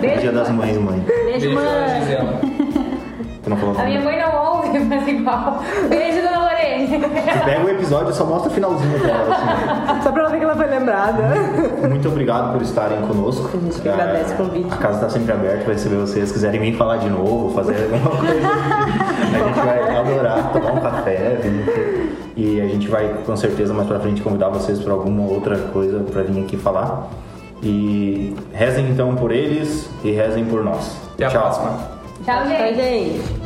Feliz 0.00 0.20
dia 0.20 0.32
das 0.32 0.50
mães, 0.50 0.76
mãe. 0.76 1.00
Beijo, 1.00 1.30
Beijo, 1.40 1.54
mãe. 1.54 2.58
A 3.78 3.84
minha 3.84 4.00
mãe 4.02 4.18
não 4.18 4.56
ouve, 4.56 4.78
mas 4.80 5.08
igual. 5.08 5.62
Beijo, 5.88 6.27
Tu 6.88 7.44
pega 7.44 7.64
o 7.64 7.68
episódio 7.68 8.10
e 8.10 8.14
só 8.14 8.24
mostra 8.24 8.50
o 8.50 8.54
finalzinho 8.54 8.98
dela, 8.98 9.34
assim. 9.34 10.02
Só 10.02 10.12
pra 10.12 10.22
ela 10.22 10.30
ver 10.30 10.38
que 10.38 10.44
ela 10.44 10.56
foi 10.56 10.66
lembrada. 10.66 11.22
Muito 11.88 12.08
obrigado 12.08 12.52
por 12.52 12.62
estarem 12.62 13.00
conosco. 13.02 13.48
A 13.52 13.60
gente 13.60 13.80
que 13.80 13.88
agradece 13.88 14.34
o 14.34 14.36
convite. 14.36 14.72
A 14.72 14.76
casa 14.76 14.94
está 14.94 15.10
sempre 15.10 15.32
aberta 15.32 15.64
para 15.64 15.72
receber 15.72 15.96
vocês. 15.96 16.28
Se 16.28 16.34
quiserem 16.34 16.60
vir 16.60 16.76
falar 16.76 16.98
de 16.98 17.10
novo, 17.10 17.54
fazer 17.54 17.90
alguma 17.92 18.16
coisa, 18.16 18.48
a 18.48 19.46
gente 19.46 19.60
vai 19.60 19.96
adorar 19.96 20.52
tomar 20.52 20.72
um 20.72 20.80
café. 20.80 21.38
vir. 21.42 22.18
E 22.36 22.60
a 22.60 22.68
gente 22.68 22.86
vai 22.88 23.08
com 23.26 23.36
certeza 23.36 23.74
mais 23.74 23.88
pra 23.88 23.98
frente 23.98 24.22
convidar 24.22 24.48
vocês 24.48 24.78
para 24.78 24.92
alguma 24.92 25.28
outra 25.28 25.58
coisa 25.58 26.00
para 26.00 26.22
vir 26.22 26.40
aqui 26.42 26.56
falar. 26.56 27.08
E 27.62 28.36
rezem 28.52 28.88
então 28.90 29.16
por 29.16 29.32
eles 29.32 29.90
e 30.04 30.12
rezem 30.12 30.44
por 30.44 30.62
nós. 30.62 30.96
Até 31.14 31.26
a 31.26 31.30
próxima. 31.30 31.78
Tchau, 32.24 32.46
gente. 32.46 32.62
Oi, 32.62 32.74
gente. 32.74 33.37